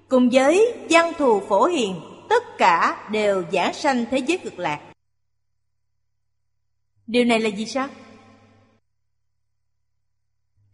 cùng 0.08 0.28
với 0.32 0.74
văn 0.90 1.12
thù 1.18 1.42
phổ 1.48 1.64
hiền 1.64 2.00
tất 2.28 2.42
cả 2.58 3.08
đều 3.10 3.44
giảng 3.52 3.74
sanh 3.74 4.04
thế 4.10 4.18
giới 4.18 4.38
cực 4.38 4.58
lạc 4.58 4.80
điều 7.06 7.24
này 7.24 7.40
là 7.40 7.48
gì 7.48 7.66
sao 7.66 7.88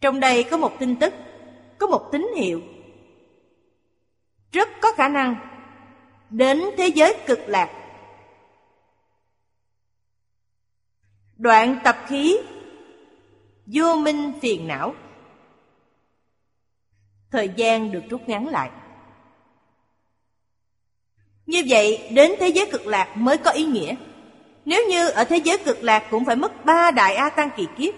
trong 0.03 0.21
đây 0.21 0.45
có 0.51 0.57
một 0.57 0.73
tin 0.79 0.97
tức, 0.97 1.15
có 1.79 1.87
một 1.87 2.09
tín 2.13 2.27
hiệu. 2.37 2.63
Rất 4.53 4.69
có 4.81 4.93
khả 4.93 5.09
năng 5.09 5.37
đến 6.31 6.63
thế 6.77 6.87
giới 6.87 7.17
cực 7.27 7.39
lạc. 7.47 7.71
Đoạn 11.37 11.79
tập 11.85 11.97
khí 12.07 12.39
vô 13.67 13.97
minh 13.97 14.33
phiền 14.43 14.69
não. 14.69 14.95
Thời 17.31 17.51
gian 17.57 17.93
được 17.93 18.03
rút 18.11 18.29
ngắn 18.29 18.49
lại. 18.49 18.71
Như 21.47 21.63
vậy, 21.69 22.09
đến 22.13 22.33
thế 22.41 22.49
giới 22.49 22.69
cực 22.73 22.87
lạc 22.87 23.17
mới 23.17 23.39
có 23.39 23.51
ý 23.51 23.65
nghĩa. 23.65 23.95
Nếu 24.65 24.89
như 24.89 25.09
ở 25.09 25.25
thế 25.25 25.37
giới 25.37 25.59
cực 25.59 25.83
lạc 25.83 26.07
cũng 26.11 26.25
phải 26.25 26.37
mất 26.37 26.65
ba 26.65 26.91
đại 26.91 27.15
A 27.15 27.31
Tăng 27.31 27.51
kỳ 27.57 27.67
kiếp. 27.79 27.95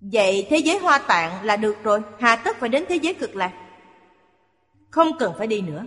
Vậy 0.00 0.46
thế 0.50 0.56
giới 0.58 0.78
hoa 0.78 0.98
tạng 0.98 1.44
là 1.44 1.56
được 1.56 1.76
rồi, 1.82 2.02
Hà 2.20 2.36
tất 2.36 2.56
phải 2.56 2.68
đến 2.68 2.84
thế 2.88 2.96
giới 2.96 3.14
cực 3.14 3.36
lạc. 3.36 3.52
Không 4.90 5.18
cần 5.18 5.34
phải 5.38 5.46
đi 5.46 5.60
nữa. 5.60 5.86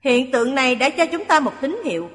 Hiện 0.00 0.32
tượng 0.32 0.54
này 0.54 0.74
đã 0.74 0.90
cho 0.90 1.06
chúng 1.06 1.24
ta 1.24 1.40
một 1.40 1.52
tín 1.60 1.80
hiệu. 1.84 2.10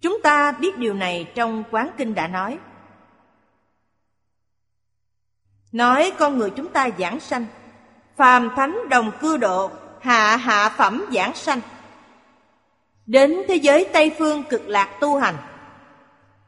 Chúng 0.00 0.22
ta 0.22 0.52
biết 0.52 0.78
điều 0.78 0.94
này 0.94 1.32
trong 1.34 1.64
Quán 1.70 1.90
Kinh 1.96 2.14
đã 2.14 2.28
nói. 2.28 2.58
Nói 5.72 6.12
con 6.18 6.38
người 6.38 6.50
chúng 6.50 6.72
ta 6.72 6.88
giảng 6.98 7.20
sanh, 7.20 7.46
Phàm 8.16 8.50
thánh 8.56 8.88
đồng 8.88 9.10
cư 9.20 9.36
độ, 9.36 9.70
Hạ 10.00 10.36
hạ 10.36 10.74
phẩm 10.76 11.04
giảng 11.12 11.34
sanh. 11.34 11.60
Đến 13.06 13.42
thế 13.48 13.54
giới 13.54 13.88
Tây 13.92 14.14
Phương 14.18 14.42
cực 14.50 14.68
lạc 14.68 14.98
tu 15.00 15.16
hành. 15.16 15.36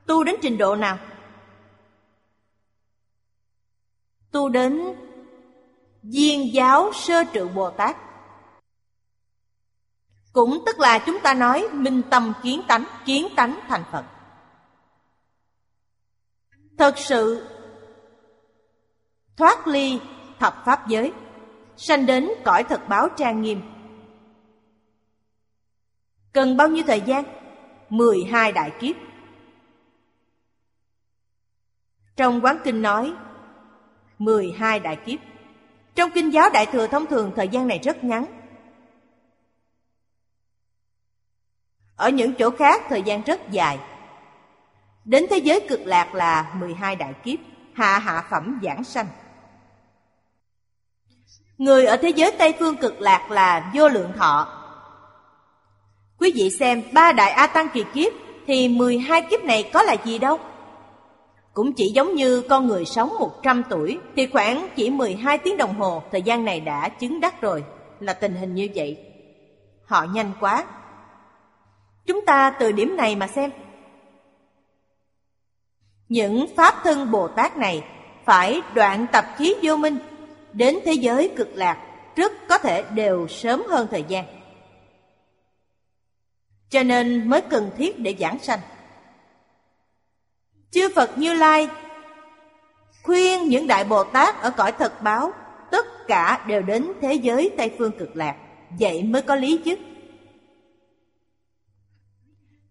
Tu 0.07 0.25
đến 0.25 0.37
trình 0.43 0.59
độ 0.59 0.77
nào? 0.77 0.99
Tu 4.31 4.49
đến 4.49 4.95
Duyên 6.03 6.55
giáo 6.55 6.93
sơ 6.93 7.25
trụ 7.25 7.49
Bồ 7.49 7.71
Tát. 7.71 7.97
Cũng 10.33 10.63
tức 10.67 10.79
là 10.79 10.99
chúng 10.99 11.21
ta 11.21 11.35
nói 11.35 11.69
minh 11.73 12.03
tâm 12.11 12.33
kiến 12.43 12.63
tánh, 12.69 12.85
kiến 13.05 13.29
tánh 13.37 13.61
thành 13.69 13.85
Phật. 13.93 14.05
Thật 16.79 16.99
sự 16.99 17.47
thoát 19.37 19.67
ly 19.67 20.01
thập 20.39 20.63
pháp 20.65 20.89
giới 20.89 21.13
Sanh 21.83 22.07
đến 22.07 22.29
cõi 22.45 22.65
thật 22.65 22.89
báo 22.89 23.09
trang 23.17 23.43
nghiêm. 23.43 23.61
Cần 26.33 26.57
bao 26.57 26.69
nhiêu 26.69 26.85
thời 26.87 27.01
gian? 27.01 27.25
12 27.91 28.53
đại 28.53 28.73
kiếp. 28.81 28.97
Trong 32.17 32.41
quán 32.45 32.59
kinh 32.65 32.83
nói 32.83 33.15
12 34.19 34.81
đại 34.81 34.97
kiếp. 35.07 35.19
Trong 35.95 36.11
kinh 36.15 36.33
giáo 36.33 36.51
đại 36.53 36.67
thừa 36.67 36.87
thông 36.87 37.07
thường 37.07 37.33
thời 37.37 37.49
gian 37.49 37.69
này 37.69 37.81
rất 37.83 38.05
ngắn. 38.05 38.40
Ở 42.01 42.09
những 42.09 42.35
chỗ 42.35 42.51
khác 42.51 42.83
thời 42.89 43.03
gian 43.03 43.23
rất 43.23 43.51
dài. 43.51 43.79
Đến 45.05 45.27
thế 45.31 45.39
giới 45.39 45.61
cực 45.69 45.81
lạc 45.87 46.15
là 46.15 46.55
12 46.59 46.97
đại 46.97 47.13
kiếp, 47.25 47.39
hạ 47.75 47.99
hạ 47.99 48.25
phẩm 48.31 48.61
giảng 48.63 48.85
sanh. 48.85 49.07
Người 51.59 51.87
ở 51.87 51.97
thế 51.97 52.09
giới 52.09 52.33
Tây 52.39 52.55
Phương 52.59 52.77
cực 52.77 53.01
lạc 53.01 53.31
là 53.31 53.73
vô 53.75 53.89
lượng 53.89 54.13
thọ. 54.17 54.49
Quý 56.19 56.33
vị 56.35 56.51
xem 56.51 56.83
ba 56.93 57.13
đại 57.13 57.31
A 57.31 57.47
Tăng 57.47 57.69
kỳ 57.69 57.85
kiếp 57.95 58.13
thì 58.47 58.69
12 58.69 59.23
kiếp 59.23 59.45
này 59.45 59.71
có 59.73 59.83
là 59.83 59.97
gì 60.05 60.19
đâu. 60.19 60.39
Cũng 61.55 61.73
chỉ 61.73 61.93
giống 61.95 62.15
như 62.15 62.43
con 62.49 62.67
người 62.67 62.85
sống 62.85 63.09
100 63.19 63.63
tuổi 63.71 63.99
thì 64.17 64.27
khoảng 64.27 64.69
chỉ 64.77 64.91
12 64.91 65.39
tiếng 65.39 65.57
đồng 65.57 65.75
hồ 65.75 66.03
thời 66.13 66.23
gian 66.23 66.45
này 66.45 66.61
đã 66.61 66.89
chứng 66.89 67.21
đắc 67.21 67.41
rồi, 67.41 67.65
là 68.01 68.13
tình 68.13 68.35
hình 68.35 68.55
như 68.55 68.69
vậy. 68.75 68.99
Họ 69.85 70.07
nhanh 70.13 70.33
quá. 70.41 70.65
Chúng 72.11 72.25
ta 72.25 72.51
từ 72.51 72.73
điểm 72.73 72.97
này 72.97 73.17
mà 73.17 73.27
xem. 73.27 73.51
Những 76.09 76.47
pháp 76.57 76.75
thân 76.85 77.11
Bồ 77.11 77.29
Tát 77.29 77.57
này 77.57 77.85
phải 78.25 78.63
đoạn 78.75 79.07
tập 79.13 79.25
khí 79.37 79.55
vô 79.63 79.77
minh 79.77 79.99
đến 80.53 80.79
thế 80.85 80.93
giới 80.93 81.31
cực 81.37 81.49
lạc 81.55 81.87
rất 82.17 82.33
có 82.49 82.59
thể 82.59 82.85
đều 82.95 83.29
sớm 83.29 83.63
hơn 83.69 83.89
thời 83.91 84.05
gian. 84.09 84.25
Cho 86.71 86.83
nên 86.83 87.29
mới 87.29 87.41
cần 87.41 87.71
thiết 87.77 87.99
để 87.99 88.17
giảng 88.21 88.39
sanh. 88.39 88.61
Chư 90.71 90.89
Phật 90.95 91.19
Như 91.19 91.35
Lai 91.35 91.69
khuyên 93.03 93.49
những 93.49 93.67
đại 93.67 93.85
Bồ 93.85 94.05
Tát 94.05 94.43
ở 94.43 94.51
cõi 94.51 94.73
thật 94.73 95.03
báo 95.03 95.33
tất 95.71 95.87
cả 96.07 96.45
đều 96.47 96.63
đến 96.63 96.93
thế 97.01 97.15
giới 97.15 97.51
Tây 97.57 97.75
Phương 97.79 97.93
cực 97.99 98.17
lạc, 98.17 98.37
vậy 98.81 99.03
mới 99.03 99.23
có 99.23 99.35
lý 99.35 99.61
chứ. 99.65 99.77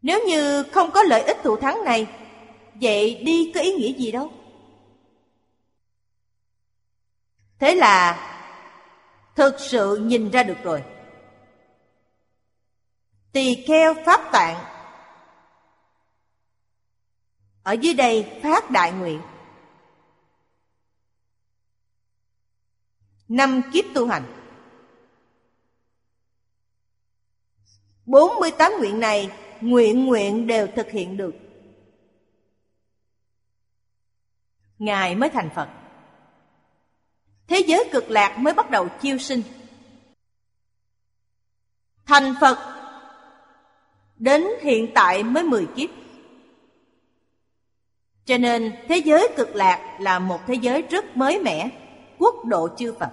Nếu 0.01 0.27
như 0.27 0.63
không 0.63 0.91
có 0.91 1.03
lợi 1.03 1.21
ích 1.21 1.37
thù 1.43 1.55
thắng 1.57 1.83
này, 1.83 2.07
vậy 2.81 3.21
đi 3.25 3.51
có 3.55 3.61
ý 3.61 3.73
nghĩa 3.73 3.93
gì 3.93 4.11
đâu. 4.11 4.31
Thế 7.59 7.75
là 7.75 8.25
thực 9.35 9.55
sự 9.59 9.97
nhìn 9.97 10.29
ra 10.31 10.43
được 10.43 10.57
rồi. 10.63 10.83
Tỳ 13.31 13.63
kheo 13.67 13.93
pháp 14.05 14.31
tạng 14.31 14.65
Ở 17.63 17.71
dưới 17.71 17.93
đây 17.93 18.39
phát 18.43 18.71
đại 18.71 18.91
nguyện 18.91 19.21
Năm 23.27 23.61
kiếp 23.73 23.85
tu 23.93 24.07
hành 24.07 24.23
48 28.05 28.71
nguyện 28.79 28.99
này 28.99 29.31
Nguyện 29.61 30.05
nguyện 30.05 30.47
đều 30.47 30.67
thực 30.75 30.91
hiện 30.91 31.17
được. 31.17 31.35
Ngài 34.79 35.15
mới 35.15 35.29
thành 35.29 35.49
Phật. 35.55 35.69
Thế 37.47 37.63
giới 37.67 37.89
cực 37.91 38.09
lạc 38.09 38.37
mới 38.39 38.53
bắt 38.53 38.69
đầu 38.69 38.87
chiêu 39.01 39.17
sinh. 39.17 39.41
Thành 42.05 42.33
Phật 42.41 42.57
Đến 44.17 44.47
hiện 44.61 44.91
tại 44.95 45.23
mới 45.23 45.43
10 45.43 45.67
kiếp. 45.75 45.89
Cho 48.25 48.37
nên 48.37 48.75
thế 48.87 48.97
giới 48.97 49.29
cực 49.37 49.55
lạc 49.55 49.97
là 49.99 50.19
một 50.19 50.39
thế 50.47 50.53
giới 50.53 50.81
rất 50.81 51.17
mới 51.17 51.39
mẻ, 51.39 51.69
Quốc 52.17 52.45
độ 52.45 52.69
chư 52.77 52.93
Phật. 52.99 53.09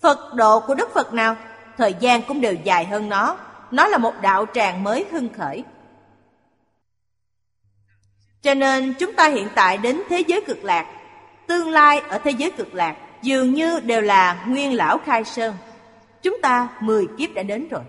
Phật 0.00 0.34
độ 0.34 0.60
của 0.60 0.74
Đức 0.74 0.88
Phật 0.94 1.12
nào, 1.12 1.36
Thời 1.76 1.94
gian 2.00 2.22
cũng 2.28 2.40
đều 2.40 2.54
dài 2.64 2.84
hơn 2.84 3.08
nó. 3.08 3.38
Nó 3.70 3.88
là 3.88 3.98
một 3.98 4.14
đạo 4.22 4.46
tràng 4.54 4.84
mới 4.84 5.06
hưng 5.10 5.28
khởi. 5.32 5.64
Cho 8.42 8.54
nên 8.54 8.94
chúng 8.98 9.14
ta 9.14 9.28
hiện 9.28 9.48
tại 9.54 9.78
đến 9.78 10.02
thế 10.08 10.24
giới 10.26 10.40
cực 10.46 10.64
lạc, 10.64 10.92
Tương 11.46 11.70
lai 11.70 11.98
ở 11.98 12.18
thế 12.18 12.30
giới 12.30 12.50
cực 12.50 12.74
lạc 12.74 12.96
Dường 13.22 13.54
như 13.54 13.80
đều 13.80 14.00
là 14.00 14.44
nguyên 14.48 14.74
lão 14.74 14.98
khai 14.98 15.24
sơn. 15.24 15.54
Chúng 16.22 16.40
ta 16.42 16.68
10 16.80 17.06
kiếp 17.18 17.30
đã 17.34 17.42
đến 17.42 17.68
rồi. 17.68 17.82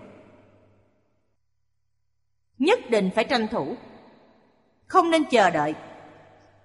Nhất 2.58 2.90
định 2.90 3.10
phải 3.14 3.24
tranh 3.24 3.48
thủ. 3.48 3.76
Không 4.86 5.10
nên 5.10 5.24
chờ 5.24 5.50
đợi. 5.50 5.74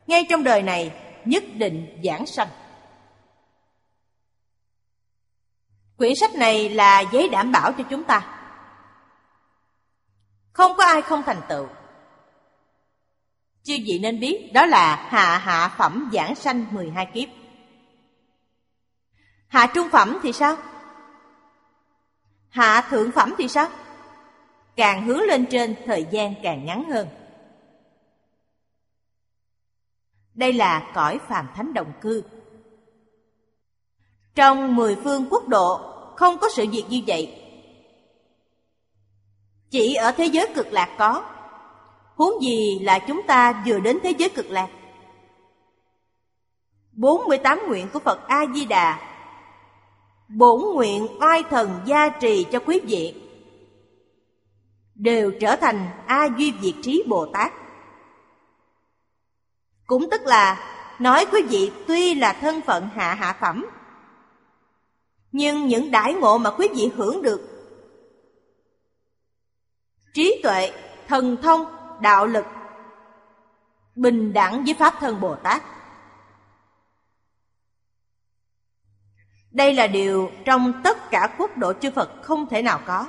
Ngay 0.07 0.25
trong 0.29 0.43
đời 0.43 0.61
này, 0.61 0.91
nhất 1.25 1.43
định 1.53 1.99
giảng 2.03 2.25
sanh. 2.25 2.47
Quyển 5.97 6.15
sách 6.15 6.35
này 6.35 6.69
là 6.69 7.03
giấy 7.11 7.29
đảm 7.29 7.51
bảo 7.51 7.71
cho 7.71 7.83
chúng 7.89 8.03
ta 8.03 8.42
không 10.53 10.71
có 10.77 10.85
ai 10.85 11.01
không 11.01 11.23
thành 11.25 11.41
tựu. 11.49 11.67
Chư 13.63 13.73
vị 13.85 13.99
nên 14.01 14.19
biết 14.19 14.51
đó 14.53 14.65
là 14.65 15.07
hạ 15.09 15.37
hạ 15.37 15.75
phẩm 15.77 16.09
giảng 16.13 16.35
sanh 16.35 16.65
12 16.71 17.05
kiếp. 17.13 17.29
Hạ 19.47 19.71
trung 19.73 19.89
phẩm 19.89 20.19
thì 20.23 20.33
sao? 20.33 20.57
Hạ 22.49 22.87
thượng 22.89 23.11
phẩm 23.11 23.33
thì 23.37 23.47
sao? 23.47 23.69
Càng 24.75 25.05
hướng 25.05 25.21
lên 25.21 25.45
trên, 25.45 25.75
thời 25.85 26.07
gian 26.11 26.33
càng 26.43 26.65
ngắn 26.65 26.89
hơn. 26.91 27.07
Đây 30.33 30.53
là 30.53 30.91
cõi 30.93 31.19
phàm 31.29 31.47
thánh 31.55 31.73
đồng 31.73 31.93
cư. 32.01 32.23
Trong 34.35 34.75
mười 34.75 34.95
phương 35.03 35.27
quốc 35.29 35.47
độ, 35.47 35.93
không 36.15 36.37
có 36.37 36.49
sự 36.55 36.65
việc 36.71 36.85
như 36.89 37.01
vậy 37.07 37.42
chỉ 39.73 39.95
ở 39.95 40.11
thế 40.11 40.25
giới 40.25 40.47
cực 40.55 40.73
lạc 40.73 40.89
có. 40.97 41.23
Huống 42.15 42.43
gì 42.43 42.79
là 42.79 42.99
chúng 42.99 43.21
ta 43.27 43.63
vừa 43.67 43.79
đến 43.79 43.99
thế 44.03 44.13
giới 44.17 44.29
cực 44.29 44.45
lạc? 44.49 44.67
48 46.91 47.59
nguyện 47.67 47.87
của 47.93 47.99
Phật 47.99 48.27
A-di-đà. 48.27 48.99
Bổn 50.27 50.61
nguyện 50.75 51.07
oai 51.21 51.43
thần 51.43 51.81
gia 51.85 52.09
trì 52.09 52.45
cho 52.51 52.59
quý 52.59 52.79
vị. 52.83 53.21
Đều 54.95 55.31
trở 55.39 55.55
thành 55.55 55.89
A 56.05 56.25
Duy 56.37 56.51
Việt 56.51 56.73
Trí 56.83 57.03
Bồ 57.07 57.25
Tát. 57.25 57.53
Cũng 59.85 60.09
tức 60.09 60.21
là 60.25 60.59
nói 60.99 61.25
quý 61.31 61.41
vị 61.41 61.71
tuy 61.87 62.15
là 62.15 62.33
thân 62.33 62.61
phận 62.61 62.89
hạ 62.95 63.13
hạ 63.13 63.37
phẩm, 63.41 63.65
nhưng 65.31 65.67
những 65.67 65.91
đãi 65.91 66.13
ngộ 66.13 66.37
mà 66.37 66.51
quý 66.51 66.67
vị 66.75 66.91
hưởng 66.95 67.21
được 67.21 67.52
trí 70.13 70.39
tuệ, 70.43 70.71
thần 71.07 71.37
thông, 71.41 71.65
đạo 72.01 72.25
lực 72.25 72.45
bình 73.95 74.33
đẳng 74.33 74.63
với 74.65 74.73
pháp 74.73 74.93
thân 74.99 75.21
Bồ 75.21 75.35
Tát. 75.35 75.63
Đây 79.53 79.73
là 79.73 79.87
điều 79.87 80.31
trong 80.45 80.81
tất 80.83 81.09
cả 81.11 81.35
quốc 81.37 81.57
độ 81.57 81.73
chư 81.73 81.91
Phật 81.91 82.11
không 82.21 82.45
thể 82.45 82.61
nào 82.61 82.79
có. 82.85 83.07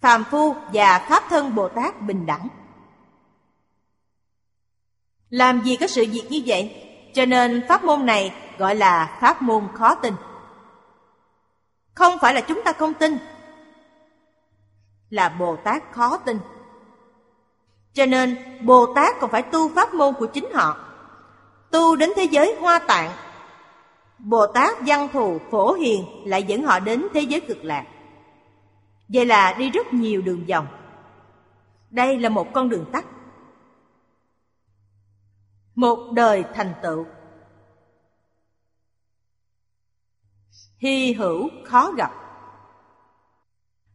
Phàm 0.00 0.24
phu 0.24 0.54
và 0.72 1.06
pháp 1.08 1.22
thân 1.28 1.54
bồ 1.54 1.68
tát 1.68 2.00
bình 2.00 2.26
đẳng. 2.26 2.48
Làm 5.30 5.62
gì 5.64 5.76
có 5.76 5.86
sự 5.86 6.06
việc 6.12 6.26
như 6.30 6.42
vậy? 6.46 6.90
Cho 7.14 7.24
nên 7.24 7.64
pháp 7.68 7.84
môn 7.84 8.06
này 8.06 8.34
gọi 8.58 8.74
là 8.74 9.18
pháp 9.20 9.42
môn 9.42 9.68
khó 9.74 9.94
tin. 9.94 10.14
Không 11.94 12.18
phải 12.20 12.34
là 12.34 12.40
chúng 12.40 12.62
ta 12.64 12.72
không 12.72 12.94
tin 12.94 13.18
là 15.10 15.28
bồ 15.28 15.56
tát 15.56 15.92
khó 15.92 16.16
tin. 16.16 16.38
Cho 17.92 18.06
nên, 18.06 18.36
bồ 18.62 18.94
tát 18.94 19.14
còn 19.20 19.30
phải 19.30 19.42
tu 19.42 19.74
pháp 19.74 19.94
môn 19.94 20.14
của 20.14 20.26
chính 20.26 20.52
họ. 20.54 20.76
Tu 21.70 21.96
đến 21.96 22.10
thế 22.16 22.24
giới 22.24 22.56
hoa 22.60 22.78
tạng, 22.78 23.10
bồ 24.18 24.46
tát 24.46 24.76
văn 24.86 25.08
thù 25.12 25.38
phổ 25.50 25.72
hiền 25.72 26.06
lại 26.24 26.42
dẫn 26.42 26.62
họ 26.62 26.78
đến 26.78 27.06
thế 27.14 27.20
giới 27.20 27.40
cực 27.40 27.64
lạc. 27.64 27.86
Vậy 29.08 29.26
là 29.26 29.54
đi 29.58 29.70
rất 29.70 29.92
nhiều 29.92 30.22
đường 30.22 30.44
vòng. 30.48 30.66
Đây 31.90 32.18
là 32.18 32.28
một 32.28 32.46
con 32.54 32.68
đường 32.68 32.84
tắt. 32.92 33.04
Một 35.74 35.98
đời 36.12 36.44
thành 36.54 36.74
tựu. 36.82 37.06
Hy 40.78 41.12
hữu 41.12 41.48
khó 41.64 41.92
gặp. 41.92 42.12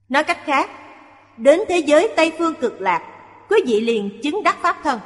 Nói 0.10 0.24
cách 0.24 0.40
khác 0.44 0.70
Đến 1.40 1.60
thế 1.70 1.78
giới 1.78 2.14
Tây 2.16 2.32
Phương 2.38 2.54
cực 2.62 2.82
lạc 2.82 3.16
Quý 3.50 3.58
vị 3.68 3.82
liền 3.82 4.20
chứng 4.24 4.44
đắc 4.44 4.58
Pháp 4.62 4.78
thân 4.84 5.00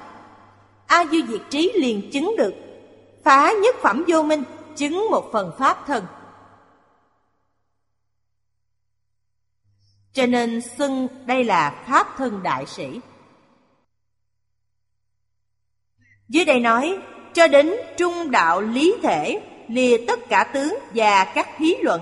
A 0.87 1.05
Du 1.05 1.17
Diệt 1.27 1.41
Trí 1.49 1.71
liền 1.75 2.11
chứng 2.11 2.35
được 2.37 2.53
Phá 3.23 3.53
nhất 3.63 3.75
phẩm 3.81 4.03
vô 4.07 4.23
minh 4.23 4.43
Chứng 4.75 5.07
một 5.11 5.29
phần 5.31 5.51
Pháp 5.57 5.87
thân 5.87 6.05
Cho 10.13 10.25
nên 10.25 10.61
xưng 10.61 11.07
đây 11.25 11.43
là 11.43 11.83
Pháp 11.87 12.07
thân 12.17 12.43
đại 12.43 12.65
sĩ. 12.65 12.99
Dưới 16.29 16.45
đây 16.45 16.59
nói, 16.59 16.97
cho 17.33 17.47
đến 17.47 17.73
trung 17.97 18.31
đạo 18.31 18.61
lý 18.61 18.95
thể, 19.03 19.41
lìa 19.67 19.97
tất 20.07 20.29
cả 20.29 20.43
tướng 20.53 20.77
và 20.93 21.25
các 21.35 21.57
hí 21.57 21.75
luận. 21.81 22.01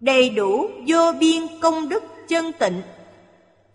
đầy 0.00 0.30
đủ 0.30 0.70
vô 0.86 1.12
biên 1.20 1.42
công 1.60 1.88
đức 1.88 2.02
chân 2.28 2.52
tịnh 2.58 2.82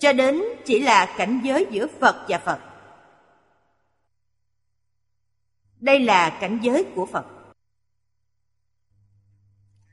cho 0.02 0.14
đến 0.14 0.42
chỉ 0.66 0.80
là 0.80 1.16
cảnh 1.18 1.42
giới 1.44 1.68
giữa 1.72 1.88
phật 2.00 2.26
và 2.28 2.38
phật. 2.38 2.60
Đây 5.80 6.00
là 6.00 6.38
cảnh 6.42 6.60
giới 6.62 6.86
của 6.96 7.06
phật. 7.06 7.26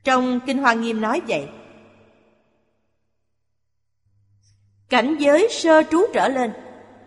Trong 0.03 0.39
kinh 0.45 0.57
hoa 0.57 0.73
nghiêm 0.73 1.01
nói 1.01 1.21
vậy, 1.27 1.49
cảnh 4.89 5.15
giới 5.19 5.47
sơ 5.51 5.83
trú 5.91 6.05
trở 6.13 6.27
lên 6.27 6.53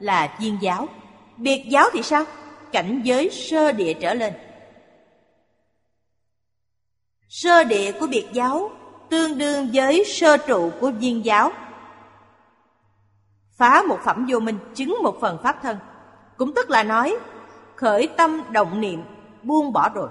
là 0.01 0.37
viên 0.41 0.59
giáo. 0.63 0.89
Biệt 1.37 1.65
giáo 1.69 1.89
thì 1.93 2.03
sao? 2.03 2.25
Cảnh 2.73 3.01
giới 3.05 3.31
sơ 3.31 3.73
địa 3.73 3.95
trở 4.01 4.15
lên. 4.15 4.33
Sơ 7.29 7.65
địa 7.65 7.93
của 8.01 8.07
biệt 8.07 8.27
giáo 8.33 8.71
tương 9.11 9.39
đương 9.39 9.71
với 9.73 10.05
sơ 10.05 10.37
trụ 10.37 10.73
của 10.81 10.91
viên 10.91 11.25
giáo 11.25 11.53
phá 13.63 13.83
một 13.89 13.99
phẩm 14.05 14.27
vô 14.29 14.41
minh, 14.41 14.59
chứng 14.75 14.97
một 15.03 15.17
phần 15.21 15.39
pháp 15.43 15.63
thân. 15.63 15.79
Cũng 16.37 16.55
tức 16.55 16.71
là 16.71 16.83
nói, 16.83 17.17
khởi 17.77 18.09
tâm 18.17 18.43
động 18.51 18.81
niệm, 18.81 19.03
buông 19.43 19.73
bỏ 19.73 19.89
rồi. 19.89 20.09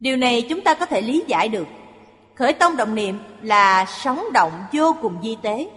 Điều 0.00 0.16
này 0.16 0.46
chúng 0.48 0.60
ta 0.60 0.74
có 0.74 0.86
thể 0.86 1.00
lý 1.00 1.24
giải 1.26 1.48
được. 1.48 1.66
Khởi 2.36 2.52
tâm 2.52 2.76
động 2.76 2.94
niệm 2.94 3.18
là 3.42 3.84
sống 3.84 4.24
động 4.32 4.52
vô 4.72 4.96
cùng 5.02 5.18
di 5.22 5.36
tế. 5.42 5.70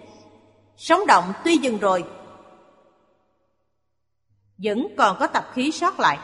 Sống 0.77 1.07
động 1.07 1.33
tuy 1.43 1.57
dừng 1.57 1.77
rồi, 1.77 2.03
vẫn 4.57 4.87
còn 4.97 5.17
có 5.19 5.27
tập 5.27 5.45
khí 5.53 5.71
sót 5.71 5.99
lại. 5.99 6.19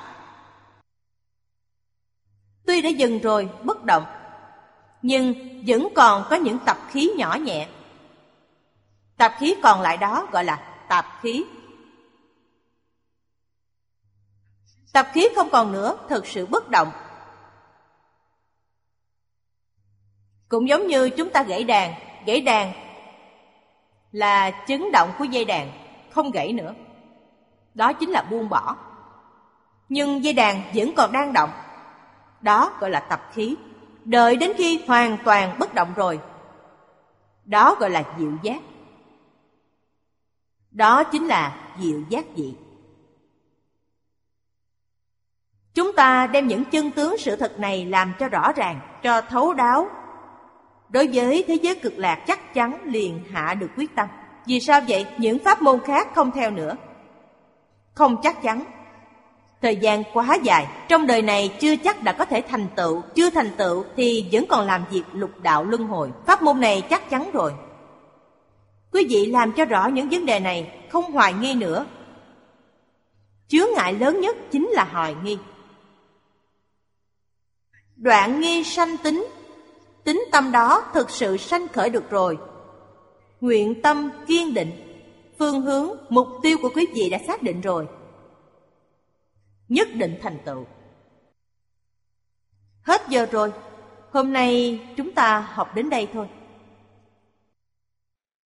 Tuy 2.65 2.81
đã 2.81 2.89
dừng 2.89 3.19
rồi, 3.19 3.49
bất 3.63 3.83
động, 3.83 4.03
nhưng 5.01 5.33
vẫn 5.67 5.87
còn 5.95 6.23
có 6.29 6.35
những 6.35 6.59
tập 6.65 6.77
khí 6.89 7.11
nhỏ 7.17 7.35
nhẹ 7.35 7.67
tập 9.19 9.33
khí 9.37 9.55
còn 9.63 9.81
lại 9.81 9.97
đó 9.97 10.27
gọi 10.31 10.43
là 10.43 10.59
tạp 10.87 11.05
khí. 11.21 11.45
Tập 14.93 15.07
khí 15.13 15.27
không 15.35 15.49
còn 15.49 15.71
nữa, 15.71 15.97
thực 16.09 16.27
sự 16.27 16.45
bất 16.45 16.69
động. 16.69 16.91
Cũng 20.49 20.69
giống 20.69 20.87
như 20.87 21.09
chúng 21.09 21.29
ta 21.29 21.43
gãy 21.43 21.63
đàn 21.63 21.93
gãy 22.25 22.41
đàn 22.41 22.73
là 24.11 24.51
chấn 24.67 24.91
động 24.91 25.11
của 25.17 25.23
dây 25.23 25.45
đàn, 25.45 25.71
không 26.11 26.31
gãy 26.31 26.53
nữa. 26.53 26.73
Đó 27.73 27.93
chính 27.93 28.09
là 28.09 28.21
buông 28.21 28.49
bỏ. 28.49 28.75
Nhưng 29.89 30.23
dây 30.23 30.33
đàn 30.33 30.61
vẫn 30.75 30.91
còn 30.97 31.11
đang 31.11 31.33
động. 31.33 31.49
Đó 32.41 32.71
gọi 32.79 32.89
là 32.89 32.99
tập 32.99 33.29
khí. 33.33 33.55
Đợi 34.05 34.35
đến 34.35 34.51
khi 34.57 34.83
hoàn 34.87 35.17
toàn 35.25 35.59
bất 35.59 35.73
động 35.73 35.93
rồi, 35.95 36.19
đó 37.45 37.75
gọi 37.79 37.89
là 37.89 38.03
dịu 38.17 38.37
giác 38.41 38.61
đó 40.79 41.03
chính 41.03 41.27
là 41.27 41.55
diệu 41.79 41.99
giác 42.09 42.25
dị. 42.35 42.53
Chúng 45.73 45.93
ta 45.93 46.27
đem 46.27 46.47
những 46.47 46.65
chân 46.65 46.91
tướng 46.91 47.17
sự 47.17 47.35
thật 47.35 47.59
này 47.59 47.85
làm 47.85 48.13
cho 48.19 48.27
rõ 48.27 48.51
ràng, 48.55 48.79
cho 49.03 49.21
thấu 49.21 49.53
đáo. 49.53 49.87
Đối 50.89 51.07
với 51.07 51.43
thế 51.47 51.53
giới 51.53 51.75
cực 51.75 51.93
lạc 51.97 52.15
chắc 52.15 52.53
chắn 52.53 52.79
liền 52.83 53.23
hạ 53.31 53.53
được 53.53 53.67
quyết 53.77 53.95
tâm. 53.95 54.07
Vì 54.45 54.59
sao 54.59 54.81
vậy? 54.87 55.05
Những 55.17 55.39
pháp 55.39 55.61
môn 55.61 55.79
khác 55.85 56.07
không 56.15 56.31
theo 56.31 56.51
nữa. 56.51 56.75
Không 57.93 58.15
chắc 58.23 58.41
chắn. 58.41 58.63
Thời 59.61 59.75
gian 59.75 60.03
quá 60.13 60.37
dài. 60.43 60.67
Trong 60.87 61.07
đời 61.07 61.21
này 61.21 61.57
chưa 61.59 61.75
chắc 61.75 62.03
đã 62.03 62.13
có 62.13 62.25
thể 62.25 62.41
thành 62.41 62.67
tựu. 62.75 63.01
Chưa 63.15 63.29
thành 63.29 63.51
tựu 63.57 63.83
thì 63.95 64.29
vẫn 64.31 64.45
còn 64.49 64.65
làm 64.65 64.85
việc 64.91 65.03
lục 65.13 65.31
đạo 65.41 65.63
luân 65.63 65.87
hồi. 65.87 66.11
Pháp 66.25 66.41
môn 66.41 66.59
này 66.59 66.81
chắc 66.89 67.09
chắn 67.09 67.31
rồi 67.33 67.53
quý 68.91 69.05
vị 69.09 69.25
làm 69.25 69.51
cho 69.51 69.65
rõ 69.65 69.87
những 69.87 70.09
vấn 70.09 70.25
đề 70.25 70.39
này, 70.39 70.87
không 70.89 71.11
hoài 71.11 71.33
nghi 71.33 71.53
nữa. 71.53 71.85
Chướng 73.47 73.67
ngại 73.75 73.93
lớn 73.93 74.21
nhất 74.21 74.37
chính 74.51 74.69
là 74.69 74.83
hoài 74.83 75.15
nghi. 75.23 75.37
Đoạn 77.95 78.41
nghi 78.41 78.63
sanh 78.63 78.97
tính. 78.97 79.27
Tính 80.03 80.23
tâm 80.31 80.51
đó 80.51 80.83
thực 80.93 81.09
sự 81.09 81.37
sanh 81.37 81.67
khởi 81.67 81.89
được 81.89 82.09
rồi. 82.09 82.37
Nguyện 83.41 83.81
tâm 83.81 84.09
kiên 84.27 84.53
định. 84.53 84.71
Phương 85.39 85.61
hướng, 85.61 85.89
mục 86.09 86.27
tiêu 86.43 86.57
của 86.61 86.69
quý 86.75 86.87
vị 86.93 87.09
đã 87.09 87.17
xác 87.27 87.41
định 87.41 87.61
rồi. 87.61 87.87
Nhất 89.69 89.87
định 89.93 90.19
thành 90.21 90.37
tựu. 90.45 90.65
Hết 92.81 93.01
giờ 93.09 93.25
rồi. 93.31 93.51
Hôm 94.11 94.33
nay 94.33 94.79
chúng 94.97 95.11
ta 95.11 95.39
học 95.39 95.75
đến 95.75 95.89
đây 95.89 96.07
thôi 96.13 96.27